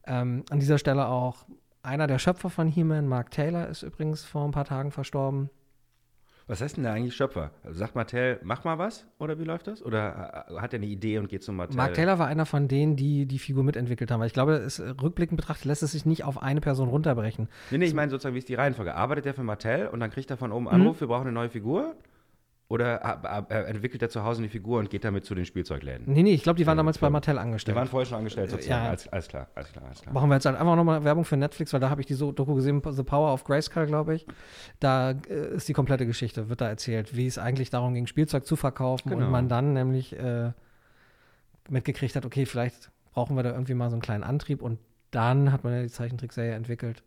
Ähm, 0.05 0.43
an 0.49 0.59
dieser 0.59 0.77
Stelle 0.77 1.07
auch 1.07 1.45
einer 1.83 2.07
der 2.07 2.19
Schöpfer 2.19 2.49
von 2.49 2.67
He-Man, 2.67 3.07
Mark 3.07 3.31
Taylor, 3.31 3.67
ist 3.67 3.83
übrigens 3.83 4.23
vor 4.25 4.43
ein 4.45 4.51
paar 4.51 4.65
Tagen 4.65 4.91
verstorben. 4.91 5.49
Was 6.53 6.61
heißt 6.61 6.77
denn 6.77 6.83
da 6.83 6.93
eigentlich 6.93 7.15
Schöpfer? 7.15 7.49
Also 7.63 7.79
sagt 7.79 7.95
Mattel, 7.95 8.39
mach 8.43 8.63
mal 8.63 8.77
was? 8.77 9.07
Oder 9.17 9.39
wie 9.39 9.43
läuft 9.43 9.65
das? 9.65 9.81
Oder 9.83 10.45
äh, 10.51 10.59
hat 10.59 10.71
er 10.71 10.77
eine 10.77 10.85
Idee 10.85 11.17
und 11.17 11.27
geht 11.27 11.41
zum 11.43 11.55
Mattel? 11.55 11.75
Mark 11.75 11.95
Taylor 11.95 12.19
war 12.19 12.27
einer 12.27 12.45
von 12.45 12.67
denen, 12.67 12.95
die 12.95 13.25
die 13.25 13.39
Figur 13.39 13.63
mitentwickelt 13.63 14.11
haben. 14.11 14.19
Weil 14.19 14.27
ich 14.27 14.33
glaube, 14.33 14.53
es, 14.57 14.77
äh, 14.77 14.89
rückblickend 14.89 15.37
betrachtet 15.37 15.65
lässt 15.65 15.81
es 15.81 15.93
sich 15.93 16.05
nicht 16.05 16.23
auf 16.23 16.43
eine 16.43 16.61
Person 16.61 16.89
runterbrechen. 16.89 17.49
Nee, 17.71 17.79
nee, 17.79 17.85
ich 17.85 17.95
meine 17.95 18.11
sozusagen, 18.11 18.35
wie 18.35 18.39
ist 18.39 18.49
die 18.49 18.53
Reihenfolge? 18.53 18.93
Arbeitet 18.93 19.25
der 19.25 19.33
für 19.33 19.41
Mattel 19.41 19.87
und 19.87 19.99
dann 19.99 20.11
kriegt 20.11 20.29
er 20.29 20.37
von 20.37 20.51
oben 20.51 20.65
Mhm. 20.65 20.69
Anruf, 20.71 20.99
wir 21.01 21.07
brauchen 21.07 21.23
eine 21.23 21.31
neue 21.31 21.49
Figur? 21.49 21.95
Oder 22.69 23.45
äh, 23.49 23.53
äh, 23.53 23.63
entwickelt 23.65 24.01
er 24.01 24.09
zu 24.09 24.23
Hause 24.23 24.41
eine 24.41 24.49
Figur 24.49 24.79
und 24.79 24.89
geht 24.89 25.03
damit 25.03 25.25
zu 25.25 25.35
den 25.35 25.45
Spielzeugläden? 25.45 26.05
Nee, 26.11 26.23
nee, 26.23 26.33
ich 26.33 26.43
glaube, 26.43 26.57
die 26.57 26.65
waren 26.65 26.75
Ja, 26.75 26.79
damals 26.79 26.97
bei. 26.97 27.09
Mattel 27.09 27.35
Die 27.35 27.39
angestellt. 27.39 27.75
waren 27.77 27.87
vorher 27.87 28.05
schon 28.07 28.17
angestellt 28.19 28.49
sozusagen. 28.49 28.83
Ja. 28.83 28.89
Alles, 28.89 29.07
alles 29.09 29.27
klar, 29.27 29.47
alles 29.53 29.71
klar, 29.73 29.85
alles 29.85 30.01
klar. 30.01 30.13
Machen 30.13 30.29
wir 30.29 30.35
jetzt 30.35 30.47
einfach 30.47 30.75
nochmal 30.75 31.03
Werbung 31.03 31.25
für 31.25 31.37
Netflix, 31.37 31.71
weil 31.73 31.81
da 31.81 31.89
habe 31.89 32.01
ich 32.01 32.07
die 32.07 32.13
so 32.15 32.31
Doku 32.31 32.55
gesehen, 32.55 32.81
The 32.89 33.03
Power 33.03 33.31
of 33.33 33.43
Grayskull, 33.43 33.85
glaube 33.85 34.15
ich. 34.15 34.25
Da 34.79 35.11
äh, 35.11 35.55
ist 35.55 35.67
die 35.67 35.73
komplette 35.73 36.05
Geschichte, 36.07 36.49
wird 36.49 36.61
da 36.61 36.69
erzählt, 36.69 37.15
wie 37.15 37.27
es 37.27 37.37
eigentlich 37.37 37.69
darum 37.69 37.93
ging, 37.93 38.07
Spielzeug 38.07 38.45
zu 38.45 38.55
verkaufen 38.55 39.09
Genau. 39.09 39.25
und 39.25 39.31
man 39.31 39.49
dann 39.49 39.73
nämlich 39.73 40.17
äh, 40.17 40.51
mitgekriegt 41.69 42.15
hat, 42.15 42.25
okay, 42.25 42.45
vielleicht 42.45 42.91
brauchen 43.13 43.35
wir 43.35 43.43
da 43.43 43.51
irgendwie 43.51 43.73
mal 43.73 43.89
so 43.89 43.95
einen 43.95 44.01
kleinen 44.01 44.23
Antrieb 44.23 44.61
und 44.61 44.79
dann 45.11 45.51
hat 45.51 45.63
man 45.63 45.73
ja 45.73 45.81
die 45.83 45.89
Zeichentrickserie 45.89 46.53
entwickelt. 46.53 47.03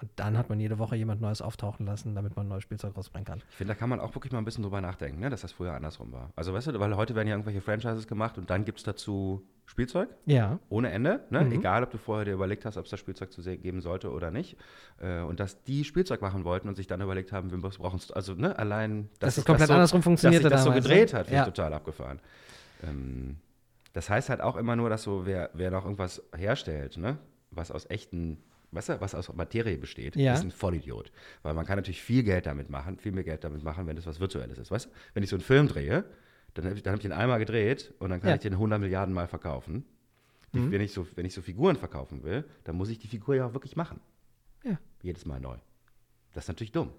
Und 0.00 0.10
dann 0.16 0.36
hat 0.36 0.48
man 0.48 0.58
jede 0.58 0.78
Woche 0.78 0.96
jemand 0.96 1.20
Neues 1.20 1.40
auftauchen 1.40 1.86
lassen, 1.86 2.14
damit 2.14 2.34
man 2.36 2.46
ein 2.46 2.48
neues 2.48 2.64
Spielzeug 2.64 2.96
rausbringen 2.96 3.24
kann. 3.24 3.42
Ich 3.50 3.56
finde, 3.56 3.72
da 3.74 3.78
kann 3.78 3.88
man 3.88 4.00
auch 4.00 4.14
wirklich 4.14 4.32
mal 4.32 4.38
ein 4.40 4.44
bisschen 4.44 4.62
drüber 4.64 4.80
nachdenken, 4.80 5.20
ne? 5.20 5.30
dass 5.30 5.42
das 5.42 5.52
früher 5.52 5.72
andersrum 5.72 6.12
war. 6.12 6.30
Also 6.36 6.52
weißt 6.52 6.66
du, 6.66 6.80
weil 6.80 6.96
heute 6.96 7.14
werden 7.14 7.28
ja 7.28 7.34
irgendwelche 7.34 7.60
Franchises 7.60 8.06
gemacht 8.08 8.36
und 8.36 8.50
dann 8.50 8.64
gibt 8.64 8.78
es 8.78 8.84
dazu 8.84 9.46
Spielzeug 9.66 10.08
Ja. 10.26 10.58
ohne 10.68 10.90
Ende. 10.90 11.20
Ne? 11.30 11.42
Mhm. 11.42 11.52
Egal, 11.52 11.84
ob 11.84 11.90
du 11.90 11.96
vorher 11.98 12.24
dir 12.24 12.32
überlegt 12.34 12.64
hast, 12.64 12.76
ob 12.76 12.84
es 12.84 12.90
das 12.90 13.00
Spielzeug 13.00 13.32
zu 13.32 13.40
geben 13.42 13.80
sollte 13.80 14.10
oder 14.10 14.30
nicht. 14.30 14.56
Äh, 15.00 15.20
und 15.20 15.38
dass 15.40 15.62
die 15.62 15.84
Spielzeug 15.84 16.20
machen 16.20 16.44
wollten 16.44 16.68
und 16.68 16.74
sich 16.74 16.86
dann 16.88 17.00
überlegt 17.00 17.32
haben, 17.32 17.50
wir 17.50 17.58
brauchen 17.58 17.96
es. 17.96 18.10
Also 18.10 18.34
ne, 18.34 18.58
allein, 18.58 19.08
Dass 19.20 19.36
dass 19.36 19.38
es 19.38 19.44
komplett 19.46 19.68
so, 19.68 19.74
andersrum 19.74 20.02
funktionierte 20.02 20.50
Dass 20.50 20.64
sich 20.64 20.72
das 20.72 20.82
so 20.84 20.88
ne? 20.88 20.94
gedreht 20.96 21.14
hat, 21.14 21.26
finde 21.26 21.36
Ja. 21.36 21.42
ich 21.48 21.54
total 21.54 21.72
abgefahren. 21.72 22.18
Ähm, 22.82 23.36
das 23.92 24.10
heißt 24.10 24.28
halt 24.28 24.40
auch 24.40 24.56
immer 24.56 24.74
nur, 24.76 24.90
dass 24.90 25.04
so, 25.04 25.24
wer, 25.24 25.50
wer 25.54 25.70
noch 25.70 25.84
irgendwas 25.84 26.20
herstellt, 26.36 26.96
ne? 26.96 27.16
was 27.52 27.70
aus 27.70 27.88
echten, 27.88 28.38
weißt 28.74 28.88
du, 28.90 29.00
was 29.00 29.14
aus 29.14 29.32
Materie 29.34 29.76
besteht, 29.78 30.16
Ja. 30.16 30.34
ist 30.34 30.42
ein 30.42 30.50
Vollidiot. 30.50 31.10
Weil 31.42 31.54
man 31.54 31.64
kann 31.66 31.76
natürlich 31.76 32.02
viel 32.02 32.22
Geld 32.22 32.46
damit 32.46 32.70
machen, 32.70 32.98
viel 32.98 33.12
mehr 33.12 33.24
Geld 33.24 33.44
damit 33.44 33.62
machen, 33.62 33.86
wenn 33.86 33.96
das 33.96 34.06
was 34.06 34.20
Virtuelles 34.20 34.58
ist. 34.58 34.70
Weißt 34.70 34.86
du, 34.86 34.90
wenn 35.14 35.22
ich 35.22 35.30
so 35.30 35.36
einen 35.36 35.42
Film 35.42 35.68
drehe, 35.68 36.04
dann 36.54 36.64
habe 36.66 36.76
ich, 36.78 36.84
hab 36.86 36.94
ich 36.94 37.02
den 37.02 37.12
einmal 37.12 37.38
gedreht 37.38 37.92
und 37.98 38.10
dann 38.10 38.20
kann 38.20 38.30
Ja. 38.30 38.36
ich 38.36 38.42
den 38.42 38.56
100 38.58 38.80
Milliarden 38.80 39.14
Mal 39.14 39.26
verkaufen. 39.28 39.84
Die, 40.52 40.58
Mhm. 40.60 40.70
wenn, 40.70 40.80
ich 40.80 40.92
so, 40.92 41.06
wenn 41.16 41.26
ich 41.26 41.34
so 41.34 41.42
Figuren 41.42 41.74
verkaufen 41.76 42.22
will, 42.22 42.44
dann 42.62 42.76
muss 42.76 42.88
ich 42.88 42.98
die 43.00 43.08
Figur 43.08 43.34
ja 43.34 43.46
auch 43.46 43.54
wirklich 43.54 43.74
machen. 43.74 44.00
Ja. 44.62 44.78
Jedes 45.02 45.26
Mal 45.26 45.40
neu. 45.40 45.56
Das 46.32 46.44
ist 46.44 46.48
natürlich 46.48 46.70
dumm. 46.72 46.90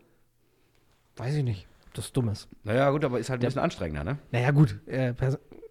Weiß 1.16 1.36
ich 1.36 1.44
nicht, 1.44 1.68
ob 1.88 1.94
das 1.94 2.12
dumm 2.12 2.28
ist. 2.30 2.50
Naja, 2.64 2.90
gut, 2.90 3.06
aber 3.06 3.20
ist 3.20 3.30
halt 3.30 3.38
ein 3.38 3.42
Der- 3.42 3.48
bisschen 3.48 3.62
anstrengender, 3.62 4.04
ne? 4.04 4.20
Naja, 4.32 4.52
gut. 4.52 4.78
Äh, 4.88 5.14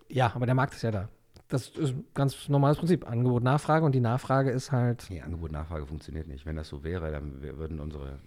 ja, 0.09 0.33
aber 0.35 0.47
der 0.47 0.55
Markt 0.55 0.75
ist 0.75 0.83
ja 0.83 0.91
da. 0.91 1.09
Das 1.49 1.69
ist 1.69 1.91
ein 1.91 2.05
ganz 2.15 2.49
normales 2.49 2.79
Prinzip. 2.79 3.09
Angebot, 3.09 3.43
Nachfrage. 3.43 3.85
Und 3.85 3.93
die 3.93 4.01
Nachfrage 4.01 4.51
ist 4.51 4.73
halt. 4.73 5.07
Nee, 5.11 5.21
Angebot, 5.21 5.53
Nachfrage 5.53 5.87
funktioniert 5.87 6.27
nicht. 6.27 6.47
Wenn 6.47 6.57
das 6.57 6.69
so 6.69 6.83
wäre, 6.83 7.11
dann 7.11 7.43
würden 7.43 7.81
unsere. 7.81 8.19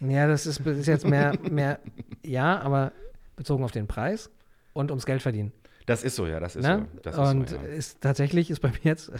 Ja, 0.00 0.26
das 0.26 0.46
ist, 0.46 0.60
ist 0.66 0.86
jetzt 0.86 1.06
mehr, 1.06 1.38
mehr. 1.50 1.78
Ja, 2.24 2.60
aber 2.60 2.92
bezogen 3.36 3.62
auf 3.64 3.70
den 3.70 3.86
Preis 3.86 4.30
und 4.72 4.90
ums 4.90 5.06
Geld 5.06 5.22
verdienen. 5.22 5.52
Das 5.86 6.02
ist 6.02 6.16
so, 6.16 6.26
ja, 6.26 6.40
das 6.40 6.56
ist 6.56 6.64
ne? 6.64 6.86
so. 6.92 7.00
Das 7.02 7.18
und 7.18 7.44
ist 7.44 7.50
so, 7.50 7.56
ja. 7.56 7.62
ist 7.62 8.00
tatsächlich 8.00 8.50
ist 8.50 8.60
bei 8.60 8.70
mir 8.70 8.80
jetzt. 8.82 9.12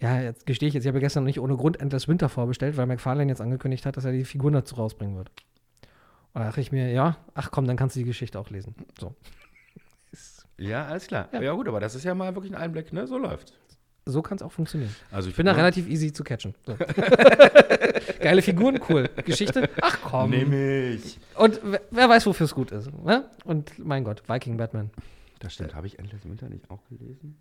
Ja, 0.00 0.20
jetzt 0.20 0.44
gestehe 0.44 0.68
ich 0.68 0.74
jetzt, 0.74 0.84
ich 0.84 0.88
habe 0.88 1.00
gestern 1.00 1.24
nicht 1.24 1.40
ohne 1.40 1.56
Grund 1.56 1.80
Endless 1.80 2.08
Winter 2.08 2.28
vorbestellt, 2.28 2.76
weil 2.76 2.86
McFarlane 2.86 3.30
jetzt 3.30 3.40
angekündigt 3.40 3.86
hat, 3.86 3.96
dass 3.96 4.04
er 4.04 4.12
die 4.12 4.24
Figuren 4.24 4.52
dazu 4.52 4.74
rausbringen 4.74 5.16
wird. 5.16 5.30
Und 6.34 6.40
da 6.40 6.46
dachte 6.46 6.60
ich 6.60 6.72
mir, 6.72 6.90
ja, 6.90 7.16
ach 7.34 7.50
komm, 7.50 7.66
dann 7.66 7.76
kannst 7.76 7.96
du 7.96 8.00
die 8.00 8.04
Geschichte 8.04 8.38
auch 8.38 8.50
lesen. 8.50 8.74
So. 8.98 9.14
Ja, 10.58 10.86
alles 10.86 11.06
klar. 11.06 11.28
Ja. 11.32 11.42
Ja. 11.42 11.52
gut, 11.52 11.68
aber 11.68 11.80
das 11.80 11.94
ist 11.94 12.04
ja 12.04 12.14
mal 12.14 12.34
wirklich 12.34 12.52
ein 12.52 12.60
Einblick, 12.60 12.92
ne? 12.92 13.06
So 13.06 13.18
läuft. 13.18 13.52
So 14.06 14.20
kann 14.20 14.36
es 14.36 14.42
auch 14.42 14.52
funktionieren. 14.52 14.94
Also 15.10 15.30
Ich 15.30 15.36
bin 15.36 15.46
da 15.46 15.52
relativ 15.52 15.88
easy 15.88 16.12
zu 16.12 16.24
catchen. 16.24 16.54
So. 16.66 16.76
Geile 18.20 18.42
Figuren, 18.42 18.78
cool. 18.88 19.08
Geschichte, 19.24 19.70
ach 19.80 19.98
komm. 20.02 20.30
Nehme 20.30 20.88
ich. 20.90 21.18
Und 21.36 21.60
wer, 21.62 21.80
wer 21.90 22.08
weiß, 22.08 22.26
wofür 22.26 22.44
es 22.44 22.54
gut 22.54 22.70
ist. 22.70 22.92
Ne? 23.02 23.24
Und 23.44 23.78
mein 23.78 24.04
Gott, 24.04 24.22
Viking 24.28 24.58
Batman. 24.58 24.90
Das 25.40 25.54
stimmt. 25.54 25.74
Habe 25.74 25.86
ich 25.86 25.98
Endless 25.98 26.24
Winter 26.24 26.48
nicht 26.48 26.70
auch 26.70 26.84
gelesen? 26.88 27.38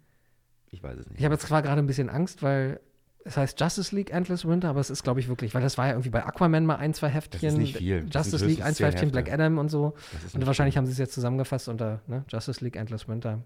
Ich 0.72 0.82
weiß 0.82 0.98
es 1.00 1.08
nicht. 1.08 1.20
Ich 1.20 1.26
habe 1.26 1.36
jetzt 1.36 1.48
zwar 1.48 1.62
gerade 1.62 1.80
ein 1.82 1.88
bisschen 1.88 2.10
Angst, 2.10 2.44
weil 2.44 2.80
es 3.26 3.38
heißt 3.38 3.60
Justice 3.60 3.96
League 3.96 4.12
Endless 4.12 4.46
Winter, 4.48 4.70
aber 4.70 4.80
es 4.80 4.90
ist, 4.90 5.04
glaube 5.04 5.20
ich, 5.20 5.28
wirklich, 5.28 5.54
weil 5.56 5.62
das 5.62 5.78
war 5.78 5.86
ja 5.88 5.94
irgendwie 5.94 6.10
bei 6.10 6.26
Aquaman 6.26 6.66
mal 6.66 6.76
ein, 6.76 6.94
zwei 6.94 7.10
Heftchen. 7.10 7.58
nicht 7.58 7.78
viel. 7.78 8.04
Das 8.06 8.26
Justice 8.28 8.46
League 8.46 8.62
ein, 8.64 8.76
zwei 8.76 8.88
Heftchen, 8.88 9.12
Black 9.12 9.28
Hefte. 9.28 9.42
Adam 9.44 9.58
und 9.60 9.70
so. 9.70 9.94
Das 10.12 10.24
ist 10.26 10.36
Und 10.36 10.46
wahrscheinlich 10.46 10.74
viel. 10.74 10.80
haben 10.80 10.86
sie 10.86 10.92
es 10.92 10.98
jetzt 10.98 11.14
zusammengefasst 11.14 11.70
unter 11.70 12.02
ne? 12.08 12.26
Justice 12.30 12.64
League 12.64 12.76
Endless 12.76 13.08
Winter. 13.08 13.40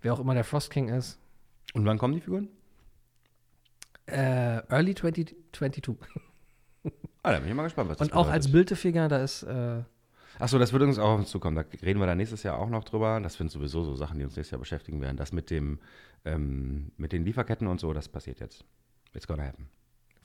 Wer 0.00 0.14
auch 0.14 0.20
immer 0.20 0.34
der 0.34 0.44
Frost 0.44 0.70
King 0.70 0.88
ist. 0.88 1.18
Und 1.74 1.84
wann 1.84 1.98
kommen 1.98 2.14
die 2.14 2.20
Figuren? 2.20 2.48
Äh, 4.06 4.58
Early 4.68 4.94
2022. 4.94 5.96
Ah, 7.22 7.30
da 7.32 7.38
bin 7.38 7.48
ich 7.48 7.54
mal 7.54 7.62
gespannt, 7.62 7.88
was 7.88 7.98
das 7.98 8.08
Und 8.08 8.14
auch 8.14 8.28
als 8.28 8.46
bedeutet. 8.48 8.52
Bildefigure, 8.52 9.08
da 9.08 9.18
ist. 9.18 9.44
Äh, 9.44 9.82
Achso, 10.38 10.58
das 10.58 10.72
wird 10.72 10.82
uns 10.82 10.98
auch 10.98 11.10
auf 11.10 11.18
uns 11.20 11.30
zukommen. 11.30 11.54
Da 11.56 11.64
reden 11.82 12.00
wir 12.00 12.06
dann 12.06 12.18
nächstes 12.18 12.42
Jahr 12.42 12.58
auch 12.58 12.68
noch 12.68 12.82
drüber. 12.84 13.20
Das 13.20 13.34
sind 13.34 13.50
sowieso 13.50 13.84
so 13.84 13.94
Sachen, 13.94 14.18
die 14.18 14.24
uns 14.24 14.34
nächstes 14.34 14.50
Jahr 14.50 14.58
beschäftigen 14.58 15.00
werden. 15.00 15.16
Das 15.16 15.30
mit 15.32 15.50
dem, 15.50 15.78
ähm, 16.24 16.90
mit 16.96 17.12
den 17.12 17.24
Lieferketten 17.24 17.68
und 17.68 17.78
so, 17.80 17.92
das 17.92 18.08
passiert 18.08 18.40
jetzt. 18.40 18.64
It's 19.14 19.26
gonna 19.26 19.44
happen. 19.44 19.68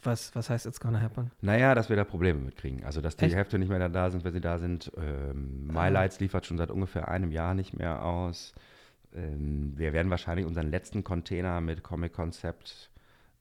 was, 0.03 0.33
was 0.35 0.49
heißt 0.49 0.65
It's 0.65 0.79
Gonna 0.79 1.01
Happen? 1.01 1.31
Naja, 1.41 1.75
dass 1.75 1.89
wir 1.89 1.95
da 1.95 2.03
Probleme 2.03 2.39
mitkriegen. 2.39 2.83
Also, 2.83 3.01
dass 3.01 3.15
die 3.15 3.25
Echt? 3.25 3.35
Hefte 3.35 3.59
nicht 3.59 3.69
mehr 3.69 3.89
da 3.89 4.09
sind, 4.09 4.23
wenn 4.23 4.33
sie 4.33 4.41
da 4.41 4.57
sind. 4.57 4.91
Ähm, 4.97 5.67
MyLights 5.67 6.19
liefert 6.19 6.45
schon 6.45 6.57
seit 6.57 6.71
ungefähr 6.71 7.07
einem 7.07 7.31
Jahr 7.31 7.53
nicht 7.53 7.73
mehr 7.77 8.03
aus. 8.03 8.53
Ähm, 9.13 9.73
wir 9.75 9.93
werden 9.93 10.09
wahrscheinlich 10.09 10.45
unseren 10.45 10.69
letzten 10.69 11.03
Container 11.03 11.61
mit 11.61 11.83
Comic-Concept 11.83 12.89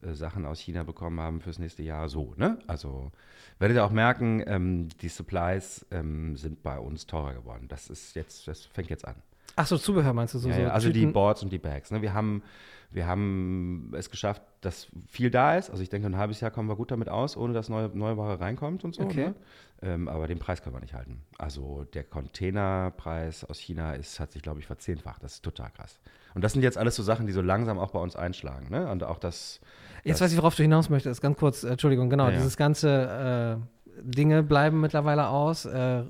äh, 0.03 0.13
Sachen 0.15 0.45
aus 0.47 0.61
China 0.61 0.83
bekommen 0.83 1.21
haben 1.21 1.41
fürs 1.41 1.59
nächste 1.59 1.83
Jahr. 1.83 2.09
So, 2.09 2.35
ne? 2.37 2.59
Also, 2.67 3.13
werdet 3.59 3.77
ihr 3.77 3.85
auch 3.85 3.91
merken, 3.91 4.43
ähm, 4.47 4.89
die 5.01 5.09
Supplies 5.09 5.87
ähm, 5.91 6.37
sind 6.37 6.63
bei 6.63 6.79
uns 6.79 7.07
teurer 7.07 7.35
geworden. 7.35 7.67
Das 7.69 7.89
ist 7.89 8.15
jetzt, 8.17 8.49
das 8.49 8.67
fängt 8.67 8.91
jetzt 8.91 9.07
an. 9.07 9.17
Ach 9.55 9.67
so, 9.67 9.79
Zubehör 9.79 10.13
meinst 10.13 10.35
du 10.35 10.39
so? 10.39 10.49
Ja, 10.49 10.55
so 10.55 10.61
ja, 10.63 10.69
also 10.69 10.89
die 10.89 11.01
Tüten? 11.01 11.13
Boards 11.13 11.43
und 11.43 11.51
die 11.51 11.59
Bags. 11.59 11.91
Ne? 11.91 12.03
Wir, 12.03 12.13
haben, 12.13 12.43
wir 12.91 13.07
haben 13.07 13.93
es 13.95 14.11
geschafft, 14.11 14.43
dass 14.61 14.89
viel 15.09 15.31
da 15.31 15.57
ist. 15.57 15.71
Also 15.71 15.83
ich 15.83 15.89
denke, 15.89 16.07
ein 16.07 16.17
halbes 16.17 16.41
Jahr 16.41 16.51
kommen 16.51 16.69
wir 16.69 16.77
gut 16.77 16.91
damit 16.91 17.09
aus, 17.09 17.37
ohne 17.37 17.53
dass 17.53 17.69
neue, 17.69 17.91
neue 17.95 18.17
Ware 18.17 18.41
reinkommt 18.41 18.85
und 18.85 18.95
so. 18.95 19.03
Okay. 19.03 19.29
Ne? 19.29 19.35
Ähm, 19.83 20.09
aber 20.09 20.27
den 20.27 20.39
Preis 20.39 20.63
können 20.63 20.75
wir 20.75 20.81
nicht 20.81 20.95
halten. 20.95 21.21
Also 21.39 21.85
der 21.93 22.05
Containerpreis 22.05 23.45
aus 23.45 23.59
China 23.59 23.93
ist, 23.95 24.19
hat 24.21 24.33
sich, 24.33 24.43
glaube 24.43 24.61
ich, 24.61 24.67
verzehnfacht. 24.67 25.23
Das 25.23 25.35
ist 25.35 25.43
total 25.43 25.71
krass. 25.71 26.01
Und 26.35 26.43
das 26.43 26.53
sind 26.53 26.63
jetzt 26.63 26.79
alles 26.79 26.97
so 26.97 27.03
Sachen, 27.03 27.27
die 27.27 27.33
so 27.33 27.43
langsam 27.43 27.79
auch 27.79 27.91
bei 27.91 27.99
uns 27.99 28.17
einschlagen. 28.17 28.69
Ne? 28.71 28.91
Und 28.91 29.05
auch 29.05 29.19
das, 29.19 29.61
Jetzt 30.03 30.21
das 30.21 30.27
weiß 30.27 30.33
ich, 30.33 30.39
worauf 30.39 30.55
du 30.55 30.63
hinaus 30.63 30.89
möchtest. 30.89 31.21
Ganz 31.21 31.39
kurz, 31.39 31.65
äh, 31.65 31.71
Entschuldigung, 31.71 32.09
genau. 32.09 32.27
Ja, 32.27 32.31
ja. 32.31 32.37
Dieses 32.37 32.57
ganze 32.57 33.61
äh, 33.61 34.03
Dinge 34.03 34.43
bleiben 34.43 34.81
mittlerweile 34.81 35.29
aus. 35.29 35.67
Äh, 35.67 36.05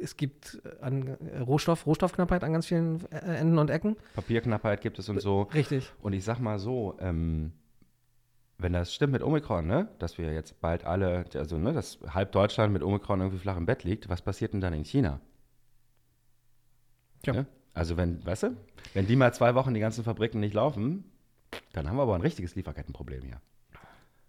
es 0.00 0.16
gibt 0.16 0.60
äh, 0.64 0.82
an, 0.82 1.06
äh, 1.06 1.38
Rohstoff, 1.38 1.86
Rohstoffknappheit 1.86 2.44
an 2.44 2.52
ganz 2.52 2.66
vielen 2.66 3.00
äh, 3.10 3.16
Enden 3.16 3.58
und 3.58 3.70
Ecken. 3.70 3.96
Papierknappheit 4.14 4.80
gibt 4.80 4.98
es 4.98 5.08
und 5.08 5.20
so. 5.20 5.42
Richtig. 5.42 5.92
Und 6.00 6.12
ich 6.12 6.24
sag 6.24 6.38
mal 6.38 6.58
so, 6.58 6.96
ähm, 7.00 7.52
wenn 8.58 8.72
das 8.72 8.94
stimmt 8.94 9.12
mit 9.12 9.22
Omikron, 9.22 9.66
ne, 9.66 9.88
dass 9.98 10.18
wir 10.18 10.32
jetzt 10.32 10.60
bald 10.60 10.84
alle, 10.84 11.26
also 11.34 11.58
ne, 11.58 11.72
dass 11.72 11.98
halb 12.08 12.32
Deutschland 12.32 12.72
mit 12.72 12.82
Omikron 12.82 13.20
irgendwie 13.20 13.38
flach 13.38 13.56
im 13.56 13.66
Bett 13.66 13.84
liegt, 13.84 14.08
was 14.08 14.22
passiert 14.22 14.52
denn 14.52 14.60
dann 14.60 14.72
in 14.72 14.84
China? 14.84 15.20
Tja. 17.22 17.32
Ne? 17.34 17.46
Also 17.74 17.96
wenn, 17.98 18.24
weißt 18.24 18.44
du, 18.44 18.56
wenn 18.94 19.06
die 19.06 19.16
mal 19.16 19.34
zwei 19.34 19.54
Wochen 19.54 19.74
die 19.74 19.80
ganzen 19.80 20.04
Fabriken 20.04 20.40
nicht 20.40 20.54
laufen, 20.54 21.04
dann 21.72 21.88
haben 21.88 21.96
wir 21.96 22.02
aber 22.02 22.14
ein 22.14 22.22
richtiges 22.22 22.54
Lieferkettenproblem 22.54 23.22
hier. 23.22 23.40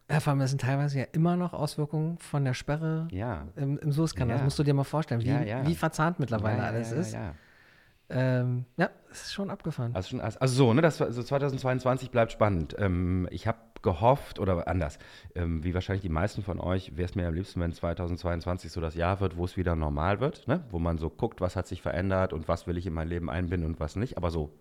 Ja, 0.10 0.20
vor 0.22 0.32
allem, 0.32 0.40
das 0.40 0.52
sind 0.52 0.62
teilweise 0.62 1.00
ja 1.00 1.06
immer 1.12 1.36
noch 1.36 1.54
Auswirkungen 1.54 2.18
von 2.20 2.46
der 2.46 2.54
Sperre 2.54 3.08
Ja. 3.12 3.48
im, 3.58 3.78
im 3.80 3.92
Suezkanal. 3.92 4.30
Ja. 4.30 4.36
Das 4.36 4.44
musst 4.46 4.58
du 4.60 4.64
dir 4.64 4.74
mal 4.74 4.86
vorstellen, 4.86 5.22
wie, 5.22 5.28
Ja, 5.28 5.68
wie 5.68 5.76
verzahnt 5.76 6.20
mittlerweile 6.20 6.64
alles 6.64 6.92
ist. 6.92 7.14
Ja, 7.14 7.22
ja. 7.22 7.34
Ähm, 8.10 8.64
ja, 8.78 8.90
es 9.12 9.24
ist 9.24 9.34
schon 9.34 9.50
abgefahren. 9.50 9.94
Also, 9.94 10.10
schon, 10.10 10.22
also 10.22 10.48
so, 10.48 10.74
ne, 10.74 10.82
das, 10.82 11.02
also 11.02 11.22
2022 11.22 12.10
bleibt 12.10 12.32
spannend. 12.32 12.74
Ähm, 12.80 13.28
ich 13.32 13.48
habe 13.48 13.58
gehofft, 13.82 14.40
oder 14.40 14.66
anders, 14.68 14.98
ähm, 15.36 15.64
wie 15.66 15.74
wahrscheinlich 15.74 16.04
die 16.04 16.10
meisten 16.10 16.42
von 16.42 16.60
euch, 16.62 16.96
wäre 16.96 17.10
es 17.10 17.16
mir 17.16 17.28
am 17.28 17.34
liebsten, 17.34 17.60
wenn 17.60 17.74
2022 17.74 18.72
so 18.72 18.80
das 18.80 18.96
Jahr 18.96 19.20
wird, 19.20 19.36
wo 19.36 19.44
es 19.44 19.58
wieder 19.58 19.76
normal 19.76 20.22
wird, 20.22 20.48
ne? 20.48 20.64
wo 20.72 20.80
man 20.80 20.98
so 20.98 21.10
guckt, 21.10 21.42
was 21.42 21.58
hat 21.58 21.68
sich 21.68 21.82
verändert 21.82 22.32
und 22.32 22.48
was 22.48 22.66
will 22.66 22.78
ich 22.78 22.86
in 22.88 22.94
mein 22.94 23.10
Leben 23.10 23.30
einbinden 23.30 23.70
und 23.70 23.80
was 23.82 23.98
nicht, 23.98 24.16
aber 24.18 24.32
so 24.32 24.52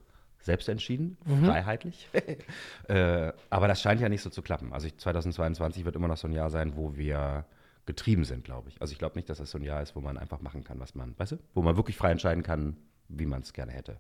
selbst 0.47 0.69
entschieden, 0.69 1.19
freiheitlich. 1.45 2.09
äh, 2.89 3.33
aber 3.51 3.69
das 3.69 3.83
scheint 3.83 4.01
ja 4.01 4.09
nicht 4.09 4.23
so 4.23 4.31
zu 4.31 4.41
klappen. 4.41 4.73
Also 4.73 4.87
ich, 4.87 4.97
2022 4.97 5.85
wird 5.85 5.97
immer 5.97 6.09
noch 6.09 6.17
so 6.17 6.29
ein 6.29 6.33
Jahr 6.33 6.49
sein, 6.49 6.77
wo 6.77 6.97
wir 6.97 7.45
getrieben 7.85 8.25
sind, 8.25 8.45
glaube 8.45 8.71
ich. 8.71 8.81
Also 8.81 8.93
ich 8.93 8.99
glaube 8.99 9.17
nicht, 9.17 9.29
dass 9.29 9.39
das 9.39 9.51
so 9.51 9.59
ein 9.59 9.63
Jahr 9.65 9.83
ist, 9.83 9.95
wo 9.95 10.01
man 10.01 10.17
einfach 10.17 10.41
machen 10.41 10.65
kann, 10.65 10.81
was 10.81 10.95
man, 10.95 11.15
weißt 11.19 11.33
du, 11.33 11.37
wo 11.55 11.63
man 11.63 11.77
wirklich 11.77 11.97
frei 11.97 12.11
entscheiden 12.11 12.43
kann, 12.43 12.77
wie 13.09 13.27
man 13.27 13.43
es 13.43 13.53
gerne 13.53 13.73
hätte. 13.73 13.99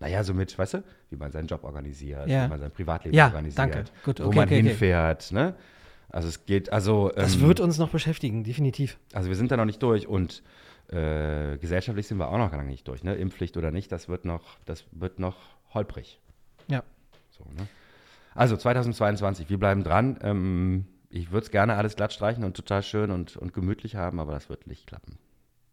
Naja, 0.00 0.24
so 0.24 0.34
mit, 0.34 0.58
weißt 0.58 0.74
du, 0.74 0.84
wie 1.10 1.16
man 1.16 1.30
seinen 1.30 1.46
Job 1.46 1.64
organisiert, 1.64 2.26
Ja. 2.28 2.46
wie 2.46 2.48
man 2.48 2.60
sein 2.60 2.70
Privatleben 2.70 3.16
Ja, 3.16 3.26
organisiert, 3.26 3.58
danke. 3.58 3.84
Gut, 4.04 4.20
wo 4.20 4.26
okay, 4.26 4.36
man 4.36 4.44
okay, 4.46 4.58
okay. 4.58 4.68
hinfährt, 4.68 5.32
ne? 5.32 5.54
Also 6.08 6.28
es 6.28 6.44
geht, 6.46 6.72
also 6.72 7.10
das 7.14 7.34
ähm, 7.34 7.42
wird 7.42 7.60
uns 7.60 7.78
noch 7.78 7.90
beschäftigen, 7.90 8.44
definitiv. 8.44 8.98
also 9.12 9.28
wir 9.28 9.36
sind 9.36 9.50
da 9.50 9.56
noch 9.56 9.64
nicht 9.64 9.82
durch 9.82 10.06
und 10.06 10.42
äh, 10.88 11.56
gesellschaftlich 11.58 12.06
sind 12.06 12.18
wir 12.18 12.28
auch 12.28 12.38
noch 12.38 12.52
lange 12.52 12.68
nicht 12.68 12.86
durch, 12.88 13.04
ne? 13.04 13.14
Impfpflicht 13.14 13.56
oder 13.56 13.70
nicht, 13.70 13.90
das 13.90 14.08
wird 14.08 14.24
noch, 14.24 14.58
das 14.64 14.84
wird 14.92 15.18
noch 15.18 15.36
holprig. 15.72 16.20
Ja. 16.68 16.82
So, 17.30 17.44
ne? 17.56 17.66
Also 18.34 18.56
2022, 18.56 19.48
wir 19.48 19.58
bleiben 19.58 19.84
dran. 19.84 20.18
Ähm, 20.22 20.86
ich 21.08 21.30
würde 21.30 21.44
es 21.44 21.50
gerne 21.50 21.76
alles 21.76 21.94
glatt 21.94 22.12
streichen 22.12 22.42
und 22.44 22.56
total 22.56 22.82
schön 22.82 23.10
und, 23.10 23.36
und 23.36 23.52
gemütlich 23.52 23.94
haben, 23.96 24.18
aber 24.18 24.32
das 24.32 24.48
wird 24.48 24.66
nicht 24.66 24.86
klappen. 24.86 25.18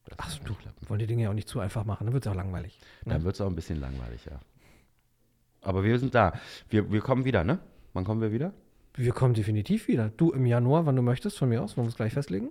Das 0.05 0.17
Ach, 0.19 0.31
wird 0.33 0.43
du 0.43 0.49
nicht 0.53 0.61
klappen. 0.61 0.89
wollen 0.89 0.99
die 0.99 1.07
Dinge 1.07 1.23
ja 1.23 1.29
auch 1.29 1.33
nicht 1.33 1.47
zu 1.47 1.59
einfach 1.59 1.85
machen, 1.85 2.05
dann 2.05 2.13
wird 2.13 2.25
es 2.25 2.31
auch 2.31 2.35
langweilig. 2.35 2.79
Dann 3.05 3.23
wird 3.23 3.35
es 3.35 3.41
auch 3.41 3.47
ein 3.47 3.55
bisschen 3.55 3.79
langweilig, 3.79 4.25
ja. 4.25 4.39
Aber 5.61 5.83
wir 5.83 5.97
sind 5.99 6.15
da. 6.15 6.33
Wir, 6.69 6.91
wir 6.91 7.01
kommen 7.01 7.25
wieder, 7.25 7.43
ne? 7.43 7.59
Wann 7.93 8.03
kommen 8.03 8.21
wir 8.21 8.31
wieder? 8.31 8.53
Wir 8.93 9.13
kommen 9.13 9.33
definitiv 9.33 9.87
wieder. 9.87 10.09
Du 10.09 10.31
im 10.31 10.45
Januar, 10.45 10.85
wann 10.85 10.95
du 10.95 11.01
möchtest, 11.01 11.37
von 11.37 11.49
mir 11.49 11.61
aus, 11.61 11.77
wollen 11.77 11.87
wir 11.87 11.91
es 11.91 11.95
gleich 11.95 12.13
festlegen? 12.13 12.49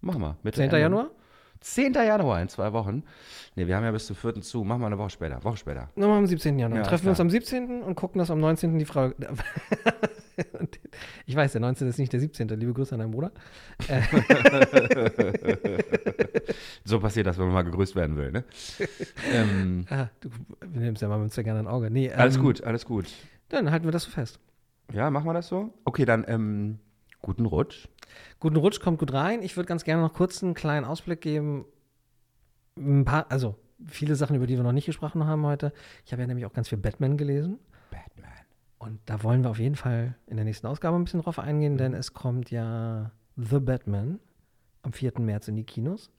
Machen 0.00 0.20
wir. 0.20 0.36
Mitte, 0.42 0.56
10. 0.56 0.64
Ende. 0.64 0.80
Januar? 0.80 1.10
10. 1.60 1.94
Januar 1.94 2.42
in 2.42 2.48
zwei 2.48 2.72
Wochen. 2.72 3.04
Ne, 3.56 3.66
wir 3.66 3.76
haben 3.76 3.84
ja 3.84 3.90
bis 3.90 4.06
zum 4.06 4.16
4. 4.16 4.40
zu. 4.42 4.64
Machen 4.64 4.80
wir 4.80 4.86
eine 4.86 4.98
Woche 4.98 5.10
später. 5.10 5.42
Woche 5.44 5.56
später. 5.56 5.90
Nochmal 5.96 6.18
am 6.18 6.26
17. 6.26 6.58
Januar. 6.58 6.80
Ja, 6.80 6.86
Treffen 6.86 7.04
wir 7.04 7.10
uns 7.10 7.20
am 7.20 7.30
17. 7.30 7.82
und 7.82 7.94
gucken, 7.94 8.18
dass 8.18 8.30
am 8.30 8.40
19. 8.40 8.78
die 8.78 8.84
Frau. 8.84 9.10
ich 11.26 11.34
weiß, 11.34 11.52
der 11.52 11.60
19. 11.60 11.88
ist 11.88 11.98
nicht 11.98 12.12
der 12.12 12.20
17. 12.20 12.48
Liebe 12.48 12.72
Grüße 12.72 12.94
an 12.94 13.00
deinen 13.00 13.10
Bruder. 13.10 13.32
So 16.84 17.00
passiert 17.00 17.26
das, 17.26 17.36
wenn 17.36 17.44
man 17.44 17.54
mal 17.54 17.64
gegrüßt 17.64 17.94
werden 17.96 18.16
will, 18.16 18.32
ne? 18.32 18.44
ähm, 19.30 19.84
Ah, 19.90 20.06
du 20.20 20.30
wir 20.60 20.80
nehmen 20.80 20.96
es 20.96 21.02
ja 21.02 21.08
mal 21.08 21.18
mit 21.18 21.32
sehr 21.32 21.44
gerne 21.44 21.60
ein 21.60 21.66
Auge. 21.66 21.90
Nee, 21.90 22.10
alles 22.10 22.36
ähm, 22.36 22.42
gut, 22.42 22.64
alles 22.64 22.86
gut. 22.86 23.04
Dann 23.50 23.70
halten 23.70 23.84
wir 23.84 23.92
das 23.92 24.04
so 24.04 24.10
fest. 24.10 24.40
Ja, 24.92 25.10
machen 25.10 25.26
wir 25.26 25.34
das 25.34 25.48
so? 25.48 25.70
Okay, 25.84 26.06
dann 26.06 26.24
ähm, 26.28 26.78
guten 27.20 27.46
Rutsch. 27.46 27.88
Guten 28.40 28.56
Rutsch, 28.56 28.80
kommt 28.80 28.98
gut 28.98 29.12
rein. 29.12 29.42
Ich 29.42 29.56
würde 29.56 29.68
ganz 29.68 29.84
gerne 29.84 30.02
noch 30.02 30.14
kurz 30.14 30.42
einen 30.42 30.54
kleinen 30.54 30.84
Ausblick 30.84 31.20
geben. 31.20 31.64
Ein 32.76 33.04
paar, 33.04 33.30
also 33.30 33.56
viele 33.86 34.14
Sachen, 34.14 34.36
über 34.36 34.46
die 34.46 34.56
wir 34.56 34.62
noch 34.62 34.72
nicht 34.72 34.86
gesprochen 34.86 35.24
haben 35.24 35.44
heute. 35.44 35.72
Ich 36.04 36.12
habe 36.12 36.22
ja 36.22 36.26
nämlich 36.26 36.46
auch 36.46 36.52
ganz 36.52 36.68
viel 36.68 36.78
Batman 36.78 37.16
gelesen. 37.16 37.58
Batman. 37.90 38.32
Und 38.78 39.00
da 39.06 39.22
wollen 39.22 39.42
wir 39.42 39.50
auf 39.50 39.58
jeden 39.58 39.76
Fall 39.76 40.16
in 40.26 40.36
der 40.36 40.44
nächsten 40.44 40.66
Ausgabe 40.66 40.96
ein 40.96 41.04
bisschen 41.04 41.20
drauf 41.20 41.38
eingehen, 41.38 41.76
denn 41.76 41.94
es 41.94 42.14
kommt 42.14 42.50
ja 42.50 43.10
The 43.36 43.58
Batman 43.58 44.20
am 44.82 44.92
4. 44.92 45.12
März 45.18 45.48
in 45.48 45.56
die 45.56 45.64
Kinos. 45.64 46.10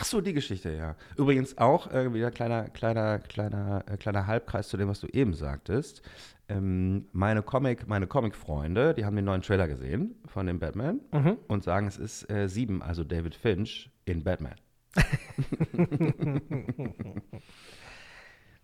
Ach 0.00 0.04
so, 0.04 0.20
die 0.20 0.32
Geschichte, 0.32 0.70
ja. 0.72 0.94
Übrigens 1.16 1.58
auch 1.58 1.90
äh, 1.92 2.14
wieder 2.14 2.30
kleiner, 2.30 2.68
kleiner, 2.68 3.18
kleiner, 3.18 3.82
äh, 3.90 3.96
kleiner 3.96 4.28
Halbkreis 4.28 4.68
zu 4.68 4.76
dem, 4.76 4.86
was 4.88 5.00
du 5.00 5.08
eben 5.08 5.34
sagtest. 5.34 6.02
Ähm, 6.48 7.06
meine 7.12 7.42
Comic, 7.42 7.88
meine 7.88 8.06
Comic-Freunde, 8.06 8.94
die 8.94 9.04
haben 9.04 9.16
den 9.16 9.24
neuen 9.24 9.42
Trailer 9.42 9.66
gesehen 9.66 10.14
von 10.26 10.46
dem 10.46 10.60
Batman 10.60 11.00
Mhm. 11.12 11.38
und 11.48 11.64
sagen, 11.64 11.88
es 11.88 11.98
ist 11.98 12.30
äh, 12.30 12.48
sieben, 12.48 12.80
also 12.80 13.02
David 13.02 13.34
Finch 13.34 13.90
in 14.04 14.22
Batman. 14.22 14.54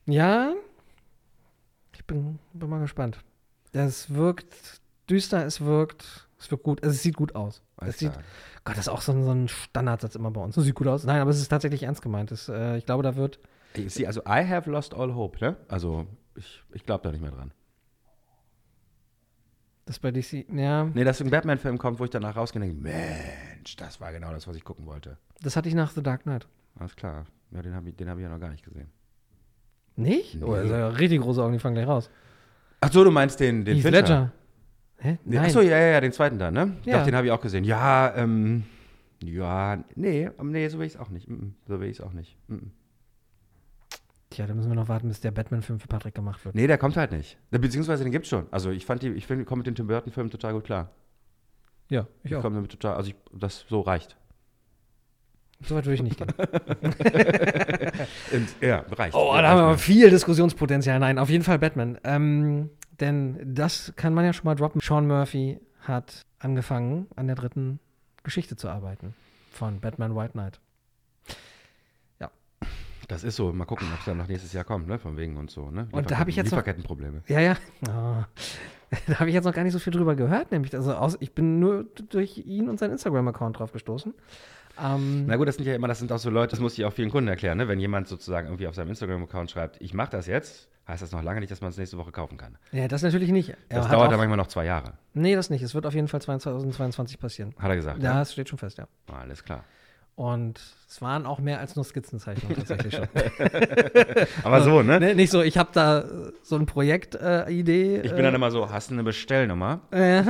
Ja, 0.07 0.53
ich 1.95 2.05
bin, 2.05 2.39
bin 2.53 2.69
mal 2.69 2.81
gespannt. 2.81 3.19
Es 3.73 4.13
wirkt 4.13 4.83
düster, 5.09 5.47
es 5.47 5.63
wirkt, 5.63 6.29
es 6.39 6.51
wirkt 6.51 6.65
gut, 6.65 6.83
also 6.83 6.95
es 6.95 7.03
sieht 7.03 7.17
gut 7.17 7.35
aus. 7.35 7.63
Alles 7.77 7.95
Es 7.95 8.01
sieht, 8.01 8.13
klar. 8.13 8.25
Gott, 8.65 8.77
das 8.77 8.87
ist 8.87 8.89
auch 8.93 9.01
so 9.01 9.13
ein, 9.13 9.25
so 9.25 9.31
ein 9.31 9.49
Standardsatz 9.49 10.15
immer 10.15 10.31
bei 10.31 10.41
uns. 10.41 10.55
Das 10.55 10.65
sieht 10.65 10.75
gut 10.75 10.87
aus. 10.87 11.05
Nein, 11.05 11.21
aber 11.21 11.31
es 11.31 11.41
ist 11.41 11.49
tatsächlich 11.49 11.83
ernst 11.83 12.03
gemeint. 12.03 12.33
Es, 12.33 12.49
äh, 12.49 12.77
ich 12.79 12.87
glaube, 12.87 13.03
da 13.03 13.17
wird, 13.17 13.39
Ich, 13.75 14.07
also 14.07 14.21
I 14.23 14.47
have 14.49 14.71
lost 14.71 14.95
all 14.95 15.15
hope, 15.15 15.39
ne? 15.45 15.57
Also 15.69 16.07
ich, 16.37 16.63
ich 16.73 16.85
glaube 16.85 17.03
da 17.05 17.13
nicht 17.13 17.21
mehr 17.23 17.31
dran. 17.31 17.53
das 19.87 19.99
bei 19.99 20.11
DC, 20.11 20.47
ja, 20.51 20.85
Nee, 20.85 21.05
dass 21.05 21.21
ein 21.21 21.31
Batman-Film 21.31 21.77
kommt, 21.79 21.99
wo 22.01 22.05
ich 22.05 22.11
danach 22.11 22.37
rausgehe 22.37 22.63
und 22.63 22.69
denke, 22.69 22.83
Mensch, 22.83 23.77
das 23.77 24.01
war 24.01 24.13
genau 24.13 24.33
das, 24.33 24.47
was 24.49 24.57
ich 24.57 24.65
gucken 24.65 24.87
wollte. 24.87 25.19
das 25.43 25.57
hatte 25.57 25.69
ich 25.69 25.75
nach 25.75 25.91
The 25.91 26.03
Dark 26.03 26.23
Knight. 26.23 26.47
Alles 26.79 26.97
klar. 26.97 27.27
Ja, 27.51 27.63
den 27.63 27.75
habe 27.75 27.89
ich, 27.91 27.97
den 27.97 28.09
hab 28.09 28.17
ich 28.17 28.23
ja 28.23 28.29
noch 28.31 28.41
gar 28.41 28.51
nicht 28.51 28.65
gesehen. 28.65 28.89
Nicht? 29.97 30.35
Nee. 30.37 30.45
Oh, 30.45 30.55
das 30.55 30.65
ist 30.65 30.71
ja 30.71 30.89
richtig 30.89 31.21
große 31.21 31.43
Augen, 31.43 31.53
die 31.53 31.59
fangen 31.59 31.75
gleich 31.77 31.87
raus. 31.87 32.11
Ach 32.81 32.91
so, 32.91 33.05
du 33.05 33.11
meinst 33.11 33.39
den, 33.39 33.65
den 33.65 33.75
Heath 33.77 33.83
Fincher? 33.85 34.01
Ledger. 34.01 34.33
Hä? 35.05 35.19
Nee, 35.25 35.37
Nein. 35.37 35.45
Achso, 35.45 35.61
ja, 35.61 35.77
ja, 35.79 35.87
ja, 35.93 36.01
den 36.01 36.13
zweiten 36.13 36.39
dann, 36.39 36.55
ne? 36.55 36.77
Ich 36.81 36.87
Ja. 36.87 36.95
dachte, 36.95 37.11
den 37.11 37.17
habe 37.17 37.27
ich 37.27 37.33
auch 37.33 37.41
gesehen. 37.43 37.63
Ja, 37.65 38.15
ähm, 38.17 38.65
ja, 39.23 39.85
nee, 39.97 40.31
ähm, 40.39 40.51
nee, 40.51 40.67
so 40.69 40.79
will 40.79 40.87
ich 40.87 40.95
es 40.95 40.99
auch 40.99 41.11
nicht. 41.11 41.29
Mm, 41.29 41.35
mm, 41.35 41.55
so 41.69 41.79
will 41.79 41.89
ich 41.89 41.99
es 41.99 42.01
auch 42.05 42.13
nicht. 42.15 42.39
Mm, 42.49 42.55
mm. 42.55 42.73
Tja, 44.31 44.47
da 44.47 44.55
müssen 44.55 44.71
wir 44.71 44.75
noch 44.77 44.89
warten, 44.89 45.09
bis 45.09 45.21
der 45.21 45.31
Batman-Film 45.31 45.79
für 45.79 45.89
Patrick 45.89 46.15
gemacht 46.15 46.43
wird. 46.47 46.55
Nee, 46.55 46.67
der 46.67 46.79
kommt 46.79 46.97
halt 46.97 47.13
nicht. 47.13 47.37
Beziehungsweise 47.51 48.03
den 48.03 48.13
gibt's 48.13 48.29
schon. 48.31 48.47
Also 48.51 48.71
ich 48.71 48.87
fand 48.87 49.03
die, 49.03 49.11
ich 49.11 49.27
finde, 49.27 49.43
ich 49.43 49.47
komme 49.49 49.59
mit 49.61 49.67
den 49.67 49.75
Tim 49.75 49.87
Burton-Filmen 49.89 50.31
total 50.31 50.55
gut 50.55 50.65
klar. 50.65 50.91
Ja, 51.91 52.07
ich 52.23 52.31
Ich 52.31 52.37
auch. 52.37 52.41
komme 52.43 52.57
damit 52.57 52.71
total, 52.71 52.97
also 52.97 53.11
ich, 53.11 53.17
das 53.39 53.67
so 53.69 53.83
reicht. 53.83 54.17
So 55.67 55.75
weit 55.77 55.85
würde 55.87 55.95
ich 55.95 56.03
nicht 56.03 56.19
gehen. 56.19 56.29
Und, 58.33 58.49
ja, 58.61 58.85
reicht. 58.91 59.15
Oh, 59.15 59.33
Ja, 59.35 59.43
da 59.43 59.49
haben 59.51 59.69
wir 59.71 59.79
viel 59.79 60.11
Diskussionspotenzial. 60.11 60.99
Nein, 60.99 61.19
auf 61.19 61.31
jeden 61.31 61.45
Fall 61.45 61.59
Batman. 61.59 61.99
Ähm, 62.05 62.71
denn 63.01 63.55
das 63.55 63.93
kann 63.97 64.15
man 64.15 64.25
ja 64.25 64.33
schon 64.33 64.45
mal 64.45 64.55
droppen. 64.55 64.81
Sean 64.83 65.07
Murphy 65.07 65.59
hat 65.81 66.25
angefangen, 66.39 67.07
an 67.17 67.27
der 67.27 67.37
dritten 67.37 67.79
Geschichte 68.23 68.57
zu 68.57 68.69
arbeiten 68.69 69.15
von 69.53 69.81
Batman 69.81 70.15
White 70.17 70.33
Knight. 70.33 70.61
mir. 72.21 72.31
Das 73.09 73.23
ist 73.25 73.37
so. 73.37 73.53
Mal 73.53 73.65
gucken, 73.67 73.87
ob 73.93 73.99
es 73.99 74.05
dann 74.07 74.17
noch 74.17 74.29
nächstes 74.29 74.53
Jahr 74.55 74.65
kommt, 74.65 74.87
ne? 74.89 74.99
Von 74.99 75.17
wegen 75.17 75.37
und 75.37 75.51
so, 75.51 75.71
ne? 75.71 75.89
Und 75.93 76.11
da 76.11 76.19
hab 76.19 76.29
ich 76.29 76.37
jetzt 76.37 76.47
noch- 76.47 76.59
Lieferkettenprobleme. 76.59 77.23
Ja, 77.29 77.41
ja. 77.41 77.57
Oh. 77.89 78.25
Da 79.09 79.19
habe 79.19 79.29
ich 79.29 79.35
jetzt 79.35 79.45
noch 79.45 79.53
gar 79.53 79.65
nicht 79.65 79.73
so 79.73 79.81
viel 79.81 79.93
drüber 79.93 80.15
gehört, 80.15 80.53
nämlich. 80.53 80.73
Also 80.73 80.95
aus, 80.95 81.17
ich 81.19 81.33
bin 81.33 81.59
nur 81.59 81.85
durch 82.11 82.39
ihn 82.39 82.69
und 82.69 82.79
seinen 82.79 82.93
Instagram-Account 82.93 83.59
drauf 83.59 83.73
gestoßen. 83.73 84.15
Ähm, 84.83 85.27
Na 85.27 85.37
gut, 85.37 85.49
das 85.49 85.57
sind 85.57 85.67
ja 85.67 85.75
immer, 85.75 85.89
das 85.89 85.99
sind 85.99 86.11
auch 86.13 86.19
so 86.19 86.31
Leute, 86.31 86.51
das 86.53 86.61
muss 86.61 86.77
ich 86.79 86.85
auch 86.85 86.93
vielen 86.93 87.11
Kunden 87.11 87.29
erklären, 87.29 87.59
ne? 87.59 87.69
Wenn 87.69 87.79
jemand 87.81 88.09
sozusagen 88.09 88.47
irgendwie 88.49 88.67
auf 88.67 88.75
seinem 88.75 88.89
Instagram-Account 88.91 89.51
schreibt, 89.51 89.81
ich 89.81 89.95
mache 89.95 90.11
das 90.11 90.27
jetzt, 90.27 90.69
heißt 90.89 91.03
das 91.03 91.13
noch 91.13 91.23
lange 91.23 91.41
nicht, 91.41 91.51
dass 91.51 91.61
man 91.61 91.71
es 91.71 91.77
nächste 91.79 91.97
Woche 91.97 92.13
kaufen 92.13 92.37
kann. 92.37 92.59
ja, 92.73 92.89
das 92.89 93.03
natürlich 93.03 93.31
nicht. 93.31 93.55
Das 93.69 93.89
dauert 93.89 94.11
dann 94.11 94.19
manchmal 94.19 94.37
noch 94.37 94.49
zwei 94.49 94.65
Jahre, 94.65 94.95
Nee, 95.15 95.35
das 95.37 95.49
nicht. 95.51 95.63
Es 95.63 95.75
wird 95.75 95.87
auf 95.87 95.95
jeden 95.95 96.09
Fall 96.09 96.21
2022 96.21 97.19
passieren. 97.19 97.55
hat 97.59 97.71
er 97.71 97.77
gesagt. 97.77 98.03
Ja, 98.03 98.15
Ja, 98.15 98.23
es 98.23 98.33
steht 98.33 98.49
schon 98.49 98.59
fest, 98.59 98.79
ja. 98.79 98.87
alles 99.13 99.45
klar. 99.45 99.65
Und 100.17 100.61
es 100.89 101.03
waren 101.03 101.27
auch 101.27 101.41
mehr 101.41 101.59
als 101.59 101.75
nur 101.75 101.85
Skizzenzeichnungen 101.85 102.57
tatsächlich 102.57 102.95
schon. 102.95 103.09
Aber 104.45 104.63
so, 104.63 104.81
ne? 104.83 105.01
Ne, 105.01 105.15
nicht 105.17 105.31
so, 105.33 105.43
ich 105.43 105.59
habe 105.59 105.71
da 105.73 106.03
äh, 106.03 106.33
so 106.43 106.55
ein 106.57 106.67
Projektidee. 106.67 107.97
Äh, 107.97 108.01
Ich 108.07 108.13
bin 108.15 108.23
dann 108.23 108.35
immer 108.35 108.53
so, 108.53 108.71
hast 108.71 108.91
du 108.91 108.95
eine 108.95 109.03
Bestellnummer? 109.03 109.81
äh, 109.93 110.21
äh, 110.21 110.23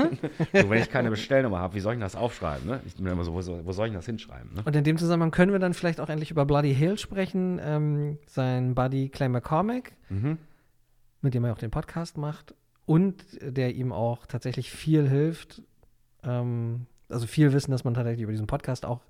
So, 0.54 0.70
wenn 0.70 0.80
ich 0.80 0.88
keine 0.90 1.10
Bestellnummer 1.10 1.58
habe, 1.58 1.74
wie 1.74 1.80
soll 1.80 1.92
ich 1.94 2.00
das 2.00 2.16
aufschreiben? 2.16 2.66
Ne? 2.66 2.80
Ich 2.86 2.94
bin 2.94 3.06
immer 3.06 3.24
so, 3.24 3.34
wo, 3.34 3.42
soll- 3.42 3.60
wo 3.66 3.72
soll 3.72 3.86
ich 3.88 3.90
denn 3.92 3.98
das 3.98 4.06
hinschreiben? 4.06 4.54
Ne? 4.54 4.62
Und 4.64 4.74
in 4.74 4.84
dem 4.84 4.96
Zusammenhang 4.96 5.30
können 5.32 5.52
wir 5.52 5.58
dann 5.58 5.74
vielleicht 5.74 6.00
auch 6.00 6.08
endlich 6.08 6.30
über 6.30 6.46
Bloody 6.46 6.74
Hill 6.74 6.96
sprechen, 6.96 7.60
ähm, 7.62 8.18
sein 8.26 8.74
Buddy 8.74 9.10
Clay 9.10 9.28
McCormack, 9.28 9.92
Mhm. 10.08 10.38
mit 11.20 11.34
dem 11.34 11.44
er 11.44 11.52
auch 11.52 11.58
den 11.58 11.70
Podcast 11.70 12.16
macht 12.16 12.54
und 12.86 13.22
der 13.42 13.74
ihm 13.74 13.92
auch 13.92 14.24
tatsächlich 14.24 14.70
viel 14.70 15.06
hilft. 15.08 15.60
Ähm, 16.22 16.86
also 17.10 17.26
viel 17.26 17.52
Wissen, 17.52 17.70
dass 17.70 17.84
man 17.84 17.92
tatsächlich 17.92 18.22
über 18.22 18.32
diesen 18.32 18.46
Podcast 18.46 18.86
auch 18.86 19.02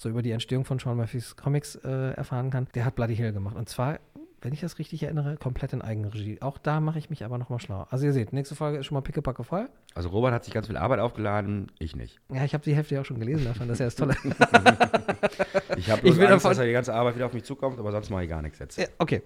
so 0.00 0.08
über 0.08 0.22
die 0.22 0.30
Entstehung 0.30 0.64
von 0.64 0.78
Sean 0.78 0.96
Murphys 0.96 1.36
Comics 1.36 1.74
äh, 1.76 2.12
erfahren 2.12 2.48
kann. 2.50 2.66
Der 2.74 2.86
hat 2.86 2.94
Bloody 2.94 3.14
Hill 3.14 3.34
gemacht. 3.34 3.54
Und 3.54 3.68
zwar, 3.68 3.98
wenn 4.40 4.54
ich 4.54 4.60
das 4.60 4.78
richtig 4.78 5.02
erinnere, 5.02 5.36
komplett 5.36 5.74
in 5.74 5.82
Eigenregie. 5.82 6.40
Auch 6.40 6.56
da 6.56 6.80
mache 6.80 6.98
ich 6.98 7.10
mich 7.10 7.22
aber 7.22 7.36
nochmal 7.36 7.60
schlau. 7.60 7.86
Also 7.90 8.06
ihr 8.06 8.14
seht, 8.14 8.32
nächste 8.32 8.54
Folge 8.54 8.78
ist 8.78 8.86
schon 8.86 8.94
mal 8.94 9.02
pickepacke 9.02 9.44
voll. 9.44 9.68
Also 9.94 10.08
Robert 10.08 10.32
hat 10.32 10.44
sich 10.44 10.54
ganz 10.54 10.68
viel 10.68 10.78
Arbeit 10.78 11.00
aufgeladen, 11.00 11.70
ich 11.78 11.94
nicht. 11.96 12.18
Ja, 12.32 12.46
ich 12.46 12.54
habe 12.54 12.64
die 12.64 12.74
Hälfte 12.74 12.94
ja 12.94 13.02
auch 13.02 13.04
schon 13.04 13.20
gelesen 13.20 13.44
davon, 13.44 13.68
das 13.68 13.78
ist 13.78 13.80
ja 13.80 13.86
das 13.86 13.96
Tolle. 13.96 14.16
Ich 15.76 15.90
habe 15.90 16.02
bloß 16.02 16.18
Angst, 16.18 16.30
davon- 16.30 16.50
dass 16.50 16.58
da 16.58 16.64
die 16.64 16.72
ganze 16.72 16.94
Arbeit 16.94 17.16
wieder 17.16 17.26
auf 17.26 17.32
mich 17.32 17.44
zukommt, 17.44 17.78
aber 17.78 17.92
sonst 17.92 18.10
mache 18.10 18.24
ich 18.24 18.28
gar 18.30 18.42
nichts 18.42 18.58
jetzt. 18.58 18.76
Ja, 18.78 18.86
okay. 18.98 19.22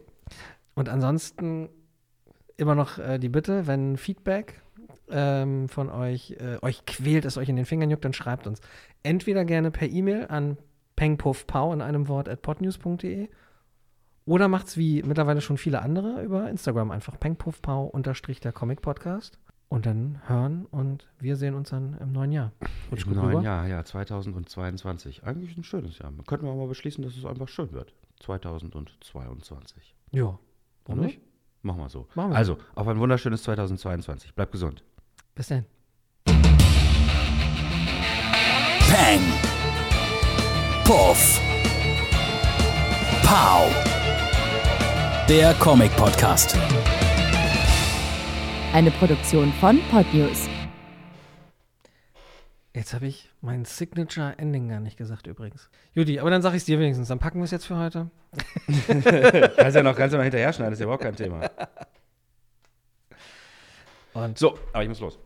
Und 0.75 0.89
ansonsten 0.89 1.69
immer 2.57 2.75
noch 2.75 2.99
äh, 2.99 3.19
die 3.19 3.29
Bitte, 3.29 3.67
wenn 3.67 3.97
Feedback 3.97 4.61
ähm, 5.11 5.69
von 5.69 5.91
euch 5.91 6.37
äh, 6.39 6.59
euch 6.63 6.85
quält, 6.87 7.25
es 7.25 7.37
euch 7.37 7.49
in 7.49 7.57
den 7.57 7.65
Fingern 7.65 7.91
juckt, 7.91 8.05
dann 8.05 8.13
schreibt 8.13 8.47
uns 8.47 8.61
entweder 9.03 9.45
gerne 9.45 9.71
per 9.71 9.89
E-Mail 9.89 10.27
an 10.29 10.57
pengpuffpau 10.97 11.73
in 11.73 11.83
einem 11.83 12.09
Wort 12.09 12.29
at 12.29 12.43
podnews.de 12.43 13.29
oder 14.27 14.49
macht's 14.49 14.77
wie 14.77 15.03
mittlerweile 15.03 15.41
schon 15.41 15.59
viele 15.59 15.83
andere 15.83 16.23
über 16.23 16.49
Instagram 16.49 16.91
einfach 16.91 17.19
pengpuffpau 17.19 17.85
unterstrich 17.85 18.41
der 18.41 18.53
Comic 18.53 18.81
Podcast 18.81 19.39
und 19.69 19.87
dann 19.87 20.21
hören 20.27 20.67
und 20.67 21.09
wir 21.19 21.37
sehen 21.37 21.55
uns 21.55 21.71
dann 21.71 21.99
im 22.01 22.13
neuen 22.13 22.33
Jahr. 22.33 22.53
Rutsch 22.93 23.07
Im 23.07 23.15
neuen 23.15 23.29
rüber. 23.29 23.43
Jahr, 23.43 23.67
ja, 23.67 23.85
2022. 23.85 25.25
Eigentlich 25.25 25.57
ein 25.57 25.65
schönes 25.65 25.99
Jahr. 25.99 26.13
Könnten 26.27 26.47
wir 26.47 26.53
auch 26.53 26.57
mal 26.57 26.69
beschließen, 26.69 27.03
dass 27.03 27.17
es 27.17 27.25
einfach 27.25 27.49
schön 27.49 27.73
wird. 27.73 27.93
2022. 28.21 29.97
Ja. 30.13 30.39
Warum 30.85 31.01
Oder? 31.01 31.07
nicht? 31.07 31.21
Machen 31.63 31.81
wir 31.81 31.89
so. 31.89 32.07
Machen 32.15 32.31
wir 32.31 32.37
also, 32.37 32.59
auf 32.75 32.87
ein 32.87 32.99
wunderschönes 32.99 33.43
2022. 33.43 34.35
Bleibt 34.35 34.53
gesund. 34.53 34.85
Bis 35.35 35.49
dann. 35.49 35.65
Peng. 38.89 39.21
Puff. 40.85 41.41
Pow. 43.25 43.69
Der 45.29 45.53
Comic 45.55 45.91
Podcast. 45.97 46.57
Eine 48.73 48.93
Produktion 48.93 49.53
von 49.55 49.81
Podnews. 49.91 50.49
Jetzt 52.73 52.95
habe 52.95 53.07
ich 53.09 53.29
mein 53.41 53.65
Signature 53.65 54.35
Ending 54.39 54.69
gar 54.69 54.79
nicht 54.79 54.97
gesagt 54.97 55.27
übrigens. 55.27 55.69
Judy, 55.95 56.21
aber 56.21 56.31
dann 56.31 56.43
sage 56.43 56.57
ich 56.57 56.63
es 56.63 56.67
dir 56.67 56.79
wenigstens. 56.79 57.09
Dann 57.09 57.19
packen 57.19 57.41
wir 57.41 57.45
es 57.45 57.51
jetzt 57.51 57.67
für 57.67 57.77
heute. 57.77 58.09
Kannst 59.57 59.77
ja 59.77 59.83
noch, 59.83 59.97
kannst 59.97 60.13
ja 60.13 60.19
noch 60.19 60.23
hinterher 60.25 60.53
schneiden, 60.53 60.75
ist 60.75 60.79
ja 60.79 60.85
überhaupt 60.85 61.03
kein 61.03 61.17
Thema. 61.17 61.51
Und 64.15 64.39
So, 64.39 64.59
aber 64.73 64.83
ich 64.83 64.89
muss 64.89 65.01
los. 65.01 65.19